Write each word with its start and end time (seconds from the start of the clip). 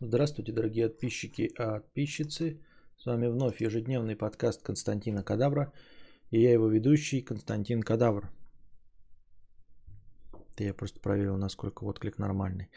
Здравствуйте, 0.00 0.52
дорогие 0.52 0.88
подписчики 0.88 1.42
и 1.42 1.54
подписчицы. 1.54 2.60
С 2.96 3.06
вами 3.06 3.26
вновь 3.26 3.60
ежедневный 3.60 4.14
подкаст 4.14 4.62
Константина 4.62 5.24
Кадавра. 5.24 5.72
И 6.30 6.40
я 6.40 6.52
его 6.52 6.68
ведущий 6.68 7.20
Константин 7.20 7.82
Кадавр. 7.82 8.30
Это 10.52 10.62
я 10.62 10.72
просто 10.74 11.00
проверил, 11.00 11.36
насколько 11.36 11.82
отклик 11.82 12.18
нормальный. 12.18 12.70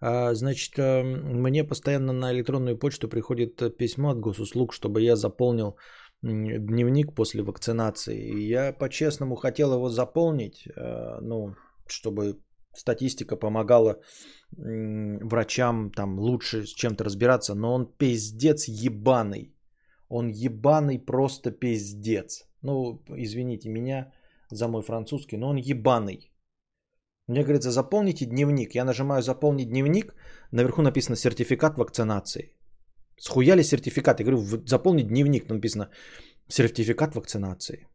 А, 0.00 0.34
значит, 0.34 0.76
э, 0.76 1.02
мне 1.04 1.62
постоянно 1.62 2.12
на 2.12 2.32
электронную 2.32 2.76
почту 2.76 3.08
приходит 3.08 3.76
письмо 3.76 4.10
от 4.10 4.18
госуслуг, 4.18 4.72
чтобы 4.72 5.00
я 5.00 5.14
заполнил 5.14 5.76
дневник 6.22 7.14
после 7.14 7.44
вакцинации. 7.44 8.18
И 8.18 8.48
я 8.48 8.72
по-честному 8.72 9.36
хотел 9.36 9.74
его 9.74 9.90
заполнить, 9.90 10.66
э, 10.66 11.20
ну, 11.20 11.54
чтобы 11.86 12.40
статистика 12.76 13.36
помогала 13.36 14.00
врачам 14.56 15.90
там 15.90 16.18
лучше 16.18 16.66
с 16.66 16.74
чем-то 16.74 17.04
разбираться, 17.04 17.54
но 17.54 17.74
он 17.74 17.86
пиздец 17.86 18.68
ебаный. 18.68 19.54
Он 20.08 20.28
ебаный 20.28 20.98
просто 20.98 21.50
пиздец. 21.50 22.48
Ну, 22.62 23.02
извините 23.16 23.68
меня 23.68 24.12
за 24.50 24.68
мой 24.68 24.82
французский, 24.82 25.36
но 25.36 25.48
он 25.48 25.56
ебаный. 25.56 26.30
Мне 27.26 27.42
говорится, 27.42 27.70
заполните 27.70 28.26
дневник. 28.26 28.74
Я 28.74 28.84
нажимаю 28.84 29.22
заполнить 29.22 29.68
дневник, 29.68 30.14
наверху 30.52 30.82
написано 30.82 31.16
сертификат 31.16 31.78
вакцинации. 31.78 32.54
Схуяли 33.18 33.62
сертификат? 33.62 34.20
Я 34.20 34.26
говорю, 34.26 34.66
заполнить 34.66 35.08
дневник, 35.08 35.48
написано 35.48 35.90
сертификат 36.48 37.14
вакцинации. 37.14 37.86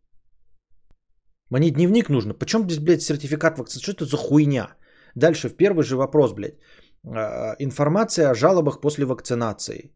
Мне 1.50 1.72
дневник 1.72 2.10
нужно. 2.10 2.34
Почем 2.34 2.64
здесь, 2.64 2.80
блядь, 2.80 3.02
сертификат 3.02 3.58
вакцинации? 3.58 3.84
Что 3.84 3.92
это 3.92 4.06
за 4.06 4.18
хуйня? 4.18 4.76
Дальше 5.16 5.50
в 5.50 5.56
первый 5.56 5.84
же 5.84 5.96
вопрос, 5.96 6.34
блядь. 6.34 6.58
А, 7.06 7.56
информация 7.60 8.30
о 8.30 8.36
жалобах 8.36 8.82
после 8.82 9.06
вакцинации. 9.06 9.92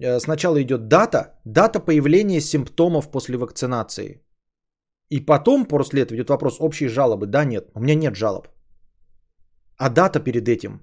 Э, 0.00 0.20
сначала 0.20 0.62
идет 0.62 0.88
дата, 0.88 1.40
дата 1.44 1.80
появления 1.80 2.40
симптомов 2.40 3.10
после 3.10 3.36
вакцинации. 3.36 4.22
И 5.10 5.20
потом, 5.20 5.66
после 5.66 6.02
этого 6.02 6.16
идет 6.16 6.30
вопрос 6.30 6.56
общие 6.60 6.88
жалобы. 6.88 7.26
Да, 7.26 7.44
нет, 7.44 7.70
у 7.74 7.80
меня 7.80 7.94
нет 7.94 8.16
жалоб. 8.16 8.48
А 9.76 9.90
дата 9.90 10.20
перед 10.20 10.48
этим? 10.48 10.80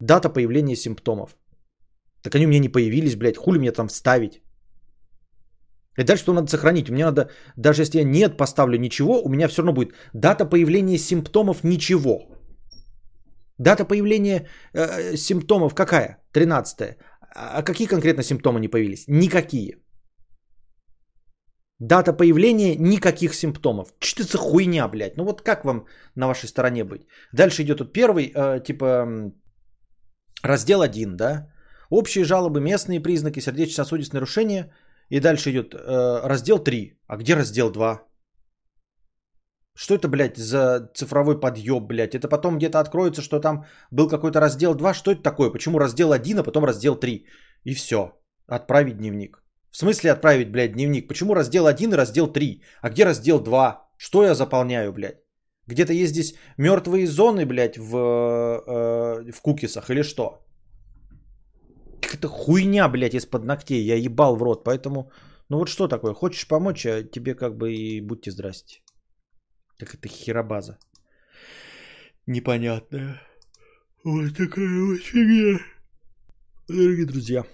Дата 0.00 0.28
появления 0.28 0.76
симптомов. 0.76 1.36
Так 2.22 2.34
они 2.34 2.46
у 2.46 2.48
меня 2.48 2.60
не 2.60 2.72
появились, 2.72 3.16
блядь, 3.16 3.36
хули 3.36 3.58
мне 3.58 3.72
там 3.72 3.88
ставить? 3.88 4.41
И 5.98 6.04
дальше 6.04 6.22
что 6.22 6.32
надо 6.32 6.50
сохранить? 6.50 6.90
Меня 6.90 7.06
надо, 7.06 7.30
даже 7.56 7.82
если 7.82 7.98
я 7.98 8.04
нет 8.04 8.36
поставлю 8.36 8.78
ничего, 8.78 9.22
у 9.22 9.28
меня 9.28 9.48
все 9.48 9.62
равно 9.62 9.72
будет 9.72 9.94
дата 10.14 10.46
появления 10.46 10.98
симптомов 10.98 11.64
ничего. 11.64 12.18
Дата 13.58 13.84
появления 13.84 14.48
э, 14.74 15.16
симптомов 15.16 15.74
какая? 15.74 16.18
13 16.32 16.96
А 17.34 17.62
какие 17.62 17.86
конкретно 17.86 18.22
симптомы 18.22 18.60
не 18.60 18.68
появились? 18.68 19.04
Никакие. 19.08 19.76
Дата 21.78 22.12
появления 22.12 22.76
никаких 22.76 23.34
симптомов. 23.34 23.92
Что 24.00 24.22
это 24.22 24.32
за 24.32 24.38
хуйня, 24.38 24.88
блядь? 24.88 25.16
Ну 25.16 25.24
вот 25.24 25.42
как 25.42 25.64
вам 25.64 25.86
на 26.16 26.26
вашей 26.26 26.48
стороне 26.48 26.84
быть? 26.84 27.02
Дальше 27.32 27.62
идет 27.62 27.78
тут 27.78 27.92
первый, 27.92 28.32
э, 28.34 28.62
типа, 28.64 29.32
раздел 30.42 30.80
1, 30.80 31.16
да? 31.16 31.48
Общие 31.90 32.24
жалобы, 32.24 32.60
местные 32.60 33.02
признаки, 33.02 33.40
сердечно-сосудистые 33.40 34.20
нарушения– 34.20 34.72
и 35.12 35.20
дальше 35.20 35.50
идет 35.50 35.74
э, 35.74 36.26
раздел 36.26 36.58
3. 36.58 36.98
А 37.06 37.16
где 37.16 37.34
раздел 37.34 37.70
2? 37.70 38.00
Что 39.74 39.94
это, 39.94 40.08
блядь, 40.08 40.38
за 40.38 40.90
цифровой 40.94 41.38
подъеб, 41.40 41.82
блядь? 41.82 42.14
Это 42.14 42.28
потом 42.28 42.56
где-то 42.56 42.80
откроется, 42.80 43.22
что 43.22 43.40
там 43.40 43.64
был 43.90 44.08
какой-то 44.08 44.40
раздел 44.40 44.74
2. 44.74 44.94
Что 44.94 45.10
это 45.10 45.22
такое? 45.22 45.50
Почему 45.50 45.78
раздел 45.78 46.12
1, 46.12 46.38
а 46.38 46.42
потом 46.42 46.64
раздел 46.64 46.96
3? 46.96 47.26
И 47.64 47.74
все. 47.74 48.12
Отправить 48.46 48.96
дневник. 48.96 49.42
В 49.70 49.76
смысле 49.76 50.12
отправить, 50.12 50.50
блядь, 50.50 50.72
дневник? 50.72 51.08
Почему 51.08 51.34
раздел 51.34 51.66
1 51.66 51.92
и 51.92 51.96
раздел 51.96 52.32
3? 52.32 52.62
А 52.80 52.90
где 52.90 53.04
раздел 53.04 53.40
2? 53.40 53.82
Что 53.98 54.22
я 54.22 54.34
заполняю, 54.34 54.92
блядь? 54.92 55.20
Где-то 55.66 55.92
есть 55.92 56.12
здесь 56.12 56.34
мертвые 56.56 57.06
зоны, 57.06 57.44
блядь, 57.44 57.76
в, 57.76 57.96
э, 57.96 59.32
в 59.32 59.42
кукисах 59.42 59.90
или 59.90 60.02
что? 60.02 60.42
Какая-то 62.02 62.28
хуйня, 62.28 62.88
блядь, 62.88 63.14
из-под 63.14 63.44
ногтей. 63.44 63.82
Я 63.84 63.96
ебал 63.96 64.36
в 64.36 64.42
рот. 64.42 64.64
Поэтому, 64.64 65.10
ну 65.48 65.58
вот 65.58 65.68
что 65.68 65.88
такое? 65.88 66.14
Хочешь 66.14 66.48
помочь, 66.48 66.86
а 66.86 67.02
тебе 67.02 67.34
как 67.34 67.56
бы 67.56 67.72
и 67.72 68.00
будьте 68.00 68.30
здрасте. 68.30 68.80
Как 69.78 69.94
это 69.94 70.08
херобаза. 70.08 70.78
Непонятная. 72.26 73.20
Вот 74.04 74.36
такая 74.36 74.84
вот 74.84 75.00
фигня. 75.00 75.58
Дорогие 76.68 77.06
друзья. 77.06 77.44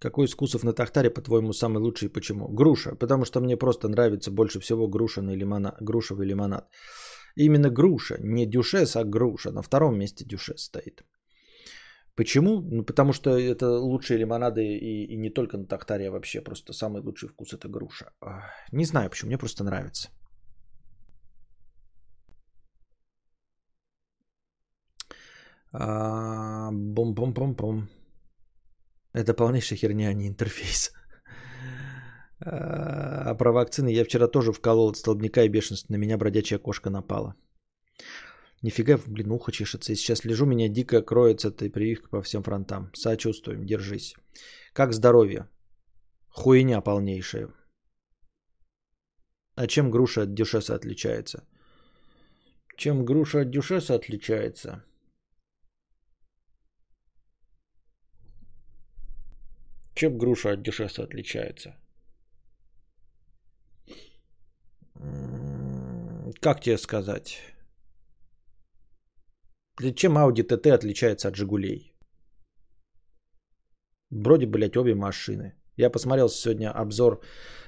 Какой 0.00 0.26
из 0.26 0.32
вкусов 0.32 0.64
на 0.64 0.72
тахтаре, 0.72 1.10
по-твоему, 1.10 1.52
самый 1.52 1.78
лучший 1.78 2.08
и 2.08 2.12
почему? 2.12 2.48
Груша, 2.48 2.96
потому 2.96 3.24
что 3.24 3.40
мне 3.40 3.56
просто 3.56 3.88
нравится 3.88 4.32
больше 4.32 4.58
всего 4.58 4.88
грушевый 4.88 5.36
лимонад. 5.36 5.76
Грушевый 5.80 6.26
лимонад. 6.26 6.68
Именно 7.36 7.70
груша, 7.70 8.16
не 8.20 8.46
дюшес, 8.46 8.96
а 8.96 9.04
груша. 9.04 9.52
На 9.52 9.62
втором 9.62 9.98
месте 9.98 10.24
дюшес 10.24 10.62
стоит. 10.62 11.04
Почему? 12.14 12.60
Ну, 12.60 12.84
потому 12.84 13.12
что 13.12 13.38
это 13.38 13.78
лучшие 13.78 14.18
лимонады 14.18 14.60
и, 14.60 15.04
и 15.04 15.16
не 15.16 15.30
только 15.30 15.56
на 15.56 15.66
Тахтаре, 15.66 16.08
а 16.08 16.10
вообще 16.10 16.42
просто 16.42 16.72
самый 16.72 17.02
лучший 17.02 17.28
вкус 17.28 17.54
это 17.54 17.68
груша. 17.68 18.12
Не 18.72 18.84
знаю 18.84 19.10
почему, 19.10 19.28
мне 19.28 19.38
просто 19.38 19.64
нравится. 19.64 20.10
Бум-бум-бум-бум. 25.72 27.88
Это 29.14 29.34
полнейшая 29.34 29.78
херня, 29.78 30.08
а 30.08 30.14
не 30.14 30.28
интерфейс. 30.28 30.92
А 32.44 33.34
про 33.34 33.52
вакцины 33.52 33.88
я 33.92 34.04
вчера 34.04 34.26
тоже 34.26 34.52
вколол 34.52 34.90
от 34.90 34.96
столбняка 34.96 35.44
и 35.44 35.48
бешенства. 35.48 35.92
На 35.92 35.98
меня 35.98 36.18
бродячая 36.18 36.58
кошка 36.58 36.90
напала. 36.90 37.36
Нифига, 38.62 38.98
блин, 39.06 39.30
ухо 39.30 39.52
чешется. 39.52 39.92
И 39.92 39.96
сейчас 39.96 40.24
лежу, 40.24 40.46
меня 40.46 40.68
дико 40.68 41.02
кроется 41.02 41.48
эта 41.48 41.70
прививка 41.70 42.08
по 42.08 42.22
всем 42.22 42.42
фронтам. 42.42 42.90
Сочувствуем, 42.94 43.64
держись. 43.64 44.14
Как 44.72 44.92
здоровье? 44.92 45.48
Хуйня 46.28 46.80
полнейшая. 46.80 47.48
А 49.54 49.66
чем 49.66 49.90
груша 49.90 50.22
от 50.22 50.34
дюшеса 50.34 50.74
отличается? 50.74 51.46
Чем 52.76 53.04
груша 53.04 53.42
от 53.42 53.50
дюшеса 53.50 53.94
отличается? 53.94 54.84
Чем 59.94 60.18
груша 60.18 60.52
от 60.52 60.62
дюшеса 60.62 61.04
отличается? 61.04 61.76
Как 66.40 66.60
тебе 66.60 66.78
сказать? 66.78 67.38
Чем 69.94 70.18
Audi 70.18 70.42
TT 70.42 70.70
отличается 70.72 71.28
от 71.28 71.36
Жигулей? 71.36 71.94
Вроде, 74.10 74.46
блядь, 74.46 74.76
обе 74.76 74.94
машины. 74.94 75.54
Я 75.76 75.90
посмотрел 75.90 76.28
сегодня 76.28 76.70
обзор 76.70 77.20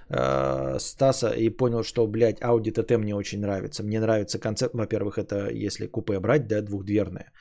э, 0.09 0.79
Стаса 0.79 1.31
и 1.31 1.49
понял, 1.51 1.83
что, 1.83 2.07
блядь, 2.07 2.41
Audi 2.43 2.73
TT 2.73 2.99
мне 2.99 3.15
очень 3.15 3.41
нравится. 3.41 3.83
Мне 3.83 4.01
нравится 4.01 4.39
концепт, 4.39 4.75
во-первых, 4.75 5.19
это 5.19 5.49
если 5.51 5.87
купе 5.87 6.21
брать, 6.21 6.47
да, 6.47 6.61
двухдверное. 6.61 7.33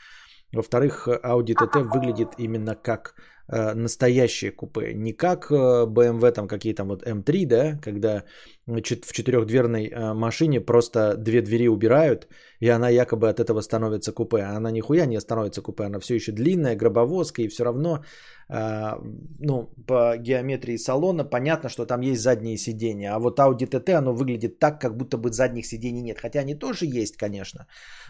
Во-вторых, 0.53 1.07
Audi 1.07 1.55
TT 1.55 1.83
выглядит 1.83 2.29
именно 2.37 2.75
как 2.75 3.15
настоящее 3.47 4.51
купе, 4.51 4.93
не 4.93 5.13
как 5.13 5.51
э, 5.51 5.85
BMW 5.85 6.31
там 6.31 6.47
какие 6.47 6.73
там 6.73 6.87
вот 6.87 7.03
M3, 7.03 7.45
да, 7.45 7.79
когда 7.81 8.23
в 8.65 8.81
четырехдверной 8.81 9.89
э, 9.89 10.13
машине 10.13 10.61
просто 10.61 11.17
две 11.17 11.41
двери 11.41 11.67
убирают, 11.67 12.27
и 12.61 12.69
она 12.69 12.89
якобы 12.89 13.29
от 13.29 13.39
этого 13.39 13.61
становится 13.61 14.13
купе. 14.13 14.37
А 14.37 14.55
она 14.55 14.71
нихуя 14.71 15.05
не 15.05 15.19
становится 15.19 15.62
купе, 15.62 15.83
она 15.83 16.00
все 16.00 16.15
еще 16.15 16.31
длинная, 16.31 16.75
гробовозка, 16.75 17.41
и 17.41 17.50
все 17.50 17.63
равно 17.65 18.03
ну, 18.50 19.69
по 19.88 20.18
геометрии 20.18 20.78
салона 20.78 21.24
понятно, 21.24 21.69
что 21.69 21.86
там 21.86 22.01
есть 22.01 22.22
задние 22.22 22.57
сиденья. 22.57 23.16
А 23.16 23.19
вот 23.19 23.40
Audi 23.40 23.68
TT, 23.68 23.94
оно 23.94 24.13
выглядит 24.13 24.60
так, 24.60 24.81
как 24.81 24.98
будто 24.98 25.18
бы 25.18 25.31
задних 25.31 25.66
сидений 25.66 26.01
нет. 26.01 26.19
Хотя 26.19 26.42
они 26.42 26.56
тоже 26.56 26.86
есть, 26.86 27.18
конечно. 27.18 27.68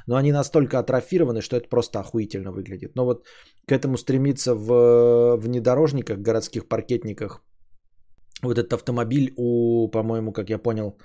Но 0.08 0.16
они 0.16 0.32
настолько 0.32 0.80
атрофированы, 0.80 1.42
что 1.42 1.56
это 1.56 1.70
просто 1.70 2.00
охуительно 2.00 2.52
выглядит. 2.52 2.96
Но 2.96 3.06
вот 3.06 3.26
к 3.68 3.72
этому 3.72 3.98
стремиться 3.98 4.56
в 4.56 5.38
внедорожниках, 5.38 6.18
городских 6.18 6.68
паркетниках, 6.68 7.42
вот 8.42 8.58
этот 8.58 8.74
автомобиль 8.74 9.34
у, 9.38 9.88
по-моему, 9.92 10.34
как 10.34 10.50
я 10.50 10.58
понял, 10.58 10.98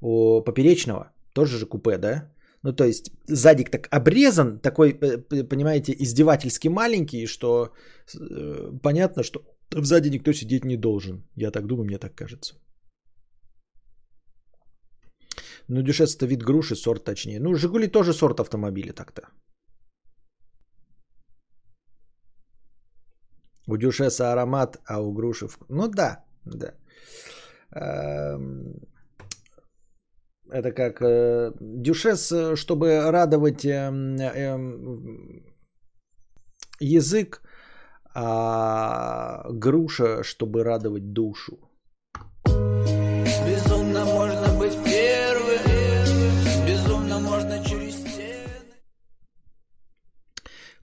у 0.00 0.42
поперечного, 0.42 1.12
тоже 1.32 1.58
же 1.58 1.66
купе, 1.66 1.98
да? 1.98 2.32
Ну, 2.66 2.72
то 2.72 2.84
есть 2.84 3.12
задик 3.28 3.70
так 3.70 3.88
обрезан, 3.92 4.58
такой, 4.58 4.90
э, 4.90 5.48
понимаете, 5.48 5.92
издевательски 5.92 6.68
маленький, 6.68 7.26
что 7.26 7.72
э, 8.14 8.72
понятно, 8.82 9.22
что 9.22 9.40
сзади 9.70 10.10
никто 10.10 10.32
сидеть 10.32 10.64
не 10.64 10.76
должен. 10.76 11.22
Я 11.36 11.52
так 11.52 11.66
думаю, 11.66 11.84
мне 11.84 11.98
так 11.98 12.14
кажется. 12.16 12.54
Ну, 15.68 15.82
дюшес 15.82 16.16
это 16.16 16.26
вид 16.26 16.42
груши, 16.42 16.74
сорт 16.74 17.04
точнее. 17.04 17.38
Ну, 17.38 17.54
Жигули 17.54 17.86
тоже 17.86 18.12
сорт 18.12 18.40
автомобиля 18.40 18.92
так-то. 18.92 19.22
У 23.68 23.76
дюшеса 23.76 24.32
аромат, 24.32 24.76
а 24.86 25.00
у 25.00 25.12
груши... 25.12 25.48
Ну 25.68 25.88
да, 25.88 26.24
да. 26.44 26.74
Эм, 27.70 28.74
это 30.50 30.72
как 30.72 31.02
э, 31.02 31.52
дюшес, 31.60 32.32
чтобы 32.54 33.10
радовать 33.10 33.64
эм, 33.64 34.16
эм, 34.16 35.42
язык, 36.80 37.42
а 38.14 39.44
груша, 39.50 40.22
чтобы 40.22 40.64
радовать 40.64 41.12
душу. 41.12 41.65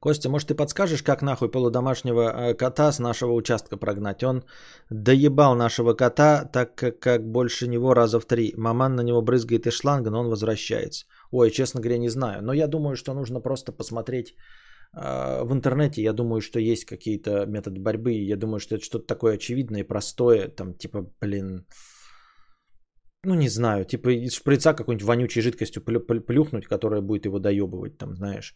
Костя, 0.03 0.29
может 0.29 0.49
ты 0.49 0.55
подскажешь, 0.55 1.01
как 1.01 1.21
нахуй 1.21 1.49
полудомашнего 1.49 2.21
э, 2.21 2.53
кота 2.55 2.91
с 2.91 2.99
нашего 2.99 3.31
участка 3.31 3.77
прогнать? 3.77 4.23
Он 4.23 4.43
доебал 4.89 5.55
нашего 5.55 5.93
кота, 5.93 6.43
так 6.43 6.75
как, 6.75 6.99
как 6.99 7.31
больше 7.31 7.67
него 7.67 7.93
раза 7.93 8.19
в 8.19 8.25
три. 8.25 8.53
Маман 8.57 8.95
на 8.95 9.03
него 9.03 9.21
брызгает 9.21 9.65
из 9.65 9.73
шланга, 9.73 10.09
но 10.09 10.19
он 10.19 10.27
возвращается. 10.27 11.05
Ой, 11.31 11.51
честно 11.51 11.79
говоря, 11.79 11.99
не 11.99 12.09
знаю. 12.09 12.41
Но 12.41 12.53
я 12.53 12.67
думаю, 12.67 12.95
что 12.97 13.13
нужно 13.13 13.39
просто 13.39 13.71
посмотреть 13.71 14.35
а, 14.91 15.45
в 15.45 15.53
интернете, 15.53 16.01
я 16.01 16.11
думаю, 16.11 16.41
что 16.41 16.59
есть 16.59 16.83
какие-то 16.83 17.45
методы 17.45 17.79
борьбы. 17.79 18.11
Я 18.11 18.35
думаю, 18.35 18.59
что 18.59 18.75
это 18.75 18.83
что-то 18.83 19.07
такое 19.07 19.35
очевидное 19.35 19.81
и 19.83 19.87
простое. 19.87 20.49
Там 20.49 20.73
типа, 20.73 21.09
блин, 21.21 21.65
ну 23.23 23.35
не 23.35 23.47
знаю, 23.47 23.85
типа 23.85 24.09
из 24.09 24.33
шприца 24.33 24.73
какой-нибудь 24.73 25.07
вонючей 25.07 25.41
жидкостью 25.41 25.81
плюхнуть, 25.81 26.67
которая 26.67 27.01
будет 27.01 27.25
его 27.25 27.39
доебывать, 27.39 27.97
там, 27.97 28.15
знаешь. 28.15 28.53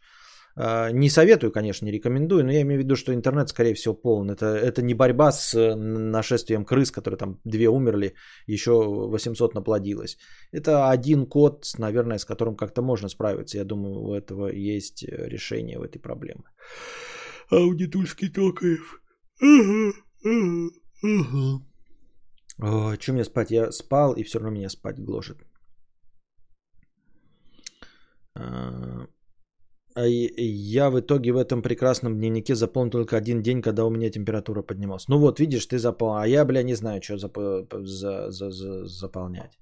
А, 0.60 0.92
не 0.92 1.10
советую, 1.10 1.52
конечно, 1.52 1.86
не 1.86 1.92
рекомендую, 1.92 2.44
но 2.44 2.52
я 2.52 2.62
имею 2.62 2.82
в 2.82 2.84
виду, 2.84 2.96
что 2.96 3.14
интернет, 3.14 3.50
скорее 3.50 3.76
всего, 3.76 3.94
полон. 3.94 4.32
Это, 4.32 4.46
это 4.46 4.82
не 4.82 4.96
борьба 4.96 5.32
с 5.32 5.76
нашествием 5.76 6.66
крыс, 6.66 6.92
которые 6.92 7.18
там 7.18 7.40
две 7.46 7.70
умерли, 7.70 8.16
еще 8.48 8.72
800 8.72 9.54
наплодилось. 9.54 10.18
Это 10.52 10.90
один 10.90 11.28
код, 11.28 11.66
наверное, 11.78 12.18
с 12.18 12.26
которым 12.26 12.56
как-то 12.56 12.82
можно 12.82 13.10
справиться. 13.10 13.58
Я 13.58 13.66
думаю, 13.66 13.96
у 14.02 14.16
этого 14.16 14.48
есть 14.48 15.04
э, 15.04 15.30
решение 15.30 15.78
в 15.78 15.84
этой 15.84 16.00
проблемы. 16.00 16.44
Аудитульский 17.52 18.30
Токаев. 18.30 19.02
Ага, 19.40 19.94
ага, 20.26 20.70
ага. 21.04 21.62
О, 22.60 22.96
что 23.00 23.14
мне 23.14 23.24
спать? 23.24 23.52
Я 23.52 23.72
спал, 23.72 24.14
и 24.14 24.24
все 24.24 24.40
равно 24.40 24.58
меня 24.58 24.70
спать 24.70 25.00
гложет. 25.00 25.38
А, 28.34 29.06
а 29.06 29.08
я 30.06 30.90
в 30.90 31.00
итоге 31.00 31.32
в 31.32 31.38
этом 31.38 31.62
прекрасном 31.62 32.18
дневнике 32.18 32.56
заполнил 32.56 32.92
только 32.92 33.18
один 33.18 33.42
день, 33.42 33.62
когда 33.62 33.86
у 33.86 33.90
меня 33.90 34.10
температура 34.12 34.62
поднималась. 34.62 35.08
Ну 35.08 35.20
вот, 35.20 35.40
видишь, 35.40 35.66
ты 35.66 35.78
заполнил. 35.78 36.22
А 36.22 36.28
я, 36.28 36.46
бля, 36.46 36.64
не 36.64 36.76
знаю, 36.76 37.02
что 37.02 37.18
зап... 37.18 37.38
за... 37.72 38.32
За... 38.32 38.52
За... 38.52 38.86
заполнять. 38.86 39.58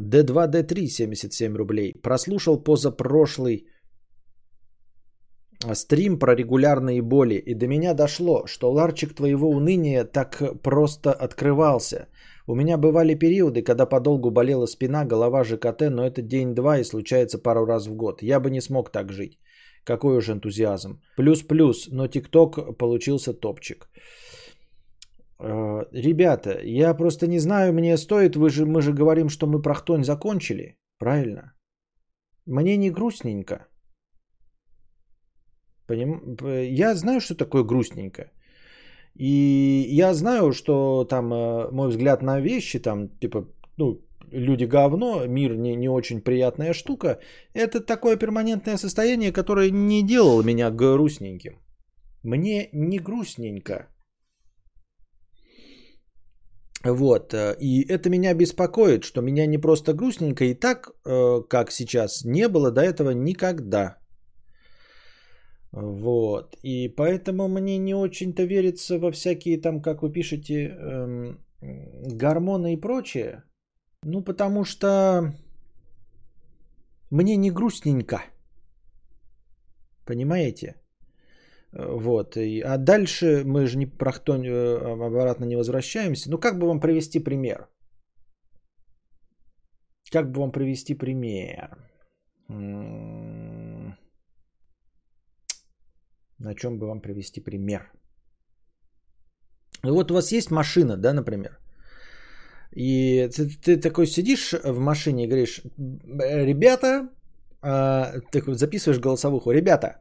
D2, 0.00 0.50
D3, 0.50 0.86
77 0.86 1.56
рублей. 1.56 1.94
Прослушал 2.02 2.62
позапрошлый 2.62 3.66
стрим 5.74 6.18
про 6.18 6.34
регулярные 6.34 7.02
боли. 7.02 7.34
И 7.34 7.54
до 7.54 7.66
меня 7.66 7.94
дошло, 7.94 8.46
что 8.46 8.72
ларчик 8.72 9.14
твоего 9.14 9.50
уныния 9.50 10.04
так 10.04 10.42
просто 10.62 11.12
открывался– 11.12 12.08
у 12.50 12.54
меня 12.54 12.76
бывали 12.78 13.14
периоды, 13.14 13.62
когда 13.62 13.86
подолгу 13.86 14.30
болела 14.30 14.66
спина, 14.66 15.04
голова, 15.04 15.44
ЖКТ, 15.44 15.82
но 15.90 16.04
это 16.04 16.20
день-два 16.20 16.78
и 16.78 16.84
случается 16.84 17.38
пару 17.38 17.64
раз 17.64 17.86
в 17.86 17.94
год. 17.94 18.22
Я 18.22 18.40
бы 18.40 18.50
не 18.50 18.60
смог 18.60 18.90
так 18.90 19.12
жить. 19.12 19.38
Какой 19.84 20.16
уж 20.16 20.28
энтузиазм. 20.28 21.00
Плюс-плюс, 21.16 21.88
но 21.92 22.08
ТикТок 22.08 22.76
получился 22.76 23.34
топчик. 23.34 23.88
Э, 25.38 25.84
ребята, 25.92 26.60
я 26.64 26.94
просто 26.94 27.28
не 27.28 27.38
знаю, 27.38 27.72
мне 27.72 27.96
стоит, 27.96 28.34
вы 28.34 28.50
же, 28.50 28.66
мы 28.66 28.82
же 28.82 28.92
говорим, 28.92 29.28
что 29.28 29.46
мы 29.46 29.62
про 29.62 29.74
хтонь 29.74 30.04
закончили, 30.04 30.76
правильно? 30.98 31.54
Мне 32.46 32.76
не 32.76 32.90
грустненько. 32.90 33.68
Поним... 35.86 36.36
Я 36.80 36.94
знаю, 36.94 37.20
что 37.20 37.36
такое 37.36 37.62
грустненько. 37.62 38.32
И 39.14 39.86
я 39.90 40.14
знаю, 40.14 40.52
что 40.52 41.04
там 41.04 41.32
э, 41.32 41.70
мой 41.72 41.88
взгляд 41.88 42.22
на 42.22 42.40
вещи, 42.40 42.78
там, 42.78 43.08
типа, 43.20 43.46
ну, 43.76 44.00
люди 44.32 44.64
говно, 44.64 45.26
мир 45.26 45.56
не, 45.56 45.76
не 45.76 45.88
очень 45.88 46.20
приятная 46.20 46.72
штука, 46.72 47.18
это 47.54 47.80
такое 47.80 48.16
перманентное 48.16 48.76
состояние, 48.78 49.32
которое 49.32 49.70
не 49.70 50.02
делало 50.02 50.42
меня 50.42 50.70
грустненьким. 50.70 51.60
Мне 52.22 52.68
не 52.72 52.98
грустненько. 52.98 53.88
Вот, 56.84 57.34
э, 57.34 57.56
и 57.60 57.84
это 57.88 58.08
меня 58.08 58.34
беспокоит, 58.34 59.04
что 59.04 59.20
меня 59.20 59.46
не 59.46 59.58
просто 59.58 59.92
грустненько, 59.92 60.44
и 60.44 60.54
так, 60.54 60.90
э, 61.04 61.42
как 61.48 61.70
сейчас, 61.70 62.24
не 62.24 62.48
было 62.48 62.70
до 62.70 62.80
этого 62.80 63.10
никогда. 63.10 63.99
Вот. 65.72 66.56
И 66.62 66.88
поэтому 66.88 67.48
мне 67.48 67.78
не 67.78 67.94
очень-то 67.94 68.44
верится 68.44 68.98
во 68.98 69.10
всякие 69.12 69.60
там, 69.60 69.80
как 69.80 70.02
вы 70.02 70.12
пишете, 70.12 70.68
эм, 70.68 71.38
гормоны 72.18 72.74
и 72.74 72.80
прочее. 72.80 73.44
Ну, 74.02 74.22
потому 74.24 74.64
что 74.64 75.32
мне 77.10 77.36
не 77.36 77.50
грустненько. 77.50 78.22
Понимаете? 80.06 80.74
Вот. 81.72 82.36
А 82.36 82.76
дальше 82.78 83.42
мы 83.44 83.66
же 83.66 83.78
не 83.78 83.86
про 83.86 84.12
кто 84.12 84.36
э, 84.36 85.06
обратно 85.06 85.44
не 85.44 85.56
возвращаемся. 85.56 86.30
Ну, 86.30 86.38
как 86.38 86.58
бы 86.58 86.66
вам 86.66 86.80
привести 86.80 87.20
пример? 87.20 87.68
Как 90.10 90.32
бы 90.32 90.40
вам 90.40 90.50
привести 90.50 90.94
пример? 90.94 91.78
На 96.40 96.54
чем 96.54 96.78
бы 96.78 96.86
вам 96.86 97.00
привести 97.00 97.40
пример? 97.40 97.92
Вот 99.82 100.10
у 100.10 100.14
вас 100.14 100.32
есть 100.32 100.50
машина, 100.50 100.96
да, 100.96 101.12
например, 101.12 101.58
и 102.72 103.28
ты, 103.28 103.48
ты 103.48 103.76
такой 103.76 104.06
сидишь 104.06 104.52
в 104.52 104.78
машине 104.78 105.24
и 105.24 105.28
говоришь, 105.28 105.62
ребята, 105.78 107.08
а, 107.62 108.12
ты 108.30 108.42
записываешь 108.54 109.00
голосовуху, 109.00 109.52
ребята, 109.52 109.98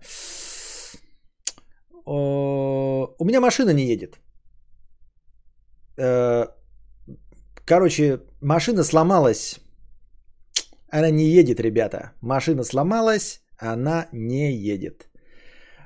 у 2.05 3.25
меня 3.25 3.39
машина 3.39 3.71
не 3.71 3.85
едет. 3.85 4.19
Э, 5.97 6.47
короче, 7.65 8.21
машина 8.41 8.83
сломалась. 8.83 9.59
Она 10.89 11.11
не 11.11 11.25
едет, 11.25 11.59
ребята. 11.59 12.13
Машина 12.21 12.63
сломалась, 12.63 13.41
она 13.57 14.07
не 14.11 14.51
едет. 14.53 15.08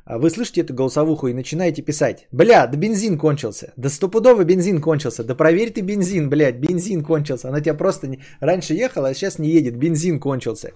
А 0.05 0.17
вы 0.17 0.29
слышите 0.29 0.61
эту 0.61 0.73
голосовуху 0.73 1.27
и 1.27 1.33
начинаете 1.33 1.81
писать. 1.81 2.27
Бля, 2.31 2.67
да 2.67 2.77
бензин 2.77 3.17
кончился. 3.17 3.73
Да 3.77 3.89
стопудово 3.89 4.43
бензин 4.43 4.81
кончился. 4.81 5.23
Да 5.23 5.35
проверь 5.35 5.71
ты 5.71 5.81
бензин, 5.81 6.29
блядь, 6.29 6.59
бензин 6.59 7.03
кончился. 7.03 7.47
Она 7.49 7.61
тебя 7.61 7.73
просто 7.73 8.07
не... 8.07 8.19
раньше 8.41 8.73
ехала, 8.73 9.09
а 9.09 9.13
сейчас 9.13 9.39
не 9.39 9.49
едет. 9.49 9.77
Бензин 9.77 10.19
кончился. 10.19 10.71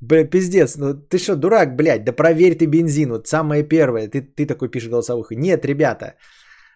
Бля, 0.00 0.24
пиздец, 0.24 0.76
ну 0.76 0.94
ты 0.94 1.18
что, 1.18 1.36
дурак, 1.36 1.76
блядь, 1.76 2.04
да 2.04 2.12
проверь 2.12 2.56
ты 2.56 2.66
бензин. 2.66 3.10
Вот 3.10 3.28
самое 3.28 3.62
первое, 3.62 4.08
ты, 4.08 4.20
ты 4.20 4.46
такой 4.46 4.68
пишешь 4.68 4.90
голосовуху. 4.90 5.34
Нет, 5.34 5.64
ребята, 5.64 6.14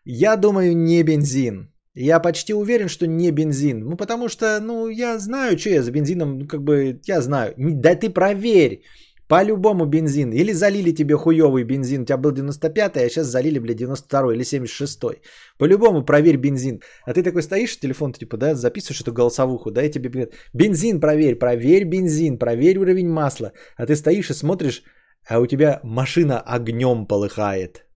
я 0.04 0.37
думаю, 0.37 0.76
не 0.76 1.02
бензин. 1.02 1.73
Я 1.94 2.20
почти 2.20 2.54
уверен, 2.54 2.88
что 2.88 3.06
не 3.06 3.32
бензин. 3.32 3.80
Ну, 3.80 3.97
потому 3.97 4.28
что, 4.28 4.61
ну, 4.61 4.88
я 4.88 5.18
знаю, 5.18 5.59
что 5.59 5.70
я 5.70 5.82
за 5.82 5.90
бензином, 5.90 6.38
ну, 6.38 6.47
как 6.47 6.62
бы, 6.62 7.00
я 7.04 7.20
знаю. 7.20 7.54
Да 7.59 7.97
ты 7.97 8.11
проверь. 8.11 8.85
По-любому 9.31 9.87
бензин. 9.87 10.33
Или 10.33 10.53
залили 10.53 10.91
тебе 10.91 11.15
хуёвый 11.15 11.63
бензин. 11.63 12.03
У 12.03 12.05
тебя 12.05 12.19
был 12.19 12.33
95-й, 12.33 13.07
а 13.07 13.09
сейчас 13.09 13.27
залили, 13.27 13.61
блядь, 13.61 13.81
92-й 13.81 14.35
или 14.35 14.45
76-й. 14.45 15.23
По-любому 15.57 16.05
проверь 16.05 16.37
бензин. 16.37 16.81
А 17.07 17.13
ты 17.13 17.23
такой 17.23 17.43
стоишь, 17.43 17.79
телефон 17.79 18.13
типа, 18.13 18.37
да, 18.37 18.55
записываешь 18.55 19.03
эту 19.03 19.13
голосовуху, 19.13 19.71
да, 19.71 19.85
и 19.85 19.91
тебе 19.91 20.09
говорят, 20.09 20.33
бензин 20.53 21.01
проверь, 21.01 21.39
проверь 21.39 21.85
бензин, 21.85 22.39
проверь 22.39 22.79
уровень 22.79 23.09
масла. 23.09 23.53
А 23.77 23.87
ты 23.87 23.95
стоишь 23.95 24.31
и 24.31 24.35
смотришь, 24.35 24.83
а 25.29 25.39
у 25.39 25.47
тебя 25.47 25.81
машина 25.85 26.41
огнем 26.41 27.07
полыхает. 27.07 27.87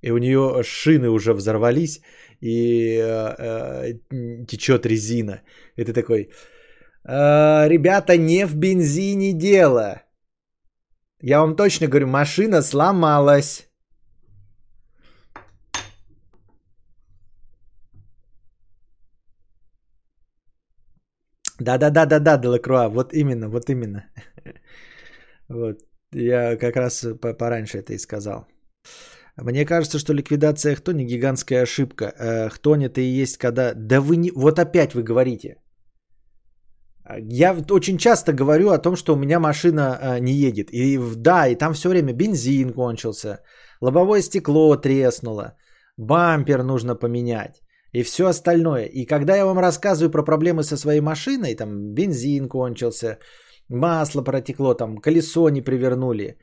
И 0.00 0.10
у 0.10 0.18
нее 0.18 0.62
шины 0.64 1.10
уже 1.10 1.34
взорвались, 1.34 2.00
и 2.40 2.96
э, 2.96 3.34
э, 3.38 4.46
течет 4.46 4.86
резина. 4.86 5.42
И 5.76 5.84
ты 5.84 5.92
такой, 5.92 6.30
э, 7.04 7.68
ребята, 7.68 8.16
не 8.16 8.46
в 8.46 8.56
бензине 8.56 9.34
дело. 9.34 10.07
Я 11.22 11.40
вам 11.40 11.56
точно 11.56 11.88
говорю, 11.88 12.06
машина 12.06 12.62
сломалась. 12.62 13.68
Да-да-да-да-да, 21.60 22.38
Делакруа, 22.38 22.88
вот 22.88 23.12
именно, 23.12 23.48
вот 23.48 23.70
именно. 23.70 24.04
Вот, 25.48 25.78
я 26.12 26.56
как 26.56 26.76
раз 26.76 27.06
пораньше 27.38 27.78
это 27.78 27.94
и 27.94 27.98
сказал. 27.98 28.46
Мне 29.36 29.64
кажется, 29.64 29.98
что 29.98 30.12
ликвидация 30.12 30.74
Хтони 30.76 31.04
гигантская 31.04 31.62
ошибка. 31.62 32.12
Э, 32.18 32.48
Хтони 32.50 32.86
это 32.86 33.00
и 33.00 33.22
есть 33.22 33.38
когда... 33.38 33.72
Да 33.74 34.00
вы 34.00 34.16
не... 34.16 34.30
Вот 34.30 34.58
опять 34.58 34.94
вы 34.94 35.02
говорите. 35.02 35.56
Я 37.16 37.56
очень 37.70 37.98
часто 37.98 38.32
говорю 38.32 38.70
о 38.70 38.78
том, 38.78 38.96
что 38.96 39.14
у 39.14 39.16
меня 39.16 39.40
машина 39.40 39.98
э, 40.00 40.18
не 40.20 40.32
едет. 40.32 40.68
И 40.72 40.98
да, 41.16 41.48
и 41.48 41.56
там 41.56 41.72
все 41.72 41.88
время 41.88 42.12
бензин 42.12 42.72
кончился, 42.72 43.40
лобовое 43.80 44.22
стекло 44.22 44.76
треснуло, 44.76 45.54
бампер 45.96 46.62
нужно 46.62 46.94
поменять 46.94 47.62
и 47.92 48.02
все 48.02 48.26
остальное. 48.26 48.84
И 48.84 49.06
когда 49.06 49.36
я 49.36 49.44
вам 49.44 49.58
рассказываю 49.58 50.10
про 50.10 50.22
проблемы 50.22 50.62
со 50.62 50.76
своей 50.76 51.00
машиной, 51.00 51.54
там 51.54 51.94
бензин 51.94 52.48
кончился, 52.48 53.18
масло 53.68 54.22
протекло, 54.22 54.74
там 54.74 54.98
колесо 54.98 55.48
не 55.48 55.62
привернули, 55.62 56.38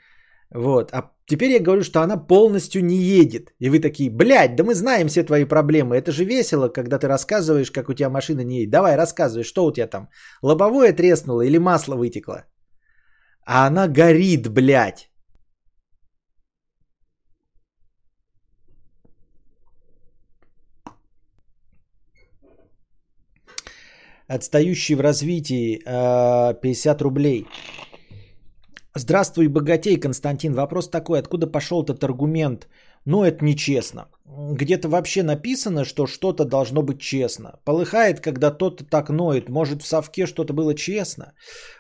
вот. 0.54 0.92
А 0.94 1.12
теперь 1.25 1.52
я 1.52 1.60
говорю, 1.60 1.84
что 1.84 2.02
она 2.02 2.18
полностью 2.18 2.84
не 2.86 2.96
едет. 2.96 3.54
И 3.60 3.70
вы 3.70 3.80
такие, 3.80 4.10
блядь, 4.10 4.56
да 4.56 4.64
мы 4.64 4.74
знаем 4.74 5.08
все 5.08 5.24
твои 5.24 5.46
проблемы. 5.46 5.96
Это 5.96 6.12
же 6.12 6.25
весело, 6.25 6.70
когда 6.70 7.00
ты 7.00 7.08
рассказываешь, 7.08 7.72
как 7.72 7.90
у 7.90 7.94
тебя 7.94 8.10
машина 8.10 8.42
не 8.42 8.60
едет. 8.60 8.72
Давай, 8.72 8.96
рассказывай, 8.96 9.44
что 9.44 9.66
у 9.66 9.72
тебя 9.72 9.88
там? 9.88 10.10
Лобовое 10.42 10.94
треснуло 10.94 11.42
или 11.42 11.58
масло 11.58 11.96
вытекло? 11.96 12.46
А 13.46 13.68
она 13.68 13.88
горит, 13.88 14.48
блядь. 14.48 15.10
Отстающий 24.28 24.96
в 24.96 25.02
развитии 25.02 25.80
50 25.84 27.02
э, 27.02 27.04
рублей. 27.04 27.46
Здравствуй, 28.98 29.48
богатей, 29.50 30.00
Константин. 30.00 30.54
Вопрос 30.54 30.90
такой, 30.90 31.20
откуда 31.20 31.48
пошел 31.48 31.84
этот 31.84 32.02
аргумент? 32.06 32.70
Ну, 33.04 33.24
это 33.24 33.44
нечестно. 33.44 34.08
Где-то 34.25 34.88
вообще 34.88 35.22
написано, 35.22 35.84
что 35.84 36.08
что-то 36.08 36.46
должно 36.46 36.82
быть 36.82 37.02
честно. 37.02 37.60
Полыхает, 37.66 38.22
когда 38.22 38.52
тот 38.52 38.90
так 38.90 39.10
ноет. 39.10 39.50
Может, 39.50 39.82
в 39.82 39.86
совке 39.86 40.25
что-то 40.25 40.54
было 40.54 40.74
честно? 40.74 41.34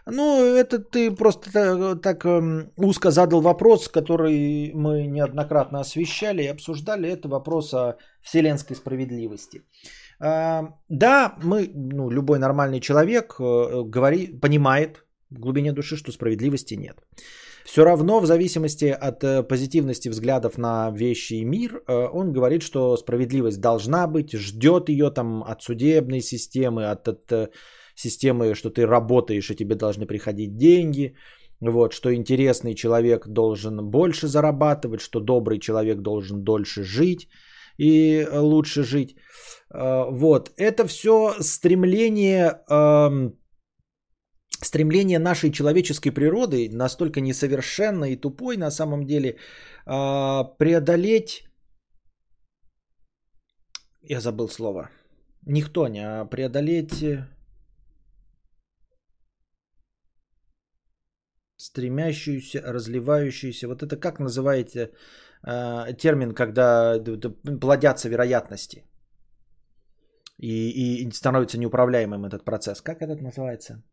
Ну, 0.05 0.55
это 0.55 0.79
ты 0.79 1.09
просто 1.09 1.51
так, 1.53 2.01
так 2.01 2.25
эм, 2.25 2.71
узко 2.75 3.11
задал 3.11 3.39
вопрос, 3.39 3.87
который 3.87 4.73
мы 4.73 5.07
неоднократно 5.07 5.79
освещали 5.79 6.43
и 6.43 6.51
обсуждали. 6.51 7.09
Это 7.09 7.29
вопрос 7.29 7.73
о 7.73 7.95
вселенской 8.21 8.75
справедливости. 8.75 9.61
А, 10.19 10.73
да, 10.89 11.35
мы, 11.41 11.71
ну, 11.73 12.09
любой 12.09 12.39
нормальный 12.39 12.81
человек 12.81 13.35
э, 13.39 13.83
говорит, 13.85 14.41
понимает, 14.41 15.04
в 15.29 15.39
глубине 15.39 15.73
души, 15.73 15.97
что 15.97 16.11
справедливости 16.11 16.75
нет. 16.75 16.97
Все 17.65 17.83
равно, 17.83 18.19
в 18.19 18.25
зависимости 18.25 18.85
от 18.85 19.23
э, 19.23 19.41
позитивности 19.43 20.09
взглядов 20.09 20.57
на 20.57 20.91
вещи 20.91 21.33
и 21.33 21.45
мир, 21.45 21.81
э, 21.87 22.07
он 22.13 22.31
говорит, 22.31 22.61
что 22.61 22.95
справедливость 22.95 23.59
должна 23.59 24.07
быть, 24.07 24.33
ждет 24.33 24.89
ее 24.89 25.09
там 25.09 25.43
от 25.43 25.63
судебной 25.63 26.21
системы, 26.21 26.91
от, 26.91 27.07
от 27.07 27.31
э, 27.31 27.49
системы, 27.95 28.53
что 28.53 28.69
ты 28.69 28.85
работаешь 28.85 29.49
и 29.49 29.55
тебе 29.55 29.75
должны 29.75 30.05
приходить 30.05 30.57
деньги, 30.57 31.15
вот, 31.59 31.93
что 31.93 32.13
интересный 32.13 32.75
человек 32.75 33.27
должен 33.27 33.77
больше 33.89 34.27
зарабатывать, 34.27 35.01
что 35.01 35.19
добрый 35.19 35.59
человек 35.59 36.01
должен 36.01 36.43
дольше 36.43 36.83
жить 36.83 37.27
и 37.79 38.27
лучше 38.31 38.83
жить. 38.83 39.15
Вот, 39.71 40.51
это 40.57 40.85
все 40.85 41.33
стремление 41.39 42.61
эм, 42.69 43.33
стремление 44.61 45.19
нашей 45.19 45.51
человеческой 45.51 46.11
природы, 46.11 46.69
настолько 46.71 47.21
несовершенной 47.21 48.13
и 48.13 48.21
тупой 48.21 48.57
на 48.57 48.71
самом 48.71 49.05
деле, 49.05 49.37
а, 49.85 50.43
преодолеть, 50.43 51.43
я 54.01 54.21
забыл 54.21 54.49
слово, 54.49 54.89
никто 55.45 55.87
не, 55.87 55.99
а 55.99 56.25
преодолеть 56.25 57.03
стремящуюся, 61.57 62.61
разливающуюся, 62.61 63.67
вот 63.67 63.83
это 63.83 63.97
как 63.97 64.19
называете 64.19 64.91
а, 65.43 65.93
термин, 65.93 66.33
когда 66.33 66.99
плодятся 67.61 68.09
вероятности 68.09 68.83
и, 70.37 71.03
и 71.03 71.11
становится 71.11 71.57
неуправляемым 71.57 72.25
этот 72.25 72.45
процесс. 72.45 72.81
Как 72.81 73.01
этот 73.01 73.21
называется? 73.21 73.83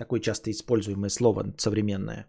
Такое 0.00 0.20
часто 0.20 0.50
используемое 0.50 1.10
слово 1.10 1.44
современное. 1.58 2.26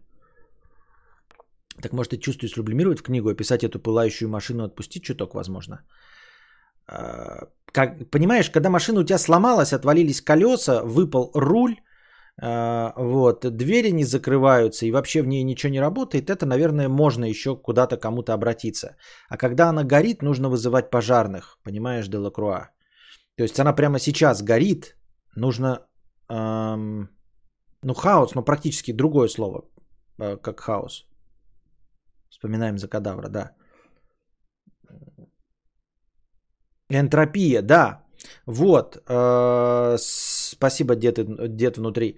Так 1.81 1.93
может 1.93 2.13
и 2.13 2.19
чувствую 2.19 2.49
сублимировать 2.49 2.99
в 2.99 3.03
книгу, 3.03 3.29
описать 3.29 3.63
эту 3.63 3.79
пылающую 3.79 4.29
машину, 4.29 4.63
отпустить 4.63 5.03
чуток, 5.03 5.33
возможно. 5.35 5.79
А, 6.85 7.47
как, 7.71 8.11
понимаешь, 8.11 8.49
когда 8.49 8.69
машина 8.69 8.99
у 8.99 9.03
тебя 9.03 9.17
сломалась, 9.17 9.71
отвалились 9.71 10.21
колеса, 10.21 10.83
выпал 10.83 11.31
руль, 11.33 11.75
а, 12.41 12.93
вот, 12.97 13.45
двери 13.55 13.91
не 13.91 14.03
закрываются 14.03 14.85
и 14.85 14.91
вообще 14.91 15.21
в 15.21 15.27
ней 15.27 15.43
ничего 15.43 15.71
не 15.71 15.79
работает, 15.81 16.29
это, 16.29 16.45
наверное, 16.45 16.89
можно 16.89 17.23
еще 17.23 17.55
куда-то 17.55 17.95
кому-то 17.95 18.33
обратиться. 18.33 18.97
А 19.29 19.37
когда 19.37 19.69
она 19.69 19.85
горит, 19.85 20.21
нужно 20.21 20.49
вызывать 20.49 20.89
пожарных, 20.89 21.57
понимаешь, 21.63 22.09
Делакруа. 22.09 22.71
То 23.37 23.43
есть 23.43 23.59
она 23.59 23.71
прямо 23.73 23.97
сейчас 23.97 24.43
горит, 24.43 24.97
нужно 25.35 25.87
эм, 26.29 27.09
ну, 27.83 27.93
хаос, 27.93 28.35
но 28.35 28.43
практически 28.43 28.93
другое 28.93 29.27
слово, 29.27 29.61
э, 30.19 30.37
как 30.37 30.59
хаос. 30.59 31.05
Вспоминаем 32.29 32.77
за 32.77 32.87
кадавра, 32.87 33.29
да. 33.29 33.51
Энтропия, 36.89 37.61
да. 37.61 38.03
Вот. 38.45 38.97
Э, 39.09 39.97
спасибо, 39.99 40.95
дед, 40.95 41.19
дед 41.55 41.77
внутри. 41.77 42.17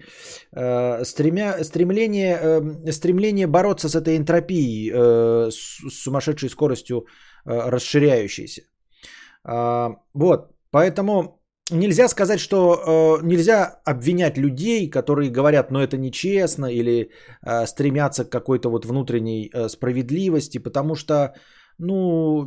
Э, 0.52 1.04
стремя, 1.04 1.64
стремление, 1.64 2.92
стремление 2.92 3.46
бороться 3.46 3.88
с 3.88 3.94
этой 3.94 4.16
энтропией, 4.16 5.50
с 5.50 6.02
сумасшедшей 6.02 6.50
скоростью 6.50 7.06
расширяющейся. 7.44 8.62
Вот. 10.14 10.50
Поэтому 10.70 11.43
нельзя 11.70 12.08
сказать, 12.08 12.40
что 12.40 12.74
э, 12.74 13.26
нельзя 13.26 13.80
обвинять 13.84 14.38
людей, 14.38 14.90
которые 14.90 15.30
говорят, 15.30 15.70
ну 15.70 15.80
это 15.80 15.96
нечестно, 15.96 16.66
или 16.66 17.10
э, 17.42 17.66
стремятся 17.66 18.24
к 18.24 18.30
какой-то 18.30 18.70
вот 18.70 18.84
внутренней 18.84 19.50
э, 19.52 19.68
справедливости, 19.68 20.58
потому 20.58 20.94
что, 20.94 21.34
ну, 21.78 22.44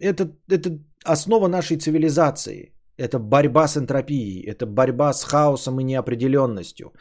это, 0.00 0.30
это 0.48 0.78
основа 1.04 1.48
нашей 1.48 1.76
цивилизации. 1.76 2.72
Это 2.98 3.18
борьба 3.18 3.68
с 3.68 3.76
энтропией, 3.76 4.44
это 4.46 4.66
борьба 4.66 5.12
с 5.12 5.24
хаосом 5.24 5.80
и 5.80 5.84
неопределенностью. 5.84 6.92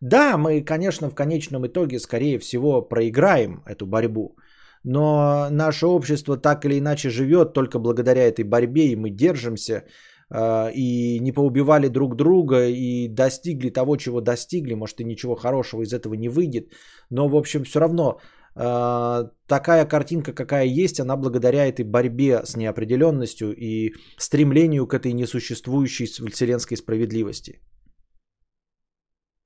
Да, 0.00 0.36
мы, 0.36 0.60
конечно, 0.64 1.08
в 1.08 1.14
конечном 1.14 1.66
итоге, 1.66 1.98
скорее 1.98 2.38
всего, 2.38 2.82
проиграем 2.82 3.62
эту 3.64 3.86
борьбу. 3.86 4.36
Но 4.84 5.48
наше 5.50 5.86
общество 5.86 6.36
так 6.36 6.64
или 6.64 6.78
иначе 6.78 7.10
живет 7.10 7.52
только 7.54 7.78
благодаря 7.78 8.26
этой 8.26 8.44
борьбе, 8.44 8.88
и 8.88 8.96
мы 8.96 9.10
держимся 9.10 9.84
и 10.32 11.20
не 11.20 11.32
поубивали 11.32 11.88
друг 11.88 12.16
друга 12.16 12.66
и 12.66 13.08
достигли 13.08 13.70
того, 13.70 13.96
чего 13.96 14.20
достигли, 14.20 14.74
может 14.74 15.00
и 15.00 15.04
ничего 15.04 15.36
хорошего 15.36 15.82
из 15.82 15.92
этого 15.92 16.14
не 16.14 16.28
выйдет, 16.28 16.72
но 17.10 17.28
в 17.28 17.36
общем 17.36 17.62
все 17.64 17.78
равно 17.78 18.18
а, 18.58 19.30
такая 19.46 19.84
картинка, 19.86 20.32
какая 20.32 20.64
есть, 20.64 20.98
она 20.98 21.16
благодаря 21.16 21.66
этой 21.66 21.84
борьбе 21.84 22.40
с 22.44 22.56
неопределенностью 22.56 23.54
и 23.54 23.92
стремлению 24.18 24.86
к 24.86 24.94
этой 24.94 25.12
несуществующей 25.12 26.06
вселенской 26.06 26.76
справедливости. 26.76 27.60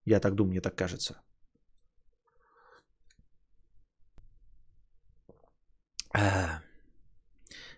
Я 0.04 0.20
так 0.20 0.34
думаю, 0.34 0.50
мне 0.50 0.60
так 0.60 0.76
кажется. 0.76 1.20
А. 6.14 6.62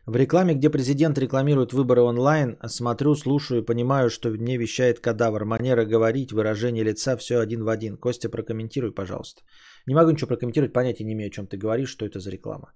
В 0.06 0.16
рекламе, 0.16 0.54
где 0.54 0.68
президент 0.68 1.16
рекламирует 1.18 1.72
выборы 1.72 2.02
онлайн, 2.02 2.56
смотрю, 2.66 3.14
слушаю 3.14 3.62
и 3.62 3.64
понимаю, 3.64 4.10
что 4.10 4.30
мне 4.30 4.56
вещает 4.56 4.98
кадавр. 4.98 5.44
Манера 5.44 5.84
говорить, 5.84 6.32
выражение 6.32 6.82
лица, 6.82 7.16
все 7.16 7.38
один 7.38 7.62
в 7.62 7.68
один. 7.68 7.96
Костя, 7.96 8.28
прокомментируй, 8.28 8.90
пожалуйста. 8.90 9.42
Не 9.86 9.94
могу 9.94 10.10
ничего 10.10 10.28
прокомментировать, 10.28 10.72
понятия 10.72 11.04
не 11.04 11.12
имею, 11.12 11.28
о 11.28 11.30
чем 11.30 11.46
ты 11.46 11.56
говоришь, 11.56 11.90
что 11.90 12.04
это 12.04 12.18
за 12.18 12.30
реклама. 12.30 12.72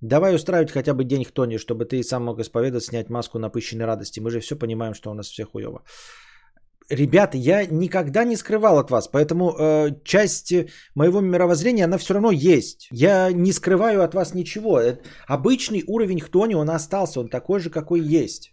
Давай 0.00 0.34
устраивать 0.34 0.72
хотя 0.72 0.92
бы 0.92 1.04
день 1.04 1.24
Хтони, 1.24 1.58
чтобы 1.58 1.84
ты 1.84 2.02
сам 2.02 2.24
мог 2.24 2.40
исповедовать, 2.40 2.84
снять 2.84 3.10
маску 3.10 3.38
напыщенной 3.38 3.84
радости. 3.84 4.18
Мы 4.18 4.30
же 4.30 4.40
все 4.40 4.56
понимаем, 4.56 4.94
что 4.94 5.10
у 5.10 5.14
нас 5.14 5.28
все 5.28 5.44
хуево. 5.44 5.82
Ребята, 6.90 7.38
я 7.38 7.66
никогда 7.66 8.24
не 8.24 8.36
скрывал 8.36 8.78
от 8.78 8.90
вас, 8.90 9.06
поэтому 9.06 9.52
э, 9.52 9.90
часть 10.04 10.52
моего 10.96 11.20
мировоззрения, 11.20 11.84
она 11.84 11.98
все 11.98 12.14
равно 12.14 12.32
есть. 12.32 12.88
Я 12.90 13.30
не 13.32 13.52
скрываю 13.52 14.02
от 14.02 14.14
вас 14.14 14.34
ничего. 14.34 14.80
Это, 14.80 15.00
обычный 15.28 15.84
уровень 15.86 16.20
хтони, 16.20 16.54
он 16.54 16.68
остался, 16.68 17.20
он 17.20 17.28
такой 17.28 17.60
же, 17.60 17.70
какой 17.70 18.00
есть. 18.00 18.52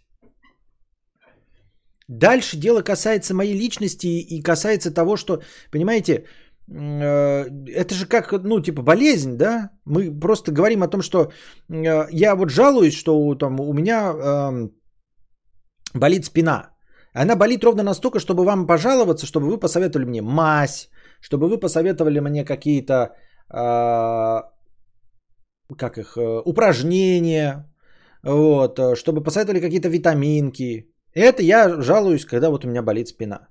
Дальше 2.06 2.56
дело 2.56 2.82
касается 2.82 3.34
моей 3.34 3.58
личности 3.58 4.06
и 4.06 4.40
касается 4.40 4.94
того, 4.94 5.16
что, 5.16 5.42
понимаете, 5.72 6.12
э, 6.68 7.44
это 7.74 7.94
же 7.94 8.06
как, 8.06 8.32
ну, 8.44 8.60
типа 8.60 8.82
болезнь, 8.82 9.36
да? 9.36 9.70
Мы 9.84 10.12
просто 10.20 10.52
говорим 10.52 10.84
о 10.84 10.88
том, 10.88 11.02
что 11.02 11.32
э, 11.68 12.06
я 12.12 12.36
вот 12.36 12.50
жалуюсь, 12.50 12.94
что 12.94 13.34
там 13.34 13.58
у 13.58 13.72
меня 13.72 14.12
э, 14.12 14.68
болит 15.92 16.24
спина. 16.24 16.77
Она 17.22 17.34
болит 17.34 17.64
ровно 17.64 17.82
настолько, 17.82 18.20
чтобы 18.20 18.44
вам 18.44 18.66
пожаловаться, 18.66 19.26
чтобы 19.26 19.48
вы 19.48 19.58
посоветовали 19.58 20.06
мне 20.06 20.22
мазь, 20.22 20.88
чтобы 21.20 21.48
вы 21.48 21.58
посоветовали 21.58 22.20
мне 22.20 22.44
какие-то, 22.44 22.94
э, 23.50 24.42
как 25.76 25.98
их, 25.98 26.16
э, 26.16 26.42
упражнения, 26.44 27.64
вот, 28.22 28.78
э, 28.78 28.94
чтобы 28.94 29.24
посоветовали 29.24 29.60
какие-то 29.60 29.88
витаминки. 29.88 30.94
Это 31.12 31.42
я 31.42 31.82
жалуюсь, 31.82 32.24
когда 32.24 32.50
вот 32.50 32.64
у 32.64 32.68
меня 32.68 32.82
болит 32.82 33.08
спина. 33.08 33.48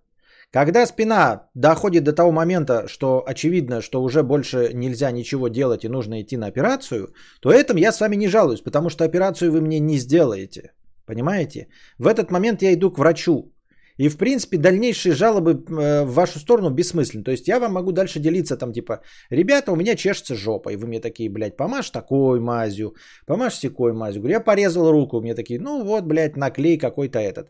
Когда 0.54 0.86
спина 0.86 1.50
доходит 1.54 2.06
до 2.06 2.14
того 2.14 2.32
момента, 2.32 2.88
что 2.88 3.22
очевидно, 3.28 3.82
что 3.82 4.02
уже 4.02 4.24
больше 4.24 4.72
нельзя 4.74 5.12
ничего 5.12 5.50
делать 5.50 5.84
и 5.84 5.90
нужно 5.90 6.22
идти 6.22 6.38
на 6.38 6.48
операцию, 6.48 7.10
то 7.42 7.52
этом 7.52 7.76
я 7.78 7.92
с 7.92 8.00
вами 8.00 8.16
не 8.16 8.30
жалуюсь, 8.30 8.62
потому 8.62 8.90
что 8.90 9.04
операцию 9.04 9.52
вы 9.52 9.60
мне 9.60 9.80
не 9.80 9.98
сделаете. 9.98 10.72
Понимаете? 11.06 11.68
В 12.00 12.08
этот 12.08 12.32
момент 12.32 12.62
я 12.62 12.74
иду 12.74 12.92
к 12.92 13.00
врачу. 13.00 13.54
И, 13.98 14.10
в 14.10 14.18
принципе, 14.18 14.58
дальнейшие 14.58 15.14
жалобы 15.14 15.52
э, 15.52 16.04
в 16.04 16.14
вашу 16.14 16.40
сторону 16.40 16.70
бессмысленны. 16.70 17.24
То 17.24 17.32
есть 17.32 17.48
я 17.48 17.60
вам 17.60 17.74
могу 17.74 17.92
дальше 17.92 18.20
делиться 18.20 18.58
там 18.58 18.74
типа, 18.74 19.02
ребята, 19.32 19.72
у 19.72 19.76
меня 19.76 19.96
чешется 19.96 20.36
жопа. 20.36 20.70
И 20.70 20.76
вы 20.76 20.88
мне 20.88 21.00
такие, 21.00 21.30
блядь, 21.30 21.58
помажь 21.58 21.90
такой 21.90 22.40
мазью, 22.40 22.96
помажь 23.26 23.56
секой 23.56 23.94
мазью. 23.94 24.22
Говорю, 24.22 24.36
я 24.36 24.44
порезал 24.44 24.92
руку. 24.92 25.22
Мне 25.22 25.36
такие, 25.36 25.60
ну 25.60 25.84
вот, 25.84 26.04
блядь, 26.04 26.38
наклей 26.38 26.78
какой-то 26.78 27.20
этот. 27.20 27.50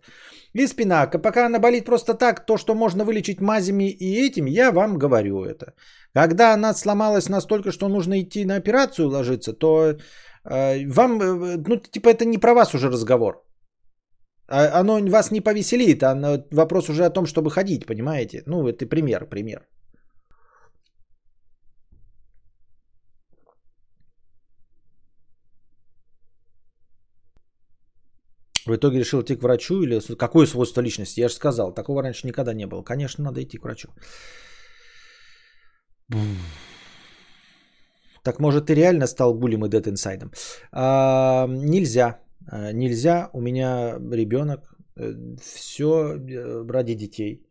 И 0.53 0.67
спина, 0.67 1.07
пока 1.07 1.45
она 1.45 1.59
болит 1.59 1.85
просто 1.85 2.13
так, 2.13 2.45
то, 2.45 2.57
что 2.57 2.75
можно 2.75 3.03
вылечить 3.03 3.41
мазями 3.41 3.89
и 3.89 4.27
этим, 4.27 4.45
я 4.45 4.71
вам 4.71 4.97
говорю 4.97 5.43
это. 5.43 5.73
Когда 6.13 6.53
она 6.53 6.73
сломалась 6.73 7.29
настолько, 7.29 7.71
что 7.71 7.89
нужно 7.89 8.21
идти 8.21 8.45
на 8.45 8.55
операцию 8.55 9.09
ложиться, 9.09 9.53
то 9.53 9.97
э, 10.45 10.87
вам, 10.87 11.21
э, 11.21 11.57
ну, 11.67 11.77
типа, 11.77 12.09
это 12.09 12.25
не 12.25 12.37
про 12.37 12.53
вас 12.53 12.73
уже 12.73 12.89
разговор. 12.89 13.46
А 14.49 14.79
оно 14.79 14.99
вас 15.09 15.31
не 15.31 15.41
повеселит, 15.41 16.03
а 16.03 16.45
вопрос 16.51 16.89
уже 16.89 17.05
о 17.05 17.09
том, 17.09 17.25
чтобы 17.25 17.51
ходить, 17.51 17.85
понимаете? 17.85 18.43
Ну, 18.45 18.67
это 18.67 18.85
пример, 18.85 19.25
пример. 19.29 19.67
В 28.65 28.75
итоге 28.75 28.99
решил 28.99 29.21
идти 29.21 29.35
к 29.35 29.43
врачу 29.43 29.81
или 29.83 29.99
какое 30.15 30.45
свойство 30.45 30.81
личности? 30.81 31.21
Я 31.21 31.29
же 31.29 31.35
сказал, 31.35 31.73
такого 31.73 32.01
раньше 32.01 32.27
никогда 32.27 32.53
не 32.53 32.67
было. 32.67 32.83
Конечно, 32.83 33.23
надо 33.23 33.41
идти 33.41 33.57
к 33.57 33.63
врачу. 33.63 33.89
Так 38.23 38.39
может 38.39 38.65
ты 38.65 38.75
реально 38.75 39.07
стал 39.07 39.33
булем 39.33 39.65
и 39.65 39.69
дед 39.69 39.87
инсайдом? 39.87 40.31
А, 40.71 41.47
нельзя. 41.47 42.19
А, 42.49 42.71
нельзя, 42.71 43.29
у 43.33 43.41
меня 43.41 43.97
ребенок, 44.11 44.59
э, 44.95 45.13
все 45.41 45.87
э, 45.87 46.65
ради 46.69 46.95
детей. 46.95 47.43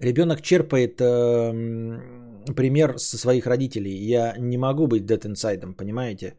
Ребенок 0.00 0.40
черпает 0.40 1.00
э, 1.00 2.54
пример 2.56 2.98
со 2.98 3.18
своих 3.18 3.46
родителей. 3.46 3.92
Я 3.92 4.34
не 4.38 4.58
могу 4.58 4.86
быть 4.86 5.04
dead 5.04 5.26
inside, 5.26 5.76
понимаете? 5.76 6.36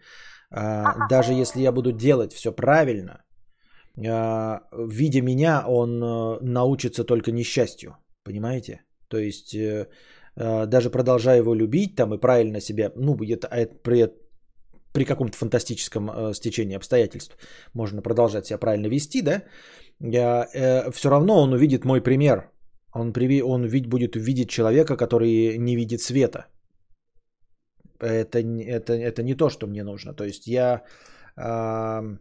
А, 0.50 1.08
даже 1.08 1.34
если 1.34 1.62
я 1.62 1.72
буду 1.72 1.92
делать 1.92 2.34
все 2.34 2.52
правильно, 2.52 3.24
а, 4.08 4.62
видя 4.74 5.22
меня, 5.22 5.64
он 5.68 6.04
э, 6.04 6.40
научится 6.42 7.06
только 7.06 7.32
несчастью, 7.32 7.96
понимаете? 8.24 8.82
То 9.08 9.18
есть 9.18 9.56
Э, 9.56 9.88
даже 10.36 10.90
продолжая 10.90 11.38
его 11.38 11.54
любить 11.54 11.96
там 11.96 12.14
и 12.14 12.18
правильно 12.18 12.62
себя, 12.62 12.92
ну, 12.96 13.18
это, 13.24 13.48
а 13.48 13.58
это 13.58 13.76
при, 13.84 14.10
при 14.94 15.06
каком-то 15.06 15.38
фантастическом 15.38 16.10
э, 16.10 16.34
стечении 16.34 16.76
обстоятельств 16.76 17.38
можно 17.74 18.02
продолжать 18.02 18.46
себя 18.46 18.58
правильно 18.58 18.88
вести, 18.88 19.22
да, 19.22 19.44
я, 20.00 20.48
э, 20.54 20.92
все 20.92 21.10
равно 21.10 21.42
он 21.42 21.54
увидит 21.54 21.86
мой 21.86 22.02
пример. 22.02 22.50
Он, 22.94 23.14
приви, 23.14 23.42
он 23.42 23.66
вид, 23.66 23.88
будет 23.88 24.16
видеть 24.16 24.50
человека, 24.50 24.98
который 24.98 25.58
не 25.58 25.76
видит 25.76 26.02
света. 26.02 26.48
Это, 28.00 28.40
это, 28.40 28.94
это 28.94 29.24
не 29.24 29.36
то, 29.36 29.50
что 29.50 29.68
мне 29.68 29.84
нужно. 29.84 30.14
То 30.14 30.24
есть 30.24 30.48
я... 30.48 30.82
Э, 31.38 32.18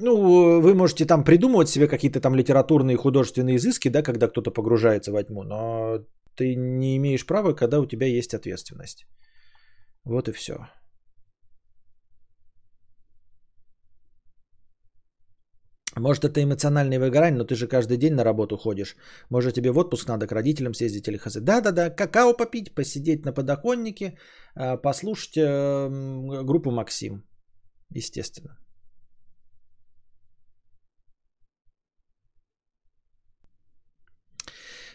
ну, 0.00 0.60
вы 0.60 0.74
можете 0.74 1.04
там 1.04 1.24
придумывать 1.24 1.68
себе 1.68 1.88
какие-то 1.88 2.20
там 2.20 2.36
литературные 2.36 2.96
художественные 2.96 3.56
изыски, 3.56 3.90
да, 3.90 4.02
когда 4.02 4.28
кто-то 4.28 4.52
погружается 4.52 5.12
во 5.12 5.22
тьму, 5.22 5.42
но 5.42 6.04
ты 6.38 6.54
не 6.56 6.96
имеешь 6.96 7.26
права, 7.26 7.54
когда 7.54 7.80
у 7.80 7.86
тебя 7.86 8.06
есть 8.06 8.34
ответственность. 8.34 9.06
Вот 10.04 10.28
и 10.28 10.32
все. 10.32 10.54
Может, 15.96 16.24
это 16.24 16.40
эмоциональное 16.40 17.00
выгорание, 17.00 17.38
но 17.38 17.44
ты 17.44 17.54
же 17.54 17.66
каждый 17.66 17.96
день 17.96 18.14
на 18.14 18.24
работу 18.24 18.56
ходишь. 18.56 18.96
Может, 19.30 19.54
тебе 19.54 19.70
в 19.70 19.78
отпуск 19.78 20.08
надо 20.08 20.26
к 20.26 20.32
родителям 20.32 20.74
съездить 20.74 21.08
или 21.08 21.16
хз. 21.18 21.36
Да-да-да, 21.40 21.90
какао 21.90 22.36
попить, 22.36 22.74
посидеть 22.74 23.24
на 23.24 23.32
подоконнике, 23.32 24.16
а, 24.54 24.76
послушать 24.76 25.36
эм, 25.36 26.46
группу 26.46 26.70
Максим. 26.70 27.24
Естественно. 27.96 28.56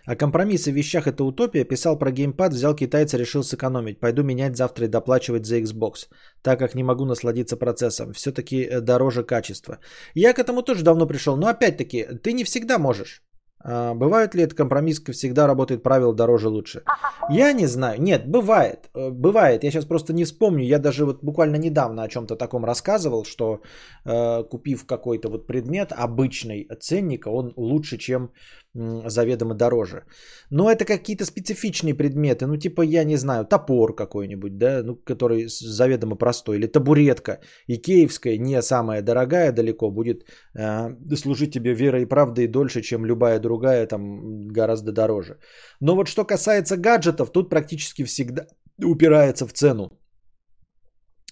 А 0.05 0.15
компромиссы 0.15 0.71
в 0.71 0.75
вещах 0.75 1.07
это 1.07 1.23
утопия. 1.23 1.63
Писал 1.63 1.97
про 1.97 2.11
геймпад, 2.11 2.53
взял 2.53 2.75
китайца, 2.75 3.17
решил 3.17 3.43
сэкономить. 3.43 3.99
Пойду 3.99 4.23
менять 4.23 4.57
завтра 4.57 4.85
и 4.85 4.89
доплачивать 4.89 5.45
за 5.45 5.59
Xbox, 5.59 6.07
так 6.41 6.59
как 6.59 6.75
не 6.75 6.83
могу 6.83 7.05
насладиться 7.05 7.57
процессом. 7.57 8.13
Все-таки 8.13 8.63
э, 8.63 8.81
дороже 8.81 9.23
качество. 9.23 9.79
Я 10.13 10.33
к 10.33 10.39
этому 10.39 10.61
тоже 10.61 10.83
давно 10.83 11.07
пришел. 11.07 11.37
Но 11.37 11.47
опять-таки, 11.47 12.05
ты 12.21 12.33
не 12.33 12.43
всегда 12.43 12.77
можешь. 12.77 13.21
А, 13.65 13.93
бывает 13.93 14.35
ли 14.35 14.43
это 14.43 14.55
компромисс, 14.55 15.01
всегда 15.01 15.47
работает 15.47 15.83
правило 15.83 16.13
дороже 16.13 16.49
лучше? 16.49 16.83
Я 17.29 17.53
не 17.53 17.67
знаю. 17.67 18.01
Нет, 18.01 18.27
бывает. 18.27 18.89
Э, 18.93 19.09
бывает. 19.09 19.63
Я 19.63 19.71
сейчас 19.71 19.85
просто 19.85 20.13
не 20.13 20.25
вспомню. 20.25 20.65
Я 20.65 20.79
даже 20.79 21.05
вот 21.05 21.23
буквально 21.23 21.55
недавно 21.55 22.03
о 22.03 22.09
чем-то 22.09 22.35
таком 22.35 22.65
рассказывал, 22.65 23.23
что 23.23 23.61
э, 24.05 24.43
купив 24.43 24.85
какой-то 24.85 25.29
вот 25.29 25.47
предмет 25.47 25.93
обычный 25.93 26.67
ценника, 26.81 27.29
он 27.29 27.53
лучше, 27.55 27.97
чем 27.97 28.31
заведомо 28.73 29.53
дороже. 29.53 30.03
Но 30.49 30.69
это 30.69 30.85
какие-то 30.85 31.25
специфичные 31.25 31.93
предметы, 31.93 32.47
ну 32.47 32.57
типа, 32.57 32.81
я 32.81 33.03
не 33.03 33.17
знаю, 33.17 33.45
топор 33.45 33.95
какой-нибудь, 33.95 34.57
да, 34.57 34.83
ну, 34.83 34.95
который 34.95 35.47
заведомо 35.47 36.15
простой, 36.15 36.57
или 36.57 36.67
табуретка 36.67 37.39
икеевская, 37.67 38.37
не 38.37 38.61
самая 38.61 39.01
дорогая 39.01 39.51
далеко, 39.51 39.91
будет 39.91 40.23
э, 40.57 41.15
служить 41.15 41.53
тебе 41.53 41.73
верой 41.73 42.03
и 42.03 42.09
правдой 42.09 42.47
дольше, 42.47 42.81
чем 42.81 43.05
любая 43.05 43.39
другая, 43.39 43.87
там 43.87 44.47
гораздо 44.47 44.91
дороже. 44.91 45.37
Но 45.79 45.95
вот 45.95 46.07
что 46.07 46.25
касается 46.25 46.77
гаджетов, 46.77 47.31
тут 47.31 47.49
практически 47.49 48.03
всегда 48.03 48.47
упирается 48.83 49.47
в 49.47 49.53
цену. 49.53 49.89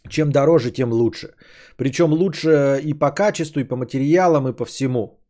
Чем 0.10 0.32
дороже, 0.32 0.72
тем 0.72 0.92
лучше. 0.92 1.34
Причем 1.78 2.14
лучше 2.14 2.82
и 2.84 2.94
по 2.94 3.12
качеству, 3.12 3.60
и 3.60 3.68
по 3.68 3.76
материалам, 3.76 4.48
и 4.48 4.54
по 4.54 4.66
всему. 4.66 5.21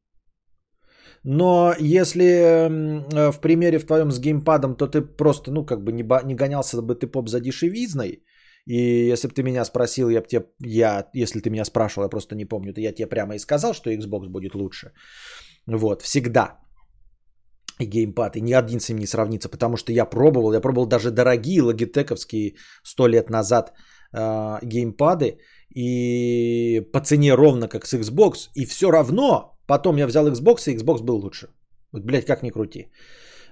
Но 1.24 1.76
если 1.80 2.24
э, 2.24 3.32
в 3.32 3.40
примере 3.42 3.80
в 3.80 3.86
твоем 3.86 4.12
с 4.12 4.20
геймпадом, 4.20 4.76
то 4.76 4.88
ты 4.88 5.02
просто, 5.02 5.52
ну, 5.52 5.66
как 5.66 5.84
бы 5.84 5.92
не, 5.92 6.04
не 6.26 6.36
гонялся 6.36 6.82
бы 6.82 6.96
ты 6.96 7.08
поп 7.08 7.30
за 7.30 7.40
дешевизной. 7.40 8.24
И 8.66 9.12
если 9.12 9.28
бы 9.28 9.34
ты 9.34 9.44
меня 9.44 9.66
спросил, 9.66 10.10
я 10.10 10.22
бы 10.22 10.28
тебе, 10.28 10.46
я, 10.60 11.10
если 11.14 11.40
ты 11.40 11.50
меня 11.50 11.66
спрашивал, 11.66 12.06
я 12.06 12.10
просто 12.10 12.36
не 12.36 12.46
помню, 12.46 12.74
то 12.74 12.82
я 12.82 12.92
тебе 12.94 13.08
прямо 13.08 13.36
и 13.36 13.40
сказал, 13.40 13.74
что 13.74 13.92
Xbox 13.92 14.28
будет 14.28 14.56
лучше. 14.56 14.94
Вот, 15.68 16.02
всегда. 16.02 16.58
И 17.80 17.86
геймпад, 17.86 18.36
и 18.36 18.42
ни 18.42 18.54
один 18.54 18.80
с 18.80 18.90
ним 18.90 19.00
не 19.00 19.08
сравнится, 19.08 19.50
потому 19.50 19.78
что 19.78 19.92
я 19.92 20.06
пробовал, 20.06 20.54
я 20.54 20.62
пробовал 20.62 20.88
даже 20.88 21.12
дорогие 21.12 21.62
логитековские 21.62 22.56
сто 22.84 23.08
лет 23.08 23.30
назад 23.30 23.74
э, 24.14 24.60
геймпады, 24.62 25.40
и 25.76 26.82
по 26.94 27.00
цене 27.00 27.34
ровно 27.34 27.68
как 27.68 27.86
с 27.86 27.94
Xbox, 27.94 28.50
и 28.54 28.66
все 28.66 28.92
равно 28.92 29.58
Потом 29.72 29.98
я 29.98 30.08
взял 30.08 30.28
Xbox, 30.28 30.68
и 30.68 30.76
Xbox 30.76 31.02
был 31.02 31.16
лучше. 31.16 31.48
Вот, 31.94 32.04
блядь, 32.04 32.26
как 32.26 32.44
ни 32.44 32.52
крути. 32.52 32.92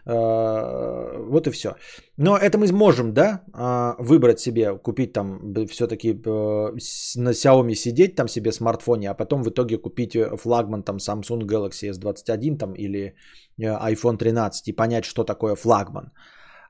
А, 0.05 1.17
вот 1.29 1.47
и 1.47 1.51
все. 1.51 1.69
Но 2.17 2.37
это 2.37 2.57
мы 2.57 2.67
можем, 2.73 3.13
да, 3.13 3.43
а, 3.53 3.95
выбрать 3.99 4.39
себе, 4.39 4.77
купить 4.77 5.13
там 5.13 5.39
все-таки 5.67 6.09
э, 6.09 6.75
на 7.15 7.31
Xiaomi 7.31 7.73
сидеть 7.75 8.15
там 8.15 8.27
себе 8.27 8.51
смартфоне, 8.51 9.09
а 9.09 9.13
потом 9.13 9.43
в 9.43 9.49
итоге 9.49 9.77
купить 9.77 10.13
э, 10.15 10.37
флагман 10.37 10.83
там 10.83 10.97
Samsung 10.97 11.45
Galaxy 11.45 11.89
S21 11.89 12.57
там 12.57 12.73
или 12.73 13.15
э, 13.57 13.93
iPhone 13.93 14.17
13 14.17 14.67
и 14.67 14.75
понять, 14.75 15.05
что 15.05 15.23
такое 15.23 15.55
флагман. 15.55 16.11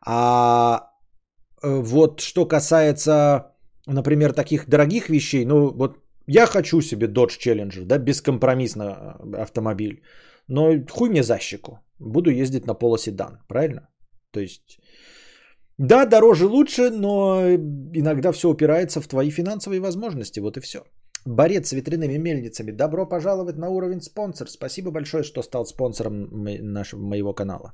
А 0.05 0.91
вот 1.63 2.19
что 2.19 2.45
касается, 2.45 3.55
например, 3.87 4.33
таких 4.33 4.69
дорогих 4.69 5.09
вещей, 5.09 5.45
ну 5.45 5.73
вот 5.75 5.97
Я 6.31 6.45
хочу 6.45 6.81
себе 6.81 7.07
Dodge 7.07 7.39
Challenger, 7.39 7.85
да, 7.85 7.97
бескомпромиссно 7.97 8.83
э, 8.83 9.41
автомобиль. 9.41 10.01
Но 10.47 10.85
хуй 10.91 11.09
мне 11.09 11.23
за 11.23 11.39
щеку. 11.39 11.79
Буду 11.99 12.29
ездить 12.29 12.67
на 12.67 12.75
полоседан, 12.75 13.39
правильно? 13.47 13.81
То 14.31 14.39
есть, 14.39 14.79
да, 15.77 16.05
дороже 16.05 16.45
лучше, 16.45 16.91
но 16.91 17.41
иногда 17.93 18.31
все 18.31 18.47
упирается 18.49 19.01
в 19.01 19.07
твои 19.07 19.31
финансовые 19.31 19.79
возможности. 19.79 20.39
Вот 20.39 20.57
и 20.57 20.61
все. 20.61 20.79
Борец 21.25 21.69
с 21.69 21.73
ветряными 21.73 22.17
мельницами. 22.17 22.71
Добро 22.71 23.09
пожаловать 23.09 23.57
на 23.57 23.69
уровень 23.69 24.01
спонсор. 24.01 24.49
Спасибо 24.49 24.91
большое, 24.91 25.23
что 25.23 25.41
стал 25.41 25.65
спонсором 25.65 26.29
нашего, 26.61 27.01
моего 27.01 27.33
канала. 27.33 27.73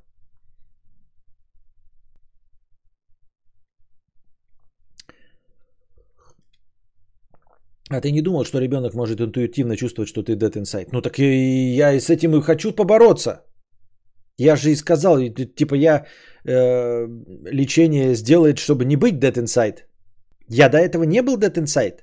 А 7.90 8.02
ты 8.02 8.12
не 8.12 8.22
думал, 8.22 8.46
что 8.46 8.60
ребенок 8.60 8.94
может 8.94 9.22
интуитивно 9.22 9.76
чувствовать, 9.76 10.10
что 10.10 10.24
ты 10.24 10.34
dead 10.34 10.56
inside? 10.56 10.90
Ну 10.92 11.02
так 11.02 11.20
и 11.20 11.76
я 11.76 11.94
и 11.94 12.00
с 12.00 12.10
этим 12.10 12.36
и 12.36 12.42
хочу 12.42 12.72
побороться. 12.72 13.44
Я 14.38 14.56
же 14.56 14.72
и 14.72 14.76
сказал, 14.76 15.20
типа 15.56 15.76
я 15.76 16.06
э, 16.44 17.08
лечение 17.52 18.16
сделает, 18.16 18.58
чтобы 18.58 18.86
не 18.86 18.96
быть 18.96 19.20
dead 19.20 19.38
inside. 19.38 19.84
Я 20.50 20.70
до 20.70 20.78
этого 20.78 21.04
не 21.04 21.22
был 21.22 21.38
dead 21.38 21.54
inside. 21.58 22.00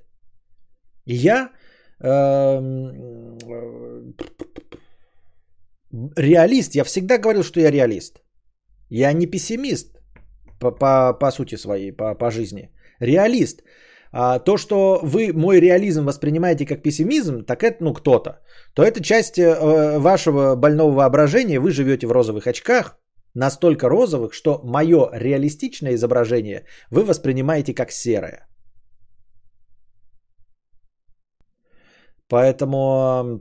И 1.05 1.14
я 1.14 1.51
э, 2.01 2.61
реалист. 6.16 6.75
Я 6.75 6.85
всегда 6.85 7.18
говорил, 7.18 7.42
что 7.42 7.61
я 7.61 7.71
реалист. 7.71 8.23
Я 8.88 9.12
не 9.12 9.27
пессимист 9.27 9.99
по, 10.61 10.71
по, 10.71 11.12
по 11.12 11.31
сути 11.31 11.57
своей, 11.57 11.92
по, 11.92 12.14
по 12.14 12.31
жизни. 12.31 12.71
Реалист. 13.01 13.62
А 14.12 14.38
то, 14.38 14.59
что 14.59 15.01
вы 15.03 15.33
мой 15.33 15.61
реализм 15.61 16.05
воспринимаете 16.05 16.66
как 16.66 16.83
пессимизм, 16.83 17.44
так 17.44 17.62
это 17.62 17.77
ну 17.81 17.94
кто-то. 17.94 18.40
То 18.75 18.83
это 18.83 19.03
часть 19.03 19.38
э, 19.38 19.98
вашего 19.98 20.55
больного 20.55 20.92
воображения. 20.92 21.59
Вы 21.59 21.70
живете 21.70 22.07
в 22.07 22.12
розовых 22.12 22.46
очках, 22.46 22.98
настолько 23.35 23.88
розовых, 23.88 24.35
что 24.35 24.61
мое 24.64 25.09
реалистичное 25.12 25.94
изображение 25.94 26.64
вы 26.90 27.05
воспринимаете 27.05 27.75
как 27.75 27.90
серое. 27.90 28.46
Поэтому 32.29 33.40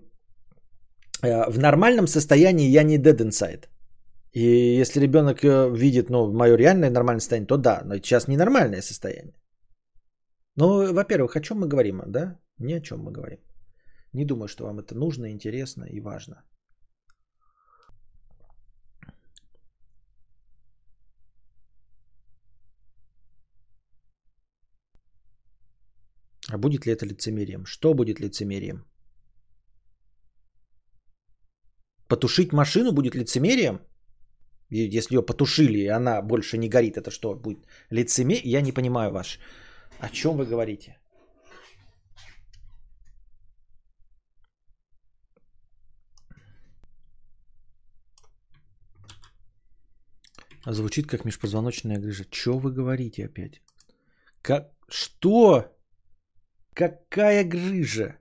э, 1.21 1.49
в 1.49 1.59
нормальном 1.59 2.07
состоянии 2.07 2.69
я 2.69 2.83
не 2.83 2.97
dead 2.97 3.17
inside. 3.17 3.65
И 4.31 4.79
если 4.79 5.01
ребенок 5.01 5.43
э, 5.43 5.69
видит 5.75 6.09
ну, 6.09 6.31
мое 6.31 6.55
реальное 6.57 6.89
нормальное 6.89 7.19
состояние, 7.19 7.47
то 7.47 7.57
да, 7.57 7.81
но 7.85 7.95
сейчас 7.95 8.27
ненормальное 8.27 8.81
состояние. 8.81 9.33
Ну, 10.55 10.93
во-первых, 10.93 11.35
о 11.35 11.41
чем 11.41 11.59
мы 11.59 11.67
говорим, 11.67 12.01
да? 12.07 12.39
Ни 12.59 12.73
о 12.73 12.81
чем 12.81 12.99
мы 12.99 13.11
говорим. 13.11 13.39
Не 14.13 14.25
думаю, 14.25 14.47
что 14.47 14.65
вам 14.65 14.79
это 14.79 14.95
нужно, 14.95 15.31
интересно 15.31 15.85
и 15.85 16.01
важно. 16.01 16.43
А 26.51 26.57
будет 26.57 26.85
ли 26.85 26.91
это 26.91 27.05
лицемерием? 27.05 27.65
Что 27.65 27.93
будет 27.93 28.19
лицемерием? 28.19 28.85
Потушить 32.07 32.51
машину 32.51 32.91
будет 32.91 33.15
лицемерием? 33.15 33.79
Если 34.69 35.15
ее 35.15 35.25
потушили, 35.25 35.79
и 35.79 35.87
она 35.87 36.21
больше 36.21 36.57
не 36.57 36.69
горит, 36.69 36.97
это 36.97 37.09
что, 37.11 37.35
будет 37.35 37.65
лицемерие? 37.89 38.51
Я 38.51 38.61
не 38.61 38.73
понимаю 38.73 39.11
ваш 39.11 39.39
о 40.01 40.09
чем 40.09 40.37
вы 40.37 40.45
говорите? 40.45 40.97
Звучит 50.65 51.07
как 51.07 51.25
межпозвоночная 51.25 51.99
грыжа. 51.99 52.25
Что 52.31 52.59
вы 52.59 52.71
говорите 52.71 53.25
опять? 53.25 53.61
Как? 54.41 54.71
Что? 54.89 55.65
Какая 56.73 57.43
грыжа? 57.43 58.17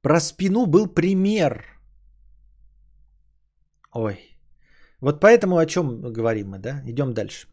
Про 0.00 0.20
спину 0.20 0.66
был 0.66 0.94
пример. 0.94 1.80
Ой. 3.94 4.18
Вот 5.00 5.20
поэтому 5.20 5.56
о 5.56 5.66
чем 5.66 6.00
говорим 6.12 6.50
мы, 6.50 6.58
да? 6.58 6.82
Идем 6.86 7.12
дальше. 7.12 7.51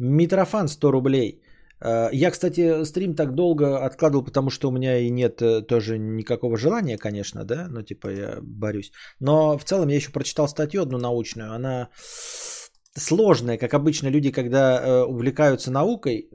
Митрофан 0.00 0.68
100 0.68 0.90
рублей. 0.90 1.42
Э, 1.80 2.08
я, 2.12 2.30
кстати, 2.30 2.84
стрим 2.84 3.14
так 3.14 3.34
долго 3.34 3.84
откладывал, 3.84 4.24
потому 4.24 4.50
что 4.50 4.68
у 4.68 4.72
меня 4.72 4.98
и 4.98 5.10
нет 5.10 5.42
э, 5.42 5.62
тоже 5.62 5.98
никакого 5.98 6.56
желания, 6.56 6.98
конечно, 6.98 7.44
да, 7.44 7.66
ну 7.70 7.82
типа 7.82 8.08
я 8.08 8.38
борюсь. 8.42 8.92
Но 9.20 9.58
в 9.58 9.64
целом 9.64 9.88
я 9.88 9.96
еще 9.96 10.10
прочитал 10.10 10.48
статью 10.48 10.82
одну 10.82 10.98
научную, 10.98 11.52
она 11.52 11.88
сложная, 12.96 13.58
как 13.58 13.74
обычно 13.74 14.08
люди, 14.08 14.32
когда 14.32 14.80
э, 14.80 15.04
увлекаются 15.04 15.70
наукой, 15.70 16.30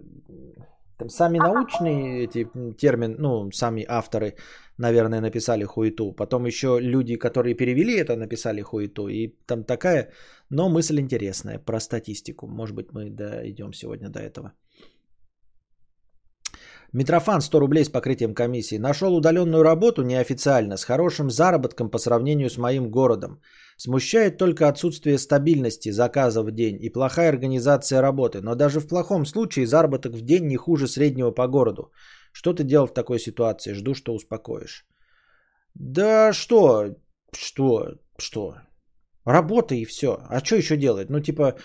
там 0.97 1.09
сами 1.09 1.39
научные 1.39 2.23
эти 2.23 2.47
термины, 2.77 3.15
ну, 3.17 3.51
сами 3.51 3.85
авторы, 3.87 4.35
наверное, 4.77 5.21
написали 5.21 5.63
хуету. 5.63 6.11
Потом 6.11 6.45
еще 6.45 6.79
люди, 6.81 7.15
которые 7.15 7.55
перевели 7.55 7.97
это, 7.97 8.15
написали 8.15 8.61
хуету. 8.61 9.07
И 9.07 9.35
там 9.45 9.63
такая, 9.63 10.11
но 10.49 10.69
мысль 10.69 10.99
интересная 10.99 11.59
про 11.59 11.79
статистику. 11.79 12.47
Может 12.47 12.75
быть, 12.75 12.91
мы 12.91 13.09
дойдем 13.09 13.73
сегодня 13.73 14.09
до 14.09 14.19
этого. 14.19 14.53
Митрофан 16.93 17.41
100 17.41 17.59
рублей 17.59 17.83
с 17.83 17.89
покрытием 17.89 18.33
комиссии. 18.33 18.77
Нашел 18.77 19.15
удаленную 19.15 19.63
работу 19.63 20.01
неофициально, 20.01 20.77
с 20.77 20.85
хорошим 20.85 21.29
заработком 21.29 21.89
по 21.89 21.97
сравнению 21.97 22.49
с 22.49 22.57
моим 22.57 22.89
городом. 22.89 23.41
Смущает 23.77 24.37
только 24.37 24.69
отсутствие 24.69 25.17
стабильности 25.17 25.91
заказов 25.91 26.45
в 26.45 26.51
день 26.51 26.77
и 26.81 26.89
плохая 26.89 27.29
организация 27.29 28.01
работы. 28.01 28.41
Но 28.41 28.55
даже 28.55 28.79
в 28.79 28.87
плохом 28.87 29.25
случае 29.25 29.67
заработок 29.67 30.13
в 30.13 30.21
день 30.21 30.47
не 30.47 30.55
хуже 30.55 30.87
среднего 30.87 31.31
по 31.31 31.47
городу. 31.47 31.91
Что 32.35 32.53
ты 32.53 32.63
делал 32.63 32.87
в 32.87 32.93
такой 32.93 33.19
ситуации? 33.19 33.73
Жду, 33.73 33.93
что 33.93 34.13
успокоишь. 34.13 34.85
Да 35.75 36.33
что? 36.33 36.95
Что? 37.31 37.93
Что? 38.19 38.55
Работа 39.25 39.75
и 39.75 39.85
все. 39.85 40.17
А 40.29 40.43
что 40.43 40.55
еще 40.55 40.77
делать? 40.77 41.09
Ну, 41.09 41.21
типа, 41.21 41.55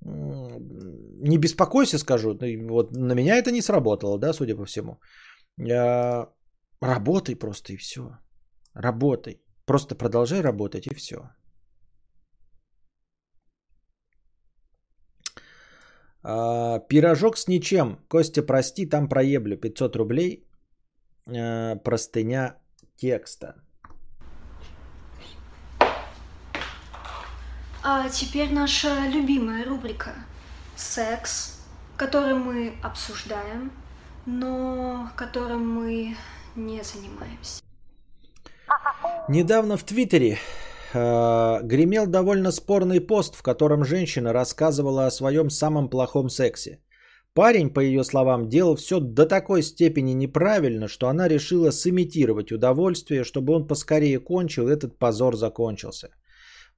не 0.00 1.38
беспокойся, 1.38 1.98
скажу. 1.98 2.34
Ну, 2.40 2.68
вот 2.68 2.96
на 2.96 3.14
меня 3.14 3.36
это 3.36 3.52
не 3.52 3.62
сработало, 3.62 4.18
да, 4.18 4.32
судя 4.32 4.56
по 4.56 4.64
всему. 4.64 4.98
А, 5.70 6.28
работай 6.80 7.36
просто 7.36 7.72
и 7.72 7.76
все. 7.76 8.02
Работай. 8.74 9.40
Просто 9.64 9.94
продолжай 9.94 10.42
работать 10.42 10.86
и 10.86 10.94
все. 10.94 11.16
А, 16.22 16.78
пирожок 16.78 17.36
с 17.36 17.48
ничем. 17.48 17.98
Костя, 18.08 18.42
прости, 18.42 18.86
там 18.86 19.08
проеблю. 19.08 19.56
500 19.56 19.96
рублей. 19.96 20.46
А, 21.26 21.76
простыня 21.76 22.56
текста. 22.96 23.54
А 27.84 28.08
теперь 28.08 28.52
наша 28.52 29.08
любимая 29.08 29.64
рубрика 29.64 30.14
«Секс», 30.76 31.58
который 31.96 32.34
мы 32.34 32.74
обсуждаем, 32.80 33.72
но 34.24 35.10
которым 35.16 35.68
мы 35.68 36.16
не 36.54 36.82
занимаемся. 36.84 37.60
Недавно 39.28 39.76
в 39.76 39.82
Твиттере 39.82 40.38
гремел 40.92 42.06
довольно 42.06 42.52
спорный 42.52 43.00
пост, 43.00 43.36
в 43.36 43.42
котором 43.42 43.84
женщина 43.84 44.32
рассказывала 44.32 45.06
о 45.06 45.10
своем 45.10 45.50
самом 45.50 45.88
плохом 45.88 46.28
сексе. 46.28 46.78
Парень, 47.34 47.70
по 47.70 47.80
ее 47.80 48.04
словам, 48.04 48.48
делал 48.48 48.76
все 48.76 49.00
до 49.00 49.26
такой 49.26 49.62
степени 49.62 50.12
неправильно, 50.12 50.88
что 50.88 51.08
она 51.08 51.28
решила 51.28 51.70
сымитировать 51.70 52.52
удовольствие, 52.52 53.24
чтобы 53.24 53.54
он 53.54 53.66
поскорее 53.66 54.18
кончил, 54.18 54.68
этот 54.68 54.98
позор 54.98 55.36
закончился. 55.36 56.08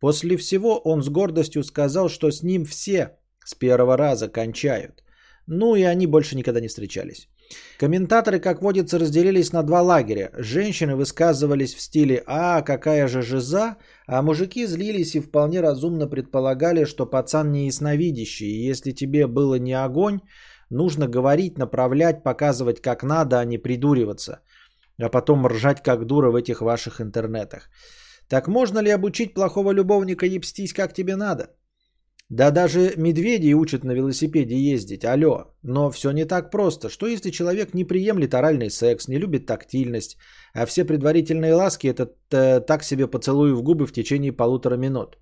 После 0.01 0.37
всего 0.37 0.79
он 0.79 1.03
с 1.03 1.09
гордостью 1.09 1.65
сказал, 1.65 2.09
что 2.09 2.31
с 2.31 2.43
ним 2.43 2.65
все 2.65 3.19
с 3.45 3.55
первого 3.55 3.97
раза 3.97 4.29
кончают. 4.29 5.03
Ну 5.47 5.75
и 5.75 5.83
они 5.83 6.07
больше 6.07 6.37
никогда 6.37 6.61
не 6.61 6.69
встречались. 6.69 7.29
Комментаторы, 7.79 8.39
как 8.39 8.63
водится, 8.63 8.99
разделились 8.99 9.53
на 9.53 9.63
два 9.63 9.83
лагеря. 9.83 10.31
Женщины 10.35 10.95
высказывались 10.95 11.75
в 11.75 11.81
стиле 11.81 12.23
«А, 12.27 12.63
какая 12.63 13.09
же 13.09 13.23
жиза», 13.23 13.77
а 14.07 14.23
мужики 14.23 14.67
злились 14.67 15.17
и 15.17 15.21
вполне 15.21 15.61
разумно 15.61 16.07
предполагали, 16.07 16.85
что 16.85 17.07
пацан 17.07 17.51
не 17.53 17.67
ясновидящий, 17.67 18.47
и 18.47 18.69
если 18.69 18.93
тебе 18.93 19.27
было 19.27 19.57
не 19.57 19.75
огонь, 19.75 20.21
нужно 20.71 21.09
говорить, 21.09 21.59
направлять, 21.59 22.23
показывать 22.23 22.81
как 22.81 23.03
надо, 23.03 23.41
а 23.41 23.45
не 23.45 23.59
придуриваться, 23.59 24.41
а 24.99 25.09
потом 25.09 25.47
ржать 25.47 25.83
как 25.83 26.07
дура 26.07 26.31
в 26.31 26.37
этих 26.37 26.61
ваших 26.61 27.01
интернетах. 27.01 27.71
Так 28.29 28.49
можно 28.49 28.79
ли 28.79 28.91
обучить 28.91 29.35
плохого 29.35 29.73
любовника 29.73 30.27
ебстись 30.27 30.73
как 30.73 30.95
тебе 30.95 31.17
надо? 31.17 31.51
Да 32.31 32.51
даже 32.51 32.95
медведи 32.97 33.55
учат 33.55 33.85
на 33.85 33.93
велосипеде 33.93 34.57
ездить, 34.57 35.05
алло. 35.05 35.45
Но 35.63 35.91
все 35.91 36.11
не 36.11 36.25
так 36.25 36.51
просто. 36.51 36.89
Что 36.89 37.07
если 37.07 37.31
человек 37.31 37.75
не 37.75 37.85
приемлет 37.85 38.35
оральный 38.35 38.71
секс, 38.71 39.09
не 39.09 39.19
любит 39.19 39.47
тактильность, 39.47 40.17
а 40.55 40.67
все 40.67 40.85
предварительные 40.85 41.55
ласки 41.55 41.87
это 41.87 42.11
э, 42.33 42.61
так 42.61 42.83
себе 42.83 43.07
поцелуй 43.07 43.53
в 43.53 43.63
губы 43.63 43.87
в 43.87 43.93
течение 43.93 44.33
полутора 44.33 44.77
минут? 44.77 45.19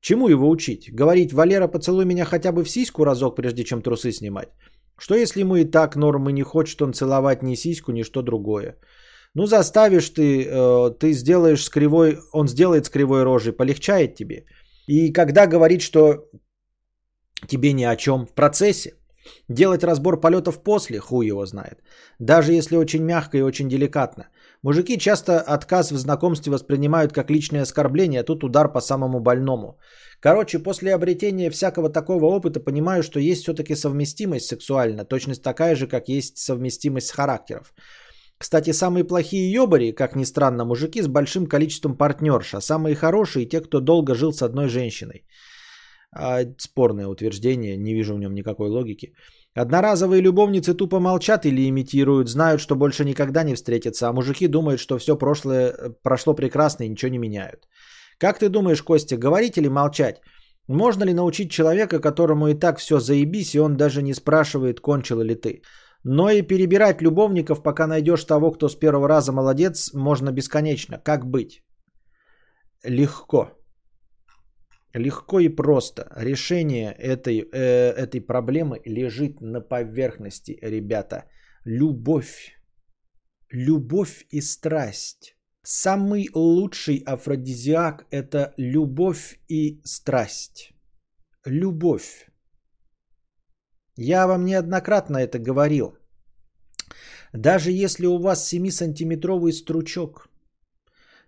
Чему 0.00 0.28
его 0.28 0.48
учить? 0.48 0.94
Говорить, 0.94 1.32
Валера, 1.32 1.66
поцелуй 1.66 2.04
меня 2.04 2.24
хотя 2.24 2.52
бы 2.52 2.62
в 2.62 2.70
сиську 2.70 3.04
разок, 3.04 3.36
прежде 3.36 3.64
чем 3.64 3.82
трусы 3.82 4.12
снимать? 4.12 4.48
Что 4.98 5.14
если 5.14 5.40
ему 5.40 5.56
и 5.56 5.64
так 5.64 5.96
нормы 5.96 6.32
не 6.32 6.42
хочет 6.42 6.82
он 6.82 6.92
целовать 6.92 7.42
ни 7.42 7.56
сиську, 7.56 7.92
ни 7.92 8.02
что 8.02 8.22
другое? 8.22 8.76
Ну, 9.34 9.46
заставишь 9.46 10.10
ты, 10.10 10.44
э, 10.44 10.90
ты 10.98 11.12
сделаешь 11.12 11.64
с 11.64 11.68
кривой, 11.68 12.18
он 12.32 12.48
сделает 12.48 12.86
с 12.86 12.90
кривой 12.90 13.22
рожей, 13.22 13.52
полегчает 13.52 14.14
тебе. 14.14 14.44
И 14.88 15.12
когда 15.12 15.46
говорит, 15.46 15.82
что 15.82 16.30
тебе 17.46 17.72
ни 17.72 17.84
о 17.84 17.96
чем 17.96 18.26
в 18.26 18.32
процессе, 18.32 18.94
делать 19.48 19.84
разбор 19.84 20.20
полетов 20.20 20.62
после, 20.62 20.98
хуй 20.98 21.26
его 21.26 21.46
знает. 21.46 21.82
Даже 22.18 22.52
если 22.52 22.76
очень 22.76 23.04
мягко 23.04 23.36
и 23.36 23.42
очень 23.42 23.68
деликатно. 23.68 24.28
Мужики 24.62 24.98
часто 24.98 25.40
отказ 25.40 25.92
в 25.92 25.96
знакомстве 25.98 26.52
воспринимают 26.52 27.12
как 27.12 27.30
личное 27.30 27.62
оскорбление, 27.62 28.20
а 28.20 28.24
тут 28.24 28.44
удар 28.44 28.72
по 28.72 28.80
самому 28.80 29.20
больному. 29.20 29.78
Короче, 30.20 30.58
после 30.58 30.94
обретения 30.94 31.50
всякого 31.50 31.90
такого 31.90 32.24
опыта 32.24 32.58
понимаю, 32.58 33.02
что 33.02 33.20
есть 33.20 33.42
все-таки 33.42 33.76
совместимость 33.76 34.46
сексуальна, 34.46 35.04
точность 35.04 35.42
такая 35.42 35.76
же, 35.76 35.86
как 35.86 36.08
есть 36.08 36.38
совместимость 36.38 37.12
характеров. 37.12 37.74
Кстати, 38.38 38.72
самые 38.72 39.04
плохие 39.04 39.52
ёбари, 39.52 39.92
как 39.92 40.14
ни 40.16 40.24
странно, 40.24 40.64
мужики 40.64 41.02
с 41.02 41.08
большим 41.08 41.46
количеством 41.46 41.96
партнерш, 41.96 42.54
а 42.54 42.60
самые 42.60 42.94
хорошие 42.94 43.46
те, 43.46 43.60
кто 43.60 43.80
долго 43.80 44.14
жил 44.14 44.32
с 44.32 44.42
одной 44.42 44.68
женщиной. 44.68 45.26
А, 46.12 46.40
спорное 46.58 47.08
утверждение, 47.08 47.76
не 47.76 47.94
вижу 47.94 48.14
в 48.14 48.18
нем 48.18 48.34
никакой 48.34 48.68
логики. 48.68 49.12
Одноразовые 49.54 50.22
любовницы 50.22 50.74
тупо 50.74 51.00
молчат 51.00 51.46
или 51.46 51.68
имитируют, 51.68 52.28
знают, 52.28 52.60
что 52.60 52.76
больше 52.76 53.04
никогда 53.04 53.42
не 53.42 53.54
встретятся, 53.54 54.08
а 54.08 54.12
мужики 54.12 54.46
думают, 54.46 54.80
что 54.80 54.98
все 54.98 55.18
прошлое 55.18 55.96
прошло 56.02 56.34
прекрасно 56.34 56.84
и 56.84 56.88
ничего 56.88 57.10
не 57.10 57.18
меняют. 57.18 57.66
Как 58.18 58.38
ты 58.38 58.48
думаешь, 58.48 58.82
Костя, 58.82 59.16
говорить 59.16 59.58
или 59.58 59.68
молчать? 59.68 60.20
Можно 60.68 61.04
ли 61.04 61.14
научить 61.14 61.50
человека, 61.50 61.98
которому 61.98 62.48
и 62.48 62.54
так 62.54 62.78
все 62.78 63.00
заебись, 63.00 63.54
и 63.54 63.60
он 63.60 63.76
даже 63.76 64.02
не 64.02 64.14
спрашивает, 64.14 64.80
кончил 64.80 65.20
ли 65.22 65.34
ты? 65.34 65.62
Но 66.04 66.30
и 66.30 66.42
перебирать 66.42 67.02
любовников, 67.02 67.62
пока 67.62 67.86
найдешь 67.86 68.24
того, 68.24 68.50
кто 68.52 68.68
с 68.68 68.74
первого 68.74 69.08
раза 69.08 69.32
молодец, 69.32 69.92
можно 69.94 70.32
бесконечно. 70.32 70.98
Как 70.98 71.26
быть? 71.26 71.62
Легко. 72.84 73.50
Легко 74.94 75.40
и 75.40 75.48
просто. 75.48 76.02
Решение 76.16 76.92
этой, 76.92 77.40
э, 77.40 77.92
этой 77.96 78.20
проблемы 78.20 78.80
лежит 78.84 79.40
на 79.40 79.60
поверхности, 79.60 80.58
ребята. 80.62 81.24
Любовь. 81.64 82.54
Любовь 83.50 84.26
и 84.30 84.40
страсть. 84.40 85.34
Самый 85.62 86.30
лучший 86.34 87.02
афродизиак– 87.06 88.06
это 88.10 88.54
любовь 88.56 89.38
и 89.48 89.80
страсть. 89.84 90.72
Любовь. 91.44 92.27
Я 94.00 94.26
вам 94.28 94.44
неоднократно 94.44 95.16
это 95.18 95.40
говорил. 95.40 95.98
Даже 97.32 97.72
если 97.72 98.06
у 98.06 98.18
вас 98.18 98.52
7-сантиметровый 98.52 99.52
стручок, 99.52 100.28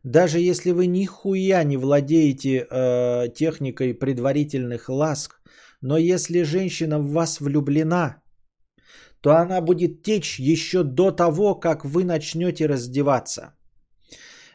даже 0.05 0.39
если 0.39 0.71
вы 0.71 0.87
нихуя 0.87 1.65
не 1.65 1.77
владеете 1.77 2.67
э, 2.71 3.29
техникой 3.35 3.93
предварительных 3.93 4.89
ласк, 4.89 5.41
но 5.81 5.99
если 5.99 6.45
женщина 6.45 7.01
в 7.01 7.11
вас 7.11 7.41
влюблена, 7.41 8.23
то 9.21 9.31
она 9.31 9.61
будет 9.61 10.05
течь 10.05 10.39
еще 10.39 10.85
до 10.85 11.11
того, 11.11 11.57
как 11.57 11.85
вы 11.85 12.05
начнете 12.05 12.67
раздеваться. 12.67 13.55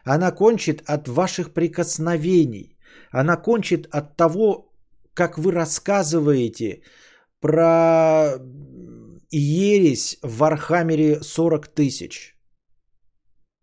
Она 0.06 0.32
кончит 0.32 0.82
от 0.86 1.10
ваших 1.10 1.54
прикосновений. 1.54 2.78
Она 3.12 3.36
кончит 3.36 3.88
от 3.92 4.16
того, 4.16 4.72
как 5.14 5.38
вы 5.38 5.52
рассказываете, 5.52 6.82
про 7.40 8.40
ересь 9.32 10.18
в 10.22 10.38
Warhammer 10.38 11.13
е 11.13 11.22
40 11.22 11.68
тысяч. 11.68 12.36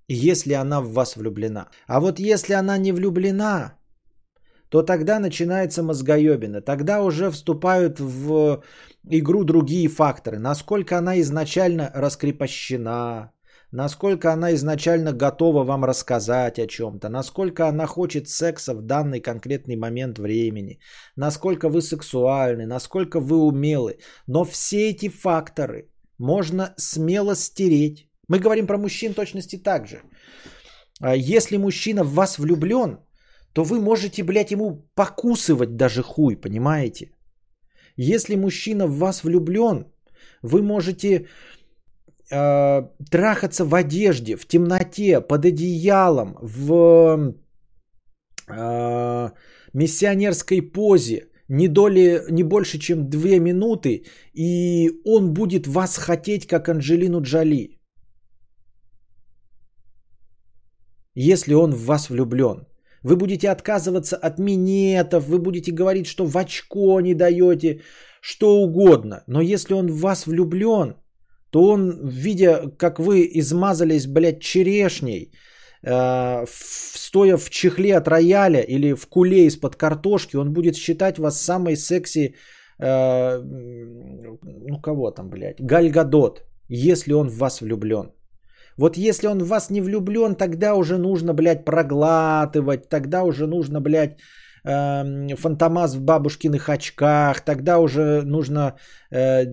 Если 0.08 0.52
она 0.52 0.80
в 0.80 0.92
вас 0.92 1.16
влюблена. 1.16 1.68
А 1.86 2.00
вот 2.00 2.18
если 2.18 2.54
она 2.54 2.78
не 2.78 2.92
влюблена, 2.92 3.78
то 4.68 4.82
тогда 4.82 5.18
начинается 5.18 5.82
мозгоебина. 5.82 6.60
Тогда 6.60 7.02
уже 7.02 7.30
вступают 7.30 8.00
в 8.00 8.62
игру 9.10 9.44
другие 9.44 9.88
факторы. 9.88 10.38
Насколько 10.38 10.98
она 10.98 11.20
изначально 11.20 11.90
раскрепощена, 11.94 13.32
насколько 13.72 14.32
она 14.32 14.52
изначально 14.54 15.12
готова 15.12 15.64
вам 15.64 15.84
рассказать 15.84 16.58
о 16.58 16.66
чем-то, 16.66 17.08
насколько 17.08 17.68
она 17.68 17.86
хочет 17.86 18.28
секса 18.28 18.74
в 18.74 18.82
данный 18.82 19.20
конкретный 19.20 19.76
момент 19.76 20.18
времени, 20.18 20.78
насколько 21.16 21.68
вы 21.68 21.80
сексуальны, 21.82 22.66
насколько 22.66 23.20
вы 23.20 23.36
умелы. 23.36 23.98
Но 24.26 24.44
все 24.44 24.90
эти 24.90 25.08
факторы 25.08 25.88
можно 26.18 26.74
смело 26.76 27.34
стереть. 27.34 28.08
Мы 28.28 28.38
говорим 28.38 28.66
про 28.66 28.78
мужчин 28.78 29.14
точности 29.14 29.56
так 29.56 29.86
же. 29.86 30.02
А 31.00 31.16
если 31.16 31.56
мужчина 31.56 32.04
в 32.04 32.14
вас 32.14 32.38
влюблен, 32.38 32.98
то 33.52 33.64
вы 33.64 33.80
можете, 33.80 34.22
блядь, 34.22 34.52
ему 34.52 34.88
покусывать 34.94 35.76
даже 35.76 36.02
хуй, 36.02 36.36
понимаете? 36.36 37.10
Если 37.96 38.36
мужчина 38.36 38.86
в 38.86 38.98
вас 38.98 39.24
влюблен, 39.24 39.86
вы 40.42 40.62
можете 40.62 41.26
э, 42.32 42.82
трахаться 43.10 43.64
в 43.64 43.74
одежде, 43.74 44.36
в 44.36 44.46
темноте, 44.46 45.20
под 45.20 45.44
одеялом, 45.44 46.36
в 46.42 47.34
э, 48.48 49.30
миссионерской 49.72 50.62
позе, 50.62 51.28
не, 51.48 51.68
доли, 51.68 52.22
не 52.30 52.42
больше, 52.42 52.78
чем 52.78 53.10
две 53.10 53.40
минуты, 53.40 54.04
и 54.34 54.90
он 55.04 55.34
будет 55.34 55.66
вас 55.66 55.96
хотеть, 55.98 56.46
как 56.46 56.68
Анджелину 56.68 57.20
Джоли. 57.20 57.78
Если 61.14 61.54
он 61.54 61.74
в 61.74 61.84
вас 61.84 62.08
влюблен. 62.08 62.66
Вы 63.02 63.16
будете 63.16 63.50
отказываться 63.50 64.16
от 64.16 64.38
минетов, 64.38 65.26
вы 65.26 65.38
будете 65.38 65.72
говорить, 65.72 66.06
что 66.06 66.24
в 66.24 66.36
очко 66.38 67.00
не 67.00 67.14
даете, 67.14 67.82
что 68.22 68.62
угодно. 68.62 69.24
Но 69.26 69.40
если 69.40 69.74
он 69.74 69.88
в 69.88 70.00
вас 70.00 70.26
влюблен, 70.26 70.94
то 71.52 71.68
он, 71.68 72.08
видя, 72.08 72.70
как 72.78 72.98
вы 72.98 73.30
измазались, 73.34 74.06
блядь, 74.06 74.40
черешней, 74.40 75.32
э, 75.82 76.46
стоя 76.48 77.36
в 77.36 77.50
чехле 77.50 77.96
от 77.96 78.08
рояля 78.08 78.62
или 78.62 78.94
в 78.94 79.06
куле 79.06 79.46
из-под 79.46 79.76
картошки, 79.76 80.36
он 80.36 80.52
будет 80.52 80.76
считать 80.76 81.18
вас 81.18 81.42
самой 81.42 81.76
секси, 81.76 82.34
э, 82.78 83.42
ну 84.68 84.80
кого 84.80 85.10
там, 85.10 85.28
блядь, 85.28 85.60
Гальгадот, 85.60 86.42
если 86.68 87.12
он 87.12 87.28
в 87.28 87.36
вас 87.36 87.60
влюблен. 87.60 88.12
Вот 88.78 88.96
если 88.96 89.26
он 89.26 89.42
в 89.42 89.48
вас 89.48 89.70
не 89.70 89.82
влюблен, 89.82 90.34
тогда 90.34 90.74
уже 90.74 90.96
нужно, 90.96 91.34
блядь, 91.34 91.66
проглатывать, 91.66 92.88
тогда 92.88 93.24
уже 93.24 93.46
нужно, 93.46 93.80
блядь, 93.80 94.16
фантомас 94.64 95.94
в 95.94 96.00
бабушкиных 96.00 96.68
очках, 96.68 97.40
тогда 97.40 97.78
уже 97.78 98.22
нужно 98.22 98.76
э, 99.10 99.44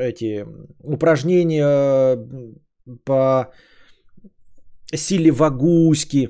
эти 0.00 0.44
упражнения 0.82 1.64
э, 1.64 2.16
по 3.04 3.52
силе 4.94 5.30
вагуськи. 5.30 6.28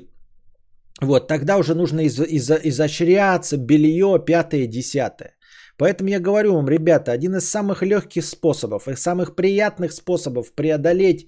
Вот, 1.01 1.27
тогда 1.27 1.57
уже 1.57 1.73
нужно 1.73 2.01
из, 2.01 2.19
из, 2.19 2.51
изощряться, 2.51 3.57
белье, 3.57 4.23
пятое, 4.25 4.67
десятое. 4.67 5.35
Поэтому 5.77 6.09
я 6.09 6.19
говорю 6.19 6.53
вам, 6.53 6.69
ребята, 6.69 7.11
один 7.11 7.35
из 7.35 7.49
самых 7.49 7.81
легких 7.81 8.25
способов 8.25 8.87
и 8.87 8.95
самых 8.95 9.35
приятных 9.35 9.91
способов 9.91 10.53
преодолеть 10.53 11.27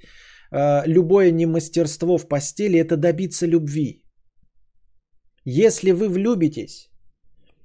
э, 0.51 0.83
любое 0.85 1.31
немастерство 1.31 2.17
в 2.17 2.27
постели, 2.27 2.79
это 2.79 2.95
добиться 2.95 3.47
любви. 3.47 4.04
Если 5.45 5.91
вы 5.91 6.10
влюбитесь, 6.10 6.89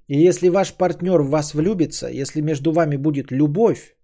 и 0.07 0.29
если 0.29 0.51
ваш 0.51 0.75
партнер 0.75 1.23
в 1.23 1.31
вас 1.31 1.55
влюбится, 1.55 2.09
если 2.09 2.43
между 2.43 2.73
вами 2.73 2.97
будет 2.97 3.33
любовь, 3.33 3.97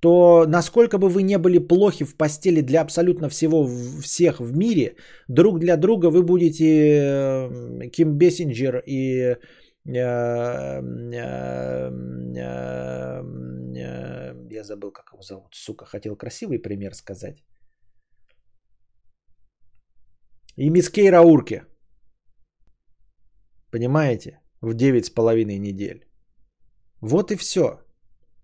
то 0.00 0.46
насколько 0.46 0.98
бы 0.98 1.08
вы 1.08 1.22
не 1.22 1.38
были 1.38 1.58
плохи 1.58 2.04
в 2.04 2.16
постели 2.16 2.62
для 2.62 2.80
абсолютно 2.80 3.28
всего 3.28 3.68
всех 4.02 4.40
в 4.40 4.56
мире, 4.56 4.96
друг 5.28 5.58
для 5.58 5.76
друга 5.76 6.06
вы 6.06 6.22
будете 6.22 6.64
э, 6.64 7.90
Ким 7.90 8.16
Бессинджер 8.16 8.82
и 8.86 9.26
э, 9.26 9.36
э, 9.84 10.80
я 14.50 14.64
забыл, 14.64 14.92
как 14.92 15.12
его 15.12 15.22
зовут, 15.22 15.54
сука, 15.54 15.84
хотел 15.84 16.16
красивый 16.16 16.58
пример 16.58 16.94
сказать. 16.94 17.44
И 20.56 20.70
Мискей 20.70 21.10
Раурке. 21.10 21.66
Понимаете? 23.70 24.40
В 24.62 24.74
9 24.74 25.04
с 25.04 25.10
половиной 25.10 25.58
недель. 25.58 26.06
Вот 27.00 27.30
и 27.30 27.36
все. 27.36 27.80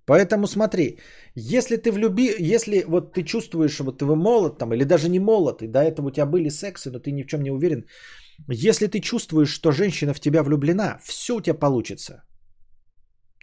Поэтому 0.06 0.46
смотри, 0.46 0.98
если 1.34 1.76
ты 1.76 1.90
влюби, 1.90 2.34
если 2.38 2.84
вот 2.86 3.12
ты 3.12 3.24
чувствуешь, 3.24 3.80
вот 3.80 3.98
ты 3.98 4.04
молод 4.04 4.58
там, 4.58 4.72
или 4.72 4.84
даже 4.84 5.08
не 5.08 5.18
молод, 5.18 5.62
и 5.62 5.66
до 5.66 5.78
этого 5.78 6.06
у 6.06 6.10
тебя 6.10 6.26
были 6.26 6.48
сексы, 6.48 6.90
но 6.90 6.98
ты 7.00 7.12
ни 7.12 7.22
в 7.22 7.26
чем 7.26 7.42
не 7.42 7.50
уверен, 7.50 7.84
если 8.48 8.86
ты 8.86 9.00
чувствуешь, 9.00 9.50
что 9.50 9.72
женщина 9.72 10.14
в 10.14 10.20
тебя 10.20 10.42
влюблена, 10.42 10.98
все 11.04 11.36
у 11.36 11.40
тебя 11.40 11.58
получится. 11.58 12.22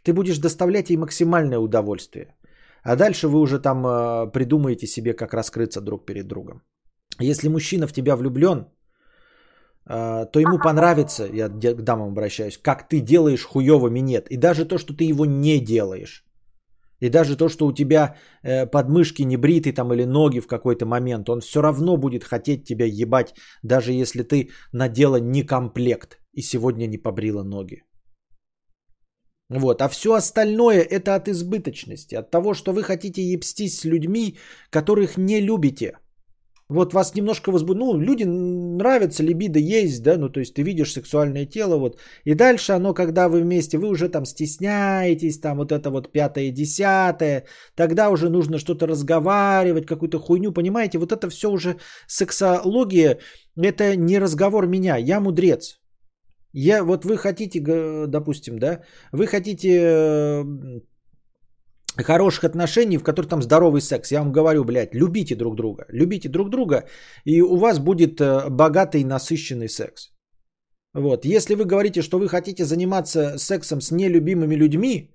Ты 0.04 0.14
будешь 0.14 0.40
доставлять 0.40 0.90
ей 0.90 0.98
максимальное 0.98 1.60
удовольствие. 1.60 2.36
А 2.84 2.96
дальше 2.96 3.28
вы 3.28 3.40
уже 3.40 3.60
там 3.60 3.86
э, 3.86 4.32
придумаете 4.32 4.88
себе, 4.88 5.14
как 5.14 5.34
раскрыться 5.34 5.82
друг 5.82 6.06
перед 6.06 6.28
другом. 6.28 6.62
Если 7.20 7.50
мужчина 7.50 7.88
в 7.88 7.94
тебя 7.94 8.16
влюблен, 8.16 8.68
то 9.86 10.40
ему 10.40 10.60
понравится, 10.60 11.26
я 11.26 11.50
к 11.50 11.84
дамам 11.84 12.10
обращаюсь, 12.10 12.58
как 12.58 12.88
ты 12.88 13.02
делаешь 13.02 13.46
хуёво 13.46 13.90
минет. 13.90 14.28
И 14.30 14.38
даже 14.38 14.66
то, 14.66 14.78
что 14.78 14.94
ты 14.94 15.04
его 15.04 15.26
не 15.26 15.60
делаешь. 15.60 16.24
И 17.02 17.10
даже 17.10 17.36
то, 17.36 17.50
что 17.50 17.68
у 17.68 17.74
тебя 17.74 18.16
э, 18.44 18.66
подмышки 18.66 19.24
не 19.24 19.38
бриты 19.38 19.74
там 19.74 19.92
или 19.94 20.06
ноги 20.06 20.40
в 20.40 20.48
какой-то 20.48 20.86
момент, 20.86 21.30
он 21.30 21.42
все 21.42 21.62
равно 21.62 21.98
будет 21.98 22.24
хотеть 22.24 22.64
тебя 22.64 22.86
ебать, 22.86 23.36
даже 23.62 23.92
если 23.92 24.24
ты 24.24 24.50
надела 24.72 25.18
не 25.18 25.44
комплект 25.44 26.20
и 26.32 26.42
сегодня 26.42 26.88
не 26.88 26.98
побрила 26.98 27.44
ноги. 27.44 27.84
Вот. 29.50 29.82
А 29.82 29.90
все 29.90 30.14
остальное 30.14 30.80
это 30.82 31.16
от 31.16 31.28
избыточности, 31.28 32.16
от 32.16 32.32
того, 32.32 32.54
что 32.54 32.72
вы 32.72 32.84
хотите 32.84 33.22
ебстись 33.22 33.80
с 33.80 33.86
людьми, 33.86 34.38
которых 34.70 35.18
не 35.18 35.42
любите– 35.42 35.98
вот 36.74 36.94
вас 36.94 37.16
немножко 37.16 37.52
возбудит, 37.52 37.80
ну, 37.80 38.00
люди 38.00 38.24
нравятся, 38.24 39.24
либидо 39.24 39.60
есть, 39.60 40.04
да, 40.04 40.18
ну, 40.18 40.30
то 40.30 40.40
есть 40.40 40.54
ты 40.54 40.64
видишь 40.64 40.94
сексуальное 40.94 41.46
тело, 41.46 41.78
вот, 41.78 42.00
и 42.26 42.34
дальше 42.34 42.74
оно, 42.74 42.94
когда 42.94 43.30
вы 43.30 43.42
вместе, 43.42 43.78
вы 43.78 43.88
уже 43.88 44.10
там 44.10 44.26
стесняетесь, 44.26 45.40
там 45.40 45.58
вот 45.58 45.72
это 45.72 45.90
вот 45.90 46.12
пятое, 46.12 46.52
десятое, 46.52 47.46
тогда 47.76 48.10
уже 48.10 48.30
нужно 48.30 48.58
что-то 48.60 48.88
разговаривать, 48.88 49.86
какую-то 49.86 50.20
хуйню, 50.20 50.52
понимаете, 50.52 50.98
вот 50.98 51.12
это 51.12 51.30
все 51.30 51.50
уже 51.50 51.76
сексология, 52.08 53.20
это 53.56 53.96
не 53.96 54.20
разговор 54.20 54.68
меня, 54.68 54.98
я 54.98 55.20
мудрец, 55.20 55.80
я, 56.54 56.84
вот 56.84 57.06
вы 57.06 57.18
хотите, 57.18 57.62
допустим, 58.08 58.60
да, 58.60 58.82
вы 59.12 59.28
хотите 59.28 60.44
хороших 61.98 62.44
отношений, 62.44 62.98
в 62.98 63.04
которых 63.04 63.30
там 63.30 63.42
здоровый 63.42 63.82
секс. 63.82 64.12
Я 64.12 64.20
вам 64.20 64.32
говорю, 64.32 64.64
блядь, 64.64 64.96
любите 64.96 65.36
друг 65.36 65.56
друга. 65.56 65.86
Любите 65.90 66.30
друг 66.30 66.50
друга, 66.50 66.84
и 67.26 67.42
у 67.42 67.58
вас 67.58 67.80
будет 67.80 68.20
э, 68.20 68.50
богатый 68.50 69.04
насыщенный 69.04 69.70
секс. 69.70 70.10
Вот. 70.94 71.26
Если 71.26 71.56
вы 71.56 71.66
говорите, 71.66 72.02
что 72.02 72.20
вы 72.20 72.28
хотите 72.28 72.66
заниматься 72.66 73.38
сексом 73.38 73.82
с 73.82 73.92
нелюбимыми 73.92 74.56
людьми, 74.56 75.10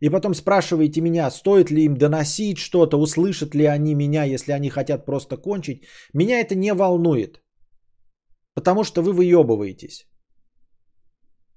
и 0.00 0.10
потом 0.10 0.34
спрашиваете 0.34 1.00
меня, 1.00 1.30
стоит 1.30 1.70
ли 1.70 1.84
им 1.84 1.96
доносить 1.96 2.58
что-то, 2.58 2.98
услышат 2.98 3.54
ли 3.54 3.64
они 3.64 3.94
меня, 3.94 4.24
если 4.24 4.52
они 4.52 4.70
хотят 4.70 5.06
просто 5.06 5.36
кончить, 5.36 5.84
меня 6.12 6.40
это 6.40 6.54
не 6.54 6.74
волнует. 6.74 7.42
Потому 8.54 8.84
что 8.84 9.02
вы 9.02 9.12
выебываетесь. 9.12 10.06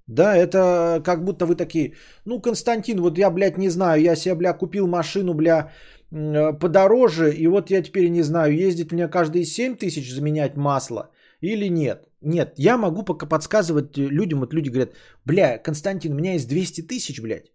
Да, 0.10 0.36
это 0.36 1.02
как 1.06 1.24
будто 1.24 1.46
вы 1.46 1.56
такие, 1.56 1.94
ну, 2.26 2.42
Константин, 2.42 3.00
вот 3.00 3.18
я, 3.20 3.30
блядь, 3.30 3.58
не 3.58 3.70
знаю, 3.70 4.02
я 4.02 4.16
себе, 4.16 4.34
бля, 4.34 4.54
купил 4.54 4.88
машину, 4.88 5.36
бля, 5.36 5.72
э, 6.12 6.54
подороже, 6.54 7.32
и 7.32 7.48
вот 7.48 7.70
я 7.70 7.84
теперь 7.84 8.10
не 8.10 8.24
знаю, 8.24 8.56
ездить 8.56 8.92
мне 8.92 9.08
каждые 9.08 9.46
7 9.46 9.76
тысяч 9.76 10.12
заменять 10.12 10.58
масло 10.58 11.12
или 11.42 11.70
нет. 11.70 12.08
Нет, 12.22 12.54
я 12.58 12.78
могу 12.78 13.04
пока 13.04 13.28
подсказывать 13.28 13.98
людям, 13.98 14.40
вот 14.40 14.52
люди 14.54 14.70
говорят, 14.70 14.96
бля, 15.26 15.60
Константин, 15.60 16.14
у 16.14 16.16
меня 16.16 16.34
есть 16.34 16.50
200 16.50 16.82
тысяч, 16.82 17.22
блядь, 17.22 17.52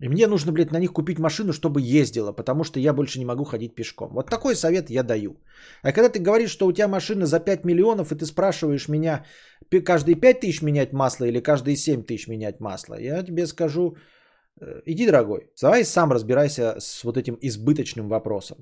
и 0.00 0.08
мне 0.08 0.26
нужно, 0.26 0.52
блядь, 0.52 0.72
на 0.72 0.80
них 0.80 0.92
купить 0.92 1.18
машину, 1.18 1.52
чтобы 1.52 1.80
ездила, 2.00 2.32
потому 2.32 2.64
что 2.64 2.80
я 2.80 2.94
больше 2.94 3.18
не 3.18 3.26
могу 3.26 3.44
ходить 3.44 3.74
пешком. 3.74 4.12
Вот 4.14 4.30
такой 4.30 4.56
совет 4.56 4.90
я 4.90 5.02
даю. 5.02 5.36
А 5.82 5.92
когда 5.92 6.08
ты 6.08 6.18
говоришь, 6.18 6.50
что 6.50 6.66
у 6.66 6.72
тебя 6.72 6.88
машина 6.88 7.26
за 7.26 7.38
5 7.38 7.64
миллионов, 7.64 8.10
и 8.10 8.16
ты 8.16 8.24
спрашиваешь 8.24 8.88
меня, 8.88 9.24
каждые 9.84 10.14
5 10.14 10.40
тысяч 10.40 10.62
менять 10.62 10.92
масло 10.92 11.26
или 11.26 11.40
каждые 11.40 11.76
7 11.76 12.02
тысяч 12.04 12.28
менять 12.28 12.60
масло, 12.60 12.98
я 12.98 13.22
тебе 13.22 13.46
скажу, 13.46 13.96
э, 14.60 14.80
иди, 14.86 15.06
дорогой, 15.06 15.50
давай 15.60 15.84
сам 15.84 16.12
разбирайся 16.12 16.76
с 16.78 17.04
вот 17.04 17.16
этим 17.18 17.36
избыточным 17.42 18.08
вопросом. 18.08 18.56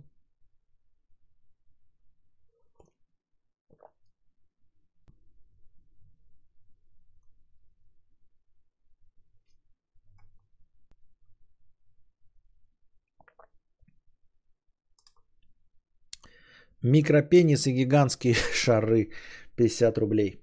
Микропенис 16.82 17.66
и 17.66 17.72
гигантские 17.72 18.34
шары. 18.54 19.10
50 19.56 19.98
рублей. 19.98 20.40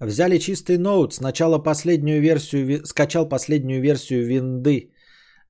Взяли 0.00 0.38
чистый 0.38 0.78
ноут, 0.78 1.12
сначала 1.12 1.58
последнюю 1.58 2.22
версию, 2.22 2.86
скачал 2.86 3.28
последнюю 3.28 3.82
версию 3.82 4.26
винды. 4.26 4.92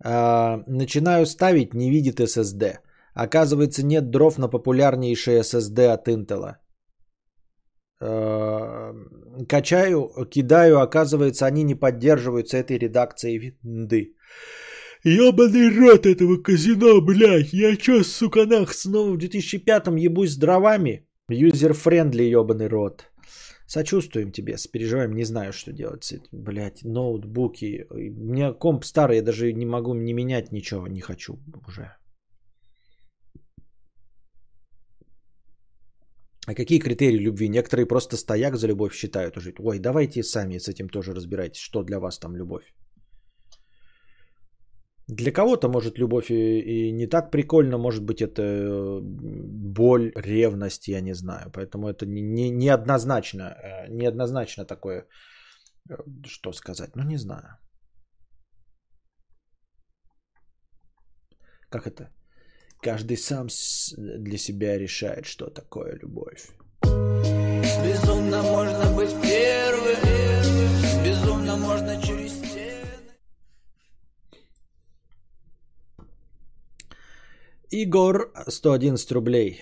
А, 0.03 0.65
начинаю 0.67 1.27
ставить, 1.27 1.75
не 1.75 1.91
видит 1.91 2.21
SSD. 2.21 2.79
Оказывается, 3.15 3.85
нет 3.85 4.11
дров 4.11 4.39
на 4.39 4.49
популярнейшие 4.49 5.41
SSD 5.41 5.93
от 5.93 6.09
Intel. 6.09 6.57
А, 8.01 8.95
качаю, 9.49 10.11
кидаю, 10.31 10.81
оказывается, 10.81 11.47
они 11.47 11.63
не 11.63 11.75
поддерживаются 11.75 12.57
этой 12.57 12.79
редакцией 12.79 13.39
винды. 13.63 14.17
Ебаный 15.05 15.71
рот 15.71 16.05
этого 16.05 16.37
казино, 16.37 17.01
блядь. 17.01 17.55
Я 17.55 17.77
чё, 17.77 18.03
сука, 18.03 18.39
нах, 18.39 18.75
снова 18.75 19.13
в 19.13 19.19
2005-м 19.19 19.97
ебусь 19.97 20.33
с 20.33 20.37
дровами? 20.37 21.07
User-friendly, 21.31 22.25
ебаный 22.25 22.69
рот. 22.69 23.07
Сочувствуем 23.67 24.33
тебе, 24.33 24.57
переживаем, 24.73 25.15
не 25.15 25.25
знаю, 25.25 25.53
что 25.53 25.73
делать. 25.73 26.13
Блять, 26.33 26.85
ноутбуки. 26.85 27.87
У 27.91 27.97
меня 27.97 28.53
комп 28.53 28.85
старый, 28.85 29.17
я 29.17 29.23
даже 29.23 29.53
не 29.53 29.65
могу 29.65 29.95
не 29.95 30.13
менять 30.13 30.53
ничего, 30.53 30.87
не 30.89 31.01
хочу 31.01 31.39
уже. 31.67 31.97
А 36.47 36.55
какие 36.55 36.81
критерии 36.81 37.19
любви? 37.19 37.49
Некоторые 37.49 37.87
просто 37.87 38.17
стояк 38.17 38.57
за 38.57 38.67
любовь 38.67 38.95
считают 38.95 39.37
уже. 39.37 39.55
Ой, 39.59 39.79
давайте 39.79 40.23
сами 40.23 40.59
с 40.59 40.69
этим 40.69 40.89
тоже 40.89 41.15
разбирайтесь, 41.15 41.61
что 41.61 41.85
для 41.85 42.01
вас 42.01 42.19
там 42.19 42.37
любовь. 42.37 42.75
Для 45.11 45.33
кого-то, 45.33 45.69
может, 45.69 45.99
любовь 45.99 46.31
и, 46.31 46.61
и 46.61 46.93
не 46.93 47.07
так 47.07 47.31
прикольно, 47.31 47.79
может 47.79 48.05
быть, 48.05 48.23
это 48.23 48.43
э, 48.43 49.01
боль, 49.03 50.13
ревность, 50.15 50.89
я 50.89 51.01
не 51.01 51.15
знаю. 51.15 51.51
Поэтому 51.53 51.89
это 51.89 52.07
не, 52.07 52.21
не, 52.23 52.51
неоднозначно, 52.51 53.43
э, 53.43 53.89
неоднозначно 53.89 54.65
такое, 54.65 55.07
э, 55.91 55.97
что 56.27 56.53
сказать, 56.53 56.97
ну 56.97 57.03
не 57.03 57.19
знаю. 57.19 57.59
Как 61.71 61.87
это? 61.87 62.11
Каждый 62.83 63.17
сам 63.17 63.49
для 63.97 64.39
себя 64.39 64.79
решает, 64.79 65.27
что 65.27 65.51
такое 65.51 65.99
любовь. 66.03 66.51
Безумно 67.85 68.43
можно 68.43 68.95
быть 68.97 69.15
Игорь, 77.73 78.27
111 78.49 79.13
рублей. 79.13 79.61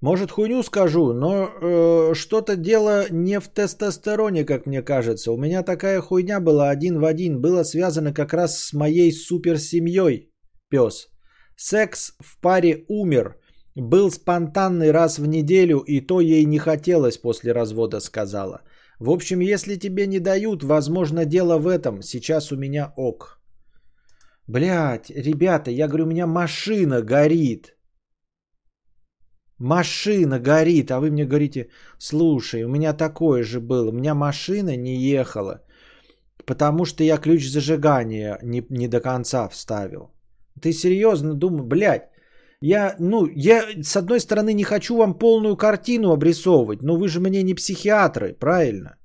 Может, 0.00 0.32
хуйню 0.32 0.62
скажу, 0.64 1.12
но 1.12 1.46
э, 1.46 2.14
что-то 2.14 2.56
дело 2.56 3.06
не 3.10 3.38
в 3.38 3.46
тестостероне, 3.48 4.44
как 4.44 4.66
мне 4.66 4.82
кажется. 4.82 5.30
У 5.30 5.36
меня 5.36 5.62
такая 5.62 6.00
хуйня 6.00 6.40
была 6.40 6.70
один 6.70 6.98
в 6.98 7.04
один. 7.04 7.40
Было 7.40 7.62
связано 7.62 8.12
как 8.12 8.32
раз 8.32 8.58
с 8.58 8.72
моей 8.72 9.12
суперсемьей, 9.12 10.32
пес. 10.68 11.08
Секс 11.56 12.14
в 12.18 12.40
паре 12.40 12.84
умер. 12.88 13.36
Был 13.76 14.10
спонтанный 14.10 14.90
раз 14.90 15.18
в 15.18 15.26
неделю, 15.26 15.78
и 15.78 16.00
то 16.00 16.20
ей 16.20 16.44
не 16.44 16.58
хотелось 16.58 17.18
после 17.18 17.52
развода, 17.52 18.00
сказала. 18.00 18.62
В 18.98 19.10
общем, 19.10 19.40
если 19.40 19.76
тебе 19.76 20.06
не 20.06 20.18
дают, 20.18 20.64
возможно, 20.64 21.24
дело 21.24 21.58
в 21.58 21.68
этом. 21.68 22.02
Сейчас 22.02 22.50
у 22.50 22.56
меня 22.56 22.92
ок. 22.96 23.39
Блять, 24.52 25.10
ребята, 25.10 25.70
я 25.70 25.86
говорю, 25.86 26.04
у 26.04 26.08
меня 26.08 26.26
машина 26.26 27.02
горит. 27.02 27.76
Машина 29.58 30.40
горит, 30.40 30.90
а 30.90 30.98
вы 30.98 31.10
мне 31.10 31.24
говорите, 31.24 31.68
слушай, 31.98 32.64
у 32.64 32.68
меня 32.68 32.92
такое 32.92 33.44
же 33.44 33.60
было, 33.60 33.90
у 33.90 33.92
меня 33.92 34.14
машина 34.14 34.76
не 34.76 34.96
ехала, 34.96 35.60
потому 36.46 36.84
что 36.84 37.04
я 37.04 37.18
ключ 37.18 37.48
зажигания 37.48 38.38
не, 38.42 38.66
не 38.70 38.88
до 38.88 39.00
конца 39.00 39.48
вставил. 39.48 40.10
Ты 40.60 40.72
серьезно 40.72 41.34
думаешь, 41.34 41.68
блядь, 41.68 42.08
я, 42.60 42.96
ну, 42.98 43.26
я 43.36 43.62
с 43.82 43.96
одной 43.96 44.18
стороны 44.18 44.52
не 44.54 44.64
хочу 44.64 44.96
вам 44.96 45.18
полную 45.18 45.56
картину 45.56 46.10
обрисовывать, 46.10 46.82
но 46.82 46.96
вы 46.96 47.08
же 47.08 47.20
мне 47.20 47.42
не 47.42 47.54
психиатры, 47.54 48.34
правильно? 48.40 48.99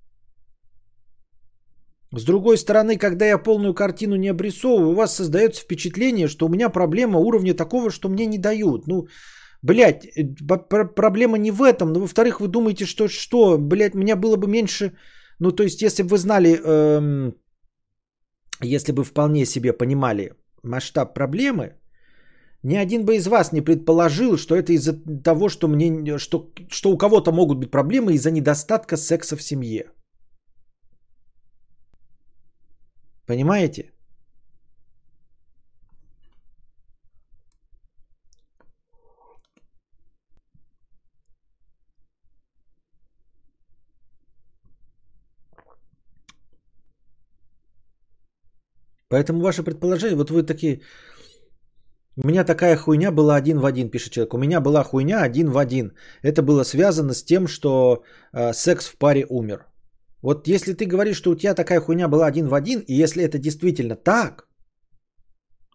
С 2.12 2.24
другой 2.24 2.58
стороны, 2.58 2.98
когда 2.98 3.26
я 3.26 3.38
полную 3.38 3.74
картину 3.74 4.16
не 4.16 4.30
обрисовываю, 4.30 4.92
у 4.92 4.96
вас 4.96 5.16
создается 5.16 5.62
впечатление, 5.62 6.28
что 6.28 6.46
у 6.46 6.50
меня 6.50 6.70
проблема 6.70 7.20
уровня 7.20 7.54
такого, 7.54 7.90
что 7.90 8.10
мне 8.10 8.26
не 8.26 8.38
дают. 8.38 8.88
Ну, 8.88 9.08
блядь, 9.62 10.06
э, 10.06 10.24
проблема 10.96 11.38
не 11.38 11.52
в 11.52 11.62
этом. 11.62 11.94
Но, 11.94 12.00
во-вторых, 12.00 12.40
вы 12.40 12.48
думаете, 12.48 12.86
что, 12.86 13.08
что, 13.08 13.58
блядь, 13.58 13.96
меня 13.96 14.16
было 14.16 14.38
бы 14.38 14.48
меньше... 14.48 14.92
Ну, 15.40 15.52
то 15.52 15.64
есть, 15.64 15.82
если 15.82 16.04
бы 16.04 16.10
вы 16.10 16.18
знали, 16.18 16.60
эм, 16.64 17.34
если 18.62 18.94
бы 18.94 19.04
вполне 19.04 19.46
себе 19.46 19.74
понимали 19.74 20.32
масштаб 20.64 21.14
проблемы, 21.14 21.74
ни 22.64 22.78
один 22.78 23.06
бы 23.06 23.16
из 23.16 23.28
вас 23.28 23.52
не 23.52 23.62
предположил, 23.62 24.38
что 24.38 24.56
это 24.56 24.72
из-за 24.74 24.94
того, 25.24 25.50
что, 25.50 25.68
мне, 25.68 26.18
что, 26.18 26.52
что 26.70 26.92
у 26.92 26.98
кого-то 26.98 27.32
могут 27.32 27.60
быть 27.60 27.72
проблемы 27.72 28.14
из-за 28.14 28.32
недостатка 28.32 28.98
секса 28.98 29.36
в 29.36 29.44
семье. 29.44 29.92
Понимаете? 33.26 33.92
Поэтому 49.10 49.42
ваше 49.42 49.64
предположение, 49.64 50.18
вот 50.18 50.30
вы 50.30 50.44
такие, 50.44 50.82
у 52.18 52.28
меня 52.28 52.44
такая 52.44 52.76
хуйня 52.78 53.12
была 53.12 53.36
один 53.36 53.60
в 53.60 53.66
один, 53.66 53.90
пишет 53.90 54.14
человек. 54.14 54.34
У 54.34 54.38
меня 54.38 54.62
была 54.62 54.84
хуйня 54.84 55.22
один 55.22 55.50
в 55.50 55.58
один. 55.58 55.94
Это 56.22 56.42
было 56.42 56.64
связано 56.64 57.14
с 57.14 57.24
тем, 57.24 57.48
что 57.48 58.04
э, 58.34 58.54
секс 58.54 58.88
в 58.88 58.98
паре 58.98 59.26
умер. 59.30 59.66
Вот 60.26 60.48
если 60.48 60.74
ты 60.74 60.88
говоришь, 60.88 61.18
что 61.18 61.32
у 61.32 61.36
тебя 61.36 61.54
такая 61.54 61.80
хуйня 61.80 62.08
была 62.08 62.26
один 62.26 62.48
в 62.48 62.56
один, 62.56 62.80
и 62.88 63.04
если 63.04 63.24
это 63.24 63.38
действительно 63.38 63.96
так, 63.96 64.48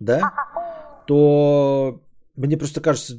да, 0.01 0.21
то 1.07 2.03
мне 2.37 2.59
просто 2.59 2.81
кажется, 2.81 3.17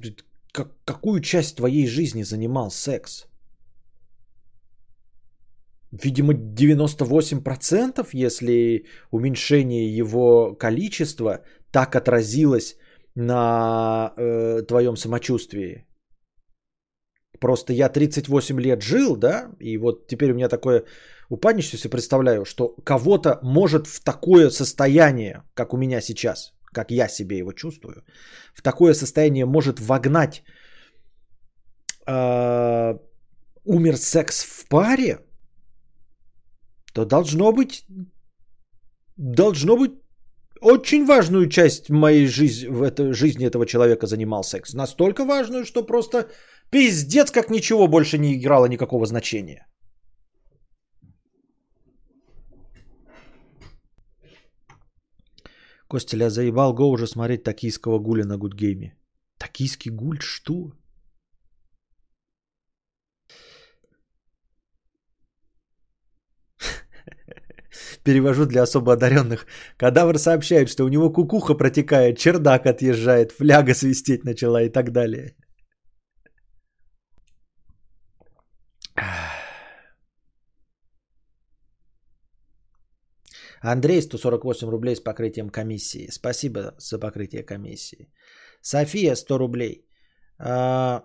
как, 0.51 0.67
какую 0.84 1.21
часть 1.21 1.55
твоей 1.55 1.88
жизни 1.88 2.23
занимал 2.23 2.69
секс? 2.69 3.27
Видимо, 6.03 6.34
98%, 6.34 8.09
если 8.11 8.86
уменьшение 9.11 9.97
его 9.97 10.53
количества 10.59 11.45
так 11.71 11.95
отразилось 11.95 12.75
на 13.15 14.13
э, 14.17 14.63
твоем 14.67 14.97
самочувствии. 14.97 15.86
Просто 17.39 17.71
я 17.71 17.88
38 17.88 18.59
лет 18.59 18.82
жил, 18.82 19.15
да, 19.15 19.51
и 19.61 19.77
вот 19.77 20.07
теперь 20.07 20.32
у 20.32 20.36
меня 20.36 20.49
такое 20.49 20.84
упадничество, 21.32 21.77
себе 21.77 21.91
представляю, 21.91 22.45
что 22.45 22.75
кого-то 22.84 23.39
может 23.41 23.88
в 23.88 24.03
такое 24.03 24.49
состояние, 24.49 25.43
как 25.53 25.73
у 25.73 25.77
меня 25.77 26.01
сейчас, 26.01 26.53
как 26.75 26.91
я 26.91 27.07
себе 27.09 27.38
его 27.38 27.53
чувствую, 27.53 28.03
в 28.53 28.61
такое 28.61 28.93
состояние 28.93 29.45
может 29.45 29.79
вогнать 29.79 30.43
э, 32.07 32.97
умер 33.65 33.97
секс 33.97 34.43
в 34.43 34.67
паре, 34.67 35.19
то 36.93 37.05
должно 37.05 37.53
быть, 37.53 37.86
должно 39.17 39.77
быть 39.77 39.91
очень 40.61 41.05
важную 41.05 41.49
часть 41.49 41.89
моей 41.89 42.27
жизни, 42.27 42.67
в 42.67 42.82
этой 42.84 43.13
жизни 43.13 43.45
этого 43.45 43.65
человека 43.65 44.05
занимал 44.05 44.43
секс. 44.43 44.73
Настолько 44.73 45.23
важную, 45.25 45.65
что 45.65 45.86
просто 45.86 46.27
пиздец, 46.69 47.32
как 47.32 47.49
ничего 47.49 47.88
больше 47.88 48.17
не 48.17 48.34
играло 48.34 48.67
никакого 48.67 49.05
значения. 49.05 49.65
Костеля 55.91 56.29
заебал 56.29 56.73
го 56.73 56.89
уже 56.89 57.05
смотреть 57.05 57.43
токийского 57.43 57.99
гуля 57.99 58.23
на 58.25 58.37
гудгейме. 58.37 58.95
Токийский 59.37 59.91
гуль? 59.91 60.19
Что? 60.21 60.71
Перевожу 68.05 68.45
для 68.45 68.61
особо 68.63 68.93
одаренных. 68.93 69.45
Кадавр 69.77 70.17
сообщает, 70.17 70.69
что 70.69 70.85
у 70.85 70.87
него 70.87 71.11
кукуха 71.11 71.55
протекает, 71.55 72.17
чердак 72.17 72.67
отъезжает, 72.67 73.33
фляга 73.33 73.73
свистеть 73.73 74.23
начала 74.23 74.63
и 74.63 74.69
так 74.69 74.91
далее. 74.93 75.35
Андрей, 83.62 84.01
148 84.01 84.70
рублей 84.70 84.95
с 84.95 84.99
покрытием 84.99 85.49
комиссии. 85.49 86.07
Спасибо 86.12 86.74
за 86.78 86.99
покрытие 86.99 87.43
комиссии. 87.43 88.12
София, 88.62 89.16
100 89.16 89.38
рублей. 89.38 89.86
А, 90.39 91.03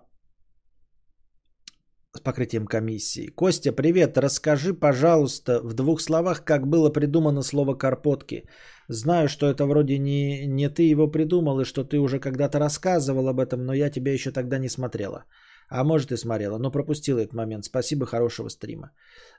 с 2.16 2.20
покрытием 2.20 2.66
комиссии. 2.66 3.26
Костя, 3.26 3.72
привет. 3.72 4.18
Расскажи, 4.18 4.72
пожалуйста, 4.72 5.60
в 5.62 5.74
двух 5.74 6.00
словах, 6.00 6.44
как 6.44 6.66
было 6.66 6.92
придумано 6.92 7.42
слово 7.42 7.74
«карпотки». 7.74 8.44
Знаю, 8.88 9.28
что 9.28 9.46
это 9.46 9.66
вроде 9.66 9.98
не, 9.98 10.46
не 10.46 10.68
ты 10.68 10.90
его 10.90 11.10
придумал, 11.10 11.60
и 11.60 11.64
что 11.64 11.84
ты 11.84 11.98
уже 11.98 12.20
когда-то 12.20 12.58
рассказывал 12.58 13.28
об 13.28 13.40
этом, 13.40 13.66
но 13.66 13.74
я 13.74 13.90
тебя 13.90 14.12
еще 14.12 14.30
тогда 14.30 14.58
не 14.58 14.68
смотрела. 14.68 15.24
А 15.68 15.84
может 15.84 16.12
и 16.12 16.16
смотрела, 16.16 16.58
но 16.58 16.70
пропустила 16.70 17.18
этот 17.18 17.34
момент. 17.34 17.64
Спасибо, 17.64 18.06
хорошего 18.06 18.48
стрима. 18.48 18.92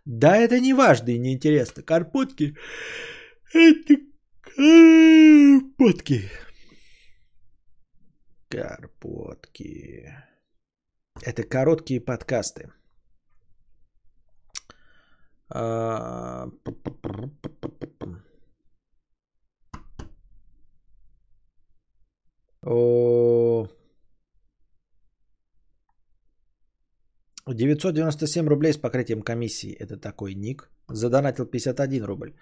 Да, 0.05 0.37
это 0.37 0.59
не 0.59 0.73
важно 0.73 1.11
и 1.11 1.19
не 1.19 1.33
интересно. 1.33 1.83
Карпотки– 1.83 2.55
это 3.53 3.95
карпотки. 4.55 6.29
Карпотки. 8.49 10.05
Это 11.21 11.43
короткие 11.43 12.01
подкасты. 12.01 12.71
А, 15.49 16.47
о... 22.63 23.67
997 27.53 28.47
рублей 28.47 28.73
с 28.73 28.77
покрытием 28.77 29.21
комиссии. 29.21 29.73
Это 29.79 29.97
такой 29.97 30.35
ник. 30.35 30.69
Задонатил 30.89 31.45
51 31.45 32.03
рубль. 32.05 32.33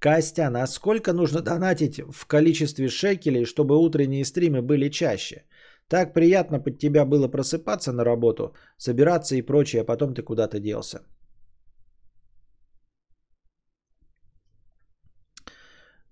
Костя, 0.00 0.50
насколько 0.50 1.12
нужно 1.12 1.42
донатить 1.42 2.00
в 2.00 2.26
количестве 2.26 2.88
шекелей, 2.88 3.44
чтобы 3.44 3.76
утренние 3.76 4.24
стримы 4.24 4.62
были 4.62 4.88
чаще? 4.90 5.44
Так 5.88 6.14
приятно 6.14 6.60
под 6.60 6.78
тебя 6.78 7.04
было 7.04 7.28
просыпаться 7.28 7.92
на 7.92 8.04
работу, 8.04 8.54
собираться 8.78 9.36
и 9.36 9.42
прочее, 9.42 9.82
а 9.82 9.84
потом 9.84 10.14
ты 10.14 10.22
куда-то 10.22 10.60
делся. 10.60 11.00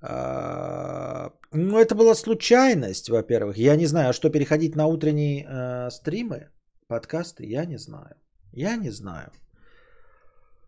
А, 0.01 1.33
ну, 1.53 1.79
это 1.79 1.95
была 1.95 2.15
случайность, 2.15 3.09
во-первых. 3.09 3.57
Я 3.57 3.77
не 3.77 3.87
знаю, 3.87 4.11
а 4.11 4.13
что 4.13 4.31
переходить 4.31 4.77
на 4.77 4.87
утренние 4.87 5.45
э, 5.45 5.91
стримы, 5.91 6.51
подкасты, 6.89 7.47
я 7.47 7.65
не 7.65 7.79
знаю. 7.79 8.17
Я 8.53 8.77
не 8.77 8.91
знаю. 8.91 9.31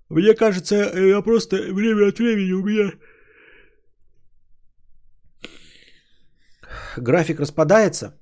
Мне 0.08 0.34
кажется, 0.34 0.74
я 0.74 1.22
просто 1.22 1.56
время 1.72 2.08
от 2.08 2.18
времени 2.18 2.52
у 2.52 2.64
меня 2.64 2.92
график 6.96 7.40
распадается. 7.40 8.20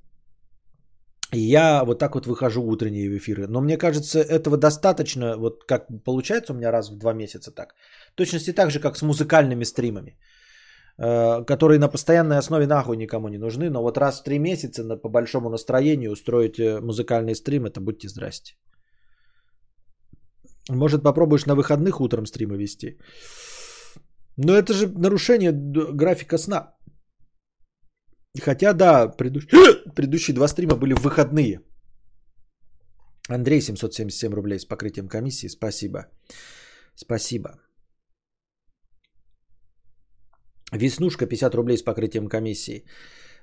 И 1.33 1.39
я 1.39 1.83
вот 1.85 1.99
так 1.99 2.15
вот 2.15 2.25
выхожу 2.25 2.63
утренние 2.63 3.17
эфиры. 3.17 3.47
Но 3.47 3.61
мне 3.61 3.77
кажется, 3.77 4.19
этого 4.19 4.57
достаточно, 4.57 5.37
вот 5.37 5.63
как 5.63 5.87
получается 6.03 6.53
у 6.53 6.55
меня 6.55 6.71
раз 6.71 6.89
в 6.89 6.97
два 6.97 7.13
месяца 7.13 7.51
так. 7.51 7.75
Точности 8.15 8.53
так 8.53 8.71
же, 8.71 8.79
как 8.79 8.97
с 8.97 9.01
музыкальными 9.01 9.63
стримами, 9.63 10.17
э, 10.97 11.45
которые 11.45 11.79
на 11.79 11.87
постоянной 11.87 12.37
основе 12.37 12.65
нахуй 12.65 12.97
никому 12.97 13.29
не 13.29 13.37
нужны. 13.37 13.69
Но 13.69 13.81
вот 13.81 13.97
раз 13.97 14.19
в 14.19 14.23
три 14.23 14.39
месяца 14.39 14.83
на, 14.83 14.97
по 14.97 15.09
большому 15.09 15.49
настроению 15.49 16.11
устроить 16.11 16.59
э, 16.59 16.81
музыкальный 16.81 17.35
стрим, 17.35 17.65
это 17.65 17.79
будьте 17.79 18.09
здрасте. 18.09 18.55
Может, 20.69 21.03
попробуешь 21.03 21.45
на 21.45 21.55
выходных 21.55 21.99
утром 22.01 22.25
стримы 22.25 22.57
вести. 22.57 22.97
Но 24.37 24.53
это 24.53 24.73
же 24.73 24.87
нарушение 24.87 25.51
графика 25.51 26.37
сна. 26.37 26.75
Хотя, 28.41 28.73
да, 28.73 29.07
предыдущ... 29.07 29.45
предыдущие 29.95 30.35
два 30.35 30.47
стрима 30.47 30.75
были 30.75 30.93
выходные. 30.93 31.61
Андрей, 33.29 33.61
777 33.61 34.33
рублей 34.33 34.59
с 34.59 34.65
покрытием 34.65 35.07
комиссии. 35.07 35.47
Спасибо. 35.47 36.05
Спасибо. 36.95 37.49
Веснушка, 40.71 41.25
50 41.25 41.55
рублей 41.55 41.77
с 41.77 41.83
покрытием 41.83 42.27
комиссии. 42.27 42.85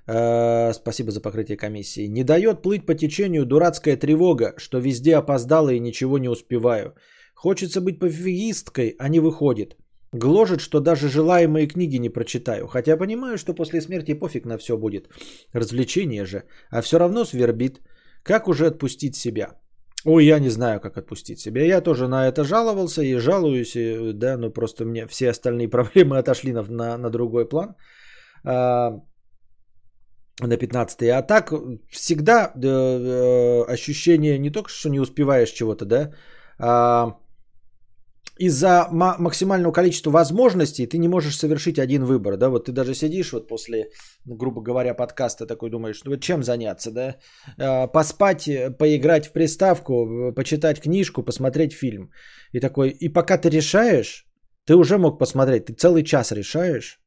Э, 0.08 0.72
спасибо 0.72 1.10
за 1.10 1.20
покрытие 1.20 1.56
комиссии. 1.56 2.08
Не 2.08 2.24
дает 2.24 2.62
плыть 2.62 2.86
по 2.86 2.94
течению 2.94 3.44
дурацкая 3.44 3.96
тревога, 3.96 4.54
что 4.58 4.78
везде 4.78 5.16
опоздала 5.16 5.70
и 5.70 5.80
ничего 5.80 6.18
не 6.18 6.28
успеваю. 6.28 6.94
Хочется 7.36 7.80
быть 7.80 7.98
пофигисткой, 7.98 8.96
а 8.98 9.08
не 9.08 9.20
выходит. 9.20 9.76
Гложет, 10.12 10.60
что 10.60 10.80
даже 10.80 11.08
желаемые 11.08 11.66
книги 11.66 11.98
не 11.98 12.08
прочитаю. 12.08 12.66
Хотя 12.66 12.96
понимаю, 12.96 13.36
что 13.36 13.54
после 13.54 13.80
смерти 13.80 14.14
пофиг 14.14 14.46
на 14.46 14.56
все 14.56 14.76
будет. 14.76 15.08
Развлечение 15.52 16.24
же. 16.24 16.42
А 16.70 16.80
все 16.80 16.98
равно 16.98 17.24
свербит. 17.24 17.80
Как 18.22 18.48
уже 18.48 18.66
отпустить 18.66 19.16
себя? 19.16 19.48
Ой, 20.04 20.24
я 20.24 20.38
не 20.38 20.50
знаю, 20.50 20.80
как 20.80 20.96
отпустить 20.96 21.38
себя. 21.38 21.64
Я 21.64 21.82
тоже 21.82 22.08
на 22.08 22.26
это 22.26 22.42
жаловался 22.44 23.02
и 23.02 23.18
жалуюсь, 23.18 23.76
да, 24.14 24.38
но 24.38 24.50
просто 24.50 24.84
мне 24.84 25.06
все 25.06 25.30
остальные 25.30 25.68
проблемы 25.70 26.18
отошли 26.18 26.52
на, 26.52 26.62
на, 26.62 26.98
на 26.98 27.10
другой 27.10 27.48
план. 27.48 27.74
А, 28.44 29.00
на 30.40 30.56
15 30.56 31.02
А 31.10 31.22
так 31.22 31.52
всегда 31.90 32.52
э, 32.54 32.66
э, 32.66 33.64
ощущение 33.72 34.38
не 34.38 34.50
только, 34.50 34.70
что 34.70 34.88
не 34.88 35.00
успеваешь 35.00 35.50
чего-то, 35.50 35.84
да, 35.84 36.12
а 36.58 37.18
из-за 38.38 38.88
максимального 38.90 39.72
количества 39.72 40.10
возможностей 40.10 40.86
ты 40.86 40.98
не 40.98 41.08
можешь 41.08 41.38
совершить 41.38 41.78
один 41.78 42.04
выбор, 42.04 42.36
да, 42.36 42.48
вот 42.48 42.66
ты 42.66 42.72
даже 42.72 42.94
сидишь 42.94 43.32
вот 43.32 43.48
после, 43.48 43.90
грубо 44.26 44.62
говоря, 44.62 44.94
подкаста 44.94 45.46
такой 45.46 45.70
думаешь, 45.70 46.04
ну 46.04 46.10
вот 46.10 46.20
чем 46.20 46.42
заняться, 46.42 46.90
да, 46.90 47.16
а, 47.58 47.86
поспать, 47.86 48.48
поиграть 48.78 49.26
в 49.26 49.32
приставку, 49.32 50.32
почитать 50.36 50.80
книжку, 50.80 51.22
посмотреть 51.22 51.72
фильм, 51.72 52.10
и 52.52 52.60
такой, 52.60 52.90
и 52.90 53.08
пока 53.08 53.38
ты 53.38 53.48
решаешь, 53.48 54.26
ты 54.66 54.74
уже 54.74 54.98
мог 54.98 55.18
посмотреть, 55.18 55.66
ты 55.66 55.72
целый 55.72 56.04
час 56.04 56.32
решаешь, 56.32 57.00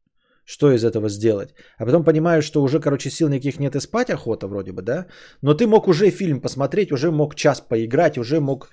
что 0.49 0.71
из 0.71 0.83
этого 0.83 1.09
сделать. 1.09 1.49
А 1.77 1.85
потом 1.85 2.03
понимаешь, 2.03 2.43
что 2.43 2.63
уже, 2.63 2.79
короче, 2.79 3.11
сил 3.11 3.29
никаких 3.29 3.59
нет 3.59 3.75
и 3.75 3.79
спать 3.79 4.09
охота 4.09 4.47
вроде 4.47 4.71
бы, 4.71 4.81
да? 4.81 5.05
Но 5.43 5.53
ты 5.53 5.67
мог 5.67 5.87
уже 5.87 6.09
фильм 6.09 6.41
посмотреть, 6.41 6.91
уже 6.91 7.11
мог 7.11 7.35
час 7.35 7.61
поиграть, 7.61 8.17
уже 8.17 8.39
мог 8.39 8.71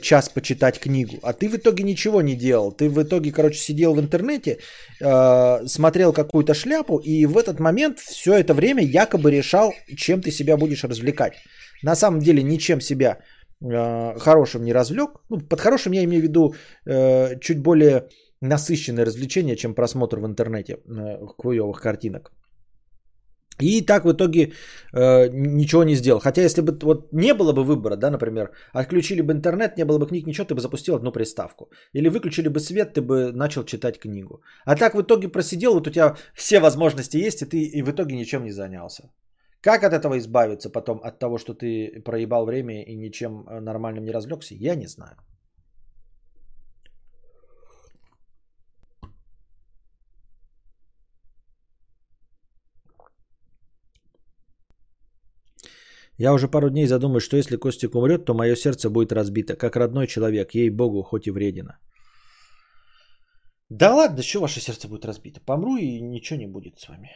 час 0.00 0.30
почитать 0.30 0.80
книгу. 0.80 1.18
А 1.22 1.34
ты 1.34 1.48
в 1.48 1.56
итоге 1.56 1.84
ничего 1.84 2.22
не 2.22 2.36
делал. 2.36 2.72
Ты 2.72 2.88
в 2.88 3.02
итоге, 3.02 3.32
короче, 3.32 3.58
сидел 3.58 3.94
в 3.94 4.00
интернете, 4.00 4.58
э, 5.00 5.66
смотрел 5.66 6.14
какую-то 6.14 6.54
шляпу, 6.54 6.96
и 6.96 7.26
в 7.26 7.36
этот 7.36 7.60
момент 7.60 7.98
все 7.98 8.38
это 8.38 8.54
время 8.54 8.82
якобы 8.82 9.30
решал, 9.30 9.74
чем 9.96 10.22
ты 10.22 10.30
себя 10.30 10.56
будешь 10.56 10.84
развлекать. 10.84 11.34
На 11.82 11.96
самом 11.96 12.20
деле 12.20 12.42
ничем 12.42 12.80
себя 12.80 13.18
э, 13.62 14.18
хорошим 14.18 14.64
не 14.64 14.72
развлек. 14.72 15.10
Ну, 15.28 15.40
под 15.40 15.60
хорошим 15.60 15.92
я 15.92 16.02
имею 16.04 16.22
в 16.22 16.24
виду 16.24 16.54
э, 16.86 17.38
чуть 17.40 17.58
более 17.58 18.08
насыщенное 18.48 19.04
развлечение, 19.04 19.56
чем 19.56 19.74
просмотр 19.74 20.18
в 20.18 20.26
интернете 20.26 20.72
э, 20.72 21.26
хуевых 21.38 21.80
картинок. 21.80 22.32
И 23.62 23.86
так 23.86 24.04
в 24.04 24.12
итоге 24.12 24.52
э, 24.92 25.28
ничего 25.32 25.84
не 25.84 25.94
сделал. 25.94 26.20
Хотя 26.20 26.42
если 26.42 26.60
бы 26.60 26.78
вот 26.82 27.12
не 27.12 27.34
было 27.34 27.52
бы 27.52 27.62
выбора, 27.62 27.96
да, 27.96 28.10
например, 28.10 28.50
отключили 28.72 29.22
бы 29.22 29.32
интернет, 29.32 29.76
не 29.76 29.84
было 29.84 29.98
бы 29.98 30.08
книг, 30.08 30.26
ничего, 30.26 30.46
ты 30.46 30.54
бы 30.54 30.60
запустил 30.60 30.96
одну 30.96 31.12
приставку. 31.12 31.70
Или 31.92 32.08
выключили 32.08 32.48
бы 32.48 32.58
свет, 32.60 32.94
ты 32.94 33.00
бы 33.00 33.32
начал 33.32 33.64
читать 33.64 33.98
книгу. 33.98 34.42
А 34.64 34.76
так 34.76 34.94
в 34.94 35.00
итоге 35.00 35.28
просидел, 35.28 35.74
вот 35.74 35.86
у 35.86 35.90
тебя 35.90 36.16
все 36.34 36.58
возможности 36.58 37.26
есть, 37.26 37.42
и 37.42 37.46
ты 37.46 37.62
и 37.62 37.82
в 37.82 37.90
итоге 37.90 38.16
ничем 38.16 38.44
не 38.44 38.52
занялся. 38.52 39.10
Как 39.60 39.84
от 39.84 39.92
этого 39.92 40.18
избавиться 40.18 40.68
потом, 40.70 41.00
от 41.04 41.18
того, 41.18 41.38
что 41.38 41.54
ты 41.54 42.02
проебал 42.04 42.46
время 42.46 42.82
и 42.82 42.96
ничем 42.96 43.46
э, 43.48 43.60
нормальным 43.60 44.04
не 44.04 44.12
развлекся, 44.12 44.54
я 44.54 44.74
не 44.74 44.86
знаю. 44.86 45.16
Я 56.18 56.32
уже 56.32 56.48
пару 56.48 56.70
дней 56.70 56.86
задумаюсь, 56.86 57.24
что 57.24 57.36
если 57.36 57.56
Костик 57.56 57.94
умрет, 57.94 58.24
то 58.24 58.34
мое 58.34 58.56
сердце 58.56 58.88
будет 58.90 59.12
разбито, 59.12 59.56
как 59.56 59.76
родной 59.76 60.06
человек, 60.06 60.54
ей-богу, 60.54 61.02
хоть 61.02 61.26
и 61.26 61.30
вредина. 61.30 61.78
Да 63.68 63.94
ладно, 63.94 64.22
что 64.22 64.40
ваше 64.40 64.60
сердце 64.60 64.88
будет 64.88 65.04
разбито? 65.04 65.40
Помру 65.40 65.76
и 65.76 66.00
ничего 66.00 66.38
не 66.38 66.46
будет 66.46 66.78
с 66.78 66.88
вами. 66.88 67.10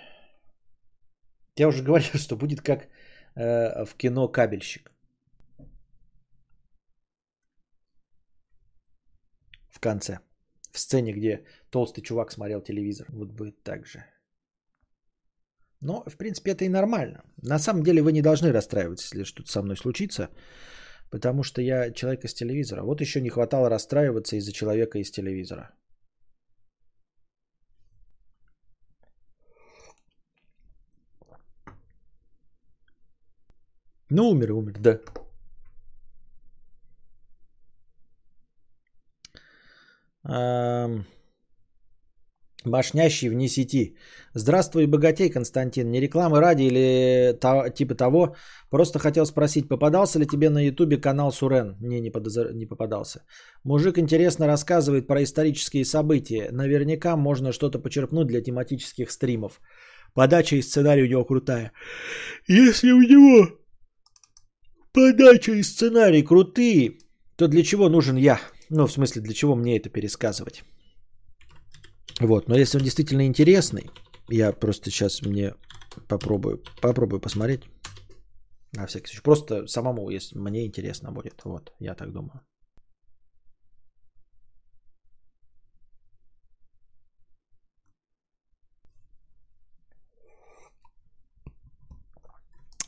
Я 1.56 1.68
уже 1.68 1.82
говорил, 1.82 2.18
что 2.18 2.36
будет 2.36 2.60
как 2.60 2.88
э, 3.36 3.84
в 3.84 3.94
кино 3.96 4.28
«Кабельщик». 4.28 4.90
В 9.70 9.80
конце. 9.80 10.18
В 10.72 10.78
сцене, 10.78 11.12
где 11.12 11.44
толстый 11.70 12.02
чувак 12.02 12.32
смотрел 12.32 12.60
телевизор. 12.60 13.06
Вот 13.10 13.28
будет 13.30 13.62
так 13.62 13.86
же. 13.86 14.04
Но, 15.80 16.02
в 16.06 16.16
принципе, 16.16 16.50
это 16.50 16.64
и 16.64 16.68
нормально. 16.68 17.22
На 17.42 17.58
самом 17.58 17.82
деле 17.82 18.02
вы 18.02 18.12
не 18.12 18.22
должны 18.22 18.52
расстраиваться, 18.52 19.06
если 19.06 19.24
что-то 19.24 19.50
со 19.50 19.62
мной 19.62 19.76
случится, 19.76 20.28
потому 21.10 21.42
что 21.42 21.62
я 21.62 21.92
человек 21.92 22.24
из 22.24 22.34
телевизора. 22.34 22.82
Вот 22.82 23.00
еще 23.00 23.20
не 23.20 23.30
хватало 23.30 23.70
расстраиваться 23.70 24.36
из-за 24.36 24.52
человека 24.52 24.98
из 24.98 25.10
телевизора. 25.10 25.70
Ну, 34.10 34.30
умер, 34.30 34.52
умер, 34.52 34.78
да. 34.78 35.00
Um... 40.24 41.04
Башнящий 42.64 43.28
вне 43.28 43.48
сети. 43.48 43.96
Здравствуй, 44.34 44.86
богатей, 44.86 45.30
Константин. 45.30 45.90
Не 45.90 46.00
рекламы 46.00 46.40
ради 46.40 46.62
или 46.62 47.38
то, 47.40 47.68
типа 47.68 47.94
того. 47.94 48.34
Просто 48.70 48.98
хотел 48.98 49.26
спросить, 49.26 49.68
попадался 49.68 50.18
ли 50.18 50.26
тебе 50.26 50.50
на 50.50 50.58
ютубе 50.66 50.96
канал 50.96 51.30
Сурен? 51.30 51.76
Не, 51.80 52.00
не, 52.00 52.10
подозр... 52.10 52.52
не 52.52 52.66
попадался. 52.66 53.20
Мужик 53.64 53.98
интересно 53.98 54.46
рассказывает 54.46 55.06
про 55.06 55.22
исторические 55.22 55.84
события. 55.84 56.48
Наверняка 56.50 57.16
можно 57.16 57.52
что-то 57.52 57.78
почерпнуть 57.78 58.26
для 58.26 58.42
тематических 58.42 59.12
стримов. 59.12 59.60
Подача 60.14 60.56
и 60.56 60.62
сценарий 60.62 61.04
у 61.04 61.08
него 61.08 61.24
крутая. 61.24 61.72
Если 62.48 62.90
у 62.90 63.00
него 63.00 63.50
подача 64.92 65.52
и 65.52 65.62
сценарий 65.62 66.24
крутые, 66.24 66.98
то 67.36 67.46
для 67.46 67.62
чего 67.62 67.88
нужен 67.88 68.16
я? 68.16 68.40
Ну, 68.68 68.86
в 68.86 68.92
смысле, 68.92 69.22
для 69.22 69.32
чего 69.32 69.54
мне 69.54 69.76
это 69.76 69.90
пересказывать? 69.90 70.64
Вот, 72.20 72.48
но 72.48 72.56
если 72.56 72.78
он 72.78 72.84
действительно 72.84 73.26
интересный, 73.26 73.90
я 74.28 74.52
просто 74.52 74.90
сейчас 74.90 75.22
мне 75.22 75.54
попробую, 76.08 76.62
попробую 76.80 77.20
посмотреть. 77.20 77.62
На 78.72 78.86
всякий 78.86 79.06
случай. 79.06 79.22
Просто 79.22 79.66
самому, 79.66 80.10
если 80.10 80.36
мне 80.36 80.66
интересно 80.66 81.12
будет. 81.12 81.40
Вот, 81.44 81.72
я 81.78 81.94
так 81.94 82.12
думаю. 82.12 82.42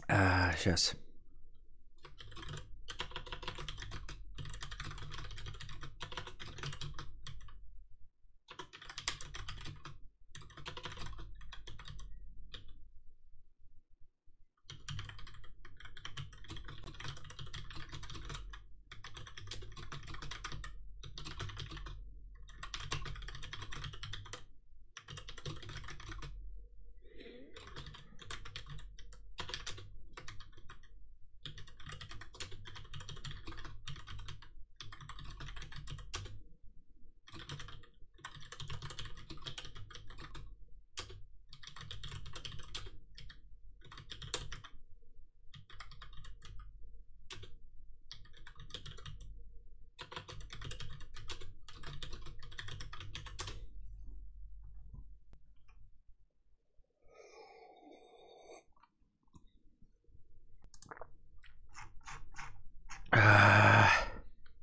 А, 0.08 0.52
сейчас. 0.58 0.96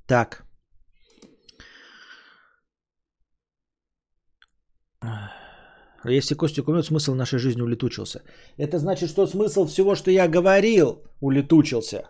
Так. 0.08 0.44
Если 6.06 6.36
Костик 6.36 6.68
умрет, 6.68 6.86
смысл 6.86 7.14
нашей 7.14 7.40
жизни 7.40 7.62
улетучился. 7.62 8.22
Это 8.58 8.78
значит, 8.78 9.10
что 9.10 9.28
смысл 9.28 9.66
всего, 9.66 9.96
что 9.96 10.12
я 10.12 10.28
говорил, 10.28 11.04
улетучился. 11.22 12.10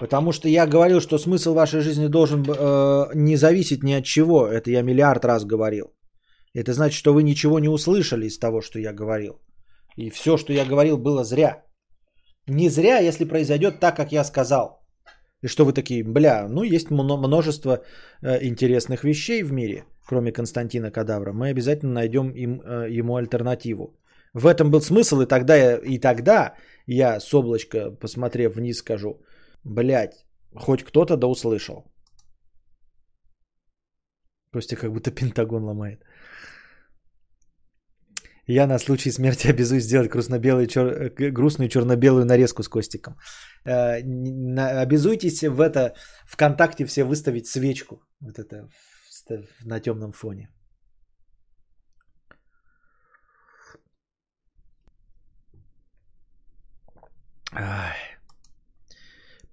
Потому 0.00 0.32
что 0.32 0.48
я 0.48 0.66
говорил, 0.66 1.00
что 1.00 1.18
смысл 1.18 1.54
вашей 1.54 1.80
жизни 1.80 2.08
должен 2.08 2.44
э, 2.44 3.14
не 3.14 3.36
зависеть 3.36 3.82
ни 3.82 3.92
от 3.92 4.04
чего. 4.04 4.46
Это 4.46 4.70
я 4.70 4.82
миллиард 4.82 5.24
раз 5.24 5.44
говорил. 5.44 5.94
Это 6.54 6.72
значит, 6.72 6.98
что 6.98 7.14
вы 7.14 7.22
ничего 7.22 7.60
не 7.60 7.68
услышали 7.68 8.26
из 8.26 8.38
того, 8.38 8.60
что 8.60 8.78
я 8.78 8.92
говорил. 8.92 9.40
И 9.96 10.10
все, 10.10 10.36
что 10.36 10.52
я 10.52 10.64
говорил, 10.64 10.98
было 10.98 11.24
зря. 11.24 11.62
Не 12.48 12.68
зря, 12.68 12.98
если 12.98 13.24
произойдет 13.24 13.80
так, 13.80 13.96
как 13.96 14.12
я 14.12 14.24
сказал. 14.24 14.81
И 15.42 15.48
что 15.48 15.64
вы 15.64 15.72
такие, 15.72 16.04
бля, 16.04 16.46
ну 16.48 16.62
есть 16.62 16.90
множество 16.90 17.82
э, 18.22 18.46
интересных 18.46 19.04
вещей 19.04 19.42
в 19.42 19.52
мире, 19.52 19.84
кроме 20.06 20.32
Константина 20.32 20.90
Кадавра. 20.90 21.32
Мы 21.32 21.50
обязательно 21.50 21.92
найдем 21.92 22.30
им, 22.30 22.60
э, 22.60 22.98
ему 22.98 23.16
альтернативу. 23.16 23.98
В 24.34 24.46
этом 24.46 24.70
был 24.70 24.80
смысл, 24.80 25.20
и 25.20 25.26
тогда, 25.26 25.56
я, 25.56 25.76
и 25.76 25.98
тогда 25.98 26.54
я 26.86 27.20
с 27.20 27.34
облачка, 27.34 27.90
посмотрев 27.90 28.54
вниз, 28.54 28.78
скажу, 28.78 29.20
блядь, 29.64 30.24
хоть 30.54 30.84
кто-то 30.84 31.16
да 31.16 31.26
услышал. 31.26 31.84
Костя 34.52 34.76
как 34.76 34.92
будто 34.92 35.10
Пентагон 35.14 35.64
ломает. 35.64 36.04
Я 38.54 38.66
на 38.66 38.78
случай 38.78 39.12
смерти 39.12 39.46
обязуюсь 39.50 39.84
сделать 39.84 40.10
грустно-белую, 40.10 40.66
чер... 40.66 40.86
Э, 40.86 41.30
грустную 41.30 41.68
черно-белую 41.68 42.24
нарезку 42.24 42.62
с 42.62 42.68
Костиком. 42.68 43.16
Э, 43.64 44.00
обязуйтесь 44.82 45.42
в 45.42 45.60
это 45.60 45.94
ВКонтакте 46.26 46.84
все 46.84 47.04
выставить 47.04 47.46
свечку. 47.46 48.02
Вот 48.20 48.38
это 48.38 48.68
на 49.64 49.80
темном 49.80 50.12
фоне. 50.12 50.48
Ай. 57.54 57.96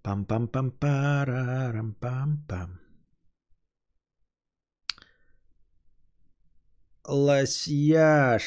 Пам-пам-пам-парарам-пам-пам. 0.03 2.79
Лосьяж. 7.07 8.43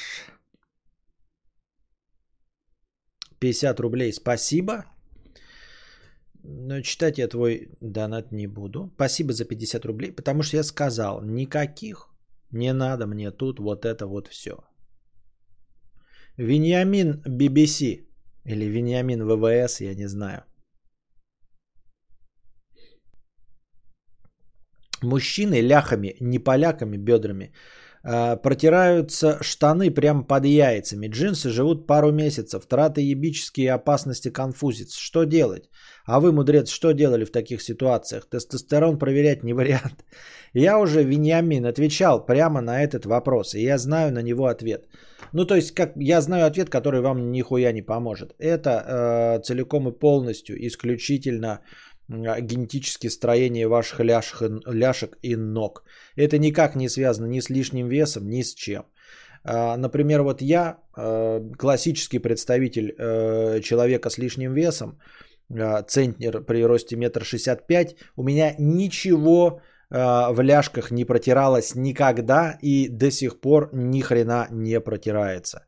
50 3.42 3.80
рублей. 3.80 4.12
Спасибо. 4.12 4.84
Но 6.44 6.80
читать 6.82 7.18
я 7.18 7.28
твой 7.28 7.68
донат 7.80 8.32
не 8.32 8.46
буду. 8.46 8.90
Спасибо 8.94 9.32
за 9.32 9.44
50 9.44 9.84
рублей, 9.84 10.12
потому 10.12 10.42
что 10.42 10.56
я 10.56 10.64
сказал, 10.64 11.22
никаких 11.22 12.08
не 12.52 12.72
надо 12.72 13.06
мне 13.06 13.30
тут 13.30 13.58
вот 13.58 13.84
это 13.84 14.06
вот 14.06 14.28
все. 14.28 14.52
Вениамин 16.38 17.22
BBC 17.26 18.06
или 18.44 18.64
Вениамин 18.64 19.24
ВВС, 19.24 19.80
я 19.80 19.94
не 19.94 20.08
знаю. 20.08 20.44
Мужчины 25.02 25.60
ляхами, 25.60 26.16
не 26.20 26.38
поляками, 26.38 26.96
бедрами 26.96 27.52
протираются 28.02 29.38
штаны 29.42 29.90
прямо 29.90 30.24
под 30.24 30.44
яйцами. 30.44 31.08
Джинсы 31.08 31.50
живут 31.50 31.86
пару 31.86 32.12
месяцев. 32.12 32.66
Траты 32.66 33.00
ебические 33.00 33.72
опасности 33.72 34.28
конфузится. 34.28 34.98
Что 35.00 35.24
делать? 35.24 35.70
А 36.04 36.18
вы, 36.18 36.32
мудрец, 36.32 36.68
что 36.68 36.92
делали 36.92 37.24
в 37.24 37.30
таких 37.30 37.62
ситуациях? 37.62 38.28
Тестостерон 38.28 38.98
проверять 38.98 39.44
не 39.44 39.54
вариант. 39.54 40.04
Я 40.52 40.78
уже, 40.78 41.04
Вениамин, 41.04 41.64
отвечал 41.64 42.26
прямо 42.26 42.60
на 42.60 42.82
этот 42.82 43.06
вопрос. 43.06 43.54
И 43.54 43.62
я 43.62 43.78
знаю 43.78 44.12
на 44.12 44.22
него 44.22 44.46
ответ. 44.46 44.88
Ну, 45.32 45.46
то 45.46 45.54
есть, 45.54 45.72
как 45.72 45.92
я 45.96 46.20
знаю 46.20 46.46
ответ, 46.46 46.68
который 46.70 47.00
вам 47.00 47.30
нихуя 47.30 47.72
не 47.72 47.82
поможет. 47.82 48.34
Это 48.38 48.70
э, 48.70 49.42
целиком 49.42 49.88
и 49.88 49.98
полностью, 49.98 50.56
исключительно 50.66 51.60
генетические 52.12 53.10
строения 53.10 53.66
ваших 53.66 54.00
ляшек, 54.00 54.62
ляшек 54.66 55.16
и 55.22 55.36
ног. 55.36 55.84
Это 56.16 56.38
никак 56.38 56.76
не 56.76 56.88
связано 56.88 57.26
ни 57.26 57.40
с 57.40 57.50
лишним 57.50 57.88
весом, 57.88 58.28
ни 58.28 58.42
с 58.42 58.54
чем. 58.54 58.84
А, 59.44 59.76
например, 59.76 60.22
вот 60.22 60.42
я, 60.42 60.78
а, 60.96 61.40
классический 61.58 62.18
представитель 62.18 62.94
человека 63.62 64.10
с 64.10 64.18
лишним 64.18 64.54
весом, 64.54 65.00
центнер 65.88 66.44
при 66.44 66.64
росте 66.64 66.96
метр 66.96 67.24
шестьдесят 67.24 67.66
пять, 67.66 67.96
у 68.16 68.22
меня 68.22 68.54
ничего 68.58 69.60
в 69.90 70.40
ляжках 70.40 70.90
не 70.90 71.04
протиралось 71.04 71.74
никогда 71.74 72.58
и 72.62 72.88
до 72.88 73.10
сих 73.10 73.40
пор 73.40 73.68
ни 73.74 74.00
хрена 74.00 74.48
не 74.50 74.80
протирается. 74.80 75.66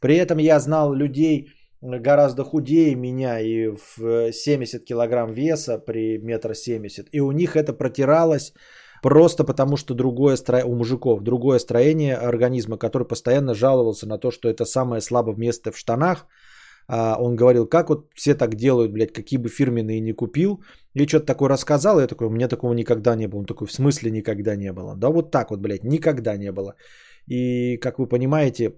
При 0.00 0.14
этом 0.14 0.38
я 0.38 0.60
знал 0.60 0.94
людей, 0.94 1.48
гораздо 1.84 2.44
худее 2.44 2.94
меня 2.94 3.40
и 3.40 3.68
в 3.68 4.32
70 4.32 4.84
килограмм 4.84 5.32
веса 5.32 5.78
при 5.78 6.18
метр 6.18 6.54
семьдесят. 6.54 7.08
И 7.12 7.20
у 7.20 7.32
них 7.32 7.56
это 7.56 7.72
протиралось 7.72 8.52
просто 9.02 9.44
потому, 9.44 9.76
что 9.76 9.94
другое 9.94 10.36
строение, 10.36 10.72
у 10.72 10.76
мужиков 10.76 11.22
другое 11.22 11.58
строение 11.58 12.16
организма, 12.16 12.78
который 12.78 13.06
постоянно 13.06 13.54
жаловался 13.54 14.08
на 14.08 14.18
то, 14.18 14.30
что 14.30 14.48
это 14.48 14.64
самое 14.64 15.00
слабое 15.00 15.36
место 15.36 15.72
в 15.72 15.76
штанах. 15.76 16.26
А 16.86 17.16
он 17.18 17.36
говорил, 17.36 17.66
как 17.66 17.88
вот 17.88 18.10
все 18.14 18.34
так 18.34 18.54
делают, 18.54 18.92
блядь, 18.92 19.12
какие 19.12 19.38
бы 19.38 19.48
фирменные 19.48 20.00
не 20.00 20.12
купил. 20.12 20.62
И 20.94 21.06
что-то 21.06 21.26
такое 21.26 21.48
рассказал, 21.48 21.98
и 21.98 22.02
я 22.02 22.06
такой, 22.06 22.26
у 22.26 22.30
меня 22.30 22.48
такого 22.48 22.74
никогда 22.74 23.16
не 23.16 23.28
было. 23.28 23.40
Он 23.40 23.46
такой, 23.46 23.66
в 23.66 23.72
смысле 23.72 24.10
никогда 24.10 24.56
не 24.56 24.72
было? 24.72 24.94
Да 24.96 25.08
вот 25.10 25.30
так 25.30 25.50
вот, 25.50 25.60
блядь, 25.60 25.84
никогда 25.84 26.36
не 26.36 26.52
было. 26.52 26.74
И, 27.26 27.78
как 27.78 27.98
вы 27.98 28.06
понимаете, 28.06 28.74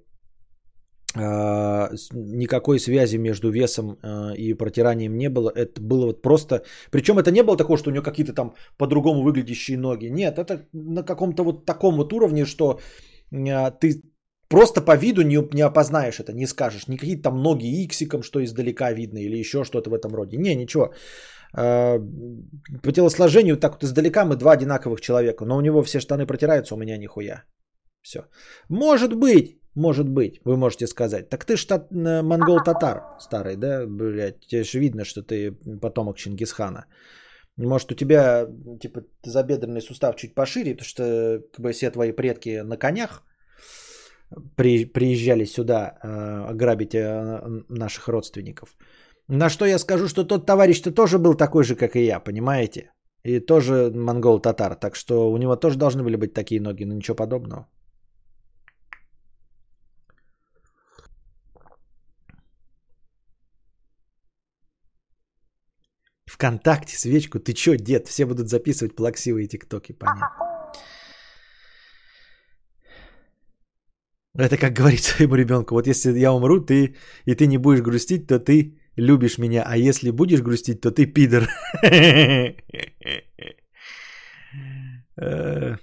никакой 1.17 2.79
связи 2.79 3.19
между 3.19 3.51
весом 3.51 3.99
а, 4.03 4.33
и 4.37 4.55
протиранием 4.55 5.17
не 5.17 5.29
было. 5.29 5.51
Это 5.55 5.81
было 5.81 6.07
вот 6.07 6.23
просто... 6.23 6.63
Причем 6.91 7.19
это 7.19 7.31
не 7.31 7.43
было 7.43 7.57
такого, 7.57 7.79
что 7.79 7.91
у 7.91 7.93
него 7.93 8.05
какие-то 8.05 8.33
там 8.33 8.55
по-другому 8.79 9.23
выглядящие 9.23 9.79
ноги. 9.79 10.07
Нет, 10.11 10.39
это 10.39 10.67
на 10.73 11.03
каком-то 11.03 11.45
вот 11.45 11.65
таком 11.65 11.97
вот 11.97 12.13
уровне, 12.13 12.45
что 12.45 12.81
а, 13.33 13.71
ты 13.71 14.03
просто 14.49 14.81
по 14.81 14.97
виду 14.97 15.23
не, 15.23 15.39
не 15.55 15.63
опознаешь 15.63 16.21
это, 16.21 16.33
не 16.33 16.47
скажешь. 16.47 16.89
Не 16.89 16.97
какие-то 16.97 17.23
там 17.23 17.43
ноги 17.43 17.85
иксиком, 17.85 18.23
что 18.23 18.45
издалека 18.45 18.93
видно, 18.93 19.19
или 19.19 19.39
еще 19.39 19.65
что-то 19.65 19.91
в 19.91 19.95
этом 19.95 20.15
роде. 20.15 20.37
Не, 20.37 20.55
ничего. 20.55 20.93
По 21.53 22.93
телосложению 22.93 23.57
так 23.57 23.73
вот 23.73 23.85
издалека 23.85 24.25
мы 24.25 24.37
два 24.37 24.53
одинаковых 24.53 25.01
человека, 25.01 25.45
но 25.47 25.57
у 25.57 25.61
него 25.61 25.83
все 25.83 26.01
штаны 26.01 26.27
протираются, 26.27 26.75
у 26.75 26.79
меня 26.79 26.99
нихуя. 26.99 27.45
Все. 28.03 28.21
Может 28.69 29.15
быть, 29.15 29.59
может 29.77 30.09
быть, 30.09 30.41
вы 30.45 30.57
можете 30.57 30.87
сказать. 30.87 31.29
Так 31.29 31.45
ты 31.45 31.57
штат 31.57 31.93
э, 31.93 32.23
монгол-татар 32.23 33.03
старый, 33.21 33.57
да? 33.57 33.87
Блядь, 33.87 34.41
тебе 34.41 34.65
же 34.65 34.79
видно, 34.81 35.05
что 35.05 35.23
ты 35.23 35.53
потомок 35.83 36.17
Чингисхана. 36.17 36.87
Может, 37.59 37.93
у 37.93 37.95
тебя, 37.95 38.47
типа, 38.81 39.01
забедренный 39.25 39.83
сустав 39.83 40.17
чуть 40.17 40.35
пошире, 40.35 40.73
потому 40.73 40.89
что 40.89 41.43
как 41.53 41.61
бы, 41.61 41.73
все 41.73 41.91
твои 41.91 42.13
предки 42.13 42.63
на 42.63 42.77
конях 42.77 43.23
при, 44.57 44.87
приезжали 44.87 45.45
сюда 45.45 45.99
э, 46.03 46.55
грабить 46.55 46.95
э, 46.95 47.41
наших 47.69 48.09
родственников. 48.09 48.77
На 49.29 49.51
что 49.51 49.67
я 49.67 49.79
скажу, 49.79 50.09
что 50.09 50.25
тот 50.25 50.47
товарищ-то 50.47 50.91
тоже 50.91 51.19
был 51.19 51.35
такой 51.35 51.65
же, 51.65 51.77
как 51.77 51.97
и 51.97 52.05
я, 52.05 52.21
понимаете? 52.21 52.93
И 53.25 53.41
тоже 53.41 53.91
монгол-татар, 53.95 54.75
так 54.77 54.97
что 54.97 55.31
у 55.31 55.37
него 55.37 55.57
тоже 55.57 55.77
должны 55.77 56.03
были 56.03 56.17
быть 56.17 56.33
такие 56.33 56.61
ноги, 56.61 56.85
но 56.85 56.95
ничего 56.95 57.17
подобного. 57.17 57.67
ВКонтакте 66.37 66.97
свечку. 66.97 67.39
Ты 67.39 67.53
чё, 67.55 67.77
дед? 67.77 68.09
Все 68.09 68.27
будут 68.27 68.49
записывать 68.49 68.95
плаксивые 68.95 69.49
тиктоки, 69.49 69.93
понятно. 69.93 70.29
Это 74.39 74.59
как 74.59 74.73
говорить 74.75 75.05
своему 75.05 75.37
ребенку. 75.37 75.75
Вот 75.75 75.87
если 75.87 76.19
я 76.19 76.33
умру, 76.33 76.61
ты 76.61 76.95
и 77.25 77.35
ты 77.35 77.47
не 77.47 77.59
будешь 77.59 77.81
грустить, 77.81 78.27
то 78.27 78.39
ты 78.39 78.79
любишь 78.97 79.39
меня. 79.39 79.63
А 79.67 79.77
если 79.77 80.11
будешь 80.11 80.43
грустить, 80.43 80.81
то 80.81 80.91
ты 80.91 81.07
пидор. 81.07 81.49
Э, 85.19 85.77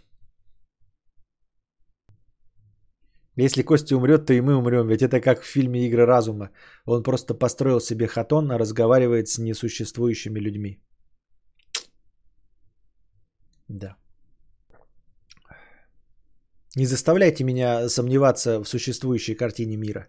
Если 3.36 3.64
Костя 3.64 3.96
умрет, 3.96 4.26
то 4.26 4.34
и 4.34 4.42
мы 4.42 4.56
умрем. 4.56 4.88
Ведь 4.88 5.02
это 5.02 5.20
как 5.20 5.42
в 5.42 5.46
фильме 5.46 5.88
«Игры 5.88 6.06
разума». 6.06 6.50
Он 6.86 7.04
просто 7.04 7.34
построил 7.34 7.80
себе 7.80 8.08
хатон, 8.08 8.52
а 8.52 8.60
разговаривает 8.60 9.28
с 9.28 9.40
несуществующими 9.40 10.40
людьми. 10.40 10.80
Да. 13.68 13.96
Не 16.76 16.86
заставляйте 16.86 17.44
меня 17.44 17.90
сомневаться 17.90 18.64
в 18.64 18.68
существующей 18.68 19.36
картине 19.36 19.78
мира. 19.78 20.08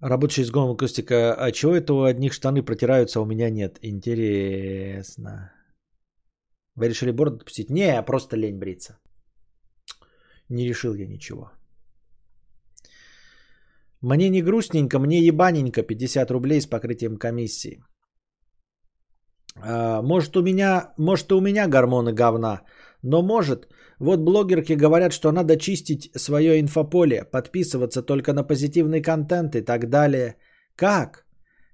Работающий 0.00 0.44
с 0.44 0.50
Гомом 0.50 0.76
Костика, 0.76 1.34
а 1.34 1.52
чего 1.52 1.74
это 1.74 1.92
у 1.94 2.02
одних 2.02 2.32
штаны 2.32 2.62
протираются, 2.62 3.18
а 3.18 3.22
у 3.22 3.26
меня 3.26 3.50
нет? 3.50 3.78
Интересно. 3.82 5.55
Вы 6.76 6.88
решили 6.88 7.10
бороду 7.10 7.36
отпустить? 7.36 7.70
Не, 7.70 8.02
просто 8.02 8.36
лень 8.36 8.58
бриться. 8.58 8.98
Не 10.48 10.68
решил 10.68 10.94
я 10.94 11.06
ничего. 11.06 11.50
Мне 14.02 14.28
не 14.28 14.42
грустненько, 14.42 14.98
мне 14.98 15.26
ебаненько 15.26 15.82
50 15.82 16.30
рублей 16.30 16.60
с 16.60 16.66
покрытием 16.66 17.16
комиссии. 17.16 17.82
А, 19.56 20.02
может 20.02 20.36
у 20.36 20.42
меня, 20.42 20.92
может 20.98 21.30
и 21.30 21.34
у 21.34 21.40
меня 21.40 21.66
гормоны 21.66 22.12
говна, 22.12 22.62
но 23.02 23.22
может. 23.22 23.68
Вот 23.98 24.20
блогерки 24.20 24.74
говорят, 24.74 25.12
что 25.12 25.32
надо 25.32 25.56
чистить 25.56 26.10
свое 26.14 26.60
инфополе, 26.60 27.24
подписываться 27.24 28.02
только 28.02 28.32
на 28.34 28.44
позитивный 28.44 29.00
контент 29.02 29.56
и 29.56 29.62
так 29.62 29.88
далее. 29.88 30.36
Как? 30.76 31.24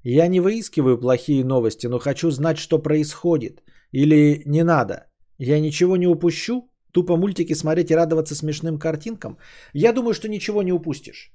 Я 0.04 0.28
не 0.28 0.40
выискиваю 0.40 0.98
плохие 0.98 1.44
новости, 1.44 1.88
но 1.88 1.98
хочу 1.98 2.30
знать, 2.30 2.58
что 2.58 2.78
происходит. 2.78 3.62
Или 3.92 4.42
не 4.46 4.64
надо. 4.64 5.06
Я 5.38 5.60
ничего 5.60 5.96
не 5.96 6.06
упущу? 6.06 6.68
Тупо 6.92 7.16
мультики 7.16 7.54
смотреть 7.54 7.90
и 7.90 7.96
радоваться 7.96 8.34
смешным 8.34 8.78
картинкам? 8.78 9.38
Я 9.72 9.92
думаю, 9.92 10.14
что 10.14 10.28
ничего 10.28 10.62
не 10.62 10.72
упустишь. 10.72 11.32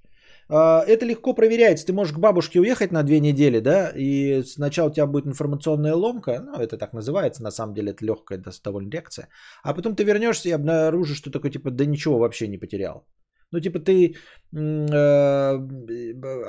А, 0.50 0.84
это 0.88 1.06
легко 1.06 1.34
проверяется. 1.34 1.86
Ты 1.86 1.94
можешь 1.94 2.14
к 2.14 2.20
бабушке 2.20 2.60
уехать 2.60 2.92
на 2.92 3.04
две 3.04 3.20
недели, 3.20 3.60
да, 3.60 3.92
и 3.96 4.44
сначала 4.44 4.90
у 4.90 4.94
тебя 4.94 5.08
будет 5.08 5.28
информационная 5.28 5.96
ломка, 5.96 6.40
ну, 6.40 6.60
это 6.60 6.78
так 6.78 6.94
называется, 6.94 7.44
на 7.44 7.52
самом 7.52 7.74
деле 7.74 7.92
это 7.92 8.06
легкая 8.06 8.42
довольно 8.64 8.90
реакция, 8.90 9.30
а 9.64 9.74
потом 9.74 9.96
ты 9.96 10.04
вернешься 10.04 10.50
и 10.50 10.56
обнаружишь, 10.56 11.18
что 11.18 11.32
такой, 11.32 11.52
типа, 11.52 11.72
да 11.72 11.86
ничего 11.86 12.18
вообще 12.18 12.48
не 12.48 12.58
потерял. 12.58 13.06
Ну, 13.52 13.60
типа, 13.60 13.80
ты 13.80 14.16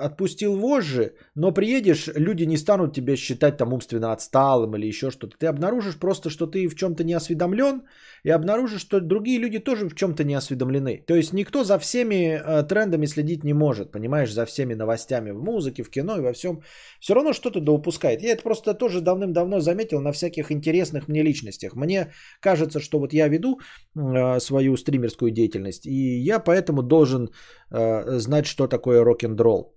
отпустил 0.04 0.56
вожжи, 0.56 1.12
но 1.34 1.52
приедешь, 1.52 2.08
люди 2.14 2.44
не 2.44 2.56
станут 2.56 2.94
тебя 2.94 3.16
считать 3.16 3.56
там 3.56 3.72
умственно 3.72 4.12
отсталым 4.12 4.76
или 4.76 4.86
еще 4.86 5.10
что-то. 5.10 5.36
Ты 5.38 5.46
обнаружишь 5.46 5.96
просто, 5.96 6.30
что 6.30 6.46
ты 6.46 6.68
в 6.68 6.74
чем-то 6.74 7.04
не 7.04 7.12
осведомлен, 7.14 7.82
и 8.24 8.30
обнаружишь, 8.30 8.80
что 8.80 9.00
другие 9.00 9.38
люди 9.38 9.58
тоже 9.58 9.88
в 9.88 9.94
чем-то 9.94 10.24
не 10.24 10.34
осведомлены. 10.34 11.04
То 11.06 11.14
есть 11.14 11.32
никто 11.32 11.64
за 11.64 11.78
всеми 11.78 12.40
э, 12.44 12.62
трендами 12.62 13.06
следить 13.06 13.44
не 13.44 13.54
может, 13.54 13.92
понимаешь, 13.92 14.32
за 14.32 14.46
всеми 14.46 14.74
новостями 14.74 15.30
в 15.30 15.42
музыке, 15.42 15.82
в 15.82 15.90
кино 15.90 16.16
и 16.16 16.20
во 16.20 16.32
всем. 16.32 16.62
Все 17.00 17.14
равно 17.14 17.32
что-то 17.32 17.60
да 17.60 17.72
упускает. 17.72 18.22
Я 18.22 18.32
это 18.32 18.42
просто 18.42 18.74
тоже 18.74 19.00
давным-давно 19.00 19.60
заметил 19.60 20.00
на 20.00 20.12
всяких 20.12 20.50
интересных 20.50 21.08
мне 21.08 21.22
личностях. 21.22 21.74
Мне 21.74 22.12
кажется, 22.40 22.80
что 22.80 22.98
вот 22.98 23.12
я 23.12 23.28
веду 23.28 23.60
э, 23.96 24.40
свою 24.40 24.76
стримерскую 24.76 25.30
деятельность, 25.30 25.86
и 25.86 26.18
я 26.18 26.38
поэтому 26.38 26.82
должен 26.82 27.24
э, 27.24 27.28
знать, 27.70 28.46
что 28.46 28.66
такое 28.66 29.04
рок-н-ролл, 29.04 29.74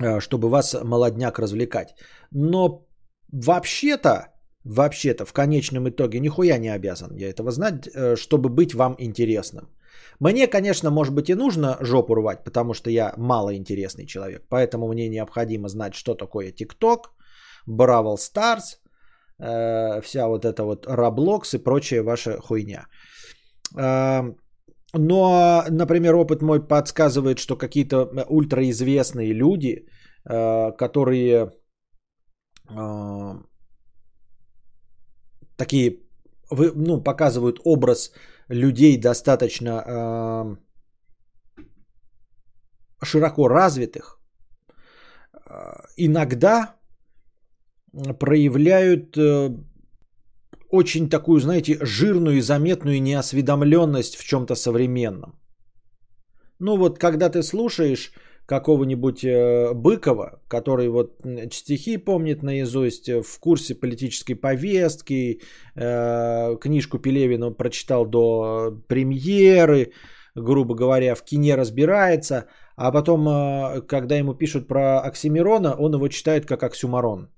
э, 0.00 0.20
чтобы 0.20 0.48
вас 0.48 0.76
молодняк 0.84 1.38
развлекать. 1.38 1.94
Но 2.30 2.86
вообще-то 3.32 4.30
вообще-то 4.64 5.24
в 5.24 5.32
конечном 5.32 5.88
итоге 5.88 6.20
нихуя 6.20 6.58
не 6.58 6.68
обязан 6.68 7.16
я 7.16 7.30
этого 7.30 7.50
знать, 7.50 7.88
э, 7.94 8.16
чтобы 8.16 8.48
быть 8.48 8.74
вам 8.74 8.94
интересным. 8.98 9.68
Мне, 10.20 10.46
конечно, 10.46 10.90
может 10.90 11.14
быть 11.14 11.30
и 11.30 11.34
нужно 11.34 11.76
жопу 11.80 12.14
рвать, 12.14 12.44
потому 12.44 12.74
что 12.74 12.90
я 12.90 13.14
малоинтересный 13.16 14.06
человек. 14.06 14.42
Поэтому 14.48 14.88
мне 14.88 15.08
необходимо 15.08 15.68
знать, 15.68 15.94
что 15.94 16.14
такое 16.14 16.52
TikTok, 16.52 17.08
Бравл 17.66 18.18
э, 19.38 20.00
вся 20.02 20.28
вот 20.28 20.44
эта 20.44 20.64
вот 20.64 20.86
Roblox 20.86 21.54
и 21.54 21.58
прочая 21.58 22.02
ваша 22.02 22.38
хуйня. 22.40 22.86
Э, 23.76 24.34
но, 24.92 25.64
например, 25.70 26.14
опыт 26.14 26.42
мой 26.42 26.66
подсказывает, 26.66 27.38
что 27.38 27.56
какие-то 27.56 28.08
ультраизвестные 28.28 29.32
люди, 29.32 29.86
э, 30.24 30.72
которые 30.76 31.52
э, 32.68 33.34
такие, 35.56 36.00
ну, 36.50 37.02
показывают 37.02 37.60
образ 37.64 38.12
людей 38.48 39.00
достаточно 39.00 39.84
э, 39.86 40.56
широко 43.04 43.48
развитых, 43.48 44.20
э, 45.32 45.50
иногда 45.96 46.74
проявляют 48.18 49.16
э, 49.16 49.50
очень 50.70 51.08
такую, 51.08 51.40
знаете, 51.40 51.78
жирную 51.82 52.36
и 52.36 52.40
заметную 52.40 53.02
неосведомленность 53.02 54.16
в 54.16 54.24
чем-то 54.24 54.54
современном. 54.54 55.38
Ну 56.58 56.76
вот, 56.76 56.98
когда 56.98 57.28
ты 57.28 57.42
слушаешь 57.42 58.12
какого-нибудь 58.50 59.24
э, 59.24 59.72
Быкова, 59.74 60.40
который 60.48 60.88
вот 60.88 61.22
стихи 61.52 61.98
помнит 61.98 62.42
наизусть, 62.42 63.08
э, 63.08 63.22
в 63.22 63.40
курсе 63.40 63.74
политической 63.74 64.34
повестки, 64.34 65.40
э, 65.76 66.56
книжку 66.60 66.98
Пелевина 66.98 67.52
прочитал 67.52 68.06
до 68.06 68.72
премьеры, 68.88 69.92
грубо 70.34 70.74
говоря, 70.74 71.14
в 71.14 71.22
кине 71.24 71.56
разбирается, 71.56 72.46
а 72.76 72.92
потом, 72.92 73.24
когда 73.86 74.16
ему 74.16 74.34
пишут 74.34 74.68
про 74.68 75.00
Оксимирона, 75.00 75.76
он 75.78 75.94
его 75.94 76.08
читает 76.08 76.46
как 76.46 76.62
оксюмарон. 76.62 77.28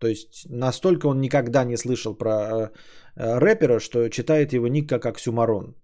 То 0.00 0.08
есть 0.08 0.46
настолько 0.50 1.06
он 1.06 1.20
никогда 1.20 1.64
не 1.64 1.76
слышал 1.76 2.14
про 2.14 2.70
рэпера, 3.16 3.80
что 3.80 4.08
читает 4.08 4.52
его 4.52 4.68
ник 4.68 4.88
как 4.88 5.06
оксюмарон. 5.06 5.74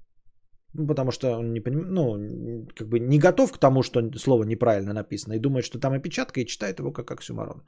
Ну, 0.74 0.86
потому 0.86 1.10
что 1.10 1.38
он 1.38 1.52
не 1.52 1.60
поним... 1.60 1.84
ну, 1.88 2.66
как 2.74 2.88
бы 2.88 2.98
не 3.00 3.18
готов 3.18 3.52
к 3.52 3.58
тому, 3.58 3.82
что 3.82 4.00
слово 4.18 4.44
неправильно 4.44 4.92
написано, 4.92 5.34
и 5.34 5.38
думает, 5.38 5.64
что 5.64 5.78
там 5.78 5.92
опечатка, 5.92 6.40
и 6.40 6.46
читает 6.46 6.78
его 6.78 6.92
как 6.92 7.10
оксюмарон. 7.10 7.62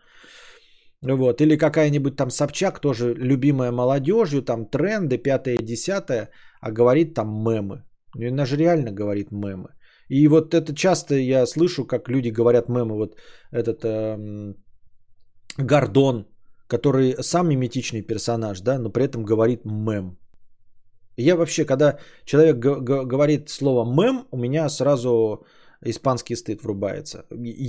Вот. 1.02 1.40
Или 1.40 1.56
какая-нибудь 1.56 2.16
там 2.16 2.30
Собчак, 2.30 2.80
тоже 2.80 3.14
любимая 3.14 3.72
молодежью, 3.72 4.42
там 4.42 4.66
тренды, 4.66 5.18
пятое, 5.18 5.56
десятое, 5.56 6.30
а 6.60 6.72
говорит 6.72 7.14
там 7.14 7.28
мемы. 7.28 7.84
И 8.18 8.26
она 8.26 8.46
же 8.46 8.56
реально 8.56 8.92
говорит 8.92 9.32
мемы. 9.32 9.68
И 10.08 10.28
вот 10.28 10.54
это 10.54 10.74
часто 10.74 11.14
я 11.14 11.46
слышу, 11.46 11.86
как 11.86 12.08
люди 12.08 12.30
говорят 12.30 12.68
мемы. 12.68 12.96
Вот 12.96 13.16
этот 13.52 13.84
эм, 13.84 14.54
Гордон, 15.58 16.26
который 16.68 17.16
сам 17.22 17.48
миметичный 17.48 18.02
персонаж, 18.02 18.60
да, 18.60 18.78
но 18.78 18.90
при 18.90 19.04
этом 19.04 19.24
говорит 19.24 19.64
мем. 19.64 20.16
Я 21.16 21.36
вообще, 21.36 21.64
когда 21.64 21.98
человек 22.24 22.58
г- 22.58 23.04
говорит 23.04 23.48
слово 23.48 23.84
мем, 23.84 24.26
у 24.30 24.36
меня 24.36 24.68
сразу 24.68 25.44
испанский 25.84 26.36
стыд 26.36 26.62
врубается. 26.62 27.24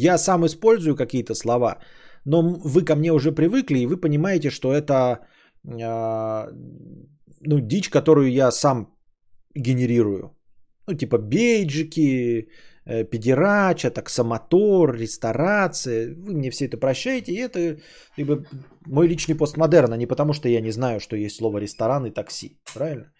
Я 0.06 0.18
сам 0.18 0.46
использую 0.46 0.96
какие-то 0.96 1.34
слова, 1.34 1.80
но 2.26 2.42
вы 2.42 2.86
ко 2.86 2.96
мне 2.96 3.12
уже 3.12 3.32
привыкли, 3.32 3.80
и 3.80 3.88
вы 3.88 3.98
понимаете, 3.98 4.50
что 4.52 4.74
это 4.74 5.20
э, 5.66 6.48
ну, 7.42 7.60
дичь, 7.60 7.90
которую 7.90 8.32
я 8.32 8.52
сам 8.52 8.94
генерирую. 9.56 10.36
Ну, 10.88 10.94
типа 10.96 11.18
бейджики, 11.18 12.50
педерача, 13.12 13.92
таксомотор, 13.92 14.96
ресторация. 14.96 16.16
Вы 16.16 16.34
мне 16.34 16.50
все 16.52 16.66
это 16.66 16.78
прощаете, 16.78 17.32
и 17.32 17.38
это 17.38 17.78
бы, 18.18 18.46
мой 18.86 19.08
личный 19.08 19.36
постмодерн, 19.36 19.94
а 19.94 19.98
не 19.98 20.08
потому, 20.08 20.34
что 20.34 20.50
я 20.50 20.62
не 20.62 20.72
знаю, 20.72 21.00
что 21.00 21.16
есть 21.16 21.36
слово 21.36 21.60
ресторан 21.60 22.06
и 22.06 22.12
такси. 22.12 22.58
Правильно? 22.74 23.12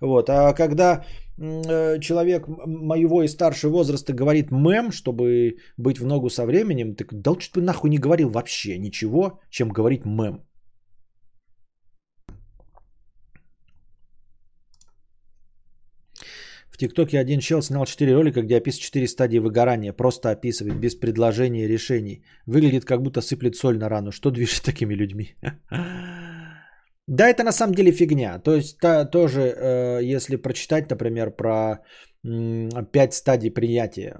Вот. 0.00 0.28
А 0.30 0.52
когда 0.52 1.04
э, 1.38 2.00
человек 2.00 2.48
моего 2.48 3.22
и 3.22 3.28
старшего 3.28 3.72
возраста 3.72 4.12
говорит 4.12 4.50
мем, 4.50 4.90
чтобы 4.90 5.56
быть 5.76 5.98
в 5.98 6.06
ногу 6.06 6.28
со 6.28 6.44
временем, 6.44 6.94
так 6.94 7.08
да 7.12 7.30
лучше 7.30 7.50
бы 7.54 7.62
нахуй 7.62 7.90
не 7.90 7.98
говорил 7.98 8.28
вообще 8.30 8.78
ничего, 8.78 9.40
чем 9.50 9.68
говорить 9.68 10.04
мем. 10.04 10.44
В 16.72 16.78
ТикТоке 16.78 17.18
один 17.20 17.40
чел 17.40 17.62
снял 17.62 17.84
4 17.84 18.14
ролика, 18.14 18.42
где 18.42 18.56
описывает 18.56 18.84
4 18.84 19.06
стадии 19.06 19.38
выгорания. 19.38 19.92
Просто 19.92 20.30
описывает, 20.30 20.80
без 20.80 20.94
предложений 20.94 21.64
и 21.64 21.68
решений. 21.68 22.24
Выглядит, 22.46 22.84
как 22.84 23.02
будто 23.02 23.20
сыплет 23.20 23.56
соль 23.56 23.76
на 23.78 23.90
рану. 23.90 24.10
Что 24.10 24.30
движет 24.30 24.62
такими 24.62 24.94
людьми? 24.94 25.36
Да, 27.08 27.28
это 27.28 27.42
на 27.42 27.52
самом 27.52 27.74
деле 27.74 27.92
фигня. 27.92 28.38
То 28.38 28.54
есть 28.54 28.78
та, 28.78 29.04
тоже, 29.04 29.40
э, 29.40 30.14
если 30.14 30.36
прочитать, 30.36 30.88
например, 30.88 31.36
про 31.36 31.82
э, 32.24 32.68
5 32.92 33.14
стадий 33.14 33.50
принятия. 33.50 34.16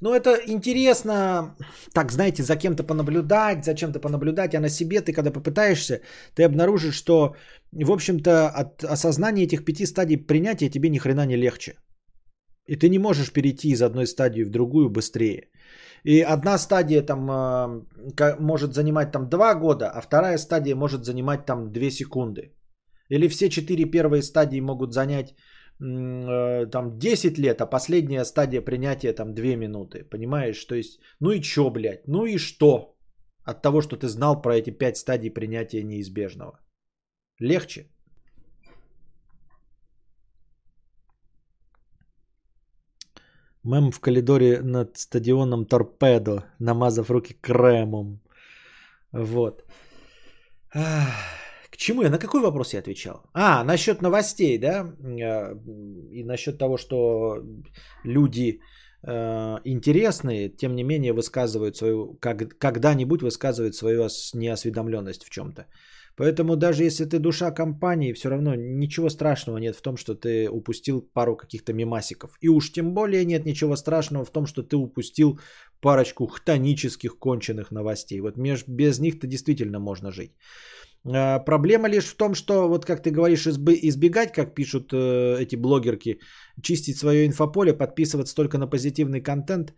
Ну, 0.00 0.12
это 0.12 0.38
интересно, 0.46 1.56
так, 1.92 2.12
знаете, 2.12 2.42
за 2.42 2.56
кем-то 2.56 2.84
понаблюдать, 2.84 3.64
за 3.64 3.74
чем-то 3.74 3.98
понаблюдать, 4.00 4.54
а 4.54 4.60
на 4.60 4.68
себе 4.68 5.00
ты, 5.00 5.12
когда 5.12 5.30
попытаешься, 5.30 6.02
ты 6.34 6.44
обнаружишь, 6.44 6.94
что, 6.94 7.34
в 7.72 7.90
общем-то, 7.90 8.48
от 8.48 8.84
осознания 8.84 9.44
этих 9.44 9.64
пяти 9.64 9.86
стадий 9.86 10.18
принятия 10.18 10.70
тебе 10.70 10.90
ни 10.90 10.98
хрена 10.98 11.26
не 11.26 11.36
легче. 11.36 11.74
И 12.66 12.76
ты 12.76 12.88
не 12.88 12.98
можешь 12.98 13.32
перейти 13.32 13.68
из 13.68 13.80
одной 13.80 14.06
стадии 14.06 14.44
в 14.44 14.50
другую 14.50 14.90
быстрее. 14.90 15.48
И 16.04 16.20
одна 16.20 16.58
стадия 16.58 17.02
там 17.02 17.30
э, 17.30 18.36
может 18.38 18.74
занимать 18.74 19.12
там 19.12 19.28
2 19.28 19.54
года, 19.54 19.90
а 19.90 20.00
вторая 20.00 20.38
стадия 20.38 20.76
может 20.76 21.04
занимать 21.04 21.46
там 21.46 21.72
2 21.72 21.90
секунды. 21.90 22.52
Или 23.08 23.28
все 23.28 23.48
четыре 23.48 23.84
первые 23.90 24.22
стадии 24.22 24.60
могут 24.60 24.92
занять 24.92 25.34
там 25.78 26.98
10 26.98 27.38
лет, 27.38 27.60
а 27.60 27.66
последняя 27.66 28.24
стадия 28.24 28.62
принятия 28.62 29.12
там 29.12 29.34
2 29.34 29.56
минуты. 29.56 30.04
Понимаешь? 30.04 30.64
То 30.64 30.74
есть, 30.74 31.00
ну 31.20 31.30
и 31.30 31.40
чё, 31.40 31.70
блядь? 31.70 32.06
Ну 32.06 32.26
и 32.26 32.38
что? 32.38 32.96
От 33.44 33.62
того, 33.62 33.80
что 33.80 33.96
ты 33.96 34.08
знал 34.08 34.42
про 34.42 34.56
эти 34.56 34.70
5 34.70 34.96
стадий 34.96 35.30
принятия 35.30 35.82
неизбежного. 35.82 36.58
Легче. 37.40 37.90
Мем 43.64 43.90
в 43.90 44.00
коридоре 44.00 44.62
над 44.62 44.96
стадионом 44.96 45.66
Торпедо, 45.66 46.44
намазав 46.60 47.10
руки 47.10 47.34
кремом. 47.40 48.20
Вот. 49.12 49.64
К 51.76 51.78
чему 51.78 52.02
я? 52.02 52.10
На 52.10 52.18
какой 52.18 52.40
вопрос 52.40 52.72
я 52.72 52.80
отвечал? 52.80 53.14
А, 53.34 53.64
насчет 53.64 54.02
новостей, 54.02 54.58
да? 54.58 54.86
А, 55.22 55.54
и 56.10 56.24
насчет 56.24 56.58
того, 56.58 56.78
что 56.78 57.42
люди 58.04 58.60
э, 59.06 59.60
интересные, 59.64 60.48
тем 60.48 60.74
не 60.74 60.84
менее 60.84 61.12
высказывают 61.12 61.76
свою, 61.76 62.18
когда-нибудь 62.58 63.22
высказывают 63.22 63.74
свою 63.74 64.08
неосведомленность 64.34 65.24
в 65.24 65.30
чем-то. 65.30 65.66
Поэтому 66.16 66.56
даже 66.56 66.82
если 66.84 67.04
ты 67.04 67.18
душа 67.18 67.50
компании, 67.50 68.14
все 68.14 68.30
равно 68.30 68.54
ничего 68.54 69.10
страшного 69.10 69.58
нет 69.58 69.76
в 69.76 69.82
том, 69.82 69.96
что 69.98 70.14
ты 70.14 70.48
упустил 70.48 71.02
пару 71.12 71.36
каких-то 71.36 71.74
мемасиков. 71.74 72.38
И 72.40 72.48
уж 72.48 72.72
тем 72.72 72.94
более 72.94 73.26
нет 73.26 73.44
ничего 73.44 73.76
страшного 73.76 74.24
в 74.24 74.30
том, 74.30 74.46
что 74.46 74.62
ты 74.62 74.76
упустил 74.76 75.38
парочку 75.82 76.26
хтонических 76.26 77.18
конченых 77.18 77.70
новостей. 77.70 78.20
Вот 78.20 78.38
меж, 78.38 78.64
без 78.66 78.98
них-то 78.98 79.26
действительно 79.26 79.78
можно 79.78 80.10
жить. 80.10 80.32
А, 81.14 81.38
проблема 81.38 81.88
лишь 81.88 82.06
в 82.06 82.16
том, 82.16 82.34
что, 82.34 82.68
вот 82.68 82.84
как 82.84 83.02
ты 83.02 83.10
говоришь, 83.10 83.46
избегать, 83.46 84.32
как 84.32 84.54
пишут 84.54 84.92
э, 84.92 85.36
эти 85.40 85.56
блогерки, 85.56 86.18
чистить 86.62 86.96
свое 86.98 87.26
инфополе, 87.26 87.72
подписываться 87.72 88.34
только 88.34 88.58
на 88.58 88.66
позитивный 88.66 89.20
контент. 89.20 89.74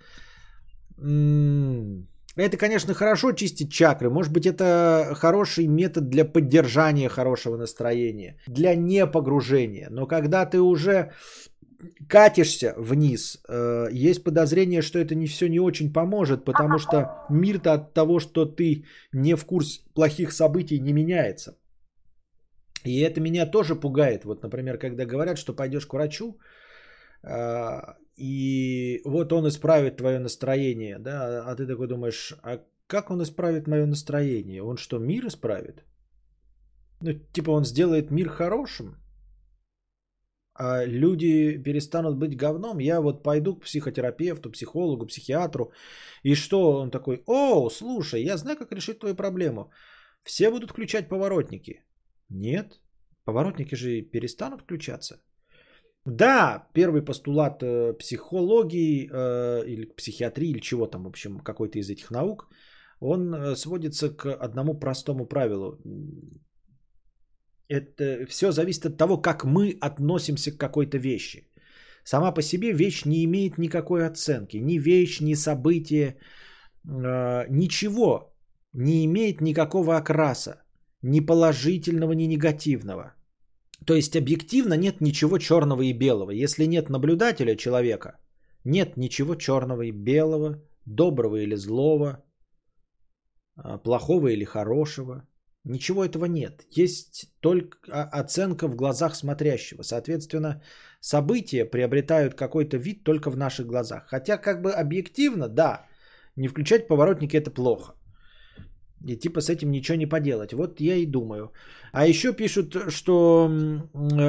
М-м- 0.99 2.07
это, 2.37 2.57
конечно, 2.57 2.95
хорошо 2.95 3.33
чистить 3.33 3.73
чакры. 3.73 4.11
Может 4.11 4.33
быть, 4.33 4.47
это 4.47 5.13
хороший 5.15 5.67
метод 5.67 6.09
для 6.09 6.25
поддержания 6.25 7.09
хорошего 7.09 7.57
настроения, 7.57 8.37
для 8.47 8.77
непогружения. 8.77 9.89
Но 9.91 10.07
когда 10.07 10.47
ты 10.47 10.61
уже 10.61 11.11
катишься 12.09 12.75
вниз, 12.77 13.39
э, 13.49 13.89
есть 14.09 14.25
подозрение, 14.25 14.83
что 14.83 14.99
это 14.99 15.15
не 15.15 15.27
все 15.27 15.49
не 15.49 15.61
очень 15.61 15.93
поможет, 15.93 16.45
потому 16.45 16.79
что 16.79 17.27
мир-то 17.31 17.73
от 17.75 17.95
того, 17.95 18.21
что 18.21 18.47
ты 18.47 18.85
не 19.13 19.37
в 19.37 19.45
курс 19.45 19.85
плохих 19.95 20.33
событий, 20.33 20.81
не 20.81 20.93
меняется. 20.93 21.57
И 22.85 23.01
это 23.01 23.21
меня 23.21 23.47
тоже 23.47 23.75
пугает. 23.75 24.25
Вот, 24.25 24.43
например, 24.43 24.79
когда 24.79 25.05
говорят, 25.05 25.39
что 25.39 25.53
пойдешь 25.53 25.87
к 25.87 25.95
врачу, 25.95 26.39
э, 27.23 27.81
и 28.17 29.01
вот 29.05 29.33
он 29.33 29.47
исправит 29.49 29.97
твое 29.97 30.19
настроение, 30.19 30.99
да, 30.99 31.45
а 31.47 31.57
ты 31.57 31.67
такой 31.67 31.87
думаешь, 31.87 32.35
а 32.43 32.61
как 32.87 33.11
он 33.11 33.23
исправит 33.23 33.69
мое 33.69 33.87
настроение? 33.87 34.63
Он 34.63 34.77
что, 34.77 34.99
мир 34.99 35.27
исправит? 35.27 35.85
Ну, 37.01 37.13
типа 37.13 37.51
он 37.51 37.65
сделает 37.65 38.11
мир 38.11 38.29
хорошим, 38.29 38.97
люди 40.59 41.63
перестанут 41.63 42.17
быть 42.17 42.37
говном. 42.37 42.79
Я 42.79 43.01
вот 43.01 43.23
пойду 43.23 43.57
к 43.57 43.65
психотерапевту, 43.65 44.51
психологу, 44.51 45.07
психиатру, 45.07 45.73
и 46.23 46.35
что 46.35 46.81
он 46.81 46.91
такой, 46.91 47.23
о, 47.27 47.71
слушай, 47.71 48.23
я 48.23 48.37
знаю, 48.37 48.57
как 48.57 48.73
решить 48.73 48.99
твою 48.99 49.15
проблему. 49.15 49.71
Все 50.25 50.51
будут 50.51 50.71
включать 50.71 51.09
поворотники. 51.09 51.85
Нет, 52.29 52.81
поворотники 53.25 53.75
же 53.75 54.03
перестанут 54.03 54.63
включаться. 54.63 55.21
Да, 56.05 56.69
первый 56.75 57.03
постулат 57.03 57.63
э, 57.63 57.93
психологии 57.99 59.09
э, 59.13 59.65
или 59.67 59.85
психиатрии 59.97 60.51
или 60.51 60.61
чего 60.61 60.87
там, 60.87 61.05
в 61.05 61.09
общем, 61.09 61.41
какой-то 61.41 61.79
из 61.79 61.91
этих 61.91 62.11
наук, 62.11 62.49
он 63.01 63.35
э, 63.35 63.57
сводится 63.57 64.09
к 64.11 64.35
одному 64.35 64.79
простому 64.79 65.27
правилу. 65.27 65.79
Это 67.69 68.27
все 68.29 68.51
зависит 68.53 68.87
от 68.87 68.97
того, 68.97 69.19
как 69.19 69.45
мы 69.45 69.77
относимся 69.81 70.51
к 70.51 70.59
какой-то 70.59 70.99
вещи. 70.99 71.49
Сама 72.05 72.33
по 72.33 72.43
себе 72.43 72.73
вещь 72.73 73.05
не 73.05 73.25
имеет 73.25 73.59
никакой 73.59 74.07
оценки. 74.07 74.57
Ни 74.57 74.79
вещь, 74.79 75.21
ни 75.21 75.35
событие, 75.35 76.17
э, 76.85 77.47
ничего 77.51 78.35
не 78.73 79.05
имеет 79.05 79.41
никакого 79.41 79.97
окраса. 79.97 80.63
Ни 81.03 81.21
положительного, 81.21 82.13
ни 82.13 82.25
негативного. 82.25 83.15
То 83.85 83.95
есть 83.95 84.17
объективно 84.17 84.75
нет 84.75 85.01
ничего 85.01 85.39
черного 85.39 85.83
и 85.83 85.93
белого. 85.93 86.31
Если 86.31 86.67
нет 86.67 86.89
наблюдателя 86.89 87.57
человека, 87.57 88.19
нет 88.65 88.97
ничего 88.97 89.35
черного 89.35 89.83
и 89.83 89.93
белого, 89.93 90.63
доброго 90.87 91.37
или 91.37 91.57
злого, 91.57 92.25
а, 93.57 93.79
плохого 93.79 94.29
или 94.29 94.45
хорошего. 94.45 95.23
Ничего 95.65 96.05
этого 96.05 96.27
нет. 96.27 96.65
Есть 96.71 97.29
только 97.41 97.79
оценка 97.93 98.69
в 98.69 98.77
глазах 98.77 99.15
смотрящего. 99.15 99.83
Соответственно, 99.83 100.63
события 101.01 101.65
приобретают 101.65 102.35
какой-то 102.35 102.77
вид 102.77 103.05
только 103.05 103.31
в 103.31 103.37
наших 103.37 103.67
глазах. 103.67 104.07
Хотя 104.07 104.39
как 104.39 104.63
бы 104.63 104.73
объективно, 104.73 105.49
да, 105.49 105.87
не 106.37 106.49
включать 106.49 106.89
поворотники 106.89 107.37
это 107.37 107.51
плохо. 107.51 107.95
И 109.07 109.17
типа 109.17 109.41
с 109.41 109.51
этим 109.51 109.71
ничего 109.71 109.99
не 109.99 110.07
поделать. 110.07 110.53
Вот 110.53 110.81
я 110.81 110.97
и 110.97 111.07
думаю. 111.07 111.53
А 111.93 112.07
еще 112.07 112.33
пишут, 112.33 112.77
что 112.89 113.51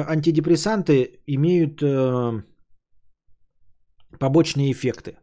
антидепрессанты 0.08 1.20
имеют 1.26 1.82
э, 1.82 2.42
побочные 4.18 4.72
эффекты. 4.72 5.16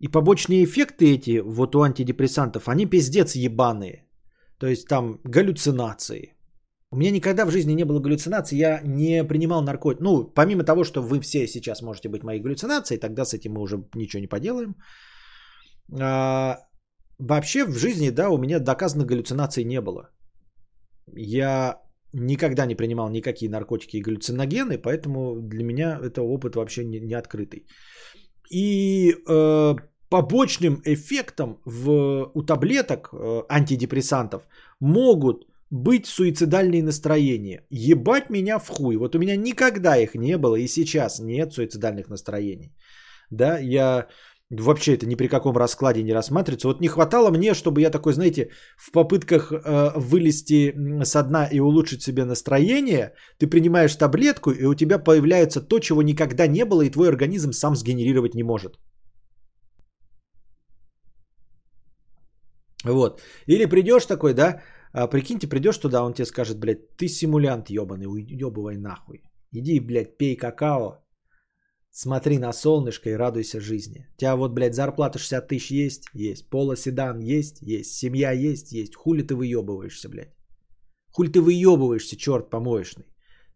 И 0.00 0.08
побочные 0.08 0.64
эффекты 0.64 1.04
эти 1.14 1.40
вот 1.40 1.74
у 1.74 1.82
антидепрессантов, 1.82 2.68
они 2.68 2.86
пиздец 2.86 3.34
ебаные. 3.36 4.06
То 4.58 4.66
есть 4.66 4.88
там 4.88 5.20
галлюцинации. 5.24 6.34
У 6.92 6.96
меня 6.96 7.10
никогда 7.10 7.46
в 7.46 7.50
жизни 7.50 7.74
не 7.74 7.84
было 7.84 8.00
галлюцинаций, 8.00 8.58
я 8.58 8.80
не 8.84 9.24
принимал 9.24 9.62
наркотики. 9.62 10.02
Ну, 10.02 10.24
помимо 10.34 10.64
того, 10.64 10.84
что 10.84 11.02
вы 11.02 11.20
все 11.20 11.46
сейчас 11.46 11.82
можете 11.82 12.08
быть 12.08 12.24
мои 12.24 12.40
галлюцинации, 12.40 12.96
тогда 12.96 13.24
с 13.24 13.34
этим 13.34 13.52
мы 13.52 13.60
уже 13.60 13.84
ничего 13.94 14.20
не 14.20 14.26
поделаем. 14.26 14.74
А, 16.00 16.58
Вообще 17.20 17.66
в 17.66 17.76
жизни, 17.76 18.10
да, 18.10 18.30
у 18.30 18.38
меня 18.38 18.60
доказано 18.60 19.04
галлюцинаций 19.04 19.64
не 19.64 19.80
было. 19.80 20.08
Я 21.12 21.76
никогда 22.14 22.66
не 22.66 22.74
принимал 22.74 23.10
никакие 23.10 23.50
наркотики 23.50 23.98
и 23.98 24.02
галлюциногены, 24.02 24.78
поэтому 24.78 25.36
для 25.42 25.64
меня 25.64 25.98
это 26.02 26.22
опыт 26.22 26.56
вообще 26.56 26.84
не, 26.84 27.00
не 27.00 27.14
открытый. 27.14 27.66
И 28.50 29.12
э, 29.12 29.74
побочным 30.10 30.82
эффектом 30.84 31.60
в, 31.64 32.30
у 32.34 32.42
таблеток 32.42 33.10
э, 33.12 33.42
антидепрессантов 33.48 34.42
могут 34.80 35.46
быть 35.70 36.06
суицидальные 36.06 36.82
настроения. 36.82 37.64
Ебать 37.70 38.30
меня 38.30 38.58
в 38.58 38.68
хуй. 38.68 38.96
Вот 38.96 39.14
у 39.14 39.18
меня 39.18 39.36
никогда 39.36 39.96
их 39.96 40.14
не 40.14 40.36
было 40.36 40.56
и 40.56 40.68
сейчас 40.68 41.20
нет 41.20 41.52
суицидальных 41.52 42.08
настроений. 42.08 42.72
Да, 43.30 43.58
я 43.58 44.06
Вообще 44.50 44.94
это 44.94 45.06
ни 45.06 45.14
при 45.14 45.28
каком 45.28 45.56
раскладе 45.56 46.02
не 46.02 46.12
рассматривается. 46.12 46.68
Вот 46.68 46.80
не 46.80 46.88
хватало 46.88 47.30
мне, 47.30 47.54
чтобы 47.54 47.80
я 47.80 47.90
такой, 47.90 48.12
знаете, 48.12 48.50
в 48.76 48.90
попытках 48.90 49.52
э, 49.52 49.92
вылезти 49.96 50.74
со 51.04 51.22
дна 51.22 51.46
и 51.46 51.60
улучшить 51.60 52.02
себе 52.02 52.24
настроение, 52.24 53.12
ты 53.38 53.46
принимаешь 53.46 53.94
таблетку, 53.94 54.50
и 54.50 54.64
у 54.64 54.74
тебя 54.74 54.98
появляется 54.98 55.60
то, 55.60 55.78
чего 55.78 56.02
никогда 56.02 56.48
не 56.48 56.64
было, 56.64 56.82
и 56.82 56.90
твой 56.90 57.08
организм 57.08 57.52
сам 57.52 57.76
сгенерировать 57.76 58.34
не 58.34 58.42
может. 58.42 58.80
Вот. 62.84 63.20
Или 63.46 63.66
придешь 63.66 64.06
такой, 64.06 64.34
да, 64.34 64.62
а, 64.92 65.06
прикиньте, 65.06 65.48
придешь 65.48 65.78
туда, 65.78 66.02
он 66.02 66.14
тебе 66.14 66.26
скажет, 66.26 66.58
блядь, 66.58 66.96
ты 66.96 67.08
симулянт 67.08 67.70
ебаный, 67.70 68.06
уебывай 68.06 68.76
нахуй. 68.76 69.22
Иди, 69.52 69.80
блядь, 69.80 70.16
пей 70.18 70.36
какао, 70.36 71.04
Смотри 71.92 72.38
на 72.38 72.52
солнышко 72.52 73.10
и 73.10 73.16
радуйся 73.16 73.60
жизни. 73.60 74.06
У 74.14 74.18
тебя 74.18 74.36
вот, 74.36 74.52
блядь, 74.52 74.74
зарплата 74.74 75.18
60 75.18 75.48
тысяч 75.48 75.70
есть? 75.70 76.04
Есть. 76.14 76.48
Пола 76.48 76.76
седан 76.76 77.18
есть? 77.18 77.60
Есть. 77.62 77.94
Семья 77.94 78.30
есть? 78.30 78.72
Есть. 78.72 78.94
Хули 78.94 79.22
ты 79.22 79.34
выебываешься, 79.34 80.08
блядь? 80.08 80.34
Хули 81.12 81.28
ты 81.28 81.40
выебываешься, 81.40 82.16
черт 82.16 82.48
помоечный? 82.48 83.06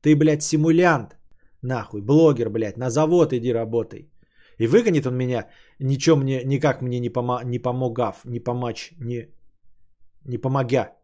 Ты, 0.00 0.16
блядь, 0.16 0.42
симулянт. 0.42 1.16
Нахуй, 1.62 2.02
блогер, 2.02 2.50
блядь, 2.50 2.76
на 2.76 2.90
завод 2.90 3.32
иди 3.32 3.52
работай. 3.52 4.10
И 4.58 4.66
выгонит 4.66 5.06
он 5.06 5.16
меня, 5.16 5.48
ничего 5.80 6.16
мне, 6.16 6.44
никак 6.44 6.82
мне 6.82 7.00
не, 7.00 7.10
помо, 7.10 7.42
не 7.44 7.58
помогав, 7.58 8.24
не 8.24 8.40
помочь, 8.40 8.92
не, 8.98 9.28
не 10.24 10.38
помогя. 10.38 10.96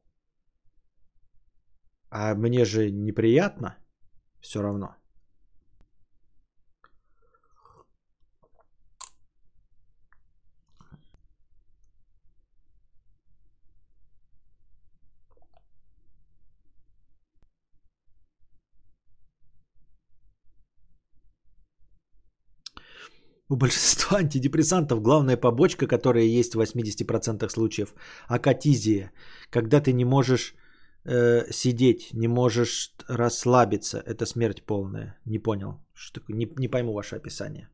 А 2.10 2.34
мне 2.34 2.64
же 2.64 2.90
неприятно 2.90 3.76
все 4.40 4.62
равно. 4.62 4.99
У 23.50 23.56
большинства 23.56 24.18
антидепрессантов 24.20 25.02
главная 25.02 25.36
побочка, 25.36 25.86
которая 25.88 26.24
есть 26.24 26.54
в 26.54 26.60
80% 26.60 27.48
случаев, 27.48 27.94
акатизия, 28.28 29.12
когда 29.50 29.80
ты 29.80 29.92
не 29.92 30.04
можешь 30.04 30.54
э, 31.04 31.50
сидеть, 31.50 32.14
не 32.14 32.28
можешь 32.28 32.94
расслабиться. 33.08 33.98
Это 34.06 34.24
смерть 34.24 34.62
полная. 34.62 35.18
Не 35.26 35.38
понял. 35.38 35.80
Что? 35.94 36.20
Не, 36.28 36.46
не 36.58 36.68
пойму 36.68 36.92
ваше 36.92 37.16
описание. 37.16 37.68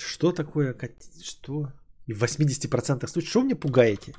Что 0.00 0.32
такое? 0.32 0.74
Что? 1.22 1.72
И 2.06 2.14
в 2.14 2.22
80% 2.22 3.06
случаев. 3.06 3.30
Что 3.30 3.40
вы 3.40 3.44
мне 3.44 3.54
пугаете? 3.54 4.14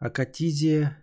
Акатизия. 0.00 0.96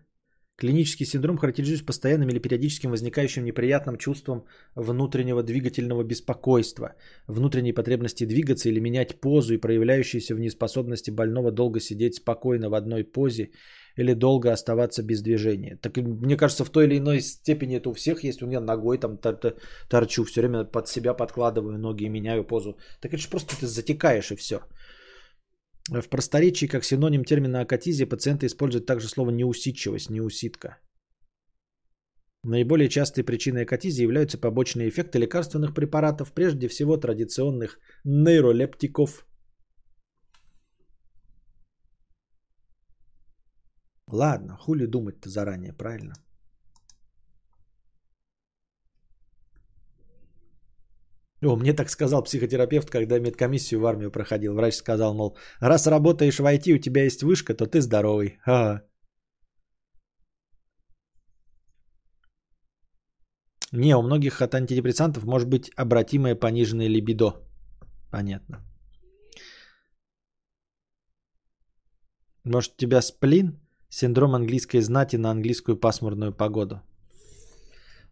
Клинический 0.56 1.06
синдром 1.06 1.38
характеризуется 1.38 1.86
постоянным 1.86 2.30
или 2.30 2.39
периодическим 2.39 2.89
возникающим 2.89 3.45
неприятным 3.45 3.98
чувством 3.98 4.45
внутреннего 4.74 5.43
двигательного 5.43 6.04
беспокойства, 6.04 6.95
внутренней 7.28 7.74
потребности 7.74 8.26
двигаться 8.26 8.70
или 8.70 8.80
менять 8.80 9.22
позу 9.22 9.54
и 9.54 9.60
проявляющейся 9.60 10.34
в 10.34 10.39
неспособности 10.39 11.12
больного 11.12 11.52
долго 11.52 11.80
сидеть 11.80 12.16
спокойно 12.16 12.70
в 12.70 12.74
одной 12.74 13.04
позе 13.04 13.52
или 13.98 14.14
долго 14.14 14.52
оставаться 14.52 15.04
без 15.04 15.22
движения. 15.22 15.78
Так 15.80 15.98
мне 15.98 16.36
кажется, 16.36 16.66
в 16.66 16.72
той 16.72 16.86
или 16.86 16.98
иной 16.98 17.22
степени 17.22 17.78
это 17.78 17.89
у 17.89 17.93
всех 17.93 18.24
есть. 18.24 18.41
У 18.41 18.48
меня 18.48 18.60
ногой 18.60 18.98
там 18.98 19.20
торчу, 19.89 20.24
все 20.24 20.41
время 20.41 20.64
под 20.64 20.88
себя 20.88 21.14
подкладываю 21.14 21.78
ноги 21.78 22.06
и 22.06 22.10
меняю 22.10 22.43
позу. 22.43 22.80
Так 23.00 23.14
это 23.14 23.22
же 23.22 23.30
просто 23.30 23.60
ты 23.60 23.68
затекаешь 23.68 24.32
и 24.32 24.36
все. 24.36 24.62
В 25.90 26.10
просторечии 26.10 26.68
как 26.68 26.84
синоним 26.84 27.24
термина 27.24 27.62
акатизия 27.62 28.06
пациенты 28.06 28.46
используют 28.46 28.86
также 28.86 29.08
слово 29.08 29.32
неусидчивость, 29.32 30.10
неусидка. 30.10 30.78
Наиболее 32.44 32.90
частой 32.90 33.24
причиной 33.24 33.64
акатизии 33.64 34.04
являются 34.04 34.38
побочные 34.38 34.90
эффекты 34.90 35.20
лекарственных 35.20 35.74
препаратов, 35.74 36.34
прежде 36.34 36.68
всего 36.68 36.98
традиционных 36.98 37.80
нейролептиков. 38.06 39.26
Ладно, 44.08 44.58
хули 44.58 44.86
думать-то 44.86 45.30
заранее, 45.30 45.74
правильно? 45.74 46.14
О, 51.44 51.56
мне 51.56 51.74
так 51.74 51.90
сказал 51.90 52.24
психотерапевт, 52.24 52.90
когда 52.90 53.20
медкомиссию 53.20 53.80
в 53.80 53.86
армию 53.86 54.12
проходил. 54.12 54.54
Врач 54.54 54.76
сказал, 54.76 55.14
мол, 55.14 55.38
раз 55.60 55.88
работаешь 55.88 56.40
в 56.40 56.46
IT, 56.46 56.74
у 56.74 56.80
тебя 56.80 57.04
есть 57.04 57.22
вышка, 57.24 57.54
то 57.54 57.68
ты 57.68 57.82
здоровый. 57.82 58.40
Ага. 58.46 58.84
Не, 63.72 63.96
у 63.96 64.02
многих 64.02 64.42
от 64.42 64.56
антидепрессантов 64.56 65.26
может 65.26 65.48
быть 65.48 65.72
обратимое 65.76 66.36
пониженное 66.36 66.88
либидо. 66.88 67.34
Понятно. 68.12 68.66
Может, 72.46 72.74
у 72.74 72.78
тебя 72.78 73.02
сплин? 73.02 73.60
Синдром 73.90 74.36
английской 74.36 74.82
знати 74.82 75.18
на 75.18 75.32
английскую 75.32 75.78
пасмурную 75.78 76.34
погоду. 76.34 76.82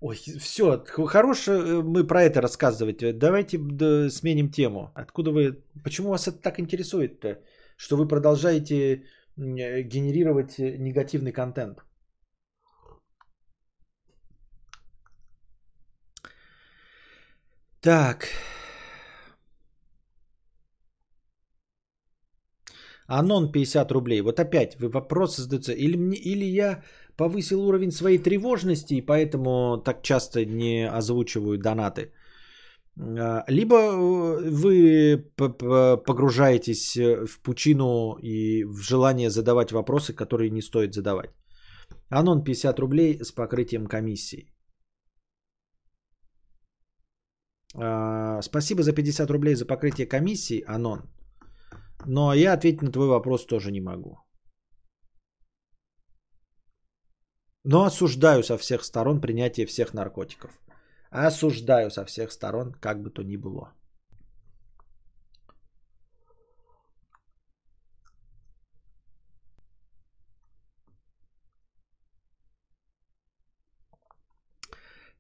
Ой, 0.02 0.16
все, 0.40 0.84
хорошо 1.08 1.52
э, 1.54 1.82
мы 1.82 2.08
про 2.08 2.24
это 2.24 2.42
рассказывать. 2.42 3.18
Давайте 3.18 3.58
да, 3.58 4.10
сменим 4.10 4.52
тему. 4.52 4.92
Откуда 4.96 5.32
вы, 5.32 5.64
почему 5.84 6.10
вас 6.10 6.28
это 6.28 6.38
так 6.38 6.60
интересует-то, 6.60 7.40
что 7.78 7.98
вы 7.98 8.08
продолжаете 8.08 9.04
э, 9.38 9.82
генерировать 9.84 10.60
э, 10.60 10.78
негативный 10.78 11.32
контент? 11.32 11.84
Так. 17.82 18.28
Анон 23.08 23.52
50 23.52 23.92
рублей. 23.92 24.22
Вот 24.22 24.40
опять 24.40 24.76
вы 24.80 24.90
вопрос 24.90 25.38
задается. 25.38 25.74
Или, 25.74 25.96
мне, 25.98 26.18
или 26.18 26.46
я 26.46 26.84
повысил 27.18 27.62
уровень 27.62 27.92
своей 27.92 28.18
тревожности, 28.18 28.94
и 28.96 29.06
поэтому 29.06 29.82
так 29.84 30.02
часто 30.02 30.46
не 30.46 30.88
озвучиваю 30.88 31.58
донаты. 31.58 32.12
А, 32.98 33.44
либо 33.48 33.76
э, 33.76 34.50
вы 34.50 35.18
погружаетесь 36.06 36.96
в 36.98 37.42
пучину 37.44 38.18
и 38.22 38.64
в 38.64 38.82
желание 38.82 39.30
задавать 39.30 39.72
вопросы, 39.72 40.14
которые 40.14 40.50
не 40.50 40.62
стоит 40.62 40.94
задавать. 40.94 41.32
Анон 42.10 42.44
50 42.44 42.80
рублей 42.80 43.20
с 43.24 43.32
покрытием 43.32 43.88
комиссии. 43.88 44.52
А, 47.78 48.42
спасибо 48.42 48.84
за 48.84 48.94
50 48.94 49.30
рублей 49.32 49.56
за 49.56 49.66
покрытие 49.66 50.08
комиссии, 50.08 50.64
Анон. 50.68 51.02
Но 52.06 52.34
я 52.34 52.54
ответить 52.54 52.82
на 52.82 52.92
твой 52.92 53.08
вопрос 53.08 53.46
тоже 53.46 53.72
не 53.72 53.82
могу. 53.82 54.25
Но 57.68 57.84
осуждаю 57.84 58.44
со 58.44 58.58
всех 58.60 58.84
сторон 58.84 59.20
принятие 59.20 59.66
всех 59.66 59.94
наркотиков. 59.94 60.52
Осуждаю 61.10 61.90
со 61.90 62.06
всех 62.06 62.32
сторон, 62.32 62.74
как 62.74 63.02
бы 63.02 63.10
то 63.10 63.24
ни 63.24 63.38
было. 63.38 63.74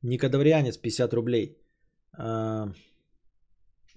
Никодаврианец 0.03 0.77
50 0.77 1.13
рублей. 1.13 1.57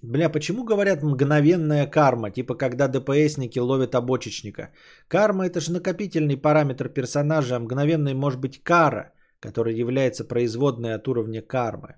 Бля, 0.03 0.29
почему 0.29 0.65
говорят 0.65 1.03
мгновенная 1.03 1.87
карма, 1.87 2.31
типа 2.31 2.55
когда 2.55 2.87
ДПСники 2.89 3.59
ловят 3.59 3.95
обочечника? 3.95 4.71
Карма 5.09 5.47
это 5.47 5.61
же 5.61 5.73
накопительный 5.73 6.37
параметр 6.37 6.89
персонажа, 6.89 7.57
а 7.57 7.61
мгновенной 7.61 8.15
может 8.15 8.41
быть 8.41 8.63
кара, 8.63 9.13
которая 9.41 9.75
является 9.75 10.25
производной 10.25 10.95
от 10.95 11.09
уровня 11.09 11.43
кармы. 11.43 11.97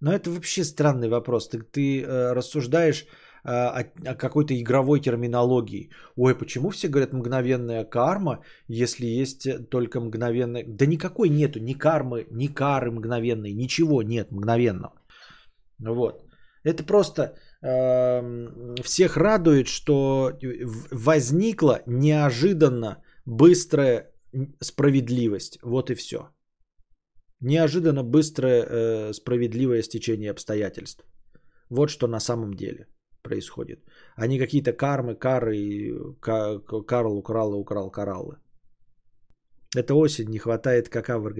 Но 0.00 0.12
это 0.12 0.30
вообще 0.30 0.64
странный 0.64 1.08
вопрос. 1.08 1.48
Ты, 1.48 1.58
ты 1.60 2.02
э, 2.02 2.32
рассуждаешь 2.32 3.04
э, 3.44 3.50
о, 3.50 3.84
о 4.06 4.14
какой-то 4.14 4.54
игровой 4.54 5.00
терминологии. 5.00 5.90
Ой, 6.16 6.34
почему 6.34 6.70
все 6.70 6.88
говорят 6.88 7.12
мгновенная 7.12 7.84
карма, 7.84 8.42
если 8.68 9.06
есть 9.06 9.68
только 9.70 10.00
мгновенная... 10.00 10.64
Да 10.66 10.86
никакой 10.86 11.28
нету 11.28 11.60
ни 11.60 11.74
кармы, 11.74 12.26
ни 12.30 12.46
кары 12.46 12.90
мгновенной, 12.90 13.52
ничего 13.52 14.02
нет 14.02 14.32
мгновенного. 14.32 14.94
Вот. 15.78 16.23
Это 16.64 16.82
просто 16.84 17.22
э, 17.62 18.82
всех 18.82 19.16
радует, 19.16 19.68
что 19.68 20.32
возникла 20.90 21.82
неожиданно 21.86 23.02
быстрая 23.26 24.10
справедливость. 24.60 25.58
Вот 25.62 25.90
и 25.90 25.94
все. 25.94 26.28
Неожиданно 27.40 28.02
быстрое 28.02 28.64
э, 28.64 29.12
справедливое 29.12 29.82
стечение 29.82 30.30
обстоятельств. 30.30 31.04
Вот 31.70 31.90
что 31.90 32.06
на 32.06 32.20
самом 32.20 32.54
деле 32.54 32.86
происходит. 33.22 33.80
А 34.16 34.26
не 34.26 34.38
какие-то 34.38 34.72
кармы, 34.72 35.14
кары, 35.14 35.94
Карл 36.20 37.18
украл 37.18 37.52
и 37.54 37.56
украл 37.56 37.90
кораллы. 37.90 38.38
Это 39.76 39.94
осень, 39.94 40.30
не 40.30 40.38
хватает 40.38 40.88
какао 40.88 41.20
в 41.20 41.34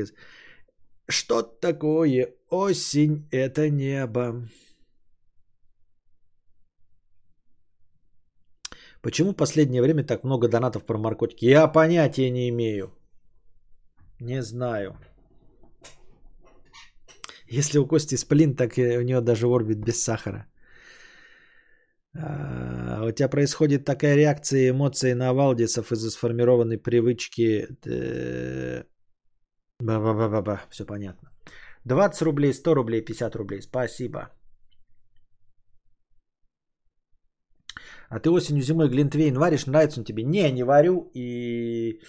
Что 1.08 1.42
такое 1.42 2.34
осень? 2.50 3.28
Это 3.30 3.70
небо. 3.70 4.48
Почему 9.04 9.32
в 9.32 9.36
последнее 9.36 9.82
время 9.82 10.02
так 10.02 10.24
много 10.24 10.48
донатов 10.48 10.86
про 10.86 10.98
наркотики? 10.98 11.44
Я 11.44 11.72
понятия 11.72 12.30
не 12.30 12.48
имею. 12.48 12.90
Не 14.20 14.42
знаю. 14.42 14.96
Если 17.50 17.78
у 17.78 17.86
Кости 17.86 18.16
сплин, 18.16 18.56
так 18.56 18.78
и 18.78 18.96
у 18.98 19.02
него 19.02 19.20
даже 19.20 19.46
орбит 19.46 19.84
без 19.84 20.02
сахара. 20.02 20.46
А, 22.16 23.04
у 23.04 23.12
тебя 23.12 23.28
происходит 23.28 23.84
такая 23.84 24.16
реакция 24.16 24.70
эмоций 24.70 25.14
на 25.14 25.34
Валдисов 25.34 25.92
из-за 25.92 26.10
сформированной 26.10 26.78
привычки. 26.78 27.68
Ба-ба-ба-ба-ба. 29.80 30.62
Все 30.70 30.86
понятно. 30.86 31.28
20 31.84 32.22
рублей, 32.22 32.54
100 32.54 32.74
рублей, 32.74 33.04
50 33.04 33.36
рублей. 33.36 33.60
Спасибо. 33.60 34.30
А 38.08 38.18
ты 38.18 38.30
осенью, 38.30 38.62
зимой 38.62 38.88
глинтвейн 38.88 39.38
варишь, 39.38 39.66
нравится 39.66 40.00
он 40.00 40.04
тебе? 40.04 40.22
Не, 40.22 40.50
не 40.52 40.64
варю 40.64 41.10
и 41.14 42.00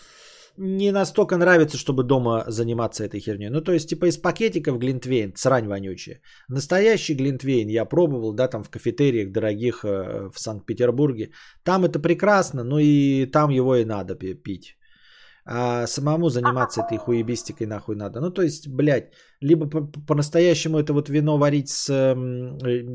не 0.57 0.91
настолько 0.91 1.37
нравится, 1.37 1.77
чтобы 1.77 2.03
дома 2.03 2.45
заниматься 2.47 3.03
этой 3.03 3.19
херней. 3.19 3.49
Ну, 3.49 3.61
то 3.61 3.71
есть, 3.71 3.89
типа 3.89 4.05
из 4.05 4.17
пакетиков 4.17 4.79
глинтвейн, 4.79 5.33
срань 5.35 5.67
вонючая. 5.67 6.21
Настоящий 6.47 7.15
глинтвейн 7.15 7.67
я 7.67 7.85
пробовал, 7.85 8.33
да, 8.33 8.47
там 8.47 8.63
в 8.63 8.69
кафетериях 8.69 9.31
дорогих 9.31 9.83
э, 9.83 10.29
в 10.33 10.39
Санкт-Петербурге. 10.39 11.31
Там 11.63 11.83
это 11.83 11.99
прекрасно, 11.99 12.63
но 12.63 12.79
и 12.79 13.25
там 13.25 13.49
его 13.49 13.75
и 13.75 13.85
надо 13.85 14.15
пить. 14.15 14.77
А 15.45 15.87
самому 15.87 16.29
заниматься 16.29 16.81
этой 16.81 16.97
хуебистикой 16.97 17.67
нахуй 17.67 17.95
надо. 17.95 18.19
Ну, 18.19 18.31
то 18.31 18.41
есть, 18.41 18.67
блядь, 18.67 19.13
либо 19.41 19.67
по-настоящему 20.07 20.79
это 20.79 20.93
вот 20.93 21.09
вино 21.09 21.37
варить 21.37 21.69
с, 21.69 21.89
э, 21.89 22.15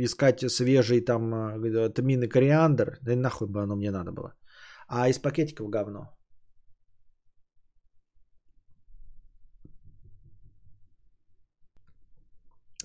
искать 0.02 0.40
свежий 0.50 1.00
там 1.00 1.32
э, 1.34 1.90
тмин 1.90 2.22
и 2.24 2.28
кориандр, 2.28 2.98
да 3.02 3.16
нахуй 3.16 3.48
бы 3.48 3.62
оно 3.62 3.76
мне 3.76 3.90
надо 3.90 4.10
было. 4.12 4.34
А 4.88 5.08
из 5.08 5.18
пакетиков 5.18 5.70
говно. 5.70 6.10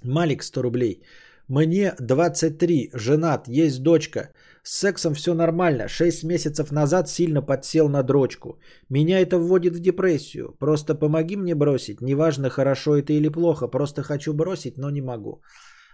Малик 0.04 0.44
100 0.44 0.62
рублей. 0.62 1.02
Мне 1.48 1.96
23, 2.00 2.92
женат, 2.94 3.48
есть 3.48 3.82
дочка. 3.82 4.30
С 4.68 4.80
сексом 4.80 5.14
все 5.14 5.34
нормально. 5.36 5.88
6 5.88 6.24
месяцев 6.24 6.72
назад 6.72 7.08
сильно 7.08 7.42
подсел 7.44 7.88
на 7.88 8.04
дрочку. 8.04 8.60
Меня 8.90 9.20
это 9.20 9.38
вводит 9.38 9.76
в 9.76 9.80
депрессию. 9.80 10.56
Просто 10.60 10.96
помоги 10.96 11.38
мне 11.38 11.56
бросить. 11.56 12.02
Неважно, 12.02 12.50
хорошо 12.50 12.96
это 12.96 13.14
или 13.14 13.30
плохо. 13.30 13.68
Просто 13.68 14.02
хочу 14.02 14.34
бросить, 14.34 14.78
но 14.78 14.90
не 14.90 15.02
могу. 15.02 15.44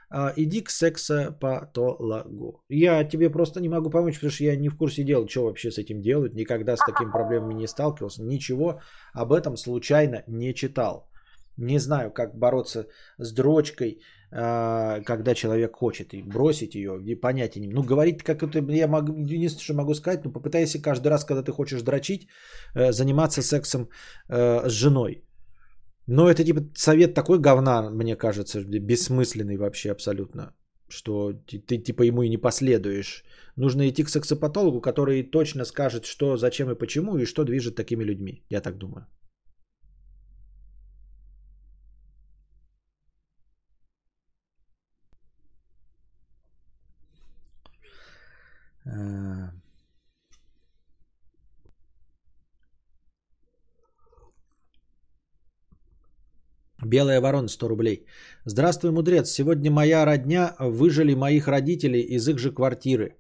А, 0.09 0.31
иди 0.37 0.61
к 0.61 0.69
сексопатологу. 0.69 2.63
Я 2.69 3.03
тебе 3.03 3.29
просто 3.29 3.59
не 3.59 3.69
могу 3.69 3.89
помочь, 3.89 4.15
потому 4.15 4.31
что 4.31 4.45
я 4.45 4.55
не 4.55 4.69
в 4.69 4.77
курсе 4.77 5.03
дела, 5.03 5.27
что 5.27 5.43
вообще 5.43 5.69
с 5.69 5.77
этим 5.77 6.01
делают. 6.01 6.33
Никогда 6.33 6.77
с 6.77 6.85
такими 6.85 7.11
проблемами 7.11 7.53
не 7.53 7.67
сталкивался. 7.67 8.23
Ничего 8.23 8.79
об 9.13 9.33
этом 9.33 9.57
случайно 9.57 10.23
не 10.27 10.53
читал. 10.53 11.09
Не 11.57 11.79
знаю, 11.79 12.11
как 12.11 12.37
бороться 12.37 12.87
с 13.17 13.33
дрочкой, 13.33 13.99
когда 14.31 15.35
человек 15.35 15.75
хочет 15.75 16.13
и 16.13 16.21
бросить 16.23 16.75
ее, 16.75 17.01
и 17.05 17.15
понятия 17.15 17.59
не 17.59 17.67
Ну, 17.67 17.83
говорить, 17.83 18.23
как 18.23 18.43
это, 18.43 18.59
я 18.71 18.87
могу, 18.87 19.13
единственное, 19.13 19.63
что 19.63 19.73
могу 19.73 19.93
сказать, 19.93 20.23
ну, 20.23 20.31
попытайся 20.31 20.81
каждый 20.81 21.09
раз, 21.09 21.25
когда 21.25 21.43
ты 21.43 21.51
хочешь 21.51 21.81
дрочить, 21.81 22.27
э, 22.75 22.91
заниматься 22.93 23.41
сексом 23.41 23.89
э, 24.29 24.69
с 24.69 24.71
женой. 24.71 25.23
Но 26.07 26.29
это 26.29 26.43
типа 26.43 26.61
совет 26.75 27.13
такой 27.13 27.39
говна, 27.39 27.89
мне 27.89 28.15
кажется, 28.15 28.63
бессмысленный 28.63 29.57
вообще 29.57 29.91
абсолютно, 29.91 30.53
что 30.87 31.33
ты, 31.33 31.59
ты 31.59 31.77
типа 31.77 32.03
ему 32.03 32.23
и 32.23 32.29
не 32.29 32.37
последуешь. 32.37 33.23
Нужно 33.57 33.89
идти 33.89 34.03
к 34.03 34.09
сексопатологу, 34.09 34.81
который 34.81 35.23
точно 35.23 35.65
скажет, 35.65 36.05
что, 36.05 36.37
зачем 36.37 36.71
и 36.71 36.75
почему, 36.75 37.17
и 37.17 37.25
что 37.25 37.43
движет 37.43 37.75
такими 37.75 38.03
людьми, 38.03 38.43
я 38.49 38.61
так 38.61 38.77
думаю. 38.77 39.05
Белая 56.83 57.21
ворона 57.21 57.47
100 57.47 57.67
рублей. 57.67 58.05
Здравствуй, 58.45 58.91
мудрец. 58.91 59.29
Сегодня 59.29 59.71
моя 59.71 60.05
родня 60.05 60.55
выжили 60.59 61.13
моих 61.13 61.47
родителей 61.47 62.01
из 62.01 62.27
их 62.27 62.39
же 62.39 62.51
квартиры. 62.51 63.17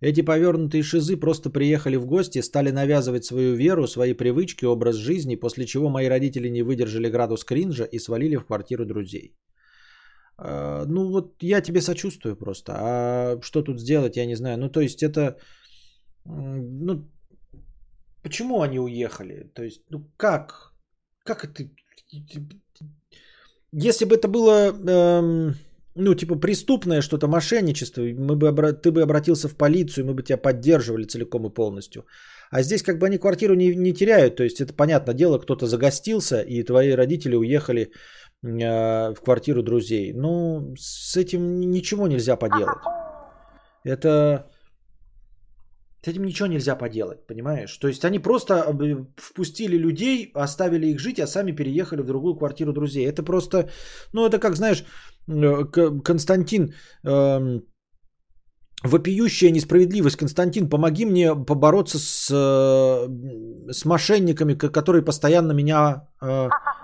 Эти 0.00 0.20
повернутые 0.20 0.82
шизы 0.82 1.16
просто 1.16 1.50
приехали 1.50 1.96
в 1.96 2.06
гости, 2.06 2.42
стали 2.42 2.70
навязывать 2.70 3.24
свою 3.24 3.56
веру, 3.56 3.86
свои 3.86 4.14
привычки, 4.14 4.66
образ 4.66 4.96
жизни, 4.96 5.36
после 5.36 5.64
чего 5.64 5.88
мои 5.88 6.06
родители 6.06 6.48
не 6.48 6.62
выдержали 6.62 7.10
градус 7.10 7.44
кринжа 7.44 7.84
и 7.84 7.98
свалили 7.98 8.36
в 8.36 8.44
квартиру 8.44 8.84
друзей. 8.84 9.34
А, 10.38 10.84
ну 10.86 11.10
вот 11.10 11.42
я 11.42 11.60
тебе 11.60 11.80
сочувствую 11.80 12.36
просто. 12.36 12.72
А 12.76 13.38
что 13.42 13.62
тут 13.62 13.80
сделать, 13.80 14.16
я 14.16 14.26
не 14.26 14.36
знаю. 14.36 14.58
Ну 14.58 14.70
то 14.70 14.80
есть 14.80 15.02
это... 15.02 15.36
Ну, 16.24 17.08
почему 18.22 18.60
они 18.60 18.78
уехали? 18.78 19.50
То 19.54 19.62
есть, 19.62 19.82
ну 19.90 20.04
как? 20.16 20.72
Как 21.24 21.44
это... 21.44 21.68
Если 23.72 24.04
бы 24.06 24.14
это 24.14 24.28
было, 24.28 24.72
эм, 24.72 25.54
ну, 25.94 26.14
типа, 26.14 26.36
преступное 26.36 27.02
что-то, 27.02 27.28
мошенничество, 27.28 28.02
мы 28.02 28.36
бы, 28.36 28.72
ты 28.72 28.90
бы 28.90 29.02
обратился 29.02 29.48
в 29.48 29.56
полицию, 29.56 30.06
мы 30.06 30.14
бы 30.14 30.22
тебя 30.22 30.38
поддерживали 30.38 31.04
целиком 31.04 31.46
и 31.46 31.54
полностью. 31.54 32.06
А 32.50 32.62
здесь 32.62 32.82
как 32.82 32.98
бы 32.98 33.06
они 33.06 33.18
квартиру 33.18 33.54
не, 33.54 33.74
не 33.74 33.92
теряют, 33.92 34.36
то 34.36 34.44
есть 34.44 34.60
это 34.60 34.72
понятное 34.72 35.14
дело, 35.14 35.38
кто-то 35.38 35.66
загостился, 35.66 36.40
и 36.40 36.62
твои 36.62 36.92
родители 36.92 37.36
уехали 37.36 37.92
в 38.42 39.16
квартиру 39.24 39.62
друзей. 39.62 40.12
Ну, 40.12 40.74
с 40.78 41.16
этим 41.16 41.60
ничего 41.60 42.06
нельзя 42.06 42.36
поделать. 42.36 42.78
Это... 43.84 44.50
С 46.04 46.08
этим 46.08 46.24
ничего 46.24 46.46
нельзя 46.46 46.76
поделать, 46.76 47.26
понимаешь? 47.26 47.76
То 47.76 47.88
есть 47.88 48.04
они 48.04 48.20
просто 48.20 48.54
э, 48.54 49.04
впустили 49.16 49.76
людей, 49.76 50.30
оставили 50.32 50.86
их 50.86 51.00
жить, 51.00 51.18
а 51.18 51.26
сами 51.26 51.50
переехали 51.50 52.02
в 52.02 52.06
другую 52.06 52.36
квартиру 52.36 52.72
друзей. 52.72 53.04
Это 53.04 53.24
просто, 53.24 53.68
ну 54.12 54.24
это 54.24 54.38
как, 54.38 54.54
знаешь, 54.54 54.84
э, 55.26 55.64
Константин, 56.04 56.72
эм, 57.02 57.64
вопиющая 58.82 59.50
несправедливость. 59.50 60.16
Константин, 60.16 60.68
помоги 60.68 61.04
мне 61.04 61.34
побороться 61.34 61.98
с, 61.98 62.28
с 63.72 63.84
мошенниками, 63.84 64.54
которые 64.54 65.04
постоянно 65.04 65.52
меня 65.52 66.08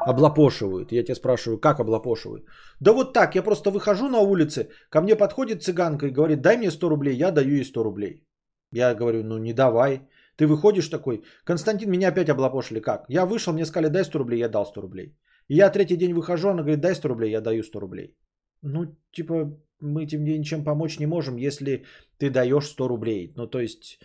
облапошивают. 0.07 0.93
Я 0.93 1.05
тебя 1.05 1.15
спрашиваю, 1.15 1.59
как 1.59 1.81
облапошивают? 1.81 2.45
Да 2.81 2.93
вот 2.93 3.13
так, 3.13 3.35
я 3.35 3.43
просто 3.43 3.71
выхожу 3.71 4.09
на 4.09 4.19
улице, 4.19 4.69
ко 4.91 5.01
мне 5.01 5.17
подходит 5.17 5.63
цыганка 5.63 6.07
и 6.07 6.11
говорит, 6.11 6.43
дай 6.43 6.57
мне 6.57 6.71
100 6.71 6.89
рублей, 6.89 7.17
я 7.17 7.31
даю 7.31 7.55
ей 7.55 7.65
100 7.65 7.85
рублей. 7.85 8.27
Я 8.73 8.95
говорю, 8.95 9.23
ну 9.23 9.39
не 9.39 9.53
давай. 9.53 10.01
Ты 10.37 10.47
выходишь 10.47 10.89
такой, 10.89 11.23
Константин, 11.45 11.91
меня 11.91 12.09
опять 12.09 12.29
облапошили, 12.29 12.81
как? 12.81 13.05
Я 13.09 13.25
вышел, 13.25 13.53
мне 13.53 13.65
сказали, 13.65 13.89
дай 13.89 14.05
100 14.05 14.19
рублей, 14.19 14.41
я 14.41 14.49
дал 14.49 14.67
100 14.67 14.81
рублей. 14.81 15.17
И 15.49 15.55
я 15.55 15.71
третий 15.71 15.97
день 15.97 16.13
выхожу, 16.13 16.49
она 16.49 16.63
говорит, 16.63 16.81
дай 16.81 16.95
100 16.95 17.09
рублей, 17.09 17.31
я 17.31 17.41
даю 17.41 17.63
100 17.63 17.81
рублей. 17.81 18.17
Ну, 18.63 18.97
типа, 19.13 19.57
мы 19.81 20.07
тебе 20.07 20.39
ничем 20.39 20.65
помочь 20.65 20.99
не 20.99 21.07
можем, 21.07 21.37
если 21.37 21.85
ты 22.19 22.31
даешь 22.31 22.67
100 22.67 22.89
рублей. 22.89 23.33
Ну, 23.37 23.47
то 23.47 23.61
есть, 23.61 23.99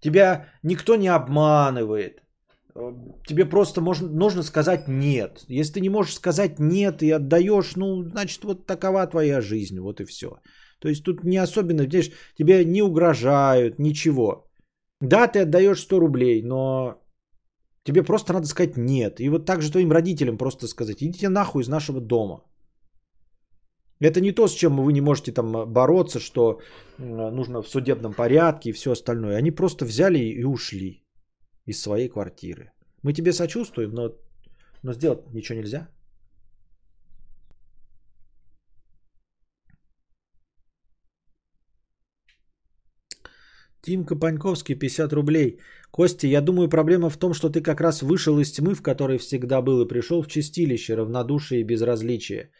тебя 0.00 0.46
никто 0.62 0.96
не 0.96 1.08
обманывает. 1.08 2.22
Э, 2.74 2.92
тебе 3.26 3.44
просто 3.44 3.80
можно, 3.80 4.08
нужно 4.08 4.42
сказать 4.42 4.88
нет. 4.88 5.44
Если 5.48 5.74
ты 5.74 5.80
не 5.80 5.90
можешь 5.90 6.14
сказать 6.14 6.58
нет 6.58 7.02
и 7.02 7.10
отдаешь, 7.10 7.76
ну, 7.76 8.02
значит, 8.04 8.44
вот 8.44 8.66
такова 8.66 9.06
твоя 9.06 9.40
жизнь, 9.40 9.78
вот 9.78 10.00
и 10.00 10.04
все. 10.04 10.28
То 10.80 10.88
есть 10.88 11.04
тут 11.04 11.24
не 11.24 11.42
особенно, 11.42 11.82
видишь, 11.82 12.10
тебе 12.34 12.64
не 12.64 12.82
угрожают, 12.82 13.78
ничего. 13.78 14.50
Да, 15.00 15.28
ты 15.28 15.40
отдаешь 15.40 15.80
100 15.80 16.00
рублей, 16.00 16.42
но 16.42 17.02
тебе 17.84 18.02
просто 18.02 18.32
надо 18.32 18.46
сказать 18.46 18.76
нет. 18.76 19.20
И 19.20 19.28
вот 19.28 19.46
так 19.46 19.62
же 19.62 19.70
твоим 19.70 19.92
родителям 19.92 20.38
просто 20.38 20.66
сказать, 20.66 21.02
идите 21.02 21.28
нахуй 21.28 21.62
из 21.62 21.68
нашего 21.68 22.00
дома. 22.00 22.42
Это 24.02 24.20
не 24.20 24.32
то, 24.32 24.48
с 24.48 24.54
чем 24.54 24.76
вы 24.76 24.92
не 24.92 25.00
можете 25.00 25.32
там 25.32 25.72
бороться, 25.72 26.18
что 26.18 26.60
нужно 26.98 27.62
в 27.62 27.68
судебном 27.68 28.14
порядке 28.14 28.70
и 28.70 28.72
все 28.72 28.90
остальное. 28.90 29.36
Они 29.36 29.50
просто 29.50 29.84
взяли 29.84 30.18
и 30.18 30.44
ушли 30.44 31.04
из 31.66 31.80
своей 31.80 32.08
квартиры. 32.08 32.72
Мы 33.02 33.12
тебе 33.12 33.32
сочувствуем, 33.32 33.90
но, 33.94 34.10
но 34.82 34.92
сделать 34.92 35.20
ничего 35.32 35.58
нельзя. 35.58 35.88
Тимка 43.82 44.16
Паньковский, 44.16 44.74
50 44.74 45.12
рублей. 45.12 45.60
Костя, 45.90 46.26
я 46.26 46.40
думаю, 46.40 46.68
проблема 46.68 47.10
в 47.10 47.16
том, 47.16 47.34
что 47.34 47.50
ты 47.50 47.60
как 47.60 47.80
раз 47.80 48.02
вышел 48.02 48.38
из 48.38 48.52
тьмы, 48.52 48.74
в 48.74 48.82
которой 48.82 49.18
всегда 49.18 49.62
был, 49.62 49.82
и 49.82 49.88
пришел 49.88 50.22
в 50.22 50.28
чистилище, 50.28 50.94
равнодушие 50.94 51.60
и 51.60 51.64
безразличие. 51.64 52.50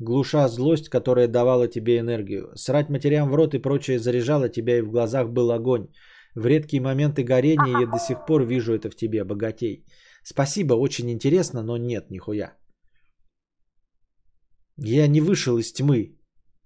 Глуша 0.00 0.48
злость, 0.48 0.88
которая 0.88 1.28
давала 1.28 1.68
тебе 1.68 1.98
энергию. 1.98 2.50
Срать 2.56 2.88
матерям 2.88 3.30
в 3.30 3.34
рот 3.34 3.54
и 3.54 3.58
прочее 3.58 3.98
заряжало 3.98 4.48
тебя, 4.48 4.78
и 4.78 4.82
в 4.82 4.90
глазах 4.90 5.28
был 5.28 5.52
огонь. 5.52 5.88
В 6.34 6.46
редкие 6.46 6.80
моменты 6.80 7.22
горения 7.22 7.80
я 7.80 7.86
до 7.86 7.98
сих 7.98 8.24
пор 8.26 8.44
вижу 8.46 8.72
это 8.72 8.88
в 8.88 8.96
тебе, 8.96 9.24
богатей. 9.24 9.84
Спасибо, 10.22 10.74
очень 10.74 11.10
интересно, 11.10 11.62
но 11.62 11.76
нет, 11.76 12.10
нихуя. 12.10 12.56
Я 14.78 15.06
не 15.06 15.20
вышел 15.20 15.58
из 15.58 15.72
тьмы. 15.72 16.16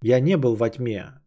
Я 0.02 0.20
не 0.20 0.36
был 0.36 0.54
во 0.54 0.70
тьме. 0.70 1.23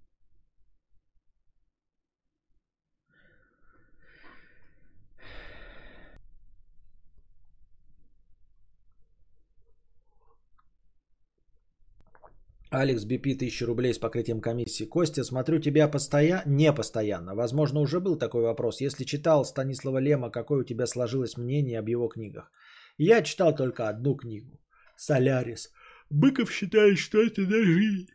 Алекс 12.69 13.05
BP 13.05 13.35
1000 13.35 13.65
рублей 13.65 13.93
с 13.93 13.97
покрытием 13.97 14.41
комиссии. 14.41 14.83
Костя, 14.83 15.23
смотрю 15.23 15.59
тебя 15.59 15.87
постоянно, 15.87 16.43
не 16.45 16.73
постоянно. 16.73 17.33
Возможно, 17.33 17.79
уже 17.79 17.99
был 17.99 18.17
такой 18.17 18.41
вопрос. 18.41 18.81
Если 18.81 19.05
читал 19.05 19.45
Станислава 19.45 19.99
Лема, 19.99 20.29
какое 20.29 20.61
у 20.61 20.63
тебя 20.65 20.85
сложилось 20.85 21.37
мнение 21.37 21.79
об 21.79 21.87
его 21.87 22.09
книгах? 22.09 22.51
Я 22.97 23.21
читал 23.21 23.55
только 23.55 23.87
одну 23.87 24.15
книгу. 24.15 24.59
Солярис. 24.97 25.71
Быков 26.09 26.51
считает, 26.51 26.97
что 26.97 27.21
это 27.21 27.45
даже 27.45 28.07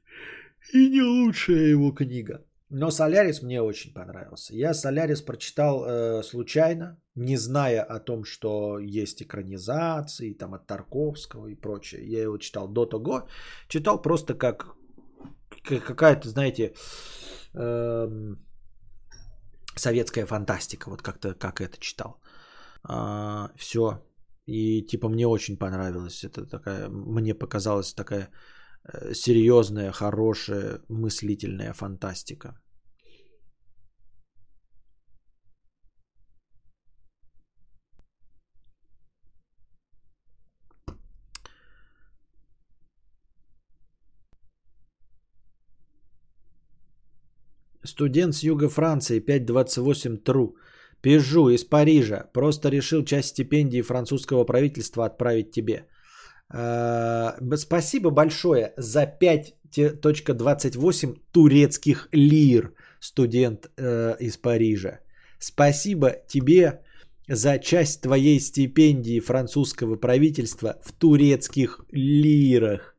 и 0.73 0.89
не 0.91 1.03
лучшая 1.03 1.71
его 1.71 1.93
книга. 1.93 2.45
Но 2.75 2.91
Солярис 2.91 3.43
мне 3.43 3.61
очень 3.61 3.93
понравился. 3.93 4.55
Я 4.55 4.75
Солярис 4.75 5.23
прочитал 5.23 5.85
э, 5.85 6.23
случайно, 6.23 6.97
не 7.15 7.37
зная 7.37 7.83
о 7.83 8.01
том, 8.01 8.25
что 8.25 8.79
есть 8.79 9.23
экранизации 9.23 10.33
там 10.33 10.55
от 10.55 10.67
Тарковского 10.67 11.49
и 11.49 11.55
прочее. 11.55 12.01
Я 12.07 12.23
его 12.23 12.39
читал 12.39 12.69
до 12.69 12.87
того. 12.87 13.29
Читал 13.69 14.03
просто 14.03 14.35
как, 14.35 14.75
как 15.69 15.85
какая-то, 15.85 16.29
знаете, 16.29 16.73
э, 17.55 18.37
советская 19.77 20.27
фантастика. 20.27 20.89
Вот 20.89 21.03
как-то 21.03 21.35
как 21.35 21.61
это 21.61 21.79
читал. 21.79 22.23
А, 22.85 23.51
все. 23.57 24.03
И 24.47 24.87
типа 24.87 25.09
мне 25.09 25.27
очень 25.27 25.59
понравилось. 25.59 26.25
Это 26.25 26.47
такая, 26.47 26.89
мне 26.89 27.35
показалась 27.35 27.93
такая 27.93 28.31
серьезная, 29.13 29.93
хорошая, 29.93 30.81
мыслительная 30.89 31.73
фантастика. 31.73 32.59
Студент 47.85 48.35
с 48.35 48.45
юга 48.45 48.69
Франции, 48.69 49.19
528 49.19 50.19
тру. 50.19 50.57
Пижу 51.01 51.49
из 51.49 51.65
Парижа. 51.65 52.31
Просто 52.33 52.71
решил 52.71 53.05
часть 53.05 53.29
стипендии 53.31 53.83
французского 53.83 54.45
правительства 54.45 55.05
отправить 55.05 55.51
тебе. 55.51 55.89
Э, 56.53 57.33
спасибо 57.57 58.11
большое 58.11 58.75
за 58.77 59.05
5.28 59.05 61.17
турецких 61.33 62.09
лир, 62.13 62.75
студент 63.01 63.71
э, 63.77 64.17
из 64.21 64.37
Парижа. 64.37 65.01
Спасибо 65.39 66.15
тебе 66.29 66.83
за 67.29 67.59
часть 67.59 68.03
твоей 68.03 68.39
стипендии 68.41 69.21
французского 69.21 69.97
правительства 69.97 70.79
в 70.85 70.93
турецких 70.93 71.81
лирах. 71.91 72.95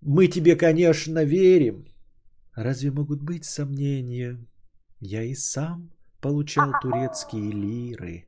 Мы 0.00 0.28
тебе, 0.28 0.56
конечно, 0.56 1.24
верим. 1.24 1.84
Разве 2.54 2.90
могут 2.90 3.22
быть 3.22 3.44
сомнения? 3.44 4.38
Я 5.00 5.22
и 5.22 5.34
сам 5.34 5.90
получал 6.20 6.72
турецкие 6.82 7.52
лиры 7.52 8.26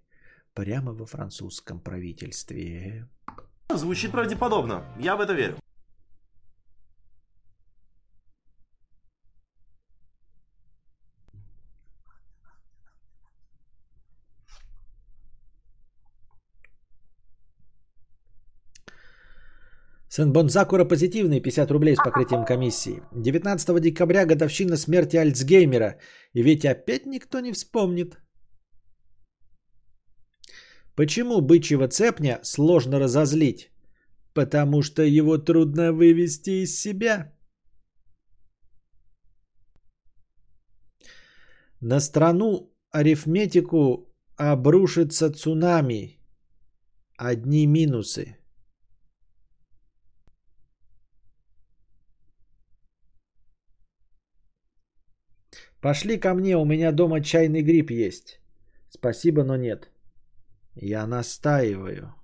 прямо 0.57 0.93
во 0.93 1.07
французском 1.07 1.81
правительстве. 1.81 3.07
Звучит 3.75 4.11
правдеподобно. 4.11 4.83
Я 4.99 5.17
в 5.17 5.21
это 5.21 5.35
верю. 5.35 5.57
Сенбон 20.09 20.49
Закура 20.49 20.87
позитивный, 20.87 21.43
50 21.43 21.71
рублей 21.71 21.95
с 21.95 22.03
покрытием 22.03 22.47
комиссии. 22.47 23.03
19 23.13 23.81
декабря 23.81 24.25
годовщина 24.25 24.79
смерти 24.79 25.19
Альцгеймера. 25.19 25.99
И 26.33 26.43
ведь 26.43 26.65
опять 26.65 27.05
никто 27.05 27.41
не 27.41 27.53
вспомнит. 27.53 28.17
Почему 30.97 31.43
бычьего 31.43 31.89
цепня 31.89 32.41
сложно 32.43 32.99
разозлить? 32.99 33.71
Потому 34.33 34.83
что 34.83 35.03
его 35.03 35.37
трудно 35.37 35.93
вывести 35.93 36.65
из 36.65 36.81
себя. 36.81 37.33
На 41.81 42.01
страну 42.01 42.73
арифметику 42.91 44.09
обрушится 44.37 45.31
цунами. 45.31 46.19
Одни 47.19 47.67
минусы. 47.67 48.39
Пошли 55.83 56.19
ко 56.19 56.35
мне, 56.35 56.57
у 56.57 56.65
меня 56.65 56.91
дома 56.91 57.21
чайный 57.21 57.63
гриб 57.63 57.91
есть. 57.91 58.41
Спасибо, 58.89 59.45
но 59.45 59.57
нет. 59.57 59.91
Я 60.77 61.07
настаиваю. 61.07 62.15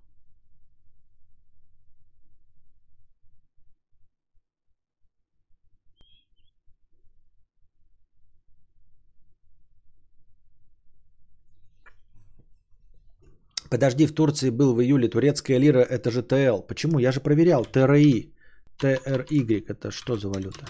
Подожди, 13.70 14.06
в 14.06 14.12
Турции 14.12 14.50
был 14.50 14.74
в 14.74 14.82
июле 14.82 15.08
турецкая 15.08 15.58
лира, 15.58 15.78
это 15.78 16.10
же 16.10 16.22
ТЛ. 16.22 16.60
Почему? 16.68 16.98
Я 16.98 17.10
же 17.10 17.20
проверял. 17.20 17.64
ТРИ. 17.64 18.34
ТРY. 18.78 19.64
Это 19.66 19.90
что 19.90 20.16
за 20.16 20.28
валюта? 20.28 20.66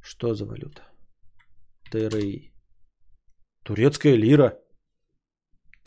Что 0.00 0.34
за 0.34 0.46
валюта? 0.46 0.82
ТРИ. 1.90 2.52
Турецкая 3.64 4.14
лира. 4.14 4.56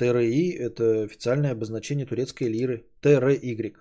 ТРИ– 0.02 0.49
это 0.60 1.03
официальное 1.03 1.52
обозначение 1.52 2.07
турецкой 2.07 2.48
лиры. 2.48 2.88
ТРY. 3.02 3.76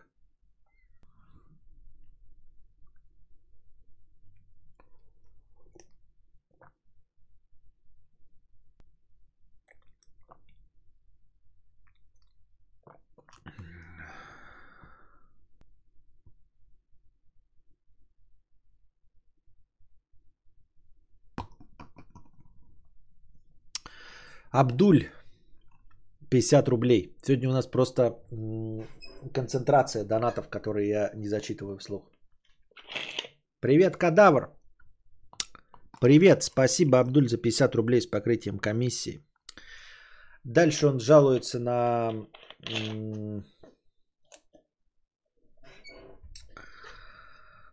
Абдуль 24.50 25.08
50 26.30 26.68
рублей. 26.68 27.16
Сегодня 27.22 27.48
у 27.48 27.52
нас 27.52 27.66
просто 27.66 28.16
концентрация 29.34 30.04
донатов, 30.04 30.48
которые 30.48 30.88
я 30.88 31.10
не 31.14 31.28
зачитываю 31.28 31.78
вслух. 31.78 32.10
Привет, 33.60 33.96
кадавр. 33.96 34.48
Привет, 36.00 36.42
спасибо, 36.42 36.98
Абдуль, 36.98 37.28
за 37.28 37.36
50 37.36 37.74
рублей 37.74 38.00
с 38.00 38.06
покрытием 38.06 38.58
комиссии. 38.58 39.20
Дальше 40.44 40.86
он 40.86 41.00
жалуется 41.00 41.58
на 41.58 42.12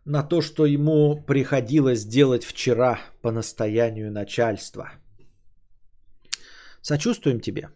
на 0.04 0.22
то, 0.22 0.40
что 0.40 0.66
ему 0.66 1.22
приходилось 1.26 2.04
делать 2.04 2.44
вчера 2.44 2.98
по 3.22 3.30
настоянию 3.30 4.10
начальства. 4.10 4.90
Сочувствуем 6.82 7.40
тебе. 7.40 7.68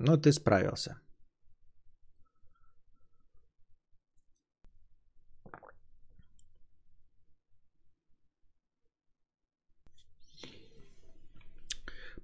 Но 0.00 0.16
ты 0.16 0.32
справился. 0.32 1.00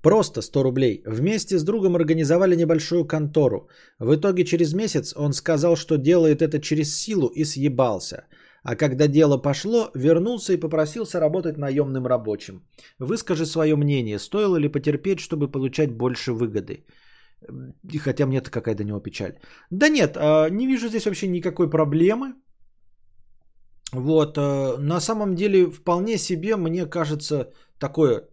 Просто 0.02 0.42
100 0.42 0.62
рублей. 0.62 1.02
Вместе 1.06 1.58
с 1.58 1.64
другом 1.64 1.96
организовали 1.96 2.56
небольшую 2.56 3.06
контору. 3.06 3.68
В 3.98 4.14
итоге 4.14 4.44
через 4.44 4.74
месяц 4.74 5.14
он 5.16 5.32
сказал, 5.32 5.76
что 5.76 5.96
делает 5.96 6.42
это 6.42 6.60
через 6.60 6.94
силу 6.94 7.26
и 7.28 7.44
съебался. 7.44 8.26
А 8.62 8.76
когда 8.76 9.08
дело 9.08 9.38
пошло, 9.38 9.90
вернулся 9.94 10.52
и 10.52 10.60
попросился 10.60 11.20
работать 11.20 11.56
наемным 11.56 12.06
рабочим. 12.06 12.62
Выскажи 13.00 13.46
свое 13.46 13.74
мнение, 13.76 14.18
стоило 14.18 14.58
ли 14.58 14.68
потерпеть, 14.68 15.18
чтобы 15.18 15.50
получать 15.50 15.90
больше 15.90 16.32
выгоды. 16.32 16.84
И 17.92 17.98
хотя 17.98 18.26
мне 18.26 18.38
это 18.38 18.50
какая-то 18.50 18.78
до 18.78 18.84
него 18.84 19.00
печаль. 19.00 19.38
Да 19.70 19.88
нет, 19.88 20.16
а, 20.16 20.48
не 20.50 20.66
вижу 20.66 20.88
здесь 20.88 21.06
вообще 21.06 21.28
никакой 21.28 21.70
проблемы. 21.70 22.34
Вот, 23.92 24.38
а, 24.38 24.76
на 24.78 25.00
самом 25.00 25.34
деле 25.34 25.70
вполне 25.70 26.18
себе, 26.18 26.56
мне 26.56 26.86
кажется, 26.86 27.52
такое 27.78 28.28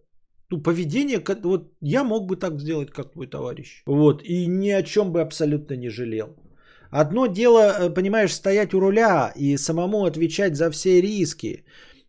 ну, 0.50 0.62
поведение, 0.62 1.22
вот 1.44 1.72
я 1.80 2.04
мог 2.04 2.26
бы 2.26 2.36
так 2.36 2.60
сделать, 2.60 2.90
как 2.90 3.12
твой 3.12 3.26
товарищ. 3.26 3.82
Вот, 3.86 4.22
и 4.24 4.46
ни 4.46 4.70
о 4.70 4.82
чем 4.82 5.12
бы 5.12 5.20
абсолютно 5.22 5.76
не 5.76 5.88
жалел. 5.88 6.36
Одно 6.90 7.26
дело, 7.26 7.60
э, 7.60 7.94
понимаешь, 7.94 8.34
стоять 8.34 8.74
у 8.74 8.80
руля 8.80 9.32
и 9.34 9.56
самому 9.56 10.04
отвечать 10.04 10.56
за 10.56 10.70
все 10.70 11.00
риски. 11.00 11.64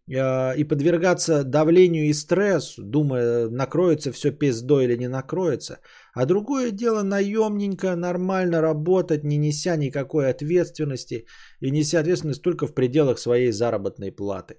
Э, 0.08 0.58
и 0.58 0.64
подвергаться 0.64 1.44
давлению 1.44 2.06
и 2.06 2.14
стрессу, 2.14 2.84
думая, 2.84 3.50
накроется 3.50 4.12
все 4.12 4.32
пиздой 4.32 4.86
или 4.86 4.98
не 4.98 5.08
накроется. 5.08 5.80
А 6.14 6.26
другое 6.26 6.72
дело 6.72 7.04
наемненько, 7.04 7.96
нормально 7.96 8.62
работать, 8.62 9.24
не 9.24 9.38
неся 9.38 9.76
никакой 9.78 10.30
ответственности 10.30 11.26
и 11.62 11.72
неся 11.72 12.00
ответственность 12.00 12.42
только 12.42 12.68
в 12.68 12.74
пределах 12.74 13.20
своей 13.20 13.52
заработной 13.52 14.12
платы. 14.12 14.56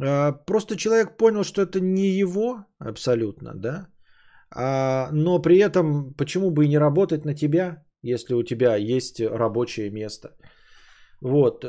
Э, 0.00 0.32
просто 0.46 0.76
человек 0.76 1.16
понял, 1.16 1.44
что 1.44 1.62
это 1.62 1.80
не 1.80 2.08
его 2.08 2.64
абсолютно, 2.78 3.52
да, 3.54 3.88
а, 4.50 5.10
но 5.12 5.42
при 5.42 5.58
этом 5.58 6.14
почему 6.14 6.50
бы 6.50 6.64
и 6.64 6.68
не 6.68 6.78
работать 6.78 7.24
на 7.24 7.34
тебя, 7.34 7.84
если 8.02 8.34
у 8.34 8.42
тебя 8.42 8.76
есть 8.76 9.20
рабочее 9.20 9.90
место. 9.90 10.30
Вот. 11.20 11.64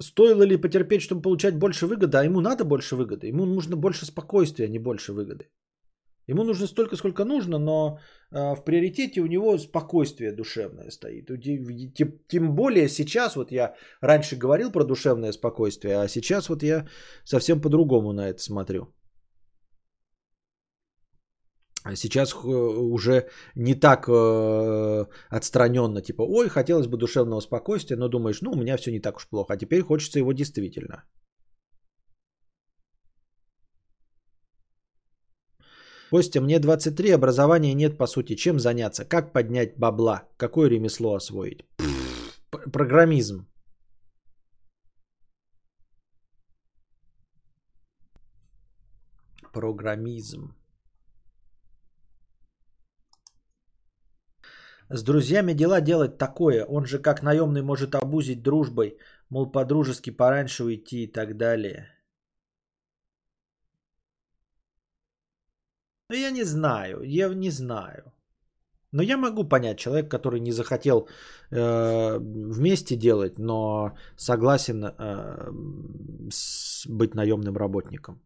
Стоило 0.00 0.42
ли 0.42 0.56
потерпеть, 0.56 1.02
чтобы 1.02 1.22
получать 1.22 1.58
больше 1.58 1.86
выгоды? 1.86 2.18
А 2.18 2.24
ему 2.24 2.40
надо 2.40 2.64
больше 2.64 2.96
выгоды. 2.96 3.28
Ему 3.28 3.46
нужно 3.46 3.76
больше 3.76 4.06
спокойствия, 4.06 4.66
а 4.66 4.70
не 4.70 4.78
больше 4.78 5.12
выгоды. 5.12 5.48
Ему 6.26 6.44
нужно 6.44 6.66
столько, 6.66 6.96
сколько 6.96 7.24
нужно, 7.24 7.58
но 7.58 7.98
э, 8.30 8.54
в 8.54 8.64
приоритете 8.64 9.20
у 9.20 9.26
него 9.26 9.58
спокойствие 9.58 10.32
душевное 10.32 10.90
стоит. 10.90 11.30
Тем, 12.28 12.54
более 12.54 12.88
сейчас, 12.88 13.36
вот 13.36 13.52
я 13.52 13.74
раньше 14.00 14.36
говорил 14.36 14.72
про 14.72 14.84
душевное 14.84 15.32
спокойствие, 15.32 16.00
а 16.00 16.08
сейчас 16.08 16.48
вот 16.48 16.62
я 16.62 16.86
совсем 17.24 17.60
по-другому 17.60 18.12
на 18.12 18.30
это 18.30 18.42
смотрю. 18.42 18.93
А 21.84 21.96
сейчас 21.96 22.32
э, 22.32 22.36
уже 22.36 23.28
не 23.54 23.74
так 23.74 24.08
э, 24.08 25.04
отстраненно, 25.28 26.00
типа, 26.00 26.22
ой, 26.22 26.48
хотелось 26.48 26.86
бы 26.86 26.96
душевного 26.96 27.40
спокойствия, 27.40 27.96
но 27.96 28.08
думаешь, 28.08 28.40
ну, 28.40 28.52
у 28.52 28.56
меня 28.56 28.76
все 28.78 28.90
не 28.90 29.00
так 29.00 29.16
уж 29.16 29.28
плохо, 29.28 29.52
а 29.52 29.56
теперь 29.58 29.82
хочется 29.82 30.18
его 30.18 30.32
действительно. 30.32 31.04
Костя, 36.10 36.40
мне 36.40 36.58
23, 36.58 37.10
образования 37.10 37.74
нет 37.74 37.98
по 37.98 38.06
сути. 38.06 38.36
Чем 38.36 38.58
заняться? 38.58 39.04
Как 39.04 39.32
поднять 39.32 39.76
бабла? 39.76 40.22
Какое 40.36 40.70
ремесло 40.70 41.14
освоить? 41.14 41.64
программизм. 42.72 43.46
Программизм. 49.52 50.54
С 54.88 55.02
друзьями 55.02 55.54
дела 55.54 55.80
делать 55.80 56.18
такое. 56.18 56.64
Он 56.64 56.86
же 56.86 56.98
как 56.98 57.22
наемный 57.22 57.62
может 57.62 57.94
обузить 57.94 58.42
дружбой. 58.42 58.98
Мол, 59.30 59.50
по-дружески 59.50 60.10
пораньше 60.10 60.64
уйти 60.64 61.04
и 61.04 61.12
так 61.12 61.36
далее. 61.36 61.88
Ну, 66.10 66.16
я 66.16 66.30
не 66.30 66.44
знаю. 66.44 67.02
Я 67.02 67.34
не 67.34 67.50
знаю. 67.50 68.12
Но 68.92 69.02
я 69.02 69.16
могу 69.16 69.48
понять 69.48 69.78
человек, 69.78 70.10
который 70.10 70.40
не 70.40 70.52
захотел 70.52 71.08
э, 71.50 72.18
вместе 72.20 72.96
делать, 72.96 73.38
но 73.38 73.96
согласен 74.16 74.84
э, 74.84 75.50
с, 76.30 76.86
быть 76.86 77.14
наемным 77.14 77.56
работником. 77.56 78.20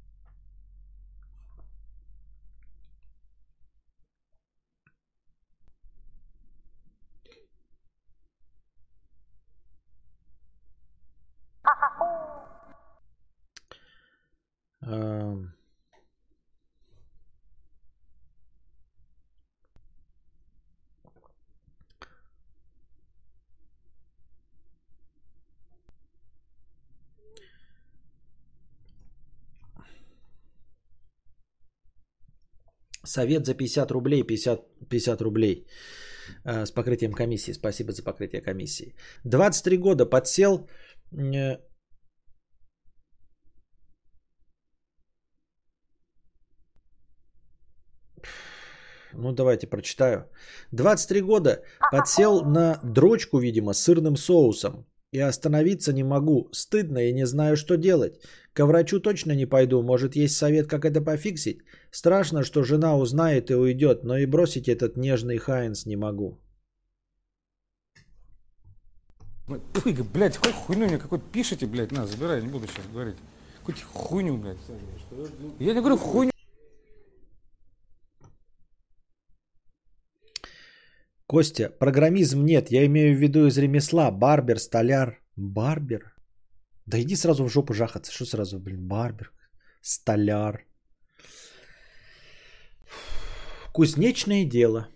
Совет 33.09 33.47
за 33.47 33.55
50 33.55 33.91
рублей, 33.91 34.23
50, 34.23 34.61
50 34.89 35.23
рублей 35.23 35.67
э, 36.45 36.67
с 36.67 36.71
покрытием 36.71 37.13
комиссии. 37.13 37.53
Спасибо 37.53 37.93
за 37.93 38.03
покрытие 38.03 38.43
комиссии. 38.43 38.95
23 39.25 39.79
года 39.79 40.07
подсел 40.07 40.69
э, 41.13 41.59
Ну, 49.15 49.33
давайте 49.33 49.67
прочитаю. 49.67 50.29
23 50.73 51.23
года 51.23 51.63
подсел 51.93 52.45
на 52.45 52.79
дрочку, 52.85 53.39
видимо, 53.39 53.73
с 53.73 53.83
сырным 53.83 54.17
соусом. 54.17 54.87
И 55.13 55.21
остановиться 55.21 55.93
не 55.93 56.05
могу. 56.05 56.49
Стыдно 56.53 56.99
и 56.99 57.13
не 57.13 57.27
знаю, 57.27 57.57
что 57.57 57.77
делать. 57.77 58.21
К 58.53 58.67
врачу 58.67 59.01
точно 59.01 59.33
не 59.33 59.47
пойду. 59.47 59.83
Может, 59.83 60.17
есть 60.17 60.37
совет, 60.37 60.67
как 60.67 60.85
это 60.85 61.01
пофиксить? 61.01 61.61
Страшно, 61.91 62.43
что 62.43 62.63
жена 62.63 62.97
узнает 62.97 63.51
и 63.51 63.55
уйдет, 63.55 64.05
но 64.05 64.19
и 64.19 64.27
бросить 64.27 64.69
этот 64.69 64.97
нежный 64.97 65.39
Хайнс 65.39 65.87
не 65.87 65.97
могу. 65.97 66.39
Ой, 69.49 69.61
блядь, 70.13 70.37
какой 70.37 70.53
хуйню 70.53 70.87
мне 70.87 70.99
какой-то 70.99 71.25
пишите, 71.33 71.67
блядь, 71.67 71.93
на, 71.93 72.07
забирай, 72.07 72.43
не 72.43 72.49
буду 72.49 72.67
сейчас 72.67 72.85
говорить. 72.93 73.17
Какую-то 73.61 73.81
хуйню, 73.95 74.37
блядь. 74.37 74.59
Я 75.59 75.73
не 75.73 75.81
говорю 75.81 75.97
хуйню. 75.97 76.33
Костя, 81.29 81.69
программизм 81.69 82.43
нет, 82.43 82.71
я 82.71 82.87
имею 82.87 83.15
в 83.15 83.21
виду 83.21 83.47
из 83.47 83.59
ремесла. 83.59 84.11
Барбер, 84.11 84.59
столяр. 84.59 85.21
Барбер? 85.37 86.15
Да 86.87 86.99
иди 86.99 87.17
сразу 87.17 87.45
в 87.45 87.51
жопу 87.51 87.75
жахаться. 87.75 88.11
Что 88.11 88.25
сразу, 88.25 88.59
блин, 88.59 88.89
барбер, 88.89 89.31
столяр. 89.83 90.65
Кузнечное 93.75 94.47
дело. 94.47 94.89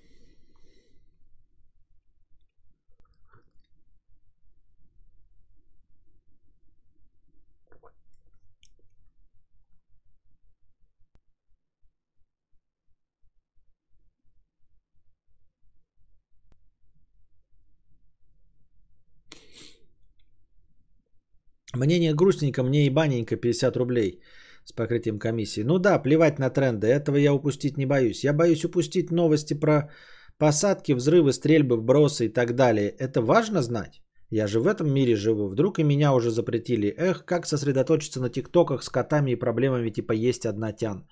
Мнение 21.84 22.14
грустненько, 22.14 22.62
мне 22.62 22.86
и 22.86 22.90
баненько 22.90 23.36
50 23.36 23.76
рублей 23.76 24.20
с 24.64 24.72
покрытием 24.72 25.18
комиссии. 25.18 25.64
Ну 25.64 25.78
да, 25.78 25.98
плевать 25.98 26.38
на 26.38 26.50
тренды, 26.50 26.86
этого 26.86 27.16
я 27.16 27.32
упустить 27.34 27.76
не 27.76 27.86
боюсь. 27.86 28.24
Я 28.24 28.32
боюсь 28.32 28.64
упустить 28.64 29.10
новости 29.10 29.54
про 29.54 29.90
посадки, 30.38 30.92
взрывы, 30.92 31.32
стрельбы, 31.32 31.76
вбросы 31.76 32.26
и 32.26 32.32
так 32.32 32.54
далее. 32.54 32.88
Это 32.98 33.20
важно 33.20 33.62
знать? 33.62 34.02
Я 34.30 34.46
же 34.46 34.60
в 34.60 34.66
этом 34.66 34.94
мире 34.94 35.16
живу. 35.16 35.48
Вдруг 35.48 35.78
и 35.78 35.84
меня 35.84 36.14
уже 36.14 36.30
запретили. 36.30 36.94
Эх, 36.96 37.24
как 37.24 37.46
сосредоточиться 37.46 38.20
на 38.20 38.30
тиктоках 38.30 38.82
с 38.82 38.88
котами 38.88 39.32
и 39.32 39.36
проблемами 39.36 39.90
типа 39.90 40.12
есть 40.12 40.46
одна 40.46 40.72
тян. 40.72 41.06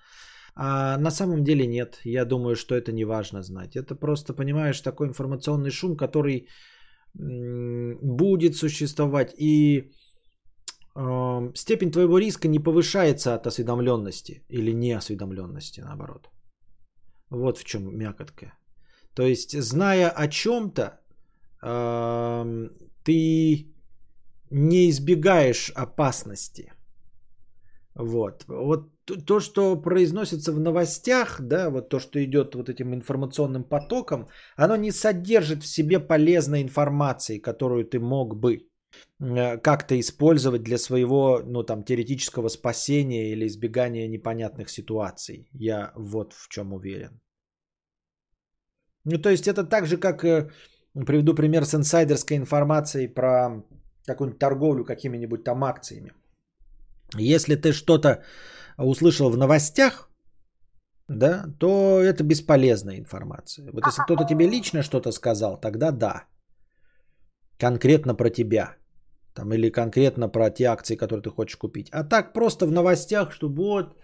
А 0.55 0.99
на 0.99 1.11
самом 1.11 1.43
деле 1.45 1.67
нет. 1.67 2.01
Я 2.05 2.25
думаю, 2.25 2.55
что 2.55 2.75
это 2.75 2.93
не 2.93 3.05
важно 3.05 3.43
знать. 3.43 3.77
Это 3.77 3.95
просто, 3.95 4.35
понимаешь, 4.35 4.81
такой 4.81 5.09
информационный 5.09 5.71
шум, 5.71 5.97
который 5.97 6.49
будет 7.15 8.57
существовать. 8.57 9.35
И 9.39 9.93
степень 11.55 11.93
твоего 11.93 12.19
риска 12.19 12.49
не 12.49 12.59
повышается 12.59 13.35
от 13.35 13.47
осведомленности 13.47 14.45
или 14.49 14.73
неосведомленности, 14.73 15.81
наоборот. 15.81 16.31
Вот 17.31 17.59
в 17.59 17.65
чем 17.65 17.97
мякотка. 17.97 18.55
То 19.15 19.23
есть, 19.23 19.61
зная 19.61 20.11
о 20.11 20.29
чем-то, 20.29 21.01
ты 23.05 23.67
не 24.51 24.89
избегаешь 24.91 25.71
опасности. 25.77 26.73
Вот. 27.95 28.45
Вот 28.49 28.91
то, 29.27 29.41
что 29.41 29.77
произносится 29.77 30.53
в 30.53 30.61
новостях, 30.61 31.41
да, 31.41 31.71
вот 31.71 31.89
то, 31.89 31.99
что 31.99 32.19
идет 32.25 32.55
вот 32.55 32.69
этим 32.69 32.95
информационным 32.95 33.65
потоком, 33.65 34.29
оно 34.57 34.77
не 34.77 34.93
содержит 34.93 35.63
в 35.63 35.67
себе 35.67 36.01
полезной 36.01 36.63
информации, 36.63 37.39
которую 37.39 37.85
ты 37.85 37.99
мог 37.99 38.37
бы 38.37 38.70
как-то 39.63 39.95
использовать 39.99 40.63
для 40.63 40.79
своего, 40.79 41.43
ну, 41.45 41.63
там, 41.63 41.85
теоретического 41.85 42.49
спасения 42.49 43.33
или 43.33 43.47
избегания 43.47 44.09
непонятных 44.09 44.71
ситуаций. 44.71 45.49
Я 45.53 45.93
вот 45.97 46.33
в 46.33 46.49
чем 46.49 46.73
уверен. 46.73 47.21
Ну, 49.05 49.19
то 49.19 49.31
есть 49.31 49.47
это 49.47 49.65
так 49.65 49.87
же, 49.87 49.97
как, 49.97 50.25
э, 50.25 50.51
приведу 51.07 51.35
пример 51.35 51.65
с 51.65 51.75
инсайдерской 51.75 52.37
информацией 52.37 53.09
про 53.09 53.63
какую-нибудь 54.07 54.39
торговлю 54.39 54.85
какими-нибудь 54.85 55.45
там 55.45 55.65
акциями. 55.65 56.13
Если 57.17 57.57
ты 57.57 57.73
что-то 57.73 58.23
услышал 58.79 59.31
в 59.31 59.37
новостях, 59.37 60.11
да, 61.09 61.45
то 61.59 62.01
это 62.01 62.23
бесполезная 62.25 62.99
информация. 62.99 63.71
Вот 63.73 63.87
если 63.87 64.03
кто-то 64.03 64.25
тебе 64.25 64.49
лично 64.49 64.83
что-то 64.83 65.13
сказал, 65.13 65.61
тогда 65.61 65.91
да. 65.91 66.25
Конкретно 67.59 68.15
про 68.15 68.31
тебя. 68.31 68.77
Там, 69.35 69.53
или 69.53 69.71
конкретно 69.71 70.29
про 70.29 70.51
те 70.51 70.65
акции, 70.65 70.97
которые 70.97 71.23
ты 71.23 71.31
хочешь 71.31 71.57
купить. 71.57 71.89
А 71.93 72.05
так 72.05 72.33
просто 72.33 72.67
в 72.67 72.73
новостях, 72.73 73.33
что 73.33 73.49
вот, 73.49 73.97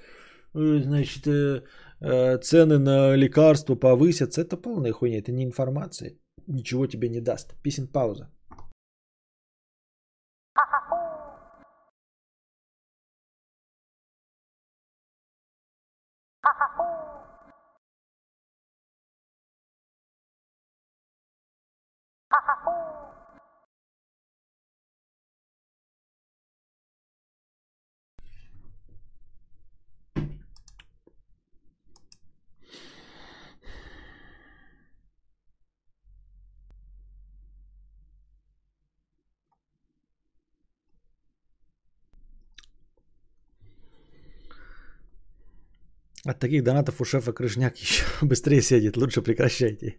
э, 0.54 0.80
значит, 0.82 1.26
э, 1.26 1.62
э, 2.00 2.38
цены 2.38 2.78
на 2.78 3.16
лекарства 3.16 3.74
повысятся. 3.74 4.40
Это 4.40 4.56
полная 4.56 4.92
хуйня, 4.92 5.18
это 5.18 5.32
не 5.32 5.44
информация. 5.44 6.12
Ничего 6.46 6.86
тебе 6.86 7.08
не 7.08 7.20
даст. 7.20 7.54
Писем 7.62 7.88
пауза. 7.88 8.30
От 46.26 46.40
таких 46.40 46.62
донатов 46.64 47.00
у 47.00 47.04
шефа 47.04 47.32
крышняк 47.32 47.76
еще 47.82 48.04
быстрее 48.22 48.62
сидит. 48.62 48.96
Лучше 48.96 49.22
прекращайте. 49.22 49.96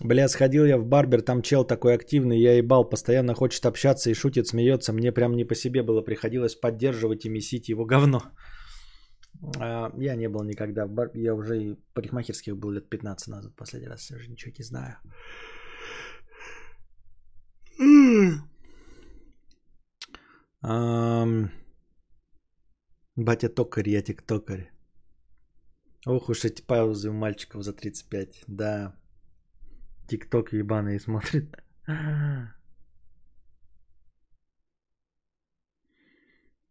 Бля, 0.00 0.28
сходил 0.28 0.64
я 0.64 0.78
в 0.78 0.84
барбер, 0.84 1.22
там 1.22 1.42
чел 1.42 1.64
такой 1.64 1.94
активный, 1.94 2.40
я 2.40 2.56
ебал, 2.56 2.88
постоянно 2.88 3.34
хочет 3.34 3.66
общаться 3.66 4.10
и 4.10 4.14
шутит, 4.14 4.48
смеется. 4.48 4.92
Мне 4.92 5.12
прям 5.12 5.36
не 5.36 5.44
по 5.44 5.54
себе 5.54 5.82
было, 5.82 6.02
приходилось 6.02 6.56
поддерживать 6.56 7.24
и 7.24 7.28
месить 7.28 7.68
его 7.68 7.84
говно. 7.84 8.22
А, 9.60 9.92
я 9.98 10.16
не 10.16 10.28
был 10.28 10.42
никогда 10.42 10.86
в 10.86 10.90
бар, 10.90 11.10
я 11.14 11.34
уже 11.34 11.62
и 11.62 11.76
парикмахерских 11.94 12.56
был 12.56 12.72
лет 12.72 12.88
15 12.88 13.28
назад, 13.28 13.54
последний 13.54 13.88
раз, 13.88 14.10
я 14.10 14.16
уже 14.16 14.28
ничего 14.30 14.52
не 14.58 14.64
знаю. 14.64 14.96
Um... 20.64 21.61
Батя 23.16 23.48
токарь, 23.48 23.90
я 23.90 24.02
тиктокарь. 24.02 24.72
Ох 26.06 26.30
уж 26.30 26.44
эти 26.44 26.62
паузы 26.62 27.10
у 27.10 27.12
мальчиков 27.12 27.62
за 27.62 27.72
35. 27.72 28.44
Да. 28.48 28.96
Тикток 30.08 30.52
ебаный 30.52 30.98
смотрит. 30.98 31.54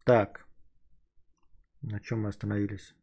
Так. 0.04 0.48
На 1.80 2.00
чем 2.00 2.22
мы 2.22 2.28
остановились? 2.28 2.94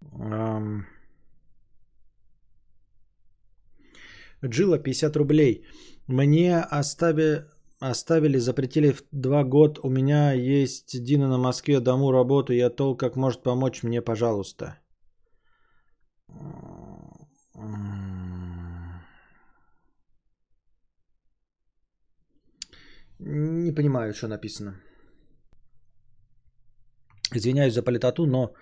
Um... 0.00 0.84
Джила 4.44 4.78
50 4.78 5.16
рублей. 5.16 5.64
Мне 6.08 6.58
остави 6.58 7.44
Оставили, 7.80 8.38
запретили 8.38 8.92
в 8.92 9.02
два 9.12 9.44
года. 9.44 9.80
У 9.84 9.90
меня 9.90 10.32
есть 10.32 11.04
Дина 11.04 11.28
на 11.28 11.38
Москве, 11.38 11.80
дому 11.80 12.10
работу. 12.10 12.52
Я 12.52 12.70
тол, 12.70 12.96
как 12.96 13.16
может 13.16 13.42
помочь 13.42 13.82
мне, 13.82 14.02
пожалуйста. 14.02 14.78
Не 23.20 23.74
понимаю, 23.74 24.12
что 24.12 24.28
написано. 24.28 24.74
Извиняюсь 27.34 27.74
за 27.74 27.82
политоту, 27.82 28.26
но 28.26 28.54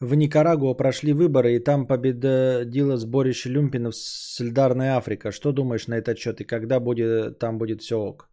в 0.00 0.14
Никарагуа 0.14 0.74
прошли 0.74 1.12
выборы, 1.12 1.56
и 1.56 1.64
там 1.64 1.86
победило 1.86 2.96
сборище 2.96 3.48
люмпинов 3.48 3.94
Сельдарная 3.96 4.96
Африка. 4.96 5.32
Что 5.32 5.52
думаешь 5.52 5.86
на 5.86 5.94
этот 5.94 6.18
счет, 6.18 6.40
и 6.40 6.44
когда 6.44 6.80
будет, 6.80 7.38
там 7.38 7.58
будет 7.58 7.80
все 7.80 7.96
ок? 7.96 8.28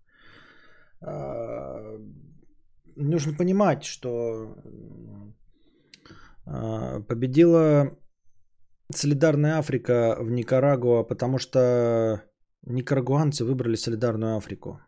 А, 1.02 1.98
нужно 2.96 3.34
понимать, 3.34 3.84
что 3.84 4.56
а, 6.46 7.02
победила 7.02 7.98
Солидарная 8.94 9.58
Африка 9.58 10.16
в 10.20 10.32
Никарагуа, 10.32 11.04
потому 11.04 11.40
что 11.40 12.24
никарагуанцы 12.66 13.44
выбрали 13.44 13.76
Солидарную 13.76 14.38
Африку. 14.38 14.80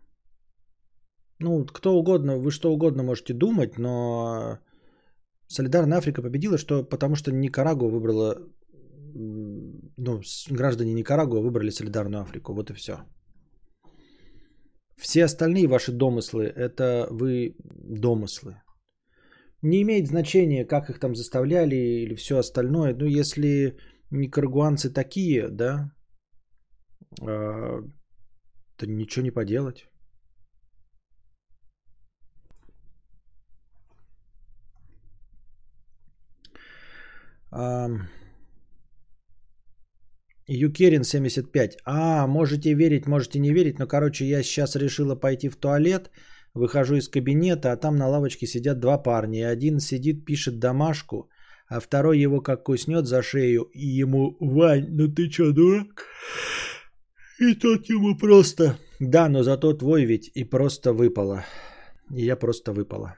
Ну, 1.39 1.65
кто 1.65 1.95
угодно, 1.95 2.37
вы 2.37 2.51
что 2.51 2.71
угодно 2.71 3.03
можете 3.03 3.33
думать, 3.33 3.77
но 3.77 4.59
Солидарная 5.47 5.97
Африка 5.97 6.21
победила, 6.21 6.57
что, 6.57 6.83
потому 6.83 7.15
что 7.15 7.31
Никарагуа 7.31 7.89
выбрала, 7.89 8.37
ну, 9.13 10.21
граждане 10.49 10.93
Никарагуа 10.93 11.41
выбрали 11.41 11.69
Солидарную 11.69 12.21
Африку, 12.21 12.53
вот 12.53 12.69
и 12.71 12.73
все. 12.73 12.93
Все 14.97 15.25
остальные 15.25 15.67
ваши 15.67 15.91
домыслы– 15.91 16.45
это 16.55 17.07
вы 17.11 17.55
домыслы. 17.59 18.61
Не 19.61 19.81
имеет 19.81 20.07
значения, 20.07 20.65
как 20.65 20.89
их 20.89 20.99
там 20.99 21.15
заставляли 21.15 21.75
или 21.75 22.15
все 22.15 22.37
остальное. 22.37 22.93
Ну, 22.95 23.05
если 23.05 23.77
никарагуанцы 24.11 24.93
такие, 24.93 25.49
да, 25.49 25.91
э, 27.21 27.81
то 28.77 28.87
ничего 28.87 29.23
не 29.23 29.31
поделать. 29.31 29.85
Um... 37.51 38.07
Юкерин 40.47 41.03
75. 41.03 41.77
А, 41.85 42.27
можете 42.27 42.73
верить, 42.73 43.07
можете 43.07 43.39
не 43.39 43.53
верить, 43.53 43.79
но, 43.79 43.87
короче, 43.87 44.25
я 44.25 44.43
сейчас 44.43 44.75
решила 44.75 45.15
пойти 45.15 45.49
в 45.49 45.57
туалет, 45.57 46.09
выхожу 46.53 46.95
из 46.95 47.09
кабинета, 47.09 47.71
а 47.71 47.77
там 47.77 47.97
на 47.97 48.07
лавочке 48.07 48.47
сидят 48.47 48.79
два 48.79 48.97
парня. 48.97 49.49
Один 49.49 49.79
сидит, 49.79 50.25
пишет 50.25 50.59
домашку, 50.59 51.29
а 51.67 51.79
второй 51.79 52.19
его 52.19 52.41
как 52.41 52.63
куснет 52.63 53.05
за 53.07 53.21
шею, 53.21 53.63
и 53.73 53.85
ему, 54.01 54.37
Вань, 54.39 54.87
ну 54.89 55.13
ты 55.13 55.29
чё, 55.29 55.51
дурак? 55.51 56.05
И 57.39 57.53
тот 57.53 57.89
ему 57.89 58.17
просто, 58.17 58.77
да, 58.99 59.29
но 59.29 59.43
зато 59.43 59.73
твой 59.73 60.05
ведь 60.05 60.31
и 60.33 60.43
просто 60.43 60.93
выпало. 60.93 61.43
И 62.15 62.25
я 62.25 62.37
просто 62.37 62.71
выпала. 62.71 63.15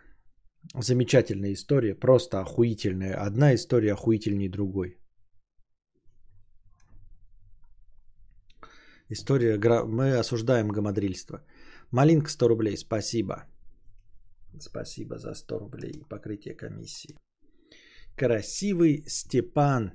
Замечательная 0.74 1.54
история, 1.54 1.96
просто 1.96 2.42
охуительная. 2.42 3.14
Одна 3.14 3.54
история 3.54 3.94
охуительней 3.94 4.50
другой. 4.50 4.99
История, 9.12 9.58
мы 9.86 10.20
осуждаем 10.20 10.70
гамадрильство. 10.70 11.44
Малинка 11.92 12.30
100 12.30 12.48
рублей, 12.48 12.78
спасибо. 12.78 13.46
Спасибо 14.60 15.18
за 15.18 15.34
100 15.34 15.60
рублей 15.60 16.04
покрытие 16.10 16.56
комиссии. 16.56 17.18
Красивый 18.16 19.04
Степан, 19.08 19.94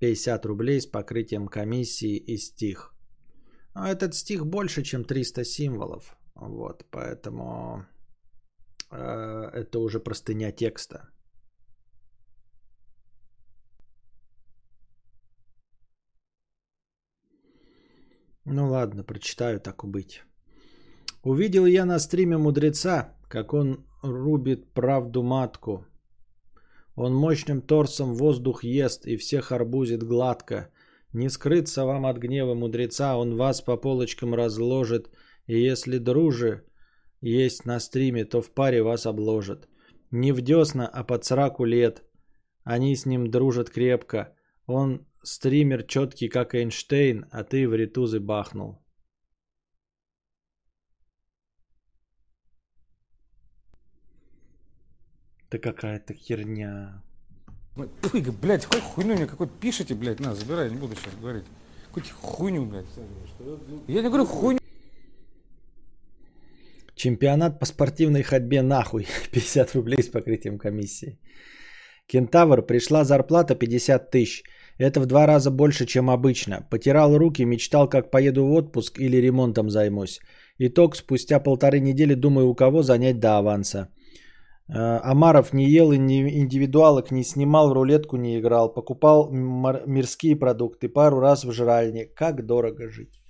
50 0.00 0.46
рублей 0.46 0.80
с 0.80 0.86
покрытием 0.86 1.48
комиссии 1.48 2.16
и 2.16 2.38
стих. 2.38 2.94
А 3.74 3.90
этот 3.90 4.14
стих 4.14 4.46
больше, 4.46 4.82
чем 4.82 5.04
300 5.04 5.44
символов. 5.44 6.16
Вот, 6.34 6.86
поэтому 6.90 7.84
э, 8.90 9.50
это 9.52 9.78
уже 9.78 10.00
простыня 10.00 10.50
текста. 10.52 11.10
Ну 18.44 18.68
ладно, 18.68 19.04
прочитаю 19.04 19.60
так 19.60 19.84
убыть. 19.84 20.22
Увидел 21.22 21.66
я 21.66 21.84
на 21.84 21.98
стриме 21.98 22.36
мудреца, 22.36 23.16
как 23.28 23.54
он 23.54 23.84
рубит 24.02 24.72
правду 24.74 25.22
матку. 25.22 25.86
Он 26.96 27.14
мощным 27.14 27.62
торсом 27.62 28.14
воздух 28.14 28.64
ест 28.64 29.06
и 29.06 29.16
всех 29.16 29.52
арбузит 29.52 30.02
гладко. 30.02 30.70
Не 31.12 31.30
скрыться 31.30 31.84
вам 31.84 32.06
от 32.06 32.18
гнева 32.18 32.54
мудреца, 32.54 33.16
он 33.16 33.36
вас 33.36 33.60
по 33.60 33.76
полочкам 33.76 34.34
разложит. 34.34 35.10
И 35.46 35.58
если 35.58 35.98
дружи 35.98 36.64
есть 37.20 37.64
на 37.64 37.80
стриме, 37.80 38.24
то 38.24 38.42
в 38.42 38.50
паре 38.50 38.82
вас 38.82 39.06
обложат. 39.06 39.68
Не 40.10 40.32
в 40.32 40.40
десна, 40.40 40.86
а 40.86 41.04
под 41.04 41.24
сраку 41.24 41.64
лет. 41.64 42.02
Они 42.64 42.96
с 42.96 43.06
ним 43.06 43.30
дружат 43.30 43.70
крепко. 43.70 44.34
Он 44.66 45.06
Стример 45.24 45.84
четкий, 45.84 46.28
как 46.28 46.54
Эйнштейн, 46.54 47.26
а 47.30 47.44
ты 47.44 47.68
в 47.68 47.74
ритузы 47.74 48.18
бахнул. 48.18 48.82
Да 55.50 55.58
какая-то 55.58 56.14
херня. 56.14 57.02
Ой, 57.76 57.88
блядь, 58.42 58.64
какую 58.64 58.82
хуйню 58.82 59.14
мне 59.14 59.26
какой 59.26 59.48
пишите, 59.48 59.94
блядь, 59.94 60.20
на, 60.20 60.34
забирай, 60.34 60.70
не 60.70 60.76
буду 60.76 60.96
сейчас 60.96 61.14
говорить. 61.14 61.44
Какую-то 61.86 62.10
хуйню, 62.14 62.66
блядь. 62.66 62.86
Я 63.88 64.02
не 64.02 64.08
говорю 64.08 64.26
хуйню. 64.26 64.58
Чемпионат 66.96 67.60
по 67.60 67.66
спортивной 67.66 68.22
ходьбе 68.22 68.62
нахуй. 68.62 69.06
50 69.32 69.74
рублей 69.74 70.02
с 70.02 70.08
покрытием 70.08 70.58
комиссии. 70.58 71.20
Кентавр, 72.06 72.66
пришла 72.66 73.04
зарплата 73.04 73.54
50 73.54 74.10
тысяч. 74.10 74.42
Это 74.78 75.00
в 75.00 75.06
два 75.06 75.26
раза 75.26 75.50
больше, 75.50 75.86
чем 75.86 76.08
обычно. 76.10 76.66
Потирал 76.70 77.18
руки, 77.18 77.44
мечтал, 77.44 77.88
как 77.88 78.10
поеду 78.10 78.46
в 78.46 78.52
отпуск 78.52 78.98
или 78.98 79.16
ремонтом 79.16 79.70
займусь. 79.70 80.20
Итог, 80.58 80.96
спустя 80.96 81.40
полторы 81.40 81.80
недели 81.80 82.14
думаю, 82.14 82.48
у 82.48 82.54
кого 82.54 82.82
занять 82.82 83.20
до 83.20 83.38
аванса. 83.38 83.88
Э, 84.68 85.00
Амаров 85.02 85.52
не 85.52 85.68
ел 85.68 85.92
и 85.92 85.98
не- 85.98 86.38
индивидуалок 86.40 87.10
не 87.10 87.24
снимал, 87.24 87.74
рулетку 87.74 88.16
не 88.16 88.38
играл. 88.38 88.72
Покупал 88.72 89.30
мирские 89.30 90.36
продукты 90.36 90.88
пару 90.88 91.20
раз 91.20 91.44
в 91.44 91.52
жральне. 91.52 92.06
Как 92.06 92.46
дорого 92.46 92.88
жить. 92.88 93.22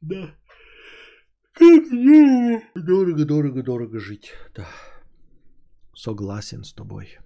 Да. 0.00 0.34
Как 1.54 1.84
дорого, 2.74 3.24
дорого, 3.24 3.62
дорого 3.62 3.98
жить. 3.98 4.30
Да. 4.56 4.66
Согласен 5.94 6.64
с 6.64 6.72
тобой. 6.72 7.18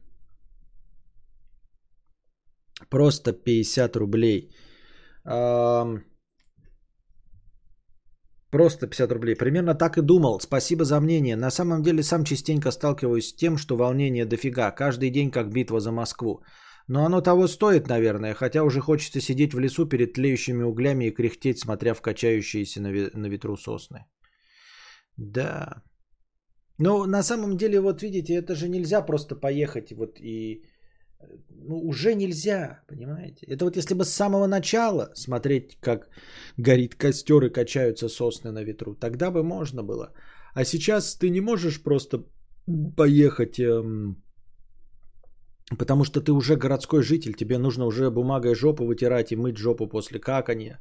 Просто 2.91 3.33
50 3.33 3.97
рублей. 3.97 4.51
Просто 8.51 8.87
50 8.87 9.13
рублей. 9.13 9.35
Примерно 9.35 9.75
так 9.75 9.99
и 9.99 10.03
думал. 10.03 10.41
Спасибо 10.41 10.85
за 10.85 11.01
мнение. 11.01 11.37
На 11.37 11.51
самом 11.51 11.83
деле 11.83 12.03
сам 12.03 12.25
частенько 12.25 12.71
сталкиваюсь 12.71 13.29
с 13.29 13.35
тем, 13.35 13.59
что 13.59 13.77
волнение 13.77 14.25
дофига. 14.25 14.71
Каждый 14.71 15.11
день 15.11 15.31
как 15.31 15.53
битва 15.53 15.81
за 15.81 15.93
Москву. 15.93 16.43
Но 16.89 17.05
оно 17.05 17.21
того 17.21 17.49
стоит, 17.49 17.89
наверное, 17.89 18.35
хотя 18.35 18.63
уже 18.63 18.81
хочется 18.81 19.21
сидеть 19.21 19.55
в 19.55 19.59
лесу 19.59 19.89
перед 19.89 20.13
тлеющими 20.13 20.63
углями 20.63 21.07
и 21.07 21.15
кряхтеть, 21.15 21.59
смотря 21.59 21.95
в 21.95 22.01
качающиеся 22.01 22.81
на, 22.81 22.91
на 23.15 23.29
ветру 23.29 23.57
сосны. 23.57 24.07
Да. 25.17 25.83
Но 26.79 27.07
на 27.07 27.23
самом 27.23 27.57
деле, 27.57 27.81
вот 27.81 28.03
видите, 28.03 28.35
это 28.35 28.55
же 28.55 28.69
нельзя 28.69 29.03
просто 29.03 29.35
поехать 29.35 29.93
вот 29.93 30.21
и... 30.21 30.63
Ну, 31.69 31.79
уже 31.79 32.15
нельзя, 32.15 32.81
понимаете? 32.89 33.47
Это 33.47 33.65
вот 33.65 33.77
если 33.77 33.95
бы 33.95 34.05
с 34.05 34.13
самого 34.13 34.47
начала 34.47 35.11
смотреть, 35.15 35.77
как 35.81 36.09
горит 36.57 36.95
костер 36.95 37.45
и 37.45 37.53
качаются 37.53 38.09
сосны 38.09 38.53
на 38.53 38.65
ветру, 38.65 38.95
тогда 38.95 39.31
бы 39.31 39.43
можно 39.43 39.83
было. 39.83 40.13
А 40.55 40.65
сейчас 40.65 41.17
ты 41.17 41.31
не 41.31 41.41
можешь 41.41 41.83
просто 41.83 42.25
поехать, 42.97 43.59
эм, 43.59 44.23
потому 45.79 46.05
что 46.05 46.21
ты 46.21 46.33
уже 46.33 46.57
городской 46.57 47.03
житель, 47.03 47.35
тебе 47.35 47.59
нужно 47.59 47.87
уже 47.87 48.11
бумагой 48.11 48.55
жопу 48.55 48.85
вытирать 48.85 49.33
и 49.33 49.37
мыть 49.37 49.59
жопу 49.59 49.89
после 49.89 50.21
какания. 50.21 50.81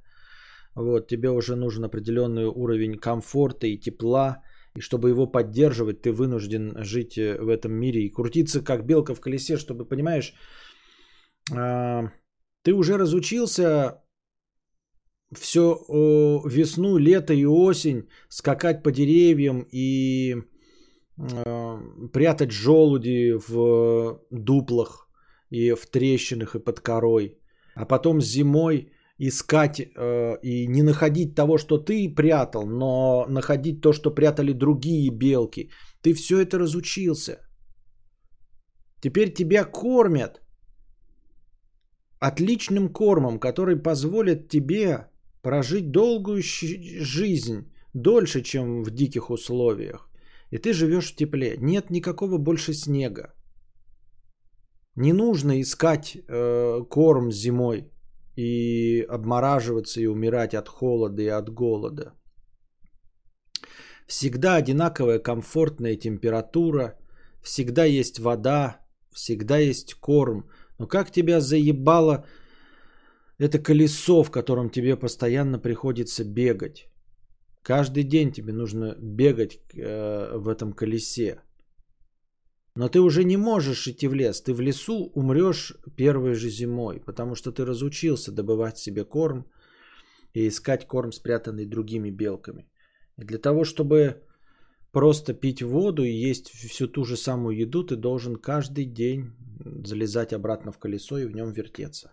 Вот, 0.76 1.08
тебе 1.08 1.30
уже 1.30 1.56
нужен 1.56 1.84
определенный 1.84 2.46
уровень 2.46 3.00
комфорта 3.00 3.68
и 3.68 3.78
тепла, 3.78 4.44
и 4.76 4.82
чтобы 4.82 5.10
его 5.10 5.26
поддерживать, 5.26 6.02
ты 6.02 6.12
вынужден 6.12 6.84
жить 6.84 7.18
э, 7.18 7.38
в 7.42 7.50
этом 7.50 7.72
мире 7.72 8.06
и 8.06 8.12
крутиться 8.12 8.62
как 8.62 8.86
белка 8.86 9.16
в 9.16 9.22
колесе, 9.22 9.58
чтобы, 9.58 9.86
понимаешь, 9.86 10.34
а, 11.52 12.12
ты 12.64 12.74
уже 12.74 12.98
разучился 12.98 14.02
все 15.32 15.76
весну, 16.46 16.98
лето 16.98 17.34
и 17.34 17.46
осень 17.46 18.08
скакать 18.30 18.84
по 18.84 18.92
деревьям 18.92 19.66
и 19.72 20.36
э, 21.18 21.78
прятать 22.14 22.52
желуди 22.52 23.34
в 23.48 24.20
дуплах 24.30 25.10
и 25.50 25.74
в 25.74 25.86
трещинах 25.88 26.56
и 26.56 26.60
под 26.60 26.80
корой, 26.80 27.40
а 27.76 27.86
потом 27.86 28.22
зимой 28.22 28.92
искать 29.20 29.80
э, 29.80 30.38
и 30.42 30.68
не 30.68 30.84
находить 30.84 31.36
того, 31.36 31.58
что 31.58 31.78
ты 31.78 32.14
прятал, 32.16 32.68
но 32.68 33.26
находить 33.30 33.82
то, 33.82 33.94
что 33.94 34.12
прятали 34.12 34.52
другие 34.52 35.10
белки. 35.10 35.70
Ты 36.02 36.14
все 36.14 36.42
это 36.42 36.60
разучился. 36.60 37.40
Теперь 39.02 39.34
тебя 39.34 39.64
кормят 39.64 40.42
отличным 42.20 42.90
кормом, 42.90 43.40
который 43.40 43.76
позволит 43.76 44.50
тебе 44.50 45.10
прожить 45.42 45.92
долгую 45.92 46.42
жизнь, 46.44 47.72
дольше, 47.94 48.42
чем 48.42 48.84
в 48.84 48.92
диких 48.92 49.30
условиях. 49.30 50.10
И 50.52 50.58
ты 50.58 50.74
живешь 50.74 51.12
в 51.12 51.16
тепле. 51.16 51.58
Нет 51.58 51.90
никакого 51.90 52.38
больше 52.38 52.74
снега. 52.74 53.34
Не 54.96 55.14
нужно 55.14 55.62
искать 55.62 56.16
э, 56.16 56.82
корм 56.90 57.32
зимой 57.32 57.92
и 58.36 59.06
обмораживаться 59.10 60.02
и 60.02 60.08
умирать 60.08 60.54
от 60.54 60.68
холода 60.68 61.22
и 61.22 61.28
от 61.28 61.50
голода. 61.50 62.14
Всегда 64.08 64.56
одинаковая 64.56 65.20
комфортная 65.20 65.96
температура, 65.96 66.98
всегда 67.42 67.86
есть 67.86 68.20
вода, 68.20 68.80
всегда 69.12 69.58
есть 69.58 69.94
корм. 69.96 70.50
Но 70.80 70.88
как 70.88 71.12
тебя 71.12 71.42
заебало 71.42 72.26
это 73.40 73.60
колесо, 73.60 74.24
в 74.24 74.32
котором 74.32 74.70
тебе 74.70 74.96
постоянно 74.96 75.60
приходится 75.60 76.24
бегать. 76.24 76.88
Каждый 77.62 78.04
день 78.04 78.32
тебе 78.32 78.54
нужно 78.54 78.96
бегать 79.00 79.60
э, 79.74 80.38
в 80.38 80.48
этом 80.48 80.74
колесе. 80.74 81.42
Но 82.76 82.90
ты 82.90 83.00
уже 83.00 83.24
не 83.24 83.38
можешь 83.38 83.88
идти 83.88 84.08
в 84.08 84.14
лес. 84.14 84.42
Ты 84.42 84.54
в 84.54 84.62
лесу 84.62 85.12
умрешь 85.16 85.74
первой 85.96 86.36
же 86.36 86.50
зимой, 86.50 87.00
потому 87.00 87.36
что 87.36 87.52
ты 87.52 87.66
разучился 87.66 88.32
добывать 88.32 88.78
себе 88.78 89.06
корм 89.06 89.46
и 90.34 90.48
искать 90.48 90.86
корм, 90.86 91.12
спрятанный 91.12 91.66
другими 91.66 92.12
белками. 92.12 92.70
И 93.18 93.24
для 93.24 93.38
того, 93.38 93.64
чтобы 93.64 94.24
просто 94.92 95.34
пить 95.34 95.62
воду 95.62 96.04
и 96.04 96.30
есть 96.30 96.50
всю 96.50 96.88
ту 96.88 97.06
же 97.06 97.16
самую 97.16 97.58
еду, 97.58 97.84
ты 97.84 97.96
должен 97.96 98.36
каждый 98.36 98.86
день 98.86 99.32
залезать 99.86 100.34
обратно 100.34 100.72
в 100.72 100.78
колесо 100.78 101.18
и 101.18 101.26
в 101.26 101.32
нем 101.32 101.54
вертеться. 101.54 102.12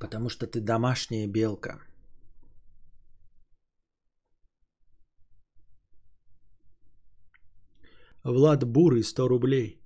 Потому 0.00 0.28
что 0.28 0.46
ты 0.46 0.60
домашняя 0.60 1.28
белка. 1.28 1.80
Влад 8.26 8.64
Бурый, 8.64 9.04
100 9.04 9.28
рублей. 9.28 9.80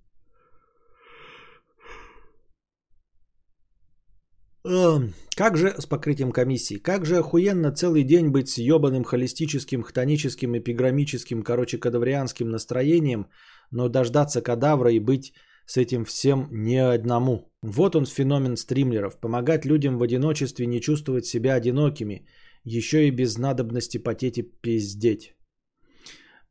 Эм, 4.64 5.12
Как 5.36 5.56
же 5.56 5.74
с 5.78 5.86
покрытием 5.86 6.32
комиссии? 6.32 6.78
Как 6.78 7.04
же 7.04 7.18
охуенно 7.18 7.72
целый 7.72 8.02
день 8.02 8.28
быть 8.30 8.56
ебаным 8.58 9.04
холистическим, 9.04 9.82
хтоническим, 9.82 10.56
эпиграммическим, 10.56 11.42
короче, 11.42 11.78
кадаврианским 11.78 12.48
настроением, 12.48 13.26
но 13.70 13.88
дождаться 13.88 14.42
кадавра 14.42 14.90
и 14.90 15.00
быть 15.00 15.32
с 15.66 15.76
этим 15.76 16.04
всем 16.04 16.48
не 16.50 16.78
одному. 16.78 17.52
Вот 17.62 17.94
он 17.94 18.06
феномен 18.06 18.56
стримлеров. 18.56 19.20
Помогать 19.20 19.66
людям 19.66 19.98
в 19.98 20.02
одиночестве 20.02 20.66
не 20.66 20.80
чувствовать 20.80 21.26
себя 21.26 21.54
одинокими. 21.54 22.26
Еще 22.64 23.08
и 23.08 23.10
без 23.10 23.38
надобности 23.38 23.98
потеть 23.98 24.38
и 24.38 24.42
пиздеть. 24.42 25.34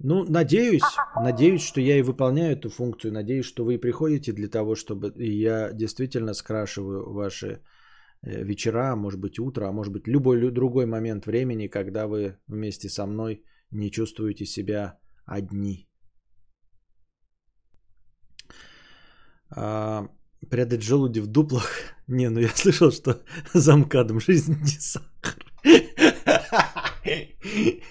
Ну, 0.01 0.23
надеюсь, 0.23 0.95
надеюсь, 1.15 1.61
что 1.61 1.81
я 1.81 1.97
и 1.97 2.01
выполняю 2.01 2.53
эту 2.53 2.69
функцию. 2.69 3.11
Надеюсь, 3.11 3.45
что 3.45 3.65
вы 3.65 3.77
приходите 3.77 4.31
для 4.31 4.47
того, 4.47 4.75
чтобы 4.75 5.13
я 5.17 5.73
действительно 5.73 6.33
скрашиваю 6.33 7.13
ваши 7.13 7.61
э, 8.21 8.43
вечера, 8.43 8.91
а 8.91 8.95
может 8.95 9.19
быть 9.19 9.39
утро, 9.39 9.67
а 9.67 9.71
может 9.71 9.93
быть 9.93 10.07
любой 10.07 10.37
лю- 10.37 10.51
другой 10.51 10.85
момент 10.85 11.25
времени, 11.25 11.67
когда 11.67 12.07
вы 12.07 12.37
вместе 12.47 12.89
со 12.89 13.05
мной 13.05 13.43
не 13.71 13.91
чувствуете 13.91 14.45
себя 14.45 14.97
одни. 15.25 15.89
А, 19.49 20.07
прятать 20.49 20.81
желуди 20.81 21.19
в 21.19 21.27
дуплах? 21.27 21.69
Не, 22.07 22.29
ну 22.29 22.39
я 22.39 22.49
слышал, 22.55 22.91
что 22.91 23.21
за 23.53 23.75
МКАДом 23.75 24.21
жизнь 24.21 24.55
не 24.61 24.79
сахар. 24.79 25.35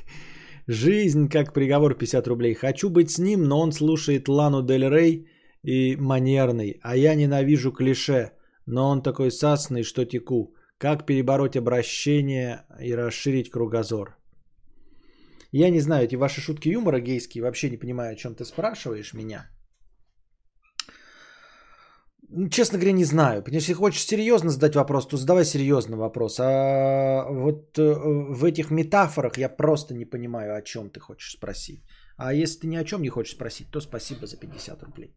Жизнь 0.70 1.30
как 1.30 1.54
приговор 1.54 1.94
50 1.94 2.28
рублей. 2.28 2.54
Хочу 2.54 2.90
быть 2.90 3.10
с 3.10 3.18
ним, 3.18 3.44
но 3.44 3.58
он 3.58 3.72
слушает 3.72 4.28
Лану 4.28 4.62
Дель 4.62 4.84
Рей 4.90 5.26
и 5.62 5.96
манерный, 5.96 6.78
а 6.82 6.94
я 6.94 7.14
ненавижу 7.14 7.72
клише, 7.72 8.32
но 8.66 8.90
он 8.90 9.02
такой 9.02 9.30
сасный, 9.30 9.82
что 9.82 10.04
теку. 10.04 10.54
Как 10.76 11.06
перебороть 11.06 11.56
обращение 11.56 12.66
и 12.82 12.94
расширить 12.94 13.50
кругозор? 13.50 14.18
Я 15.52 15.70
не 15.70 15.80
знаю, 15.80 16.04
эти 16.04 16.16
ваши 16.16 16.42
шутки 16.42 16.68
юмора 16.68 17.00
гейские, 17.00 17.42
вообще 17.42 17.70
не 17.70 17.78
понимаю, 17.78 18.12
о 18.12 18.16
чем 18.16 18.34
ты 18.34 18.44
спрашиваешь 18.44 19.14
меня. 19.14 19.48
Ну, 22.30 22.48
Честно 22.48 22.78
говоря, 22.78 22.92
не 22.92 23.04
знаю. 23.04 23.42
Потому 23.42 23.60
что 23.60 23.70
Если 23.70 23.72
хочешь 23.72 24.06
серьезно 24.06 24.50
задать 24.50 24.74
вопрос, 24.74 25.06
то 25.06 25.16
задавай 25.16 25.44
серьезный 25.44 25.96
вопрос. 25.96 26.38
А 26.40 27.26
вот 27.30 27.78
э, 27.78 27.94
в 28.30 28.44
этих 28.44 28.70
метафорах 28.70 29.38
я 29.38 29.48
просто 29.48 29.94
не 29.94 30.04
понимаю, 30.04 30.54
о 30.56 30.62
чем 30.62 30.90
ты 30.90 31.00
хочешь 31.00 31.32
спросить. 31.32 31.82
А 32.16 32.34
если 32.34 32.60
ты 32.60 32.66
ни 32.66 32.76
о 32.76 32.84
чем 32.84 33.02
не 33.02 33.08
хочешь 33.08 33.34
спросить, 33.34 33.70
то 33.70 33.80
спасибо 33.80 34.26
за 34.26 34.36
50 34.36 34.82
рублей. 34.82 35.14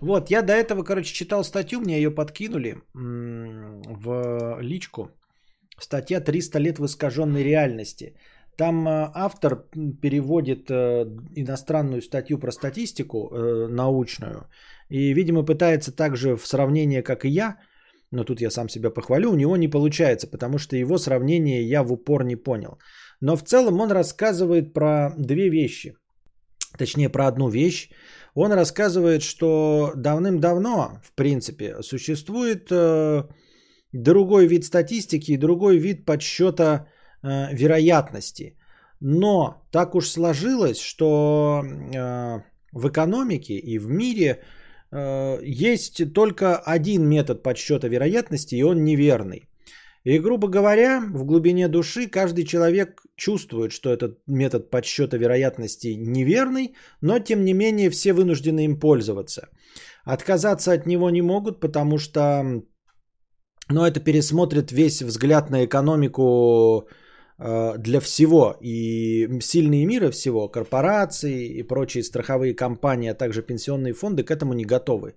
Вот, 0.00 0.30
я 0.30 0.42
до 0.42 0.52
этого, 0.52 0.82
короче, 0.82 1.14
читал 1.14 1.44
статью, 1.44 1.80
мне 1.80 1.96
ее 1.96 2.10
подкинули 2.10 2.82
в 2.94 4.58
личку. 4.60 5.10
Статья 5.78 6.20
«300 6.20 6.58
лет 6.60 6.78
в 6.78 6.84
искаженной 6.84 7.44
реальности». 7.44 8.16
Там 8.56 8.86
э, 8.86 9.10
автор 9.14 9.64
переводит 10.02 10.70
э, 10.70 11.06
иностранную 11.36 12.02
статью 12.02 12.38
про 12.38 12.52
статистику 12.52 13.30
научную 13.68 14.46
и, 14.92 15.14
видимо, 15.14 15.42
пытается 15.42 15.96
также 15.96 16.36
в 16.36 16.46
сравнении, 16.46 17.02
как 17.02 17.24
и 17.24 17.28
я, 17.28 17.56
но 18.10 18.24
тут 18.24 18.40
я 18.40 18.50
сам 18.50 18.68
себя 18.68 18.90
похвалю, 18.90 19.30
у 19.30 19.36
него 19.36 19.56
не 19.56 19.68
получается, 19.70 20.30
потому 20.30 20.58
что 20.58 20.76
его 20.76 20.98
сравнение 20.98 21.68
я 21.68 21.82
в 21.82 21.92
упор 21.92 22.24
не 22.24 22.36
понял. 22.36 22.78
Но 23.20 23.36
в 23.36 23.42
целом 23.42 23.80
он 23.80 23.90
рассказывает 23.90 24.74
про 24.74 25.14
две 25.16 25.48
вещи. 25.48 25.94
Точнее, 26.78 27.08
про 27.08 27.26
одну 27.26 27.48
вещь. 27.48 27.90
Он 28.34 28.52
рассказывает, 28.52 29.22
что 29.22 29.92
давным-давно, 29.96 31.00
в 31.02 31.14
принципе, 31.14 31.82
существует 31.82 32.70
другой 33.92 34.46
вид 34.46 34.64
статистики 34.64 35.32
и 35.32 35.38
другой 35.38 35.78
вид 35.78 36.04
подсчета 36.04 36.86
э, 37.22 37.54
вероятности. 37.54 38.58
Но 39.00 39.62
так 39.70 39.94
уж 39.94 40.08
сложилось, 40.08 40.80
что 40.80 41.62
э, 41.62 42.42
в 42.72 42.88
экономике 42.88 43.54
и 43.54 43.78
в 43.78 43.88
мире 43.88 44.26
э, 44.26 44.38
есть 45.42 46.12
только 46.12 46.56
один 46.56 47.08
метод 47.08 47.42
подсчета 47.42 47.88
вероятности, 47.88 48.56
и 48.56 48.62
он 48.62 48.84
неверный. 48.84 49.48
И, 50.04 50.18
грубо 50.18 50.48
говоря, 50.48 51.00
в 51.00 51.24
глубине 51.24 51.68
души 51.68 52.08
каждый 52.08 52.44
человек 52.44 53.02
чувствует, 53.16 53.72
что 53.72 53.90
этот 53.92 54.18
метод 54.26 54.70
подсчета 54.70 55.16
вероятности 55.16 55.94
неверный, 55.96 56.74
но 57.00 57.20
тем 57.20 57.44
не 57.44 57.54
менее 57.54 57.90
все 57.90 58.12
вынуждены 58.12 58.64
им 58.64 58.80
пользоваться. 58.80 59.48
Отказаться 60.04 60.72
от 60.72 60.86
него 60.86 61.10
не 61.10 61.22
могут, 61.22 61.60
потому 61.60 61.98
что 61.98 62.62
но 63.68 63.86
это 63.86 64.00
пересмотрит 64.00 64.72
весь 64.72 65.02
взгляд 65.02 65.50
на 65.50 65.64
экономику 65.64 66.22
э, 66.22 67.01
для 67.78 68.00
всего. 68.00 68.56
И 68.62 69.28
сильные 69.40 69.86
мира 69.86 70.10
всего, 70.10 70.48
корпорации 70.48 71.58
и 71.58 71.62
прочие 71.62 72.02
страховые 72.04 72.54
компании, 72.54 73.10
а 73.10 73.14
также 73.14 73.42
пенсионные 73.42 73.94
фонды 73.94 74.22
к 74.22 74.30
этому 74.30 74.54
не 74.54 74.64
готовы. 74.64 75.14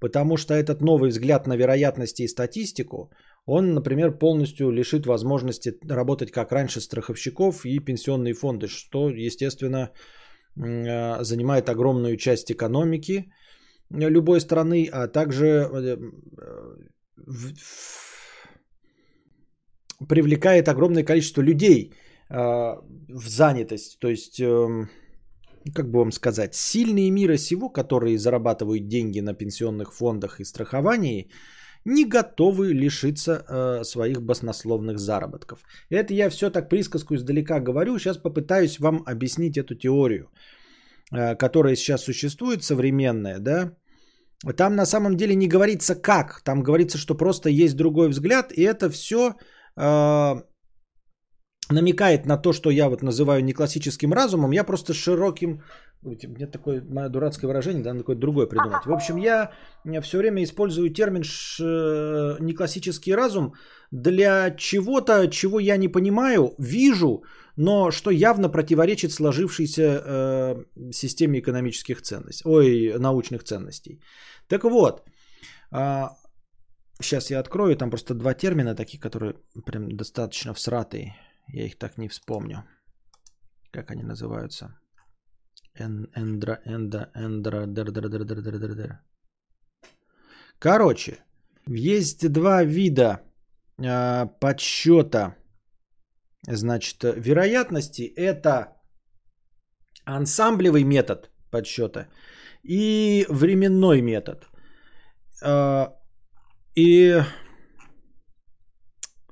Потому 0.00 0.36
что 0.36 0.54
этот 0.54 0.80
новый 0.82 1.10
взгляд 1.10 1.46
на 1.46 1.56
вероятности 1.56 2.22
и 2.22 2.28
статистику, 2.28 3.10
он, 3.46 3.74
например, 3.74 4.18
полностью 4.18 4.70
лишит 4.70 5.06
возможности 5.06 5.74
работать 5.88 6.30
как 6.30 6.52
раньше 6.52 6.80
страховщиков 6.80 7.64
и 7.64 7.78
пенсионные 7.78 8.34
фонды, 8.34 8.66
что, 8.68 9.08
естественно, 9.08 9.90
э, 10.56 11.22
занимает 11.24 11.68
огромную 11.68 12.16
часть 12.16 12.50
экономики 12.50 13.32
любой 13.90 14.40
страны, 14.40 14.88
а 14.92 15.08
также 15.08 15.46
э, 15.46 15.96
привлекает 20.08 20.68
огромное 20.68 21.04
количество 21.04 21.42
людей 21.42 21.92
э, 22.28 22.36
в 23.08 23.28
занятость. 23.28 23.98
То 23.98 24.08
есть, 24.08 24.40
э, 24.40 24.86
как 25.74 25.90
бы 25.90 25.98
вам 25.98 26.12
сказать, 26.12 26.54
сильные 26.54 27.10
мира 27.10 27.36
сего, 27.36 27.68
которые 27.68 28.18
зарабатывают 28.18 28.88
деньги 28.88 29.20
на 29.20 29.34
пенсионных 29.34 29.92
фондах 29.92 30.40
и 30.40 30.44
страховании, 30.44 31.30
не 31.84 32.04
готовы 32.04 32.74
лишиться 32.74 33.44
э, 33.48 33.84
своих 33.84 34.20
баснословных 34.20 34.98
заработков. 34.98 35.60
Это 35.90 36.14
я 36.14 36.30
все 36.30 36.50
так 36.50 36.68
присказку 36.68 37.14
издалека 37.14 37.60
говорю. 37.60 37.98
Сейчас 37.98 38.18
попытаюсь 38.18 38.80
вам 38.80 39.02
объяснить 39.06 39.56
эту 39.56 39.74
теорию, 39.74 40.28
э, 41.12 41.36
которая 41.36 41.76
сейчас 41.76 42.02
существует, 42.02 42.64
современная, 42.64 43.38
да, 43.38 43.72
там 44.56 44.76
на 44.76 44.86
самом 44.86 45.16
деле 45.16 45.34
не 45.34 45.48
говорится 45.48 45.94
как, 45.94 46.42
там 46.44 46.62
говорится, 46.62 46.98
что 46.98 47.14
просто 47.14 47.48
есть 47.48 47.76
другой 47.76 48.08
взгляд, 48.08 48.52
и 48.52 48.62
это 48.62 48.90
все 48.90 49.34
намекает 51.70 52.26
на 52.26 52.36
то, 52.36 52.52
что 52.52 52.70
я 52.70 52.88
вот 52.88 53.02
называю 53.02 53.44
не 53.44 53.52
классическим 53.52 54.12
разумом, 54.12 54.52
я 54.52 54.64
просто 54.64 54.94
широким, 54.94 55.62
мне 56.02 56.46
такое 56.46 56.82
мое 56.88 57.08
дурацкое 57.08 57.48
выражение, 57.48 57.82
да, 57.82 57.94
такое 57.94 58.16
другое 58.16 58.46
придумать. 58.46 58.86
В 58.86 58.92
общем, 58.92 59.16
я 59.16 59.50
все 60.02 60.18
время 60.18 60.44
использую 60.44 60.90
термин 60.90 61.24
ш, 61.24 61.64
э, 61.64 62.36
не 62.40 62.54
классический 62.54 63.14
разум 63.14 63.54
для 63.90 64.54
чего-то, 64.56 65.28
чего 65.28 65.58
я 65.58 65.76
не 65.76 65.88
понимаю, 65.88 66.54
вижу, 66.58 67.24
но 67.56 67.90
что 67.90 68.10
явно 68.10 68.48
противоречит 68.48 69.12
сложившейся 69.12 69.82
э, 69.82 70.64
системе 70.92 71.40
экономических 71.40 72.00
ценностей, 72.02 72.44
ой, 72.46 72.94
научных 72.98 73.42
ценностей. 73.42 74.00
Так 74.48 74.64
вот, 74.64 75.02
э, 75.72 76.04
сейчас 77.00 77.30
я 77.30 77.40
открою, 77.40 77.76
там 77.76 77.90
просто 77.90 78.14
два 78.14 78.34
термина 78.34 78.74
такие, 78.74 79.00
которые 79.00 79.34
прям 79.66 79.96
достаточно 79.96 80.54
всратые, 80.54 81.16
я 81.48 81.66
их 81.66 81.78
так 81.78 81.98
не 81.98 82.08
вспомню, 82.08 82.64
как 83.72 83.90
они 83.90 84.02
называются. 84.02 84.78
Эндра, 85.78 86.60
энда, 86.64 87.10
эндра, 87.14 87.66
дер, 87.66 87.90
дер, 87.90 88.08
дер, 88.08 88.24
дер, 88.24 88.42
дер, 88.42 88.58
дер, 88.58 88.74
дер. 88.74 89.00
Короче, 90.58 91.18
есть 91.66 92.32
два 92.32 92.64
вида 92.64 93.20
э, 93.78 94.26
подсчета 94.40 95.36
Значит, 96.48 97.02
вероятности 97.02 98.02
это 98.02 98.76
ансамблевый 100.04 100.84
метод 100.84 101.30
подсчета 101.50 102.06
и 102.62 103.26
временной 103.28 104.00
метод. 104.00 104.48
А, 105.42 105.92
и 106.76 107.22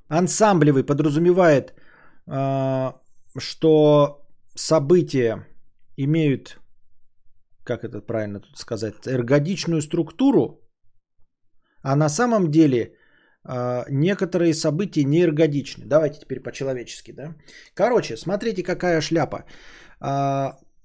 ансамблевый 0.09 0.83
подразумевает, 0.83 1.73
а, 2.27 2.99
что 3.37 4.25
события 4.55 5.47
имеют, 5.97 6.59
как 7.63 7.83
это 7.83 8.01
правильно 8.01 8.39
тут 8.39 8.57
сказать, 8.57 8.95
эргодичную 9.07 9.81
структуру, 9.81 10.61
а 11.83 11.95
на 11.95 12.09
самом 12.09 12.51
деле 12.51 12.95
а, 13.43 13.85
некоторые 13.89 14.53
события 14.53 15.03
неэргодичны. 15.03 15.85
Давайте 15.85 16.19
теперь 16.19 16.41
по-человечески, 16.41 17.11
да. 17.11 17.35
Короче, 17.73 18.17
смотрите, 18.17 18.63
какая 18.63 19.01
шляпа. 19.01 19.45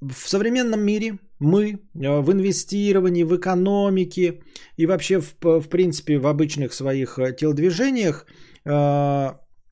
В 0.00 0.28
современном 0.28 0.80
мире 0.80 1.18
мы 1.38 1.80
а, 1.94 2.20
в 2.20 2.32
инвестировании, 2.32 3.22
в 3.24 3.36
экономике 3.36 4.42
и 4.76 4.86
вообще 4.86 5.20
в, 5.20 5.34
в 5.42 5.68
принципе 5.68 6.18
в 6.18 6.26
обычных 6.26 6.72
своих 6.72 7.18
телодвижениях 7.38 8.26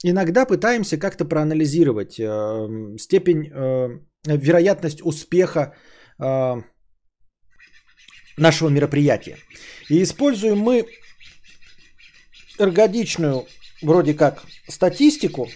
иногда 0.02 0.46
пытаемся 0.46 0.96
как-то 0.96 1.24
проанализировать 1.26 2.14
степень, 2.14 3.52
вероятность 4.24 5.02
успеха 5.04 5.74
нашего 8.38 8.68
мероприятия. 8.70 9.36
И 9.90 10.02
используем 10.02 10.58
мы 10.58 10.86
эргодичную 12.58 13.44
вроде 13.82 14.14
как 14.14 14.42
статистику, 14.68 15.48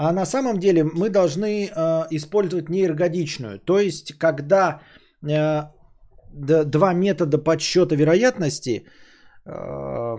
а 0.00 0.12
на 0.12 0.26
самом 0.26 0.58
деле 0.60 0.84
мы 0.84 1.10
должны 1.10 1.44
э, 1.44 2.06
использовать 2.10 2.68
неэргодичную. 2.68 3.58
То 3.58 3.80
есть, 3.80 4.12
когда 4.18 4.80
э, 5.28 5.62
два 6.64 6.92
метода 6.94 7.38
подсчета 7.38 7.96
вероятности, 7.96 8.84
э, 9.44 10.16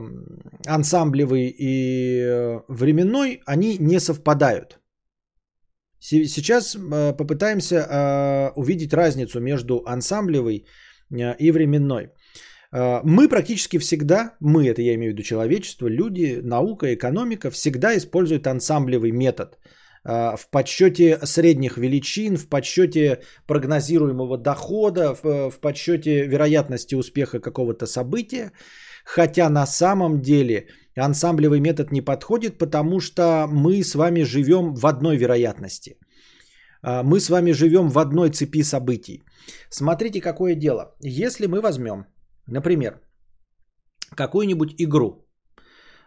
ансамблевый 0.67 1.55
и 1.57 2.19
э, 2.19 2.59
временной, 2.67 3.41
они 3.45 3.77
не 3.79 3.99
совпадают. 3.99 4.79
Сейчас 5.99 6.75
э, 6.75 7.13
попытаемся 7.17 7.75
э, 7.75 8.51
увидеть 8.57 8.93
разницу 8.93 9.39
между 9.39 9.83
ансамблевой 9.85 10.65
и 11.39 11.51
временной. 11.51 12.11
А, 12.71 13.01
мы 13.03 13.29
практически 13.29 13.77
всегда, 13.79 14.35
мы, 14.39 14.67
это 14.67 14.81
я 14.81 14.93
имею 14.95 15.11
в 15.11 15.13
виду 15.13 15.23
человечество, 15.23 15.87
люди, 15.87 16.39
наука, 16.43 16.93
экономика, 16.93 17.49
всегда 17.51 17.97
используют 17.97 18.47
ансамблевый 18.47 19.11
метод 19.11 19.57
а, 20.03 20.35
в 20.35 20.49
подсчете 20.49 21.19
средних 21.23 21.77
величин, 21.77 22.37
в 22.37 22.47
подсчете 22.47 23.21
прогнозируемого 23.47 24.37
дохода, 24.37 25.15
в, 25.15 25.49
в 25.51 25.59
подсчете 25.59 26.27
вероятности 26.27 26.95
успеха 26.95 27.39
какого-то 27.39 27.85
события. 27.85 28.51
Хотя 29.05 29.49
на 29.49 29.65
самом 29.65 30.21
деле 30.21 30.67
ансамблевый 30.95 31.59
метод 31.59 31.91
не 31.91 32.01
подходит, 32.01 32.57
потому 32.57 32.99
что 32.99 33.47
мы 33.47 33.83
с 33.83 33.95
вами 33.95 34.23
живем 34.23 34.75
в 34.75 34.85
одной 34.85 35.17
вероятности. 35.17 35.97
А, 36.83 37.01
мы 37.03 37.19
с 37.19 37.29
вами 37.29 37.51
живем 37.51 37.89
в 37.89 37.97
одной 37.97 38.29
цепи 38.29 38.63
событий. 38.63 39.23
Смотрите, 39.69 40.21
какое 40.21 40.53
дело. 40.55 40.95
Если 41.01 41.47
мы 41.47 41.61
возьмем 41.61 42.05
Например, 42.51 43.01
какую-нибудь 44.15 44.75
игру. 44.77 45.25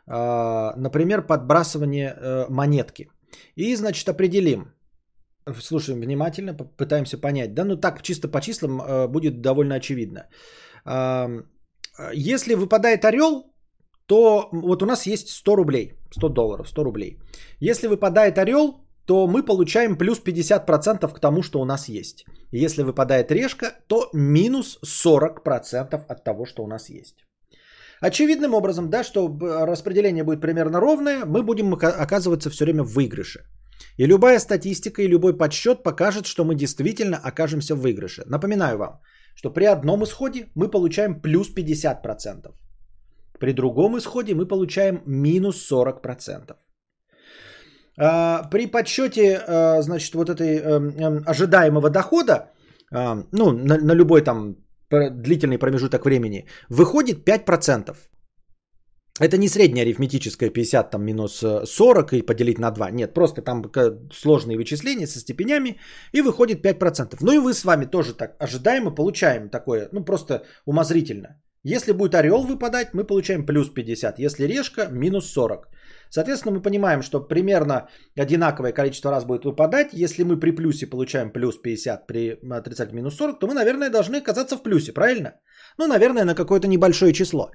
А, 0.06 0.74
например, 0.76 1.26
подбрасывание 1.26 2.14
э, 2.14 2.46
монетки. 2.48 3.08
И, 3.56 3.76
значит, 3.76 4.08
определим, 4.08 4.72
Слушаем 5.60 6.00
внимательно, 6.00 6.54
пытаемся 6.54 7.18
понять. 7.18 7.54
Да, 7.54 7.64
ну 7.64 7.76
так 7.76 8.02
чисто 8.02 8.28
по 8.28 8.40
числам 8.40 8.80
э, 8.80 9.08
будет 9.08 9.40
довольно 9.40 9.74
очевидно. 9.74 10.28
Э, 10.86 11.42
если 12.14 12.54
выпадает 12.54 13.04
орел, 13.04 13.52
то 14.06 14.48
вот 14.52 14.82
у 14.82 14.86
нас 14.86 15.06
есть 15.06 15.28
100 15.28 15.56
рублей, 15.56 15.94
100 16.10 16.28
долларов, 16.28 16.68
100 16.68 16.84
рублей. 16.84 17.18
Если 17.60 17.88
выпадает 17.88 18.38
орел, 18.38 18.86
то 19.06 19.26
мы 19.26 19.42
получаем 19.42 19.96
плюс 19.96 20.20
50% 20.20 21.12
к 21.12 21.20
тому, 21.20 21.42
что 21.42 21.60
у 21.60 21.64
нас 21.64 21.88
есть. 21.88 22.24
Если 22.52 22.82
выпадает 22.82 23.32
решка, 23.32 23.72
то 23.88 24.10
минус 24.12 24.78
40% 24.84 25.94
от 26.08 26.24
того, 26.24 26.44
что 26.46 26.62
у 26.62 26.66
нас 26.66 26.90
есть. 26.90 27.16
Очевидным 28.00 28.54
образом, 28.54 28.90
да, 28.90 29.04
что 29.04 29.28
распределение 29.66 30.24
будет 30.24 30.40
примерно 30.40 30.80
ровное, 30.80 31.24
мы 31.24 31.42
будем 31.42 31.74
оказываться 31.74 32.50
все 32.50 32.64
время 32.64 32.82
в 32.82 32.92
выигрыше. 32.94 33.40
И 33.98 34.06
любая 34.06 34.38
статистика 34.40 35.02
и 35.02 35.08
любой 35.08 35.36
подсчет 35.36 35.82
покажет, 35.82 36.26
что 36.26 36.44
мы 36.44 36.54
действительно 36.54 37.16
окажемся 37.16 37.74
в 37.74 37.80
выигрыше. 37.80 38.24
Напоминаю 38.26 38.78
вам, 38.78 39.00
что 39.34 39.52
при 39.52 39.64
одном 39.64 40.02
исходе 40.02 40.46
мы 40.54 40.70
получаем 40.70 41.20
плюс 41.20 41.54
50%. 41.54 42.52
При 43.38 43.52
другом 43.52 43.96
исходе 43.98 44.34
мы 44.34 44.46
получаем 44.46 45.02
минус 45.06 45.72
40%. 45.72 46.56
А, 47.98 48.42
при 48.50 48.66
подсчете, 48.66 49.40
а, 49.46 49.82
значит, 49.82 50.14
вот 50.14 50.30
этой 50.30 50.58
эм, 50.58 50.90
эм, 50.98 51.22
ожидаемого 51.26 51.90
дохода, 51.90 52.50
а, 52.90 53.24
ну, 53.32 53.52
на, 53.52 53.78
на 53.78 53.94
любой 53.94 54.22
там 54.22 54.56
длительный 54.90 55.58
промежуток 55.58 56.04
времени, 56.04 56.46
выходит 56.68 57.24
5%. 57.24 57.96
Это 59.20 59.36
не 59.38 59.48
средняя 59.48 59.84
арифметическая 59.84 60.50
50 60.50 60.90
там, 60.90 61.04
минус 61.04 61.44
40 61.64 62.12
и 62.12 62.22
поделить 62.22 62.58
на 62.58 62.70
2. 62.70 62.90
Нет, 62.90 63.14
просто 63.14 63.42
там 63.42 63.62
сложные 64.12 64.56
вычисления 64.56 65.06
со 65.06 65.18
степенями 65.18 65.78
и 66.12 66.22
выходит 66.22 66.64
5%. 66.64 67.16
Ну 67.20 67.32
и 67.32 67.38
вы 67.38 67.54
с 67.54 67.64
вами 67.64 67.84
тоже 67.84 68.14
так 68.14 68.36
ожидаемо 68.38 68.94
получаем 68.94 69.48
такое, 69.50 69.88
ну 69.92 70.04
просто 70.04 70.42
умозрительно. 70.66 71.40
Если 71.64 71.92
будет 71.92 72.14
орел 72.14 72.42
выпадать, 72.42 72.94
мы 72.94 73.04
получаем 73.04 73.46
плюс 73.46 73.68
50. 73.68 74.18
Если 74.18 74.46
решка, 74.46 74.88
минус 74.90 75.26
40. 75.32 75.68
Соответственно, 76.14 76.56
мы 76.56 76.62
понимаем, 76.62 77.02
что 77.02 77.28
примерно 77.28 77.88
одинаковое 78.20 78.72
количество 78.72 79.10
раз 79.10 79.24
будет 79.24 79.44
выпадать. 79.44 79.94
Если 79.94 80.24
мы 80.24 80.40
при 80.40 80.50
плюсе 80.50 80.86
получаем 80.86 81.32
плюс 81.32 81.56
50, 81.62 82.06
при 82.06 82.38
отрицательном 82.50 82.96
минус 82.96 83.16
40, 83.16 83.38
то 83.38 83.46
мы, 83.46 83.54
наверное, 83.54 83.90
должны 83.90 84.16
оказаться 84.16 84.56
в 84.56 84.62
плюсе, 84.62 84.92
правильно? 84.92 85.30
Ну, 85.78 85.86
наверное, 85.86 86.24
на 86.24 86.34
какое-то 86.34 86.68
небольшое 86.68 87.12
число. 87.14 87.50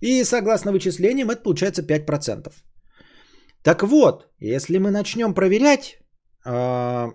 И 0.00 0.24
согласно 0.24 0.70
вычислениям, 0.70 1.30
это 1.30 1.42
получается 1.42 1.82
5%. 1.82 2.52
Так 3.64 3.82
вот, 3.82 4.28
если 4.38 4.78
мы 4.78 4.92
начнем 4.92 5.34
проверять 5.34 5.98
э, 6.46 7.06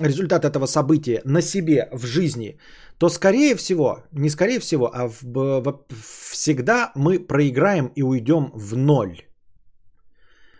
результат 0.00 0.44
этого 0.44 0.66
события 0.66 1.22
на 1.24 1.42
себе 1.42 1.88
в 1.92 2.06
жизни, 2.06 2.60
то 2.98 3.08
скорее 3.08 3.56
всего, 3.56 4.04
не 4.12 4.30
скорее 4.30 4.60
всего, 4.60 4.86
а 4.94 5.08
в, 5.08 5.24
в, 5.24 5.86
всегда 6.30 6.92
мы 6.94 7.18
проиграем 7.18 7.90
и 7.96 8.02
уйдем 8.02 8.52
в 8.54 8.76
ноль. 8.76 9.26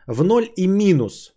В 0.06 0.24
ноль 0.24 0.48
и 0.56 0.66
минус. 0.66 1.36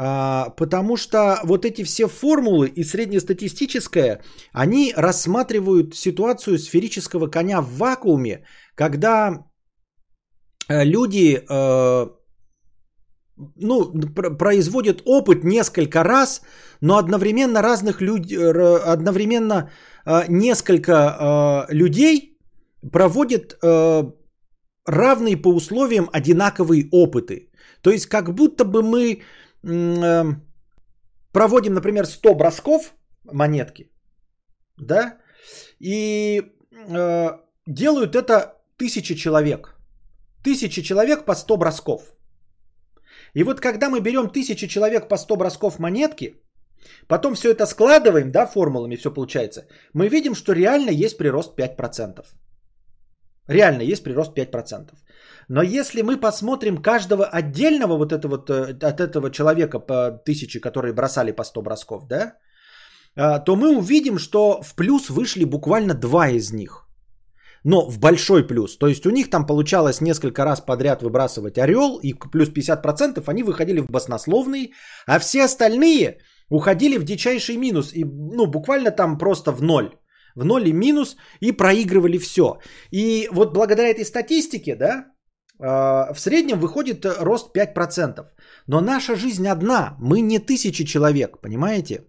А, 0.00 0.50
потому 0.50 0.96
что 0.96 1.40
вот 1.44 1.64
эти 1.64 1.82
все 1.82 2.06
формулы 2.06 2.68
и 2.68 2.84
среднестатистическое, 2.84 4.22
они 4.52 4.92
рассматривают 4.96 5.96
ситуацию 5.96 6.58
сферического 6.58 7.26
коня 7.26 7.60
в 7.60 7.78
вакууме, 7.78 8.44
когда 8.76 9.44
э, 10.68 10.84
люди 10.84 11.42
э, 11.48 12.06
ну, 13.56 13.92
производят 14.38 15.02
опыт 15.04 15.44
несколько 15.44 16.04
раз, 16.04 16.42
но 16.80 16.96
одновременно 16.96 17.62
разных 17.62 18.00
людей, 18.00 18.38
одновременно 18.38 19.70
э, 20.06 20.26
несколько 20.28 20.92
э, 20.92 21.74
людей 21.74 22.38
проводят 22.92 23.58
э, 23.62 24.02
равные 24.86 25.36
по 25.36 25.48
условиям 25.48 26.08
одинаковые 26.12 26.88
опыты. 26.92 27.47
То 27.82 27.90
есть 27.90 28.06
как 28.06 28.34
будто 28.34 28.64
бы 28.64 28.82
мы 28.82 29.22
э, 29.62 30.24
проводим, 31.32 31.74
например, 31.74 32.06
100 32.06 32.34
бросков 32.34 32.94
монетки, 33.24 33.90
да, 34.76 35.18
и 35.80 36.42
э, 36.88 37.30
делают 37.66 38.14
это 38.14 38.54
тысячи 38.76 39.14
человек. 39.14 39.74
Тысячи 40.44 40.82
человек 40.82 41.24
по 41.24 41.34
100 41.34 41.56
бросков. 41.56 42.02
И 43.34 43.44
вот 43.44 43.60
когда 43.60 43.88
мы 43.88 44.00
берем 44.00 44.30
тысячи 44.30 44.66
человек 44.66 45.08
по 45.08 45.16
100 45.16 45.36
бросков 45.36 45.78
монетки, 45.78 46.34
потом 47.06 47.34
все 47.34 47.50
это 47.50 47.66
складываем, 47.66 48.30
да, 48.30 48.46
формулами 48.46 48.96
все 48.96 49.10
получается, 49.10 49.66
мы 49.94 50.08
видим, 50.08 50.34
что 50.34 50.52
реально 50.52 50.90
есть 50.90 51.18
прирост 51.18 51.58
5%. 51.58 52.24
Реально 53.48 53.82
есть 53.82 54.04
прирост 54.04 54.36
5%. 54.36 54.94
Но 55.48 55.62
если 55.62 56.02
мы 56.02 56.20
посмотрим 56.20 56.76
каждого 56.82 57.24
отдельного 57.24 57.96
вот 57.96 58.12
этого, 58.12 58.36
вот, 58.36 58.50
э, 58.50 58.76
от 58.82 59.00
этого 59.00 59.30
человека 59.30 59.78
по 59.80 60.10
тысяче, 60.24 60.60
которые 60.60 60.92
бросали 60.92 61.32
по 61.32 61.44
100 61.44 61.62
бросков, 61.62 62.06
да, 62.06 62.34
э, 63.16 63.44
то 63.44 63.56
мы 63.56 63.76
увидим, 63.76 64.18
что 64.18 64.60
в 64.62 64.74
плюс 64.74 65.08
вышли 65.08 65.44
буквально 65.44 65.94
два 65.94 66.28
из 66.28 66.52
них. 66.52 66.86
Но 67.64 67.90
в 67.90 67.98
большой 67.98 68.46
плюс. 68.46 68.78
То 68.78 68.86
есть 68.86 69.06
у 69.06 69.10
них 69.10 69.30
там 69.30 69.46
получалось 69.46 70.00
несколько 70.00 70.44
раз 70.44 70.60
подряд 70.60 71.02
выбрасывать 71.02 71.58
орел, 71.58 71.98
и 72.02 72.12
плюс 72.12 72.50
50% 72.50 73.22
они 73.26 73.42
выходили 73.42 73.80
в 73.80 73.90
баснословные, 73.90 74.72
а 75.06 75.18
все 75.18 75.44
остальные 75.44 76.18
уходили 76.50 76.98
в 76.98 77.04
дичайший 77.04 77.56
минус. 77.56 77.92
И 77.94 78.04
ну, 78.04 78.46
буквально 78.46 78.90
там 78.90 79.18
просто 79.18 79.52
в 79.52 79.62
ноль 79.62 79.90
в 80.34 80.44
ноль 80.44 80.68
и 80.68 80.72
минус 80.72 81.16
и 81.40 81.52
проигрывали 81.52 82.18
все. 82.18 82.58
И 82.92 83.28
вот 83.32 83.52
благодаря 83.52 83.88
этой 83.88 84.04
статистике, 84.04 84.76
да, 84.76 84.88
а, 84.88 85.17
в 85.58 86.18
среднем 86.18 86.60
выходит 86.60 87.04
э, 87.04 87.14
рост 87.20 87.56
5%. 87.56 88.24
Но 88.66 88.80
наша 88.80 89.16
жизнь 89.16 89.46
одна, 89.48 89.96
мы 90.00 90.20
не 90.20 90.38
тысячи 90.38 90.84
человек, 90.84 91.40
понимаете? 91.40 92.04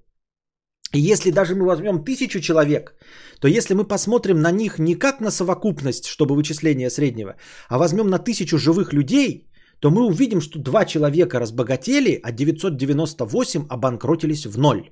И 0.93 1.11
если 1.11 1.31
даже 1.31 1.55
мы 1.55 1.65
возьмем 1.65 2.03
тысячу 2.03 2.39
человек, 2.39 2.95
то 3.39 3.47
если 3.47 3.75
мы 3.75 3.87
посмотрим 3.87 4.41
на 4.41 4.51
них 4.51 4.79
не 4.79 4.95
как 4.95 5.19
на 5.19 5.31
совокупность, 5.31 6.05
чтобы 6.05 6.35
вычисление 6.35 6.89
среднего, 6.89 7.35
а 7.69 7.77
возьмем 7.77 8.09
на 8.09 8.19
тысячу 8.19 8.57
живых 8.57 8.93
людей, 8.93 9.49
то 9.79 9.91
мы 9.91 10.05
увидим, 10.05 10.41
что 10.41 10.59
два 10.59 10.85
человека 10.85 11.39
разбогатели, 11.39 12.19
а 12.23 12.31
998 12.31 13.67
обанкротились 13.69 14.45
в 14.45 14.57
ноль. 14.57 14.89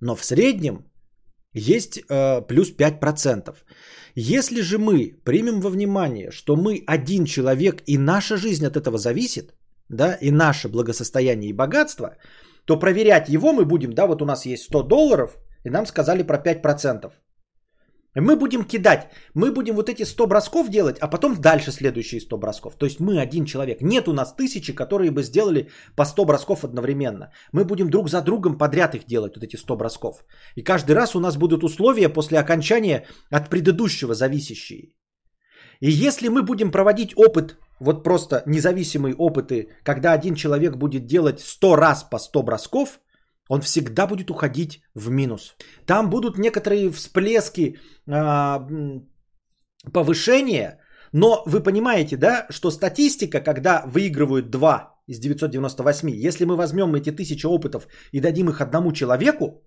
Но 0.00 0.16
в 0.16 0.24
среднем 0.24 0.84
есть 1.54 1.98
э, 1.98 2.42
плюс 2.42 2.72
5%. 2.76 3.54
Если 4.16 4.60
же 4.60 4.78
мы 4.78 5.16
примем 5.24 5.60
во 5.60 5.70
внимание, 5.70 6.30
что 6.30 6.56
мы 6.56 6.84
один 6.86 7.24
человек 7.24 7.82
и 7.86 7.98
наша 7.98 8.36
жизнь 8.36 8.66
от 8.66 8.76
этого 8.76 8.98
зависит, 8.98 9.54
да, 9.88 10.18
и 10.20 10.30
наше 10.30 10.68
благосостояние 10.68 11.50
и 11.50 11.56
богатство, 11.56 12.16
то 12.64 12.78
проверять 12.78 13.28
его 13.28 13.52
мы 13.52 13.64
будем, 13.64 13.92
да, 13.92 14.06
вот 14.06 14.22
у 14.22 14.24
нас 14.24 14.46
есть 14.46 14.64
100 14.64 14.82
долларов, 14.82 15.36
и 15.64 15.70
нам 15.70 15.86
сказали 15.86 16.22
про 16.22 16.36
5%. 16.36 17.12
Мы 18.14 18.36
будем 18.36 18.64
кидать, 18.64 19.08
мы 19.34 19.50
будем 19.52 19.74
вот 19.74 19.88
эти 19.88 20.04
100 20.04 20.26
бросков 20.26 20.70
делать, 20.70 20.98
а 21.00 21.08
потом 21.08 21.40
дальше 21.40 21.72
следующие 21.72 22.20
100 22.20 22.38
бросков. 22.38 22.74
То 22.76 22.86
есть 22.86 23.00
мы 23.00 23.18
один 23.18 23.44
человек. 23.44 23.82
Нет 23.82 24.08
у 24.08 24.12
нас 24.12 24.34
тысячи, 24.34 24.72
которые 24.72 25.10
бы 25.10 25.22
сделали 25.22 25.68
по 25.96 26.04
100 26.04 26.24
бросков 26.24 26.64
одновременно. 26.64 27.32
Мы 27.52 27.64
будем 27.64 27.90
друг 27.90 28.08
за 28.08 28.22
другом 28.22 28.56
подряд 28.56 28.94
их 28.94 29.06
делать, 29.06 29.36
вот 29.36 29.44
эти 29.44 29.56
100 29.56 29.76
бросков. 29.76 30.24
И 30.54 30.62
каждый 30.62 30.92
раз 30.92 31.16
у 31.16 31.20
нас 31.20 31.36
будут 31.36 31.64
условия 31.64 32.08
после 32.08 32.38
окончания 32.38 33.06
от 33.30 33.50
предыдущего 33.50 34.14
зависящие. 34.14 34.92
И 35.80 35.90
если 35.90 36.28
мы 36.28 36.42
будем 36.42 36.70
проводить 36.70 37.14
опыт, 37.16 37.58
вот 37.80 38.04
просто 38.04 38.42
независимые 38.46 39.14
опыты, 39.14 39.70
когда 39.82 40.12
один 40.12 40.34
человек 40.34 40.76
будет 40.76 41.06
делать 41.06 41.40
100 41.40 41.76
раз 41.76 42.04
по 42.04 42.18
100 42.18 42.42
бросков, 42.42 43.00
он 43.48 43.60
всегда 43.60 44.06
будет 44.06 44.30
уходить 44.30 44.82
в 44.94 45.10
минус. 45.10 45.56
Там 45.86 46.10
будут 46.10 46.38
некоторые 46.38 46.90
всплески 46.90 47.78
а, 48.06 48.66
повышения, 49.92 50.78
но 51.12 51.42
вы 51.46 51.62
понимаете, 51.62 52.16
да, 52.16 52.46
что 52.50 52.70
статистика, 52.70 53.40
когда 53.40 53.82
выигрывают 53.86 54.50
2 54.50 54.94
из 55.06 55.18
998, 55.18 56.08
если 56.26 56.44
мы 56.44 56.56
возьмем 56.56 56.94
эти 56.94 57.10
тысячи 57.10 57.46
опытов 57.46 57.86
и 58.12 58.20
дадим 58.20 58.48
их 58.48 58.60
одному 58.60 58.92
человеку, 58.92 59.62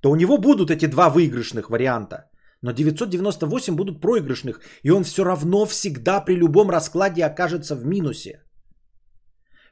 то 0.00 0.10
у 0.10 0.16
него 0.16 0.38
будут 0.38 0.70
эти 0.70 0.86
два 0.86 1.10
выигрышных 1.10 1.70
варианта. 1.70 2.30
Но 2.62 2.72
998 2.72 3.76
будут 3.76 4.00
проигрышных, 4.00 4.60
и 4.82 4.90
он 4.90 5.04
все 5.04 5.24
равно 5.24 5.66
всегда 5.66 6.24
при 6.24 6.36
любом 6.36 6.70
раскладе 6.70 7.24
окажется 7.24 7.74
в 7.74 7.84
минусе. 7.84 8.42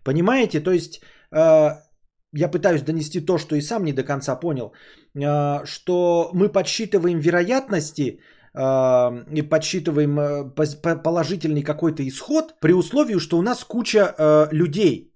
Понимаете? 0.05 0.61
То 0.61 0.73
есть 0.73 1.01
а, 1.31 1.81
я 2.35 2.49
пытаюсь 2.49 2.83
донести 2.83 3.21
то, 3.21 3.39
что 3.39 3.57
и 3.57 3.63
сам 3.63 3.85
не 3.85 3.93
до 3.93 4.03
конца 4.03 4.37
понял, 4.37 4.73
а, 5.17 5.65
что 5.65 6.31
мы 6.35 6.49
подсчитываем 6.49 7.21
вероятности 7.21 8.21
а, 8.55 9.13
и 9.35 9.43
подсчитываем 9.43 10.19
э, 10.19 11.03
положительный 11.03 11.63
какой-то 11.63 12.03
исход 12.03 12.55
при 12.61 12.73
условии, 12.73 13.19
что 13.19 13.39
у 13.39 13.43
нас 13.43 13.65
куча 13.65 14.15
э, 14.19 14.49
людей. 14.53 15.11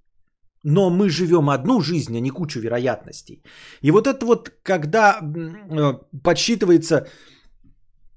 но 0.64 0.90
мы 0.90 1.08
живем 1.08 1.48
одну 1.50 1.80
жизнь, 1.80 2.16
а 2.16 2.20
не 2.20 2.30
кучу 2.30 2.60
вероятностей. 2.60 3.42
И 3.82 3.90
вот 3.90 4.06
это 4.06 4.26
вот, 4.26 4.50
когда 4.62 5.20
э, 5.20 5.92
подсчитывается 6.22 7.06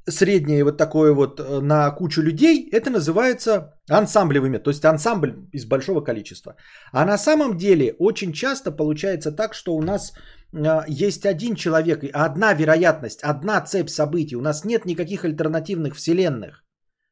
среднее 0.09 0.63
вот 0.63 0.77
такое 0.77 1.13
вот 1.13 1.39
э, 1.39 1.59
на 1.61 1.91
кучу 1.91 2.21
людей, 2.21 2.69
это 2.71 2.89
называется 2.89 3.73
ансамблевыми, 3.89 4.57
то 4.57 4.69
есть 4.69 4.85
ансамбль 4.85 5.33
из 5.53 5.65
большого 5.65 6.01
количества. 6.01 6.55
А 6.91 7.05
на 7.05 7.17
самом 7.17 7.57
деле 7.57 7.95
очень 7.99 8.33
часто 8.33 8.71
получается 8.71 9.31
так, 9.31 9.53
что 9.53 9.75
у 9.75 9.81
нас 9.81 10.13
э, 10.53 10.83
есть 10.87 11.25
один 11.25 11.55
человек, 11.55 12.03
одна 12.13 12.53
вероятность, 12.53 13.23
одна 13.23 13.61
цепь 13.61 13.89
событий, 13.89 14.35
у 14.35 14.41
нас 14.41 14.65
нет 14.65 14.85
никаких 14.85 15.25
альтернативных 15.25 15.95
вселенных. 15.95 16.63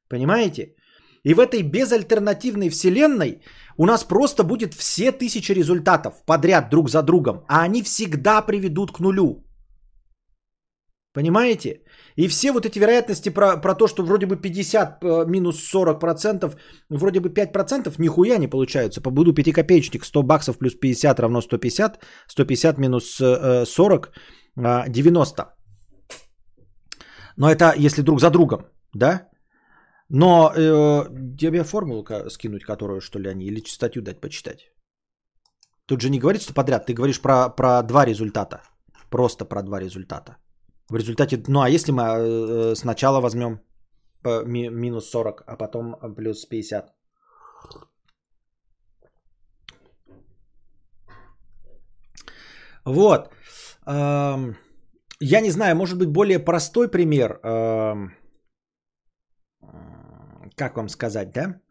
Понимаете? 0.09 0.75
И 1.23 1.33
в 1.33 1.39
этой 1.39 1.61
безальтернативной 1.63 2.69
вселенной 2.69 3.41
у 3.77 3.85
нас 3.85 4.03
просто 4.03 4.43
будет 4.43 4.73
все 4.73 5.11
тысячи 5.11 5.51
результатов 5.51 6.23
подряд 6.25 6.69
друг 6.69 6.89
за 6.89 7.03
другом, 7.03 7.43
а 7.47 7.63
они 7.63 7.83
всегда 7.83 8.41
приведут 8.41 8.91
к 8.91 8.99
нулю. 8.99 9.43
Понимаете? 11.13 11.81
И 12.15 12.27
все 12.27 12.51
вот 12.51 12.65
эти 12.65 12.79
вероятности 12.79 13.29
про, 13.29 13.57
про 13.57 13.75
то, 13.75 13.87
что 13.87 14.03
вроде 14.03 14.25
бы 14.25 14.35
50 14.35 15.03
э, 15.03 15.25
минус 15.27 15.73
40%, 15.73 16.55
вроде 16.89 17.19
бы 17.19 17.29
5%, 17.29 17.95
нихуя 17.97 18.37
не 18.37 18.47
получаются. 18.47 19.01
Буду 19.01 19.33
5-копеечник, 19.33 20.03
100 20.03 20.23
баксов 20.23 20.57
плюс 20.57 20.75
50 20.75 21.19
равно 21.19 21.41
150, 21.41 21.99
150 22.27 22.77
минус 22.77 23.21
40, 23.65 24.11
э, 24.57 24.89
90. 24.89 25.43
Но 27.37 27.49
это 27.49 27.73
если 27.77 28.01
друг 28.01 28.19
за 28.19 28.29
другом, 28.29 28.65
да? 28.93 29.29
Но 30.09 30.51
э, 30.55 31.35
тебе 31.37 31.63
формулу 31.63 32.03
скинуть, 32.29 32.63
которую, 32.63 32.99
что 32.99 33.19
ли, 33.19 33.29
они, 33.29 33.45
или 33.45 33.61
статью 33.67 34.01
дать 34.01 34.19
почитать? 34.21 34.59
Тут 35.85 36.01
же 36.01 36.09
не 36.09 36.19
говорится, 36.19 36.45
что 36.45 36.53
подряд, 36.53 36.85
ты 36.85 36.93
говоришь 36.93 37.21
про, 37.21 37.49
про 37.49 37.81
два 37.83 38.05
результата. 38.05 38.61
Просто 39.09 39.45
про 39.45 39.63
два 39.63 39.79
результата. 39.79 40.37
В 40.89 40.95
результате, 40.95 41.43
ну 41.47 41.61
а 41.61 41.69
если 41.69 41.91
мы 41.91 42.03
э, 42.03 42.75
сначала 42.75 43.21
возьмем 43.21 43.59
ми, 44.45 44.69
минус 44.69 45.09
40, 45.09 45.43
а 45.47 45.55
потом 45.55 45.95
плюс 46.15 46.45
50? 46.45 46.89
Вот. 52.85 53.29
Эм, 53.85 54.55
я 55.19 55.41
не 55.41 55.51
знаю, 55.51 55.75
может 55.75 55.97
быть 55.97 56.09
более 56.09 56.39
простой 56.39 56.87
пример. 56.87 57.39
Эм, 57.43 58.13
как 60.55 60.75
вам 60.77 60.89
сказать, 60.89 61.31
да? 61.31 61.61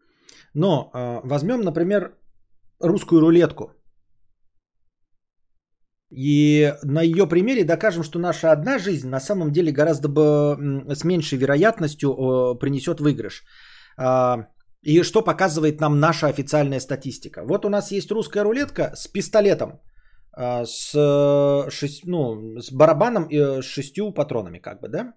Но 0.55 0.91
э, 0.95 1.21
возьмем, 1.25 1.61
например, 1.61 2.17
русскую 2.81 3.21
рулетку. 3.21 3.73
И 6.11 6.75
на 6.83 7.03
ее 7.03 7.27
примере 7.27 7.65
докажем, 7.65 8.03
что 8.03 8.19
наша 8.19 8.53
одна 8.53 8.79
жизнь 8.79 9.09
на 9.09 9.21
самом 9.21 9.53
деле 9.53 9.73
гораздо 9.73 10.09
бы 10.09 10.95
с 10.95 11.05
меньшей 11.05 11.39
вероятностью 11.39 12.09
э, 12.09 12.59
принесет 12.59 13.01
выигрыш. 13.01 13.45
Э, 13.99 14.47
и 14.83 15.03
что 15.03 15.23
показывает 15.23 15.81
нам 15.81 16.01
наша 16.01 16.29
официальная 16.29 16.81
статистика? 16.81 17.45
Вот 17.45 17.65
у 17.65 17.69
нас 17.69 17.93
есть 17.93 18.11
русская 18.11 18.45
рулетка 18.45 18.93
с 18.95 19.07
пистолетом, 19.09 19.81
э, 20.37 20.65
с, 20.65 20.93
шесть, 21.71 22.07
ну, 22.07 22.59
с 22.59 22.73
барабаном 22.73 23.27
и 23.29 23.61
с 23.61 23.65
шестью 23.65 24.13
патронами, 24.15 24.59
как 24.59 24.81
бы, 24.81 24.89
да? 24.89 25.13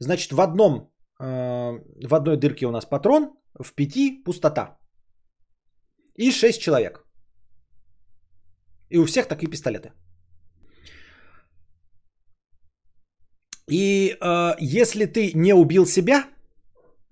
Значит, 0.00 0.32
в 0.32 0.40
одном 0.40 0.92
Э, 1.22 1.78
в 2.08 2.14
одной 2.14 2.36
дырке 2.36 2.66
у 2.66 2.70
нас 2.70 2.84
патрон, 2.84 3.30
в 3.64 3.74
пяти 3.74 4.22
пустота. 4.24 4.78
И 6.16 6.30
6 6.30 6.60
человек. 6.60 7.04
И 8.90 8.98
у 8.98 9.04
всех 9.04 9.28
такие 9.28 9.50
пистолеты. 9.50 9.92
И 13.70 14.16
э, 14.20 14.54
если 14.58 15.06
ты 15.06 15.32
не 15.34 15.54
убил 15.54 15.86
себя, 15.86 16.24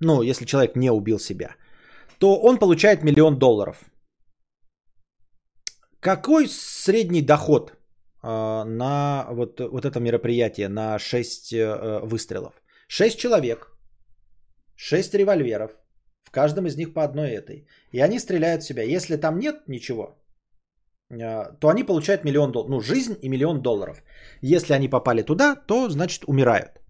ну, 0.00 0.22
если 0.22 0.44
человек 0.44 0.76
не 0.76 0.90
убил 0.90 1.18
себя, 1.18 1.56
то 2.18 2.40
он 2.40 2.58
получает 2.58 3.02
миллион 3.02 3.38
долларов. 3.38 3.84
Какой 6.00 6.48
средний 6.48 7.22
доход 7.22 7.72
э, 8.22 8.64
на 8.64 9.26
вот, 9.30 9.60
вот 9.60 9.84
это 9.84 10.00
мероприятие, 10.00 10.68
на 10.68 10.98
6 10.98 11.52
э, 11.52 12.00
выстрелов? 12.02 12.62
6 12.88 13.18
человек 13.18 13.70
6 14.80 15.14
револьверов. 15.14 15.70
В 16.24 16.30
каждом 16.30 16.66
из 16.66 16.76
них 16.76 16.94
по 16.94 17.02
одной 17.02 17.30
этой. 17.30 17.66
И 17.92 18.00
они 18.00 18.18
стреляют 18.18 18.62
в 18.62 18.66
себя. 18.66 18.82
Если 18.82 19.16
там 19.16 19.38
нет 19.38 19.68
ничего, 19.68 20.04
э, 20.04 20.19
то 21.10 21.68
они 21.68 21.84
получают 21.84 22.24
миллион 22.24 22.52
долларов. 22.52 22.70
Ну, 22.70 22.80
жизнь 22.80 23.16
и 23.22 23.28
миллион 23.28 23.62
долларов. 23.62 24.02
Если 24.42 24.72
они 24.74 24.88
попали 24.88 25.22
туда, 25.22 25.56
то, 25.66 25.88
значит, 25.88 26.24
умирают. 26.26 26.80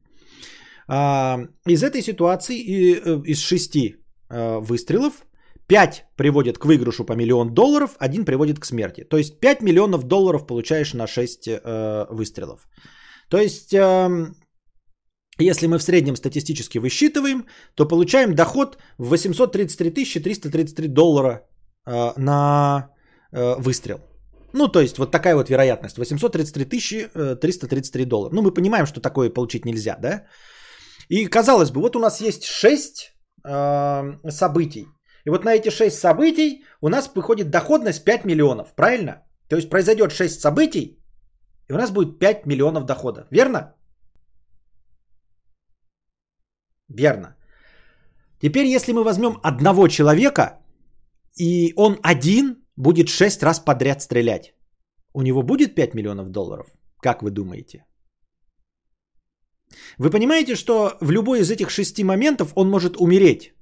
А, 0.89 1.39
из 1.67 1.83
этой 1.83 2.03
ситуации, 2.03 2.57
э, 2.57 3.23
из 3.25 3.41
шести 3.41 3.97
э, 4.29 4.59
выстрелов, 4.61 5.27
5 5.67 6.05
приводят 6.17 6.59
к 6.59 6.65
выигрышу 6.65 7.05
по 7.05 7.15
миллион 7.15 7.55
долларов, 7.55 7.97
один 7.99 8.25
приводит 8.25 8.59
к 8.59 8.67
смерти. 8.67 9.05
То 9.05 9.17
есть 9.17 9.41
5 9.41 9.63
миллионов 9.63 10.05
долларов 10.05 10.47
получаешь 10.47 10.95
на 10.95 11.07
6 11.07 11.49
выстрелов. 12.11 12.67
То 13.29 13.39
есть 13.39 13.73
эм, 13.73 14.35
если 15.41 15.67
мы 15.67 15.79
в 15.79 15.83
среднем 15.83 16.17
статистически 16.17 16.79
высчитываем, 16.79 17.47
то 17.75 17.89
получаем 17.89 18.35
доход 18.35 18.79
в 18.99 19.09
833 19.09 20.21
333 20.21 20.89
доллара 20.89 21.47
э, 21.87 22.13
на 22.17 22.91
э, 23.33 23.55
выстрел. 23.59 24.01
Ну, 24.53 24.69
то 24.69 24.81
есть 24.81 24.99
вот 24.99 25.11
такая 25.11 25.35
вот 25.35 25.51
вероятность. 25.51 25.99
833 25.99 27.09
333 27.37 28.05
доллара. 28.05 28.35
Ну, 28.35 28.43
мы 28.43 28.55
понимаем, 28.55 28.87
что 28.87 29.01
такое 29.01 29.31
получить 29.31 29.65
нельзя, 29.65 29.97
да? 30.01 30.27
И 31.09 31.27
казалось 31.27 31.71
бы, 31.71 31.81
вот 31.81 31.97
у 31.97 31.99
нас 31.99 32.21
есть 32.21 32.45
6 32.45 33.13
э, 33.45 34.31
событий. 34.31 34.87
И 35.27 35.31
вот 35.31 35.45
на 35.45 35.55
эти 35.55 35.71
6 35.71 35.99
событий 35.99 36.65
у 36.81 36.89
нас 36.89 37.11
выходит 37.15 37.51
доходность 37.51 38.05
5 38.05 38.25
миллионов, 38.25 38.75
правильно? 38.75 39.23
То 39.49 39.57
есть 39.57 39.71
произойдет 39.71 40.13
6 40.13 40.41
событий, 40.41 40.99
и 41.69 41.73
у 41.73 41.77
нас 41.77 41.91
будет 41.91 42.19
5 42.19 42.47
миллионов 42.47 42.85
дохода. 42.85 43.27
Верно? 43.31 43.75
Верно. 46.89 47.37
Теперь, 48.41 48.67
если 48.67 48.93
мы 48.93 49.05
возьмем 49.05 49.39
одного 49.43 49.89
человека, 49.89 50.61
и 51.37 51.73
он 51.77 51.99
один 52.03 52.60
будет 52.81 53.09
6 53.09 53.43
раз 53.43 53.61
подряд 53.61 54.03
стрелять, 54.03 54.55
у 55.15 55.23
него 55.23 55.43
будет 55.43 55.75
5 55.75 55.95
миллионов 55.95 56.29
долларов? 56.29 56.67
Как 57.03 57.23
вы 57.23 57.31
думаете? 57.31 57.85
Вы 59.99 60.11
понимаете, 60.11 60.57
что 60.57 60.97
в 61.01 61.11
любой 61.11 61.41
из 61.41 61.51
этих 61.51 61.71
шести 61.71 62.05
моментов 62.05 62.53
он 62.57 62.71
может 62.71 62.97
умереть. 62.97 63.53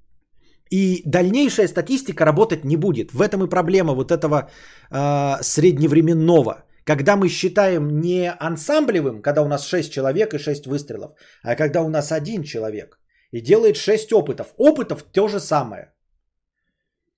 И 0.70 1.02
дальнейшая 1.06 1.68
статистика 1.68 2.24
работать 2.24 2.64
не 2.64 2.76
будет. 2.76 3.12
В 3.12 3.20
этом 3.22 3.42
и 3.42 3.48
проблема 3.48 3.94
вот 3.94 4.10
этого 4.10 4.50
э, 4.90 5.42
средневременного. 5.42 6.64
Когда 6.84 7.16
мы 7.16 7.28
считаем 7.28 8.00
не 8.00 8.30
ансамблевым, 8.30 9.22
когда 9.22 9.42
у 9.42 9.48
нас 9.48 9.66
6 9.66 9.92
человек 9.92 10.34
и 10.34 10.38
6 10.38 10.66
выстрелов, 10.66 11.10
а 11.42 11.56
когда 11.56 11.82
у 11.82 11.88
нас 11.88 12.12
один 12.12 12.42
человек 12.42 12.98
и 13.32 13.40
делает 13.40 13.76
6 13.76 14.12
опытов. 14.12 14.54
Опытов 14.58 15.02
то 15.02 15.28
же 15.28 15.40
самое. 15.40 15.92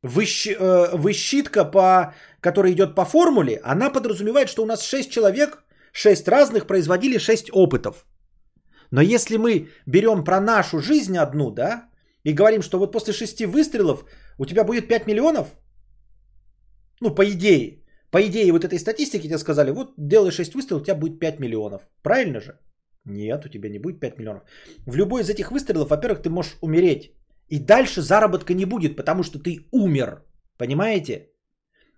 Выщ, 0.03 0.47
э, 0.47 0.97
высчитка, 0.97 1.65
по, 1.65 2.15
которая 2.41 2.73
идет 2.73 2.95
по 2.95 3.05
формуле, 3.05 3.61
она 3.63 3.91
подразумевает, 3.91 4.49
что 4.49 4.63
у 4.63 4.67
нас 4.67 4.83
6 4.83 5.11
человек, 5.11 5.63
6 5.93 6.29
разных 6.29 6.67
производили 6.67 7.19
6 7.19 7.51
опытов. 7.53 8.07
Но 8.91 9.03
если 9.03 9.37
мы 9.37 9.69
берем 9.87 10.25
про 10.25 10.41
нашу 10.41 10.81
жизнь 10.81 11.19
одну, 11.19 11.51
да, 11.51 11.89
и 12.25 12.33
говорим, 12.33 12.63
что 12.63 12.79
вот 12.79 12.93
после 12.93 13.13
6 13.13 13.45
выстрелов 13.47 14.05
у 14.39 14.47
тебя 14.47 14.65
будет 14.65 14.89
5 14.89 15.07
миллионов, 15.07 15.49
ну, 17.01 17.15
по 17.15 17.23
идее, 17.25 17.85
по 18.11 18.23
идее 18.23 18.53
вот 18.53 18.65
этой 18.65 18.79
статистики 18.79 19.29
тебе 19.29 19.39
сказали, 19.39 19.71
вот 19.71 19.93
делай 19.99 20.31
6 20.31 20.55
выстрелов, 20.55 20.83
у 20.83 20.85
тебя 20.85 20.95
будет 20.95 21.19
5 21.19 21.41
миллионов. 21.41 21.83
Правильно 22.03 22.41
же? 22.41 22.59
Нет, 23.05 23.45
у 23.45 23.49
тебя 23.49 23.69
не 23.69 23.79
будет 23.79 24.01
5 24.01 24.19
миллионов. 24.19 24.43
В 24.87 24.97
любой 24.97 25.23
из 25.23 25.31
этих 25.31 25.51
выстрелов, 25.53 25.91
во-первых, 25.91 26.23
ты 26.23 26.31
можешь 26.31 26.57
умереть. 26.61 27.13
И 27.51 27.59
дальше 27.59 28.01
заработка 28.01 28.55
не 28.55 28.65
будет, 28.65 28.97
потому 28.97 29.23
что 29.23 29.39
ты 29.39 29.69
умер. 29.73 30.23
Понимаете? 30.59 31.31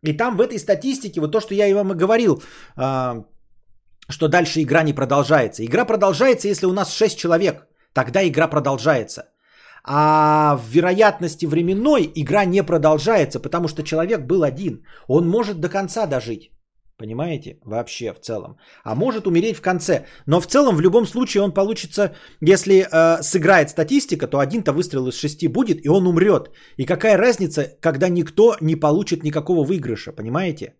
И 0.07 0.17
там 0.17 0.37
в 0.37 0.41
этой 0.41 0.59
статистике, 0.59 1.21
вот 1.21 1.33
то, 1.33 1.41
что 1.41 1.55
я 1.55 1.75
вам 1.75 1.93
и 1.93 1.97
говорил, 1.97 2.43
а, 2.77 3.25
что 4.09 4.29
дальше 4.29 4.63
игра 4.63 4.83
не 4.83 4.95
продолжается. 4.95 5.65
Игра 5.65 5.85
продолжается, 5.85 6.49
если 6.49 6.67
у 6.67 6.73
нас 6.73 6.93
6 6.93 7.19
человек. 7.19 7.67
Тогда 7.93 8.27
игра 8.27 8.49
продолжается. 8.49 9.23
А 9.85 10.57
в 10.57 10.69
вероятности 10.69 11.47
временной 11.47 12.11
игра 12.15 12.45
не 12.45 12.63
продолжается, 12.63 13.41
потому 13.41 13.69
что 13.69 13.83
человек 13.83 14.21
был 14.27 14.45
один. 14.45 14.87
Он 15.09 15.29
может 15.29 15.61
до 15.61 15.69
конца 15.69 16.07
дожить. 16.07 16.52
Понимаете? 17.03 17.57
Вообще 17.65 18.13
в 18.13 18.21
целом. 18.21 18.57
А 18.85 18.95
может 18.95 19.27
умереть 19.27 19.57
в 19.57 19.61
конце. 19.61 20.05
Но 20.27 20.41
в 20.41 20.47
целом 20.47 20.77
в 20.77 20.81
любом 20.81 21.07
случае 21.07 21.43
он 21.43 21.53
получится, 21.53 22.15
если 22.41 22.75
э, 22.75 23.23
сыграет 23.23 23.71
статистика, 23.71 24.29
то 24.29 24.39
один-то 24.39 24.73
выстрел 24.73 25.09
из 25.09 25.17
шести 25.17 25.49
будет, 25.49 25.85
и 25.85 25.89
он 25.89 26.07
умрет. 26.07 26.51
И 26.77 26.87
какая 26.87 27.17
разница, 27.17 27.77
когда 27.81 28.09
никто 28.09 28.55
не 28.61 28.77
получит 28.77 29.25
никакого 29.25 29.65
выигрыша, 29.65 30.13
понимаете? 30.13 30.75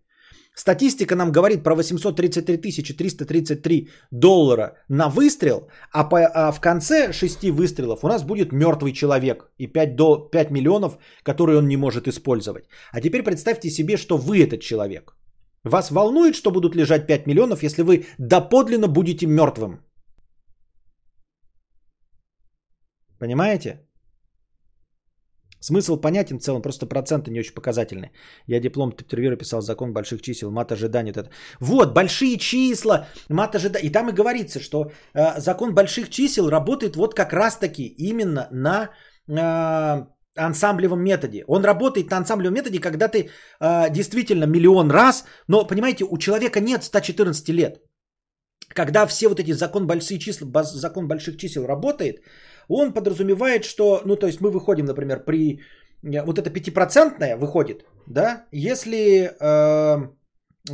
Статистика 0.55 1.15
нам 1.15 1.31
говорит 1.31 1.63
про 1.63 1.75
833 1.75 2.83
333 2.93 3.89
доллара 4.11 4.77
на 4.89 5.09
выстрел, 5.09 5.67
а, 5.91 6.05
по, 6.05 6.19
а 6.19 6.51
в 6.53 6.61
конце 6.61 7.11
6 7.11 7.49
выстрелов 7.51 8.03
у 8.03 8.07
нас 8.07 8.23
будет 8.23 8.53
мертвый 8.53 8.93
человек 8.93 9.51
и 9.57 9.67
5, 9.67 9.95
до, 9.95 10.29
5 10.31 10.51
миллионов, 10.51 10.97
которые 11.23 11.57
он 11.57 11.67
не 11.67 11.77
может 11.77 12.07
использовать. 12.07 12.63
А 12.93 13.01
теперь 13.01 13.23
представьте 13.23 13.69
себе, 13.69 13.97
что 13.97 14.17
вы 14.17 14.41
этот 14.41 14.61
человек. 14.61 15.15
Вас 15.63 15.91
волнует, 15.91 16.35
что 16.35 16.51
будут 16.51 16.75
лежать 16.75 17.07
5 17.07 17.27
миллионов, 17.27 17.63
если 17.63 17.83
вы 17.83 18.05
доподлинно 18.17 18.87
будете 18.87 19.27
мертвым. 19.27 19.79
Понимаете? 23.19 23.79
Смысл 25.61 26.01
понятен 26.01 26.39
в 26.39 26.41
целом, 26.41 26.61
просто 26.61 26.85
проценты 26.85 27.31
не 27.31 27.39
очень 27.39 27.53
показательны. 27.53 28.11
Я 28.47 28.59
диплом 28.59 28.91
Тептервира 28.91 29.37
писал 29.37 29.61
закон 29.61 29.93
больших 29.93 30.21
чисел, 30.21 30.51
мат 30.51 30.71
ожидания. 30.71 31.11
Это... 31.11 31.29
Вот, 31.61 31.93
большие 31.93 32.37
числа, 32.37 33.07
мат 33.29 33.55
ожидания. 33.55 33.87
И 33.87 33.91
там 33.91 34.09
и 34.09 34.13
говорится, 34.13 34.59
что 34.59 34.91
э, 35.13 35.39
закон 35.39 35.73
больших 35.73 36.09
чисел 36.09 36.49
работает 36.49 36.95
вот 36.95 37.13
как 37.13 37.31
раз-таки 37.31 37.85
именно 37.97 38.49
на 38.51 38.89
э, 39.29 40.05
ансамблевом 40.35 41.03
методе. 41.03 41.43
Он 41.47 41.63
работает 41.63 42.09
на 42.09 42.17
ансамблевом 42.17 42.53
методе, 42.55 42.79
когда 42.79 43.07
ты 43.07 43.29
э, 43.59 43.89
действительно 43.91 44.45
миллион 44.45 44.91
раз, 44.91 45.25
но, 45.47 45.67
понимаете, 45.67 46.05
у 46.05 46.17
человека 46.17 46.59
нет 46.59 46.83
114 46.83 47.49
лет. 47.49 47.81
Когда 48.75 49.05
все 49.05 49.27
вот 49.27 49.39
эти 49.39 49.51
закон 49.53 49.87
больших 49.87 50.19
чисел, 50.19 50.47
закон 50.63 51.07
больших 51.07 51.37
чисел 51.37 51.65
работает, 51.65 52.21
он 52.67 52.93
подразумевает, 52.93 53.65
что, 53.65 54.01
ну, 54.05 54.15
то 54.15 54.27
есть 54.27 54.41
мы 54.41 54.51
выходим, 54.51 54.85
например, 54.85 55.23
при, 55.25 55.61
э, 56.03 56.23
вот 56.25 56.39
это 56.39 56.49
пятипроцентное 56.49 57.37
выходит, 57.37 57.85
да, 58.07 58.45
если 58.51 59.31
э, 59.39 60.07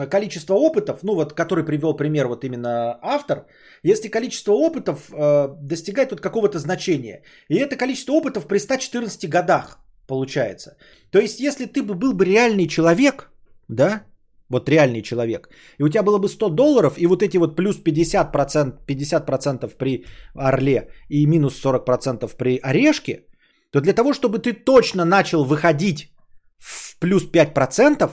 количество 0.09 0.53
опытов, 0.53 1.03
ну, 1.03 1.15
вот, 1.15 1.33
который 1.33 1.65
привел 1.65 1.95
пример 1.95 2.27
вот 2.27 2.43
именно 2.43 2.99
автор, 3.01 3.45
если 3.83 4.09
количество 4.09 4.53
опытов 4.53 5.09
э, 5.11 5.47
достигает 5.61 6.11
вот 6.11 6.21
какого-то 6.21 6.59
значения, 6.59 7.23
и 7.49 7.55
это 7.55 7.75
количество 7.75 8.13
опытов 8.13 8.47
при 8.47 8.59
114 8.59 9.29
годах 9.29 9.79
получается. 10.07 10.77
То 11.11 11.19
есть, 11.19 11.39
если 11.39 11.65
ты 11.65 11.81
бы 11.81 11.95
был 11.95 12.13
бы 12.13 12.25
реальный 12.25 12.67
человек, 12.67 13.31
да, 13.67 14.03
вот 14.49 14.69
реальный 14.69 15.01
человек, 15.01 15.49
и 15.79 15.83
у 15.83 15.89
тебя 15.89 16.03
было 16.03 16.19
бы 16.19 16.27
100 16.27 16.49
долларов, 16.49 16.93
и 16.97 17.07
вот 17.07 17.21
эти 17.23 17.37
вот 17.37 17.55
плюс 17.55 17.79
50%, 17.83 18.85
50% 18.87 19.77
при 19.77 20.05
орле 20.35 20.89
и 21.09 21.27
минус 21.27 21.63
40% 21.63 22.37
при 22.37 22.59
орешке, 22.63 23.25
то 23.71 23.81
для 23.81 23.93
того, 23.93 24.13
чтобы 24.13 24.39
ты 24.39 24.53
точно 24.53 25.05
начал 25.05 25.43
выходить 25.45 26.11
в 26.57 26.97
плюс 26.99 27.31
5%, 27.31 28.09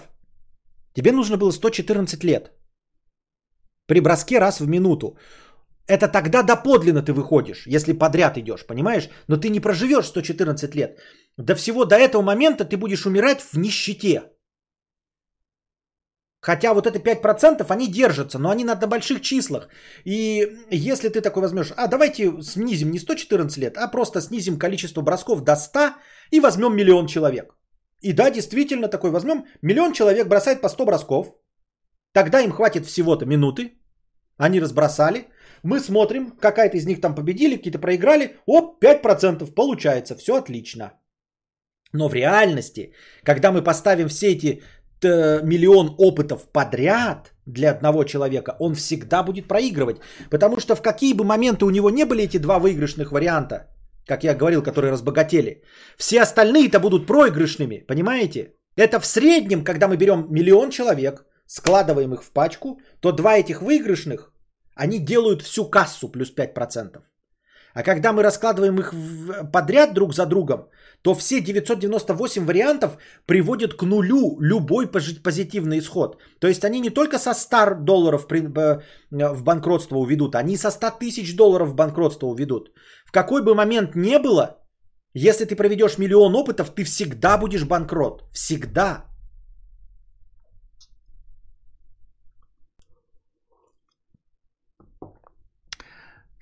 тебе 0.97 1.13
нужно 1.13 1.37
было 1.37 1.53
114 1.53 2.25
лет. 2.25 2.51
При 3.87 4.01
броске 4.01 4.41
раз 4.41 4.61
в 4.61 4.69
минуту. 4.69 5.17
Это 5.89 6.09
тогда 6.09 6.43
доподлинно 6.43 7.03
ты 7.03 7.13
выходишь, 7.13 7.67
если 7.67 7.93
подряд 7.93 8.37
идешь, 8.37 8.67
понимаешь? 8.67 9.09
Но 9.29 9.37
ты 9.37 9.49
не 9.51 9.61
проживешь 9.61 10.07
114 10.07 10.75
лет. 10.75 10.99
До 11.39 11.55
всего 11.55 11.85
до 11.85 11.95
этого 11.95 12.23
момента 12.23 12.65
ты 12.65 12.77
будешь 12.77 13.07
умирать 13.07 13.41
в 13.41 13.59
нищете. 13.59 14.23
Хотя 16.41 16.75
вот 16.75 16.87
это 16.87 16.99
5% 16.99 17.71
они 17.71 17.89
держатся, 17.89 18.39
но 18.39 18.51
они 18.51 18.65
на, 18.65 18.77
больших 18.77 19.21
числах. 19.21 19.69
И 20.05 20.47
если 20.71 21.09
ты 21.09 21.21
такой 21.21 21.43
возьмешь, 21.43 21.73
а 21.77 21.89
давайте 21.89 22.43
снизим 22.43 22.91
не 22.91 22.99
114 22.99 23.59
лет, 23.59 23.77
а 23.77 23.89
просто 23.89 24.21
снизим 24.21 24.59
количество 24.59 25.03
бросков 25.03 25.43
до 25.45 25.57
100 25.57 25.95
и 26.33 26.41
возьмем 26.41 26.77
миллион 26.77 27.07
человек. 27.07 27.55
И 28.07 28.13
да, 28.13 28.31
действительно 28.31 28.89
такой 28.89 29.11
возьмем. 29.11 29.45
Миллион 29.63 29.93
человек 29.93 30.29
бросает 30.29 30.61
по 30.61 30.69
100 30.69 30.85
бросков. 30.87 31.27
Тогда 32.13 32.41
им 32.41 32.53
хватит 32.53 32.87
всего-то 32.87 33.27
минуты. 33.27 33.73
Они 34.39 34.61
разбросали. 34.61 35.25
Мы 35.65 35.81
смотрим, 35.81 36.31
какая-то 36.31 36.77
из 36.77 36.87
них 36.87 37.01
там 37.01 37.15
победили, 37.15 37.57
какие-то 37.57 37.81
проиграли. 37.81 38.37
Оп, 38.47 38.85
5% 38.85 39.55
получается. 39.55 40.15
Все 40.15 40.37
отлично. 40.37 40.93
Но 41.93 42.09
в 42.09 42.15
реальности, 42.15 42.93
когда 43.25 43.51
мы 43.51 43.63
поставим 43.63 44.09
все 44.09 44.27
эти 44.27 44.63
миллион 45.03 45.95
опытов 45.99 46.49
подряд 46.53 47.33
для 47.47 47.71
одного 47.71 48.05
человека, 48.05 48.57
он 48.61 48.75
всегда 48.75 49.25
будет 49.25 49.49
проигрывать. 49.49 49.97
Потому 50.31 50.61
что 50.61 50.77
в 50.77 50.83
какие 50.83 51.15
бы 51.15 51.25
моменты 51.25 51.65
у 51.65 51.71
него 51.71 51.91
не 51.91 52.05
были 52.05 52.23
эти 52.23 52.39
два 52.39 52.59
выигрышных 52.59 53.11
варианта, 53.11 53.67
как 54.07 54.25
я 54.25 54.35
говорил, 54.35 54.63
которые 54.63 54.93
разбогатели, 54.93 55.63
все 55.97 56.23
остальные-то 56.23 56.81
будут 56.81 57.07
проигрышными, 57.07 57.85
понимаете? 57.87 58.55
Это 58.77 59.01
в 59.01 59.07
среднем, 59.07 59.65
когда 59.65 59.89
мы 59.89 59.97
берем 59.97 60.27
миллион 60.31 60.71
человек, 60.71 61.25
складываем 61.47 62.15
их 62.15 62.23
в 62.23 62.31
пачку, 62.31 62.81
то 63.01 63.13
два 63.13 63.37
этих 63.37 63.63
выигрышных, 63.63 64.33
они 64.75 64.99
делают 64.99 65.43
всю 65.43 65.71
кассу 65.71 66.09
плюс 66.09 66.33
5%. 66.35 67.03
А 67.75 67.83
когда 67.83 68.13
мы 68.13 68.23
раскладываем 68.23 68.79
их 68.79 68.95
подряд 69.53 69.93
друг 69.95 70.15
за 70.15 70.27
другом, 70.27 70.69
то 71.07 71.15
все 71.15 71.41
998 71.41 72.47
вариантов 72.47 72.99
приводят 73.27 73.75
к 73.75 73.87
нулю 73.87 74.41
любой 74.41 74.91
позитивный 75.23 75.79
исход. 75.79 76.21
То 76.41 76.49
есть 76.49 76.65
они 76.65 76.81
не 76.81 76.91
только 76.91 77.19
со 77.19 77.33
100 77.33 77.85
долларов 77.85 78.27
э, 78.31 78.81
в 79.11 79.45
банкротство 79.45 79.99
уведут, 79.99 80.35
они 80.35 80.57
со 80.57 80.71
100 80.71 80.99
тысяч 80.99 81.37
долларов 81.37 81.69
в 81.69 81.75
банкротство 81.75 82.27
уведут. 82.27 82.73
В 83.07 83.13
какой 83.13 83.45
бы 83.45 83.55
момент 83.55 83.95
не 83.95 84.19
было, 84.19 84.57
если 85.15 85.45
ты 85.45 85.55
проведешь 85.55 85.97
миллион 85.97 86.35
опытов, 86.35 86.75
ты 86.75 86.83
всегда 86.83 87.39
будешь 87.39 87.65
банкрот. 87.65 88.25
Всегда. 88.33 89.06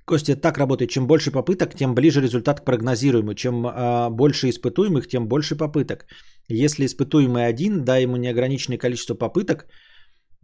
Костя, 0.06 0.36
так 0.36 0.58
работает. 0.58 0.90
Чем 0.90 1.06
больше 1.06 1.30
попыток, 1.30 1.74
тем 1.74 1.94
ближе 1.94 2.20
результат 2.20 2.60
к 2.60 2.64
прогнозируемому. 2.64 3.34
Чем 3.34 3.66
э, 3.66 4.10
больше 4.10 4.50
испытуемых, 4.50 5.08
тем 5.08 5.28
больше 5.28 5.56
попыток. 5.56 6.06
Если 6.48 6.84
испытуемый 6.84 7.46
один, 7.46 7.84
дай 7.84 8.02
ему 8.02 8.16
неограниченное 8.16 8.78
количество 8.78 9.14
попыток. 9.14 9.66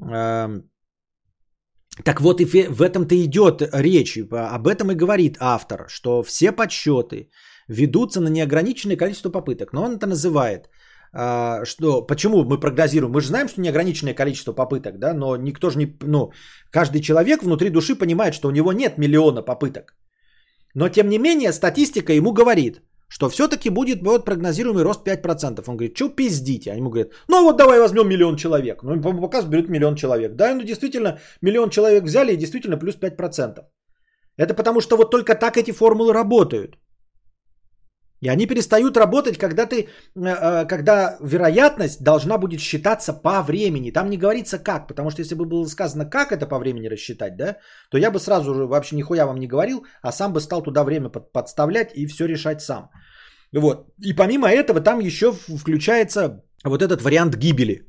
Э, 0.02 0.62
так 2.04 2.20
вот 2.20 2.40
и 2.40 2.44
в 2.44 2.80
этом-то 2.80 3.14
идет 3.14 3.62
речь. 3.72 4.18
Об 4.32 4.66
этом 4.66 4.90
и 4.90 4.94
говорит 4.94 5.36
автор, 5.40 5.88
что 5.88 6.22
все 6.22 6.52
подсчеты 6.52 7.30
ведутся 7.68 8.20
на 8.20 8.28
неограниченное 8.28 8.96
количество 8.96 9.30
попыток. 9.30 9.72
Но 9.72 9.82
он 9.82 9.96
это 9.96 10.06
называет 10.06 10.68
что, 11.12 12.06
почему 12.06 12.44
мы 12.44 12.60
прогнозируем? 12.60 13.12
Мы 13.12 13.20
же 13.20 13.28
знаем, 13.28 13.48
что 13.48 13.60
неограниченное 13.60 14.14
количество 14.14 14.52
попыток, 14.52 14.98
да, 14.98 15.14
но 15.14 15.36
никто 15.36 15.70
же 15.70 15.78
не, 15.78 15.96
ну, 16.02 16.30
каждый 16.70 17.00
человек 17.00 17.42
внутри 17.42 17.70
души 17.70 17.96
понимает, 17.96 18.34
что 18.34 18.48
у 18.48 18.52
него 18.52 18.72
нет 18.72 18.98
миллиона 18.98 19.42
попыток. 19.42 19.96
Но 20.74 20.88
тем 20.88 21.08
не 21.08 21.18
менее 21.18 21.52
статистика 21.52 22.12
ему 22.12 22.32
говорит, 22.32 22.82
что 23.08 23.28
все-таки 23.28 23.70
будет 23.70 24.02
вот 24.02 24.24
прогнозируемый 24.24 24.84
рост 24.84 25.04
5%. 25.04 25.64
Он 25.66 25.76
говорит, 25.76 25.96
что 25.96 26.08
пиздите? 26.08 26.70
Они 26.70 26.80
ему 26.80 26.90
говорят, 26.90 27.12
ну 27.28 27.42
вот 27.42 27.56
давай 27.56 27.80
возьмем 27.80 28.08
миллион 28.08 28.36
человек. 28.36 28.82
Ну, 28.82 29.00
по 29.02 29.42
берут 29.42 29.68
миллион 29.68 29.96
человек. 29.96 30.36
Да, 30.36 30.54
ну 30.54 30.62
действительно, 30.62 31.18
миллион 31.42 31.70
человек 31.70 32.04
взяли 32.04 32.32
и 32.32 32.36
действительно 32.36 32.76
плюс 32.78 32.96
5%. 32.96 33.64
Это 34.36 34.54
потому, 34.54 34.80
что 34.80 34.96
вот 34.96 35.10
только 35.10 35.34
так 35.34 35.56
эти 35.56 35.72
формулы 35.72 36.12
работают. 36.12 36.78
И 38.22 38.28
они 38.28 38.46
перестают 38.46 38.96
работать, 38.96 39.38
когда 39.38 39.66
ты, 39.66 39.76
э, 39.76 39.86
э, 40.14 40.66
когда 40.66 41.16
вероятность 41.20 42.02
должна 42.02 42.38
будет 42.38 42.60
считаться 42.60 43.14
по 43.14 43.42
времени. 43.42 43.92
Там 43.92 44.10
не 44.10 44.18
говорится 44.18 44.58
как, 44.58 44.88
потому 44.88 45.10
что 45.10 45.22
если 45.22 45.34
бы 45.34 45.46
было 45.46 45.66
сказано, 45.66 46.04
как 46.04 46.32
это 46.32 46.46
по 46.46 46.58
времени 46.58 46.88
рассчитать, 46.88 47.36
да, 47.36 47.56
то 47.90 47.98
я 47.98 48.10
бы 48.10 48.18
сразу 48.18 48.54
же 48.54 48.66
вообще 48.66 48.96
нихуя 48.96 49.26
вам 49.26 49.38
не 49.38 49.46
говорил, 49.46 49.84
а 50.02 50.12
сам 50.12 50.32
бы 50.32 50.40
стал 50.40 50.62
туда 50.62 50.84
время 50.84 51.08
подставлять 51.08 51.92
и 51.94 52.06
все 52.06 52.26
решать 52.26 52.60
сам. 52.60 52.90
Вот. 53.52 53.88
И 54.04 54.12
помимо 54.12 54.48
этого 54.48 54.80
там 54.80 55.00
еще 55.00 55.32
включается 55.32 56.42
вот 56.64 56.82
этот 56.82 57.02
вариант 57.02 57.36
гибели. 57.36 57.86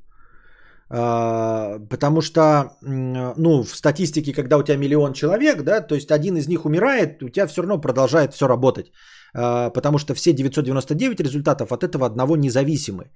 А, 0.90 1.80
потому 1.90 2.22
что, 2.22 2.78
ну, 2.82 3.64
в 3.64 3.76
статистике, 3.76 4.34
когда 4.34 4.58
у 4.58 4.64
тебя 4.64 4.78
миллион 4.78 5.14
человек, 5.14 5.64
да, 5.64 5.82
то 5.82 5.95
есть 5.95 6.12
один 6.12 6.38
из 6.38 6.48
них 6.48 6.66
умирает, 6.66 7.22
у 7.24 7.30
тебя 7.30 7.48
все 7.48 7.62
равно 7.62 7.82
продолжает 7.82 8.34
все 8.34 8.48
работать. 8.48 8.91
А, 9.34 9.70
потому 9.70 9.98
что 9.98 10.14
все 10.14 10.34
999 10.34 11.20
результатов 11.22 11.72
от 11.72 11.84
этого 11.84 12.06
одного 12.06 12.36
независимы. 12.38 13.12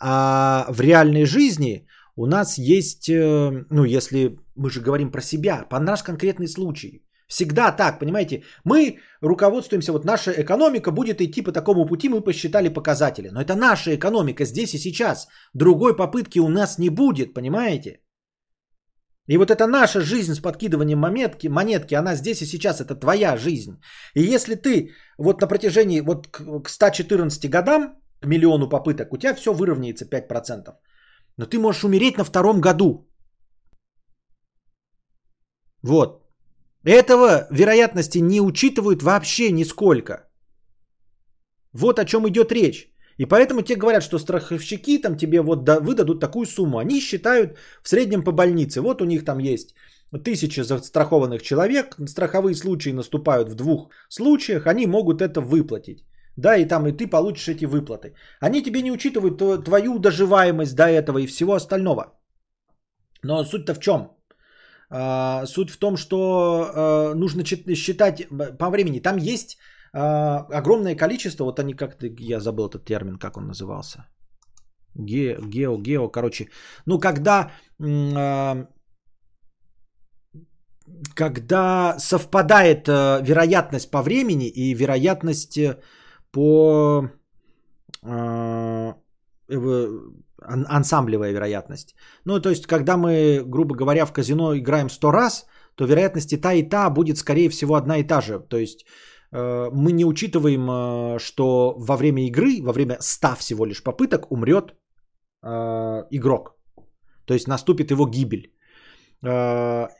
А 0.00 0.66
в 0.68 0.80
реальной 0.80 1.24
жизни 1.24 1.86
у 2.16 2.26
нас 2.26 2.58
есть, 2.58 3.08
э, 3.08 3.64
ну, 3.70 3.84
если 3.84 4.38
мы 4.54 4.70
же 4.70 4.80
говорим 4.80 5.10
про 5.10 5.20
себя, 5.20 5.66
по 5.70 5.78
наш 5.78 6.02
конкретный 6.02 6.48
случай. 6.48 7.02
Всегда 7.28 7.72
так, 7.72 7.98
понимаете? 7.98 8.44
Мы 8.64 8.98
руководствуемся, 9.20 9.92
вот 9.92 10.04
наша 10.04 10.30
экономика 10.30 10.92
будет 10.92 11.20
идти 11.20 11.42
по 11.42 11.52
такому 11.52 11.86
пути, 11.86 12.08
мы 12.08 12.20
посчитали 12.20 12.68
показатели. 12.68 13.30
Но 13.32 13.40
это 13.40 13.56
наша 13.56 13.94
экономика 13.94 14.44
здесь 14.44 14.74
и 14.74 14.78
сейчас. 14.78 15.26
Другой 15.54 15.96
попытки 15.96 16.38
у 16.38 16.48
нас 16.48 16.78
не 16.78 16.88
будет, 16.88 17.34
понимаете? 17.34 18.00
И 19.28 19.38
вот 19.38 19.50
это 19.50 19.66
наша 19.66 20.00
жизнь 20.00 20.34
с 20.34 20.40
подкидыванием 20.40 20.98
монетки, 20.98 21.48
монетки, 21.48 21.94
она 21.94 22.14
здесь 22.14 22.42
и 22.42 22.46
сейчас, 22.46 22.80
это 22.80 22.94
твоя 22.94 23.36
жизнь. 23.36 23.80
И 24.14 24.22
если 24.22 24.54
ты 24.54 24.90
вот 25.18 25.40
на 25.40 25.48
протяжении, 25.48 26.00
вот 26.00 26.28
к, 26.28 26.68
114 26.68 27.50
годам, 27.50 27.96
к 28.20 28.26
миллиону 28.26 28.68
попыток, 28.68 29.12
у 29.12 29.18
тебя 29.18 29.34
все 29.34 29.52
выровняется 29.52 30.04
5%. 30.04 30.74
Но 31.38 31.46
ты 31.46 31.58
можешь 31.58 31.84
умереть 31.84 32.18
на 32.18 32.24
втором 32.24 32.60
году. 32.60 33.08
Вот. 35.82 36.22
Этого 36.84 37.48
вероятности 37.50 38.18
не 38.18 38.40
учитывают 38.40 39.02
вообще 39.02 39.50
нисколько. 39.50 40.28
Вот 41.72 41.98
о 41.98 42.04
чем 42.04 42.28
идет 42.28 42.52
речь. 42.52 42.95
И 43.18 43.26
поэтому 43.26 43.62
те 43.62 43.76
говорят, 43.76 44.02
что 44.02 44.18
страховщики 44.18 44.98
там 44.98 45.16
тебе 45.16 45.40
вот 45.40 45.64
да, 45.64 45.80
выдадут 45.80 46.20
такую 46.20 46.46
сумму. 46.46 46.78
Они 46.78 47.00
считают 47.00 47.58
в 47.82 47.88
среднем 47.88 48.22
по 48.22 48.32
больнице. 48.32 48.80
Вот 48.80 49.02
у 49.02 49.04
них 49.04 49.24
там 49.24 49.38
есть 49.38 49.74
тысяча 50.24 50.64
застрахованных 50.64 51.42
человек. 51.42 51.96
Страховые 52.06 52.54
случаи 52.54 52.92
наступают 52.92 53.48
в 53.48 53.54
двух 53.54 53.90
случаях. 54.08 54.66
Они 54.66 54.86
могут 54.86 55.22
это 55.22 55.40
выплатить. 55.40 56.04
Да, 56.36 56.56
и 56.56 56.66
там 56.66 56.86
и 56.86 56.92
ты 56.92 57.06
получишь 57.06 57.48
эти 57.48 57.64
выплаты. 57.64 58.14
Они 58.40 58.62
тебе 58.62 58.82
не 58.82 58.92
учитывают 58.92 59.64
твою 59.64 59.98
доживаемость 59.98 60.76
до 60.76 60.84
этого 60.84 61.18
и 61.18 61.26
всего 61.26 61.54
остального. 61.54 62.12
Но 63.22 63.44
суть-то 63.44 63.74
в 63.74 63.80
чем? 63.80 64.10
А, 64.90 65.46
суть 65.46 65.70
в 65.70 65.78
том, 65.78 65.96
что 65.96 66.16
а, 66.18 67.14
нужно 67.14 67.44
считать 67.44 68.28
по 68.58 68.70
времени. 68.70 69.00
Там 69.00 69.16
есть 69.16 69.56
огромное 69.92 70.96
количество, 70.96 71.44
вот 71.44 71.58
они 71.58 71.74
как-то, 71.74 72.06
я 72.06 72.40
забыл 72.40 72.68
этот 72.68 72.84
термин, 72.84 73.16
как 73.18 73.36
он 73.36 73.46
назывался. 73.46 74.06
Ге, 74.94 75.38
гео, 75.40 75.78
гео, 75.78 76.08
короче. 76.08 76.48
Ну, 76.86 76.98
когда, 76.98 77.50
когда 81.14 81.98
совпадает 81.98 82.88
э, 82.88 83.22
вероятность 83.22 83.90
по 83.90 84.02
времени 84.02 84.48
и 84.48 84.74
вероятность 84.74 85.58
э, 85.58 85.78
по 86.30 87.10
ансамблевая 90.68 91.32
вероятность. 91.32 91.94
Ну, 92.24 92.40
то 92.40 92.50
есть, 92.50 92.66
когда 92.66 92.96
мы, 92.96 93.42
грубо 93.44 93.74
говоря, 93.74 94.06
в 94.06 94.12
казино 94.12 94.56
играем 94.56 94.90
100 94.90 95.10
раз, 95.10 95.46
то 95.74 95.86
вероятность 95.86 96.32
и 96.32 96.36
та, 96.40 96.52
и 96.52 96.62
та 96.62 96.90
будет, 96.90 97.18
скорее 97.18 97.48
всего, 97.48 97.74
одна 97.74 97.98
и 97.98 98.04
та 98.04 98.20
же. 98.20 98.38
То 98.38 98.56
есть, 98.56 98.84
э, 98.84 98.86
мы 99.72 99.92
не 99.92 100.04
учитываем, 100.04 100.70
э, 100.70 101.18
что 101.18 101.74
во 101.78 101.96
время 101.96 102.26
игры, 102.26 102.62
во 102.62 102.72
время 102.72 102.96
100 103.00 103.36
всего 103.36 103.66
лишь 103.66 103.82
попыток 103.82 104.30
умрет 104.30 104.74
э, 105.42 105.48
игрок. 106.10 106.56
То 107.24 107.34
есть, 107.34 107.48
наступит 107.48 107.90
его 107.90 108.06
гибель. 108.06 108.52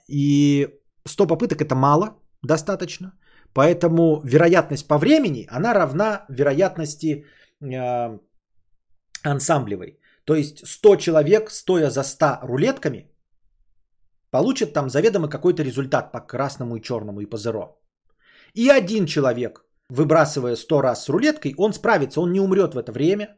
И 0.09 0.69
100 1.05 1.27
попыток 1.27 1.61
это 1.61 1.75
мало, 1.75 2.15
достаточно. 2.43 3.13
Поэтому 3.53 4.21
вероятность 4.25 4.87
по 4.87 4.99
времени, 4.99 5.47
она 5.51 5.75
равна 5.75 6.27
вероятности 6.29 7.25
ансамблевой. 9.25 9.99
То 10.25 10.35
есть 10.35 10.67
100 10.67 10.97
человек, 10.97 11.51
стоя 11.51 11.91
за 11.91 12.03
100 12.03 12.41
рулетками, 12.43 13.11
получат 14.31 14.73
там 14.73 14.91
заведомо 14.91 15.29
какой-то 15.29 15.63
результат 15.63 16.13
по 16.13 16.21
красному 16.21 16.77
и 16.77 16.83
черному 16.83 17.21
и 17.21 17.27
по 17.27 17.39
зеро. 17.39 17.81
И 18.57 18.71
один 18.71 19.07
человек, 19.07 19.65
выбрасывая 19.91 20.57
100 20.57 20.83
раз 20.83 21.05
с 21.05 21.09
рулеткой, 21.09 21.55
он 21.59 21.73
справится, 21.73 22.21
он 22.21 22.33
не 22.33 22.41
умрет 22.41 22.75
в 22.75 22.79
это 22.79 22.93
время. 22.93 23.37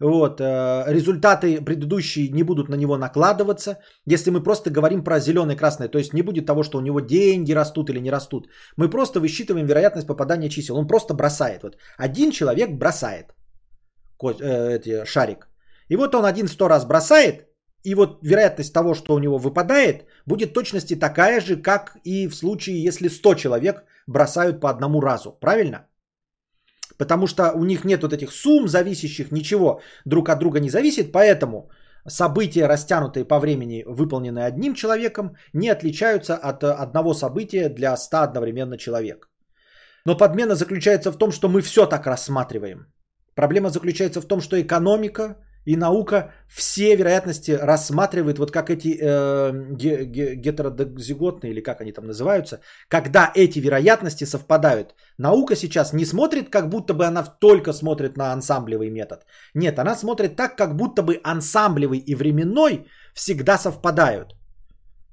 Вот, 0.00 0.40
э, 0.40 0.84
результаты 0.88 1.64
предыдущие 1.64 2.28
не 2.32 2.42
будут 2.42 2.68
на 2.68 2.76
него 2.76 2.96
накладываться, 2.96 3.78
если 4.06 4.30
мы 4.30 4.42
просто 4.42 4.70
говорим 4.70 5.04
про 5.04 5.20
зеленое 5.20 5.54
и 5.54 5.58
красное. 5.58 5.88
То 5.88 5.98
есть 5.98 6.12
не 6.12 6.22
будет 6.22 6.46
того, 6.46 6.62
что 6.62 6.78
у 6.78 6.80
него 6.80 7.00
деньги 7.00 7.54
растут 7.54 7.90
или 7.90 8.00
не 8.00 8.10
растут. 8.10 8.48
Мы 8.76 8.90
просто 8.90 9.20
высчитываем 9.20 9.66
вероятность 9.66 10.06
попадания 10.06 10.48
чисел. 10.48 10.76
Он 10.76 10.86
просто 10.86 11.14
бросает. 11.14 11.62
Вот 11.62 11.76
один 11.98 12.30
человек 12.30 12.70
бросает 12.78 13.26
э, 14.40 15.04
шарик. 15.04 15.48
И 15.88 15.96
вот 15.96 16.14
он 16.14 16.24
один 16.24 16.48
сто 16.48 16.68
раз 16.68 16.84
бросает, 16.86 17.46
и 17.84 17.94
вот 17.94 18.18
вероятность 18.22 18.72
того, 18.72 18.94
что 18.94 19.14
у 19.14 19.18
него 19.18 19.38
выпадает, 19.38 20.04
будет 20.26 20.52
точности 20.52 20.94
такая 20.94 21.40
же, 21.40 21.56
как 21.56 21.96
и 22.04 22.28
в 22.28 22.34
случае, 22.34 22.82
если 22.84 23.08
100 23.08 23.34
человек 23.34 23.84
бросают 24.06 24.60
по 24.60 24.68
одному 24.68 25.00
разу. 25.00 25.38
Правильно? 25.40 25.88
Потому 26.98 27.26
что 27.26 27.52
у 27.54 27.64
них 27.64 27.84
нет 27.84 28.02
вот 28.02 28.12
этих 28.12 28.32
сумм 28.32 28.68
зависящих, 28.68 29.32
ничего 29.32 29.80
друг 30.04 30.28
от 30.28 30.38
друга 30.38 30.60
не 30.60 30.70
зависит, 30.70 31.12
поэтому 31.12 31.70
события, 32.08 32.68
растянутые 32.68 33.24
по 33.24 33.38
времени, 33.38 33.84
выполненные 33.86 34.46
одним 34.46 34.74
человеком, 34.74 35.36
не 35.52 35.68
отличаются 35.68 36.36
от 36.36 36.64
одного 36.64 37.14
события 37.14 37.68
для 37.68 37.96
100 37.96 38.16
одновременно 38.16 38.76
человек. 38.76 39.28
Но 40.06 40.16
подмена 40.16 40.54
заключается 40.54 41.12
в 41.12 41.18
том, 41.18 41.32
что 41.32 41.48
мы 41.48 41.62
все 41.62 41.86
так 41.86 42.06
рассматриваем. 42.06 42.86
Проблема 43.34 43.70
заключается 43.70 44.20
в 44.20 44.26
том, 44.26 44.40
что 44.40 44.60
экономика 44.60 45.36
и 45.64 45.76
наука 45.76 46.32
все 46.48 46.96
вероятности 46.96 47.52
рассматривает, 47.52 48.38
вот 48.38 48.50
как 48.50 48.70
эти 48.70 48.98
э, 49.00 49.52
ге- 49.76 50.04
ге- 50.04 50.34
гетерозиготные, 50.34 51.52
или 51.52 51.62
как 51.62 51.80
они 51.80 51.92
там 51.92 52.06
называются, 52.06 52.60
когда 52.88 53.30
эти 53.34 53.60
вероятности 53.60 54.24
совпадают. 54.24 54.94
Наука 55.18 55.56
сейчас 55.56 55.92
не 55.92 56.04
смотрит, 56.04 56.50
как 56.50 56.68
будто 56.68 56.94
бы 56.94 57.06
она 57.06 57.22
только 57.22 57.72
смотрит 57.72 58.16
на 58.16 58.32
ансамблевый 58.32 58.90
метод. 58.90 59.24
Нет, 59.54 59.78
она 59.78 59.94
смотрит 59.96 60.36
так, 60.36 60.56
как 60.56 60.76
будто 60.76 61.02
бы 61.02 61.20
ансамблевый 61.22 61.98
и 61.98 62.14
временной 62.14 62.86
всегда 63.14 63.58
совпадают. 63.58 64.34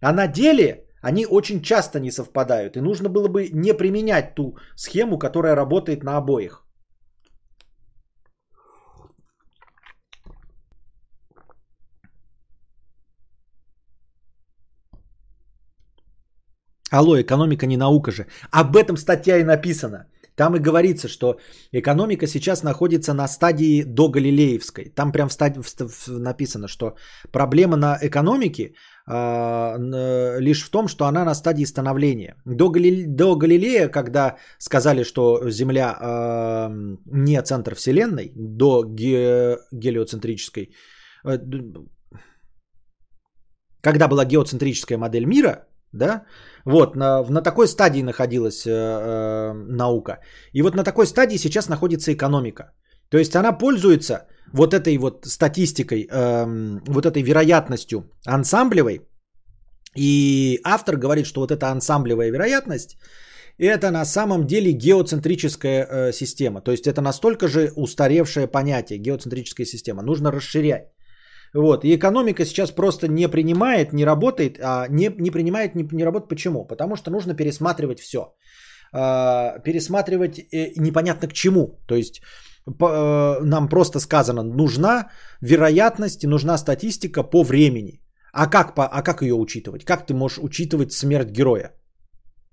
А 0.01 0.13
на 0.13 0.27
деле 0.27 0.85
они 1.01 1.25
очень 1.25 1.61
часто 1.61 1.99
не 1.99 2.11
совпадают. 2.11 2.75
И 2.77 2.81
нужно 2.81 3.09
было 3.09 3.27
бы 3.27 3.49
не 3.53 3.73
применять 3.73 4.35
ту 4.35 4.57
схему, 4.75 5.19
которая 5.19 5.55
работает 5.55 6.03
на 6.03 6.17
обоих. 6.17 6.65
Алло, 16.91 17.21
экономика 17.21 17.65
не 17.65 17.77
наука 17.77 18.11
же. 18.11 18.25
Об 18.51 18.75
этом 18.75 18.97
статья 18.97 19.37
и 19.37 19.43
написана. 19.43 20.05
Там 20.35 20.55
и 20.55 20.59
говорится, 20.59 21.07
что 21.09 21.35
экономика 21.73 22.27
сейчас 22.27 22.63
находится 22.63 23.13
на 23.13 23.27
стадии 23.27 23.83
до 23.83 24.07
Галилеевской. 24.09 24.85
Там 24.95 25.11
прям 25.11 25.27
в 25.27 25.33
стадии, 25.33 25.59
в, 25.59 26.07
написано, 26.07 26.67
что 26.67 26.95
проблема 27.31 27.75
на 27.75 27.97
экономике 28.01 28.73
э, 29.07 30.39
лишь 30.39 30.63
в 30.63 30.69
том, 30.69 30.87
что 30.87 31.05
она 31.05 31.25
на 31.25 31.35
стадии 31.35 31.65
становления. 31.65 32.35
До, 32.45 32.69
Гали, 32.69 33.03
до 33.05 33.35
Галилея, 33.35 33.89
когда 33.89 34.37
сказали, 34.59 35.03
что 35.03 35.49
Земля 35.49 35.97
э, 35.99 36.69
не 37.05 37.41
центр 37.43 37.75
Вселенной, 37.75 38.31
до 38.35 38.83
ге, 38.85 39.57
гелиоцентрической, 39.73 40.69
э, 41.25 41.37
когда 43.81 44.07
была 44.07 44.25
геоцентрическая 44.25 44.97
модель 44.97 45.25
мира, 45.25 45.67
да, 45.91 46.23
вот, 46.69 46.95
на, 46.95 47.23
на 47.23 47.41
такой 47.41 47.67
стадии 47.67 48.03
находилась 48.03 48.65
э, 48.67 48.71
э, 48.71 49.53
наука. 49.53 50.19
И 50.53 50.61
вот 50.61 50.75
на 50.75 50.83
такой 50.83 51.07
стадии 51.07 51.37
сейчас 51.37 51.69
находится 51.69 52.13
экономика. 52.13 52.63
То 53.09 53.17
есть 53.17 53.35
она 53.35 53.57
пользуется 53.57 54.27
вот 54.53 54.73
этой 54.73 54.97
вот 54.97 55.25
статистикой, 55.25 56.07
э, 56.11 56.45
вот 56.87 57.05
этой 57.05 57.23
вероятностью 57.23 58.03
ансамблевой. 58.27 59.01
И 59.97 60.59
автор 60.63 60.97
говорит, 60.97 61.25
что 61.25 61.41
вот 61.41 61.51
эта 61.51 61.71
ансамблевая 61.71 62.31
вероятность, 62.31 62.97
это 63.57 63.91
на 63.91 64.05
самом 64.05 64.45
деле 64.45 64.71
геоцентрическая 64.71 65.87
э, 65.89 66.11
система. 66.13 66.61
То 66.61 66.71
есть 66.71 66.85
это 66.85 67.01
настолько 67.01 67.47
же 67.47 67.71
устаревшее 67.75 68.47
понятие, 68.47 68.99
геоцентрическая 68.99 69.65
система. 69.65 70.03
Нужно 70.03 70.31
расширять. 70.31 70.83
Вот. 71.53 71.83
И 71.85 71.95
экономика 71.95 72.45
сейчас 72.45 72.71
просто 72.71 73.07
не 73.07 73.27
принимает, 73.27 73.93
не 73.93 74.05
работает, 74.05 74.59
а 74.61 74.87
не, 74.89 75.09
не 75.19 75.31
принимает, 75.31 75.75
не, 75.75 75.87
не 75.91 76.03
работает. 76.03 76.29
Почему? 76.29 76.65
Потому 76.65 76.95
что 76.95 77.11
нужно 77.11 77.33
пересматривать 77.35 77.99
все. 77.99 78.19
А, 78.91 79.59
пересматривать 79.59 80.39
э, 80.39 80.73
непонятно 80.77 81.27
к 81.27 81.33
чему. 81.33 81.79
То 81.87 81.95
есть 81.95 82.21
э, 82.67 83.39
нам 83.43 83.69
просто 83.69 83.99
сказано, 83.99 84.43
нужна 84.43 85.09
вероятность, 85.41 86.23
нужна 86.23 86.57
статистика 86.57 87.23
по 87.23 87.43
времени. 87.43 88.01
А 88.33 88.47
как, 88.47 88.75
по, 88.75 88.85
а 88.85 89.01
как 89.01 89.21
ее 89.21 89.33
учитывать? 89.33 89.85
Как 89.85 90.05
ты 90.05 90.13
можешь 90.13 90.39
учитывать 90.39 90.93
смерть 90.93 91.31
героя? 91.31 91.71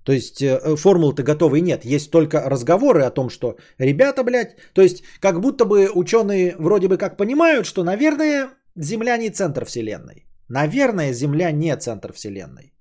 То 0.03 0.13
есть 0.13 0.41
э, 0.41 0.75
формулы-то 0.75 1.23
готовые 1.23 1.61
нет. 1.61 1.85
Есть 1.85 2.11
только 2.11 2.49
разговоры 2.49 3.01
о 3.01 3.11
том, 3.11 3.29
что 3.29 3.57
ребята, 3.79 4.23
блядь, 4.23 4.55
то 4.73 4.81
есть 4.81 5.03
как 5.19 5.41
будто 5.41 5.65
бы 5.65 5.89
ученые 5.93 6.55
вроде 6.59 6.87
бы 6.87 6.97
как 6.97 7.17
понимают, 7.17 7.65
что, 7.65 7.83
наверное, 7.83 8.49
Земля 8.77 9.17
не 9.17 9.29
центр 9.29 9.65
Вселенной. 9.65 10.27
Наверное, 10.49 11.13
Земля 11.13 11.51
не 11.51 11.75
центр 11.77 12.13
Вселенной. 12.13 12.73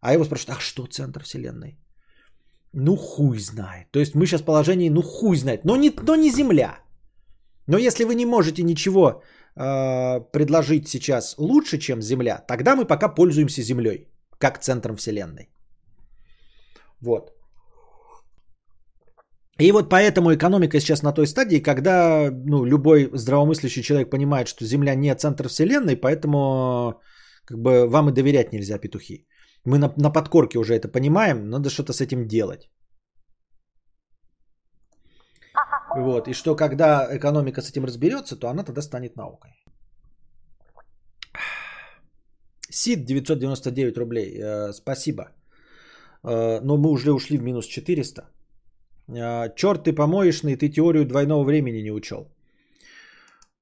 А 0.00 0.12
его 0.12 0.24
спрашивают, 0.24 0.58
а 0.58 0.60
что 0.60 0.86
центр 0.86 1.22
Вселенной? 1.22 1.78
Ну 2.72 2.96
хуй 2.96 3.38
знает. 3.38 3.90
То 3.90 3.98
есть 3.98 4.14
мы 4.14 4.26
сейчас 4.26 4.42
в 4.42 4.44
положении, 4.44 4.90
ну 4.90 5.02
хуй 5.02 5.36
знает. 5.36 5.64
Но 5.64 5.76
не, 5.76 5.90
но 6.02 6.16
не 6.16 6.30
Земля. 6.30 6.78
Но 7.66 7.78
если 7.78 8.04
вы 8.04 8.14
не 8.14 8.26
можете 8.26 8.62
ничего 8.62 9.22
э, 9.56 10.20
предложить 10.32 10.88
сейчас 10.88 11.34
лучше, 11.38 11.78
чем 11.78 12.02
Земля, 12.02 12.44
тогда 12.46 12.76
мы 12.76 12.84
пока 12.84 13.08
пользуемся 13.08 13.62
Землей, 13.62 14.08
как 14.38 14.60
центром 14.60 14.96
Вселенной. 14.96 15.48
Вот. 17.00 17.37
И 19.60 19.72
вот 19.72 19.88
поэтому 19.88 20.32
экономика 20.32 20.80
сейчас 20.80 21.02
на 21.02 21.12
той 21.12 21.26
стадии, 21.26 21.62
когда 21.62 22.30
ну, 22.30 22.64
любой 22.64 23.10
здравомыслящий 23.12 23.82
человек 23.82 24.10
понимает, 24.10 24.46
что 24.46 24.64
Земля 24.64 24.94
не 24.94 25.14
центр 25.14 25.48
Вселенной, 25.48 25.96
поэтому 25.96 27.00
как 27.44 27.58
бы 27.58 27.88
вам 27.88 28.08
и 28.08 28.12
доверять 28.12 28.52
нельзя, 28.52 28.78
петухи. 28.78 29.26
Мы 29.64 29.78
на, 29.78 29.92
на 29.96 30.10
подкорке 30.10 30.58
уже 30.58 30.74
это 30.74 30.88
понимаем, 30.88 31.50
надо 31.50 31.70
что-то 31.70 31.92
с 31.92 32.00
этим 32.00 32.28
делать. 32.28 32.70
Вот, 35.96 36.28
и 36.28 36.34
что 36.34 36.54
когда 36.54 37.08
экономика 37.16 37.60
с 37.62 37.70
этим 37.70 37.84
разберется, 37.84 38.36
то 38.36 38.48
она 38.48 38.62
тогда 38.62 38.82
станет 38.82 39.16
наукой. 39.16 39.50
Сид 42.70 43.04
999 43.06 43.96
рублей, 43.98 44.38
э, 44.38 44.72
спасибо. 44.72 45.22
Э, 46.22 46.60
но 46.60 46.76
мы 46.76 46.90
уже 46.90 47.12
ушли 47.12 47.38
в 47.38 47.42
минус 47.42 47.66
400. 47.66 48.37
Э, 49.08 49.54
черт 49.56 49.84
ты 49.84 49.92
помоечный, 49.92 50.56
ты 50.56 50.68
теорию 50.68 51.06
двойного 51.06 51.44
времени 51.44 51.82
не 51.82 51.92
учел. 51.92 52.28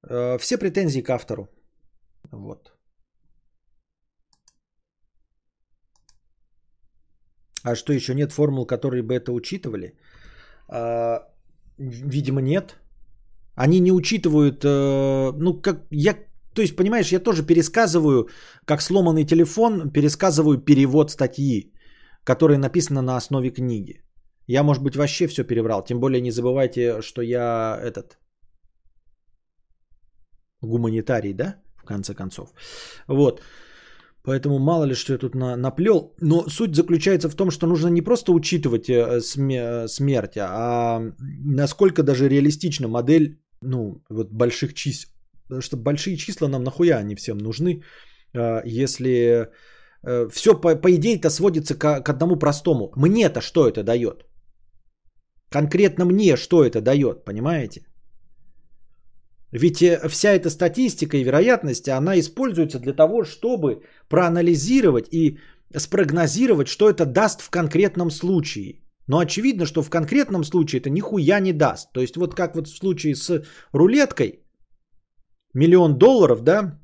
Э, 0.09 0.37
все 0.37 0.57
претензии 0.57 1.01
к 1.01 1.09
автору. 1.09 1.47
Вот. 2.31 2.73
А 7.63 7.75
что 7.75 7.93
еще 7.93 8.13
нет 8.13 8.31
формул, 8.31 8.65
которые 8.65 9.03
бы 9.03 9.13
это 9.13 9.31
учитывали? 9.31 9.93
А, 10.69 11.27
видимо, 11.77 12.41
нет. 12.41 12.75
Они 13.55 13.79
не 13.79 13.91
учитывают, 13.91 14.63
э, 14.63 15.31
ну, 15.37 15.61
как 15.61 15.85
я, 15.91 16.13
то 16.53 16.61
есть, 16.61 16.75
понимаешь, 16.75 17.11
я 17.11 17.19
тоже 17.19 17.43
пересказываю, 17.43 18.29
как 18.65 18.81
сломанный 18.81 19.25
телефон, 19.25 19.91
пересказываю 19.91 20.59
перевод 20.59 21.11
статьи, 21.11 21.73
которая 22.23 22.57
написана 22.57 23.01
на 23.01 23.17
основе 23.17 23.49
книги. 23.49 24.06
Я, 24.47 24.63
может 24.63 24.83
быть, 24.83 24.95
вообще 24.95 25.27
все 25.27 25.43
переврал. 25.43 25.83
Тем 25.83 25.99
более 25.99 26.21
не 26.21 26.31
забывайте, 26.31 27.01
что 27.01 27.21
я 27.21 27.79
этот 27.83 28.17
гуманитарий, 30.61 31.33
да, 31.33 31.55
в 31.77 31.85
конце 31.85 32.13
концов. 32.13 32.49
Вот. 33.07 33.41
Поэтому 34.23 34.59
мало 34.59 34.85
ли 34.85 34.95
что 34.95 35.13
я 35.13 35.19
тут 35.19 35.35
на, 35.35 35.55
наплел. 35.55 36.13
Но 36.21 36.49
суть 36.49 36.75
заключается 36.75 37.29
в 37.29 37.35
том, 37.35 37.51
что 37.51 37.67
нужно 37.67 37.89
не 37.89 38.01
просто 38.01 38.31
учитывать 38.31 38.89
э, 38.89 39.21
сме, 39.21 39.87
смерть, 39.87 40.37
а 40.37 41.01
насколько 41.45 42.03
даже 42.03 42.29
реалистична 42.29 42.87
модель 42.87 43.39
ну, 43.61 44.03
вот 44.09 44.31
больших 44.31 44.73
чисел. 44.73 45.09
Потому 45.43 45.61
что 45.61 45.77
большие 45.77 46.17
числа 46.17 46.47
нам 46.47 46.63
нахуя 46.63 46.97
они 46.97 47.15
всем 47.15 47.37
нужны, 47.37 47.83
э, 48.33 48.61
если 48.65 49.47
э, 50.03 50.29
все 50.29 50.53
по, 50.61 50.75
по 50.75 50.89
идее-то 50.89 51.29
сводится 51.29 51.75
к, 51.75 52.01
к 52.01 52.09
одному 52.09 52.35
простому. 52.37 52.91
Мне-то 52.95 53.41
что 53.41 53.67
это 53.67 53.83
дает? 53.83 54.25
Конкретно 55.49 56.05
мне 56.05 56.35
что 56.35 56.63
это 56.63 56.81
дает, 56.81 57.25
понимаете? 57.25 57.81
Ведь 59.51 59.81
э, 59.81 60.09
вся 60.09 60.29
эта 60.31 60.49
статистика 60.49 61.17
и 61.17 61.23
вероятность, 61.23 61.87
она 61.87 62.19
используется 62.19 62.79
для 62.79 62.93
того, 62.93 63.23
чтобы 63.23 63.83
проанализировать 64.09 65.07
и 65.11 65.39
спрогнозировать, 65.75 66.67
что 66.67 66.89
это 66.89 67.05
даст 67.05 67.41
в 67.41 67.49
конкретном 67.49 68.11
случае. 68.11 68.81
Но 69.07 69.19
очевидно, 69.19 69.65
что 69.65 69.83
в 69.83 69.89
конкретном 69.89 70.43
случае 70.43 70.81
это 70.81 70.89
нихуя 70.89 71.39
не 71.39 71.53
даст. 71.53 71.91
То 71.93 72.01
есть 72.01 72.17
вот 72.17 72.35
как 72.35 72.55
вот 72.55 72.67
в 72.67 72.77
случае 72.77 73.15
с 73.15 73.43
рулеткой, 73.71 74.43
миллион 75.53 75.97
долларов, 75.97 76.41
да, 76.41 76.79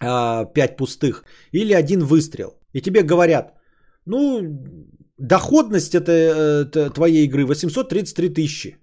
а, 0.00 0.44
пять 0.46 0.76
пустых, 0.76 1.24
или 1.52 1.72
один 1.72 2.00
выстрел. 2.00 2.58
И 2.72 2.80
тебе 2.80 3.02
говорят, 3.02 3.54
ну, 4.04 4.40
доходность 5.18 5.94
это, 5.94 6.12
это 6.12 6.90
твоей 6.90 7.24
игры 7.24 7.46
833 7.46 8.28
тысячи. 8.28 8.78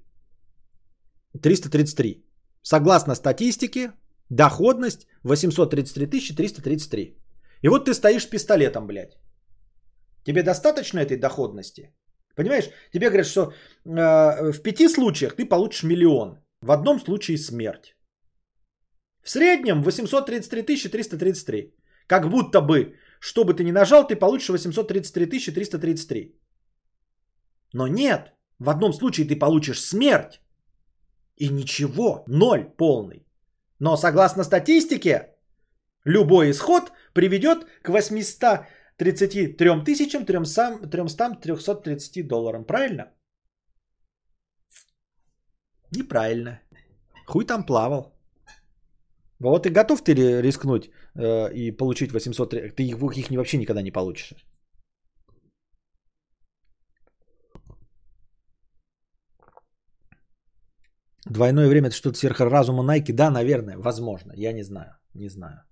333. 1.42 2.26
Согласно 2.62 3.16
статистике, 3.16 3.94
доходность 4.30 5.08
833 5.24 6.36
333. 6.36 7.18
И 7.62 7.68
вот 7.70 7.86
ты 7.86 7.94
стоишь 7.94 8.24
с 8.24 8.30
пистолетом, 8.30 8.88
блядь. 8.88 9.18
Тебе 10.24 10.44
достаточно 10.44 11.00
этой 11.00 11.18
доходности? 11.18 11.94
Понимаешь, 12.36 12.70
тебе 12.94 13.10
говорят, 13.10 13.28
что 13.28 13.42
э, 13.42 14.52
в 14.52 14.62
пяти 14.62 14.88
случаях 14.88 15.36
ты 15.36 15.46
получишь 15.46 15.84
миллион. 15.84 16.40
В 16.62 16.72
одном 16.72 17.00
случае 17.00 17.38
смерть. 17.38 17.96
В 19.22 19.30
среднем 19.30 19.84
833 19.84 20.90
333. 20.90 21.74
Как 22.08 22.30
будто 22.30 22.62
бы, 22.62 22.96
что 23.20 23.44
бы 23.44 23.54
ты 23.54 23.64
ни 23.64 23.72
нажал, 23.72 24.08
ты 24.08 24.16
получишь 24.16 24.50
833 24.50 25.40
333. 25.52 26.36
Но 27.74 27.88
нет, 27.88 28.34
в 28.60 28.70
одном 28.70 28.94
случае 28.94 29.28
ты 29.28 29.40
получишь 29.40 29.84
смерть. 29.84 30.42
И 31.38 31.50
ничего, 31.50 32.24
ноль 32.28 32.66
полный. 32.78 33.26
Но 33.80 33.98
согласно 33.98 34.44
статистике, 34.44 35.36
любой 36.06 36.52
исход 36.52 36.92
приведет 37.14 37.66
к 37.82 37.90
833 37.90 39.84
330 40.92 42.28
долларам. 42.28 42.66
Правильно? 42.66 43.12
Неправильно. 45.92 46.60
Хуй 47.26 47.46
там 47.46 47.66
плавал. 47.66 48.19
Вот 49.42 49.64
ты 49.64 49.70
готов 49.70 50.04
ты 50.04 50.14
рискнуть 50.42 50.90
э, 51.16 51.54
и 51.54 51.72
получить 51.72 52.12
800... 52.12 52.76
Ты 52.76 52.84
их, 52.84 52.98
их 53.18 53.30
вообще 53.32 53.58
никогда 53.58 53.82
не 53.82 53.92
получишь. 53.92 54.34
Двойное 61.26 61.70
время 61.70 61.88
это 61.88 61.96
что-то 61.96 62.18
сверхразума 62.18 62.84
Найки? 62.84 63.14
Да, 63.14 63.30
наверное, 63.30 63.78
возможно. 63.78 64.34
Я 64.36 64.54
не 64.54 64.64
знаю. 64.64 64.98
Не 65.14 65.30
знаю. 65.30 65.64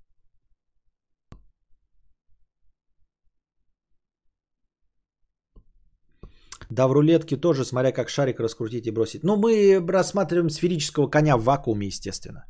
Да, 6.70 6.88
в 6.88 6.92
рулетке 6.92 7.38
тоже, 7.38 7.66
смотря 7.66 7.92
как 7.92 8.10
шарик 8.10 8.40
раскрутить 8.40 8.88
и 8.88 8.92
бросить. 8.92 9.24
Но 9.24 9.36
мы 9.36 9.80
рассматриваем 9.88 10.50
сферического 10.50 11.10
коня 11.10 11.38
в 11.38 11.44
вакууме, 11.44 11.88
естественно. 11.88 12.46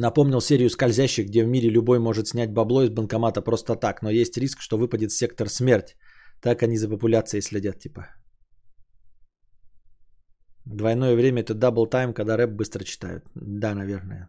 Напомнил 0.00 0.40
серию 0.40 0.70
скользящих, 0.70 1.26
где 1.26 1.44
в 1.44 1.48
мире 1.48 1.68
любой 1.68 1.98
может 1.98 2.26
снять 2.26 2.52
бабло 2.52 2.82
из 2.82 2.90
банкомата 2.90 3.42
просто 3.42 3.76
так, 3.76 4.02
но 4.02 4.10
есть 4.10 4.38
риск, 4.38 4.62
что 4.62 4.78
выпадет 4.78 5.12
сектор 5.12 5.48
смерть. 5.48 5.96
Так 6.40 6.62
они 6.62 6.78
за 6.78 6.88
популяцией 6.88 7.42
следят, 7.42 7.78
типа. 7.78 8.06
Двойное 10.64 11.14
время 11.14 11.42
это 11.42 11.54
double 11.54 11.86
time, 11.86 12.14
когда 12.14 12.38
рэп 12.38 12.50
быстро 12.50 12.84
читают. 12.84 13.24
Да, 13.34 13.74
наверное. 13.74 14.28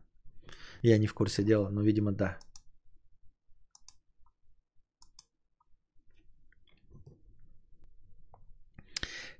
Я 0.81 0.97
не 0.97 1.07
в 1.07 1.13
курсе 1.13 1.43
дела, 1.43 1.69
но, 1.69 1.81
видимо, 1.81 2.11
да. 2.11 2.37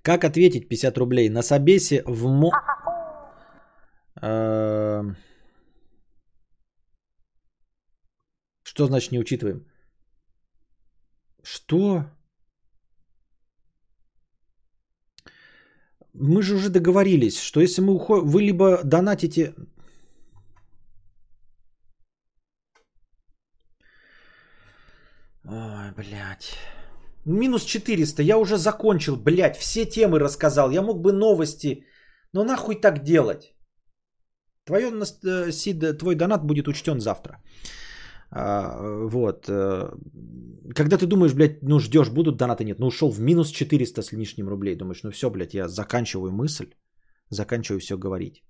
Как 0.01 0.23
ответить 0.23 0.69
50 0.69 0.97
рублей? 0.97 1.29
На 1.29 1.41
собесе 1.41 2.03
в 2.05 2.27
мо... 2.27 2.51
Эм. 4.21 5.17
Что 8.71 8.87
значит 8.87 9.11
не 9.11 9.19
учитываем? 9.19 9.65
Что? 11.43 12.05
мы 16.13 16.41
же 16.41 16.55
уже 16.55 16.69
договорились, 16.69 17.39
что 17.39 17.61
если 17.61 17.81
мы 17.81 17.93
уходим, 17.93 18.27
вы 18.27 18.41
либо 18.41 18.81
донатите... 18.83 19.53
Ой, 25.43 25.91
блядь. 25.97 26.57
Минус 27.25 27.65
400, 27.65 28.23
я 28.23 28.37
уже 28.37 28.57
закончил, 28.57 29.15
блядь, 29.15 29.57
все 29.57 29.85
темы 29.85 30.19
рассказал. 30.19 30.71
Я 30.71 30.81
мог 30.81 31.01
бы 31.01 31.11
новости, 31.11 31.85
но 32.33 32.43
нахуй 32.43 32.75
так 32.81 33.03
делать. 33.03 33.53
Твое, 34.65 34.91
э, 35.23 35.51
Сид, 35.51 35.97
твой 35.97 36.15
донат 36.15 36.45
будет 36.45 36.67
учтен 36.67 36.99
завтра. 36.99 37.41
А, 38.31 38.77
вот. 39.07 39.49
Э, 39.49 39.91
когда 40.75 40.97
ты 40.97 41.05
думаешь, 41.05 41.33
блядь, 41.33 41.61
ну 41.61 41.79
ждешь, 41.79 42.09
будут 42.09 42.37
донаты, 42.37 42.63
нет. 42.63 42.79
Ну 42.79 42.87
ушел 42.87 43.11
в 43.11 43.19
минус 43.19 43.51
400 43.51 44.01
с 44.01 44.11
лишним 44.11 44.49
рублей. 44.49 44.75
Думаешь, 44.75 45.03
ну 45.03 45.11
все, 45.11 45.29
блядь, 45.29 45.53
я 45.53 45.67
заканчиваю 45.67 46.31
мысль. 46.31 46.73
Заканчиваю 47.29 47.79
все 47.79 47.97
говорить. 47.97 48.43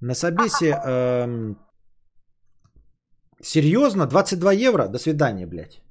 На 0.00 0.14
собесе... 0.14 0.72
Эм, 0.84 1.56
серьезно? 3.40 4.06
22 4.06 4.52
евро? 4.52 4.88
До 4.88 4.98
свидания, 4.98 5.46
блядь. 5.46 5.81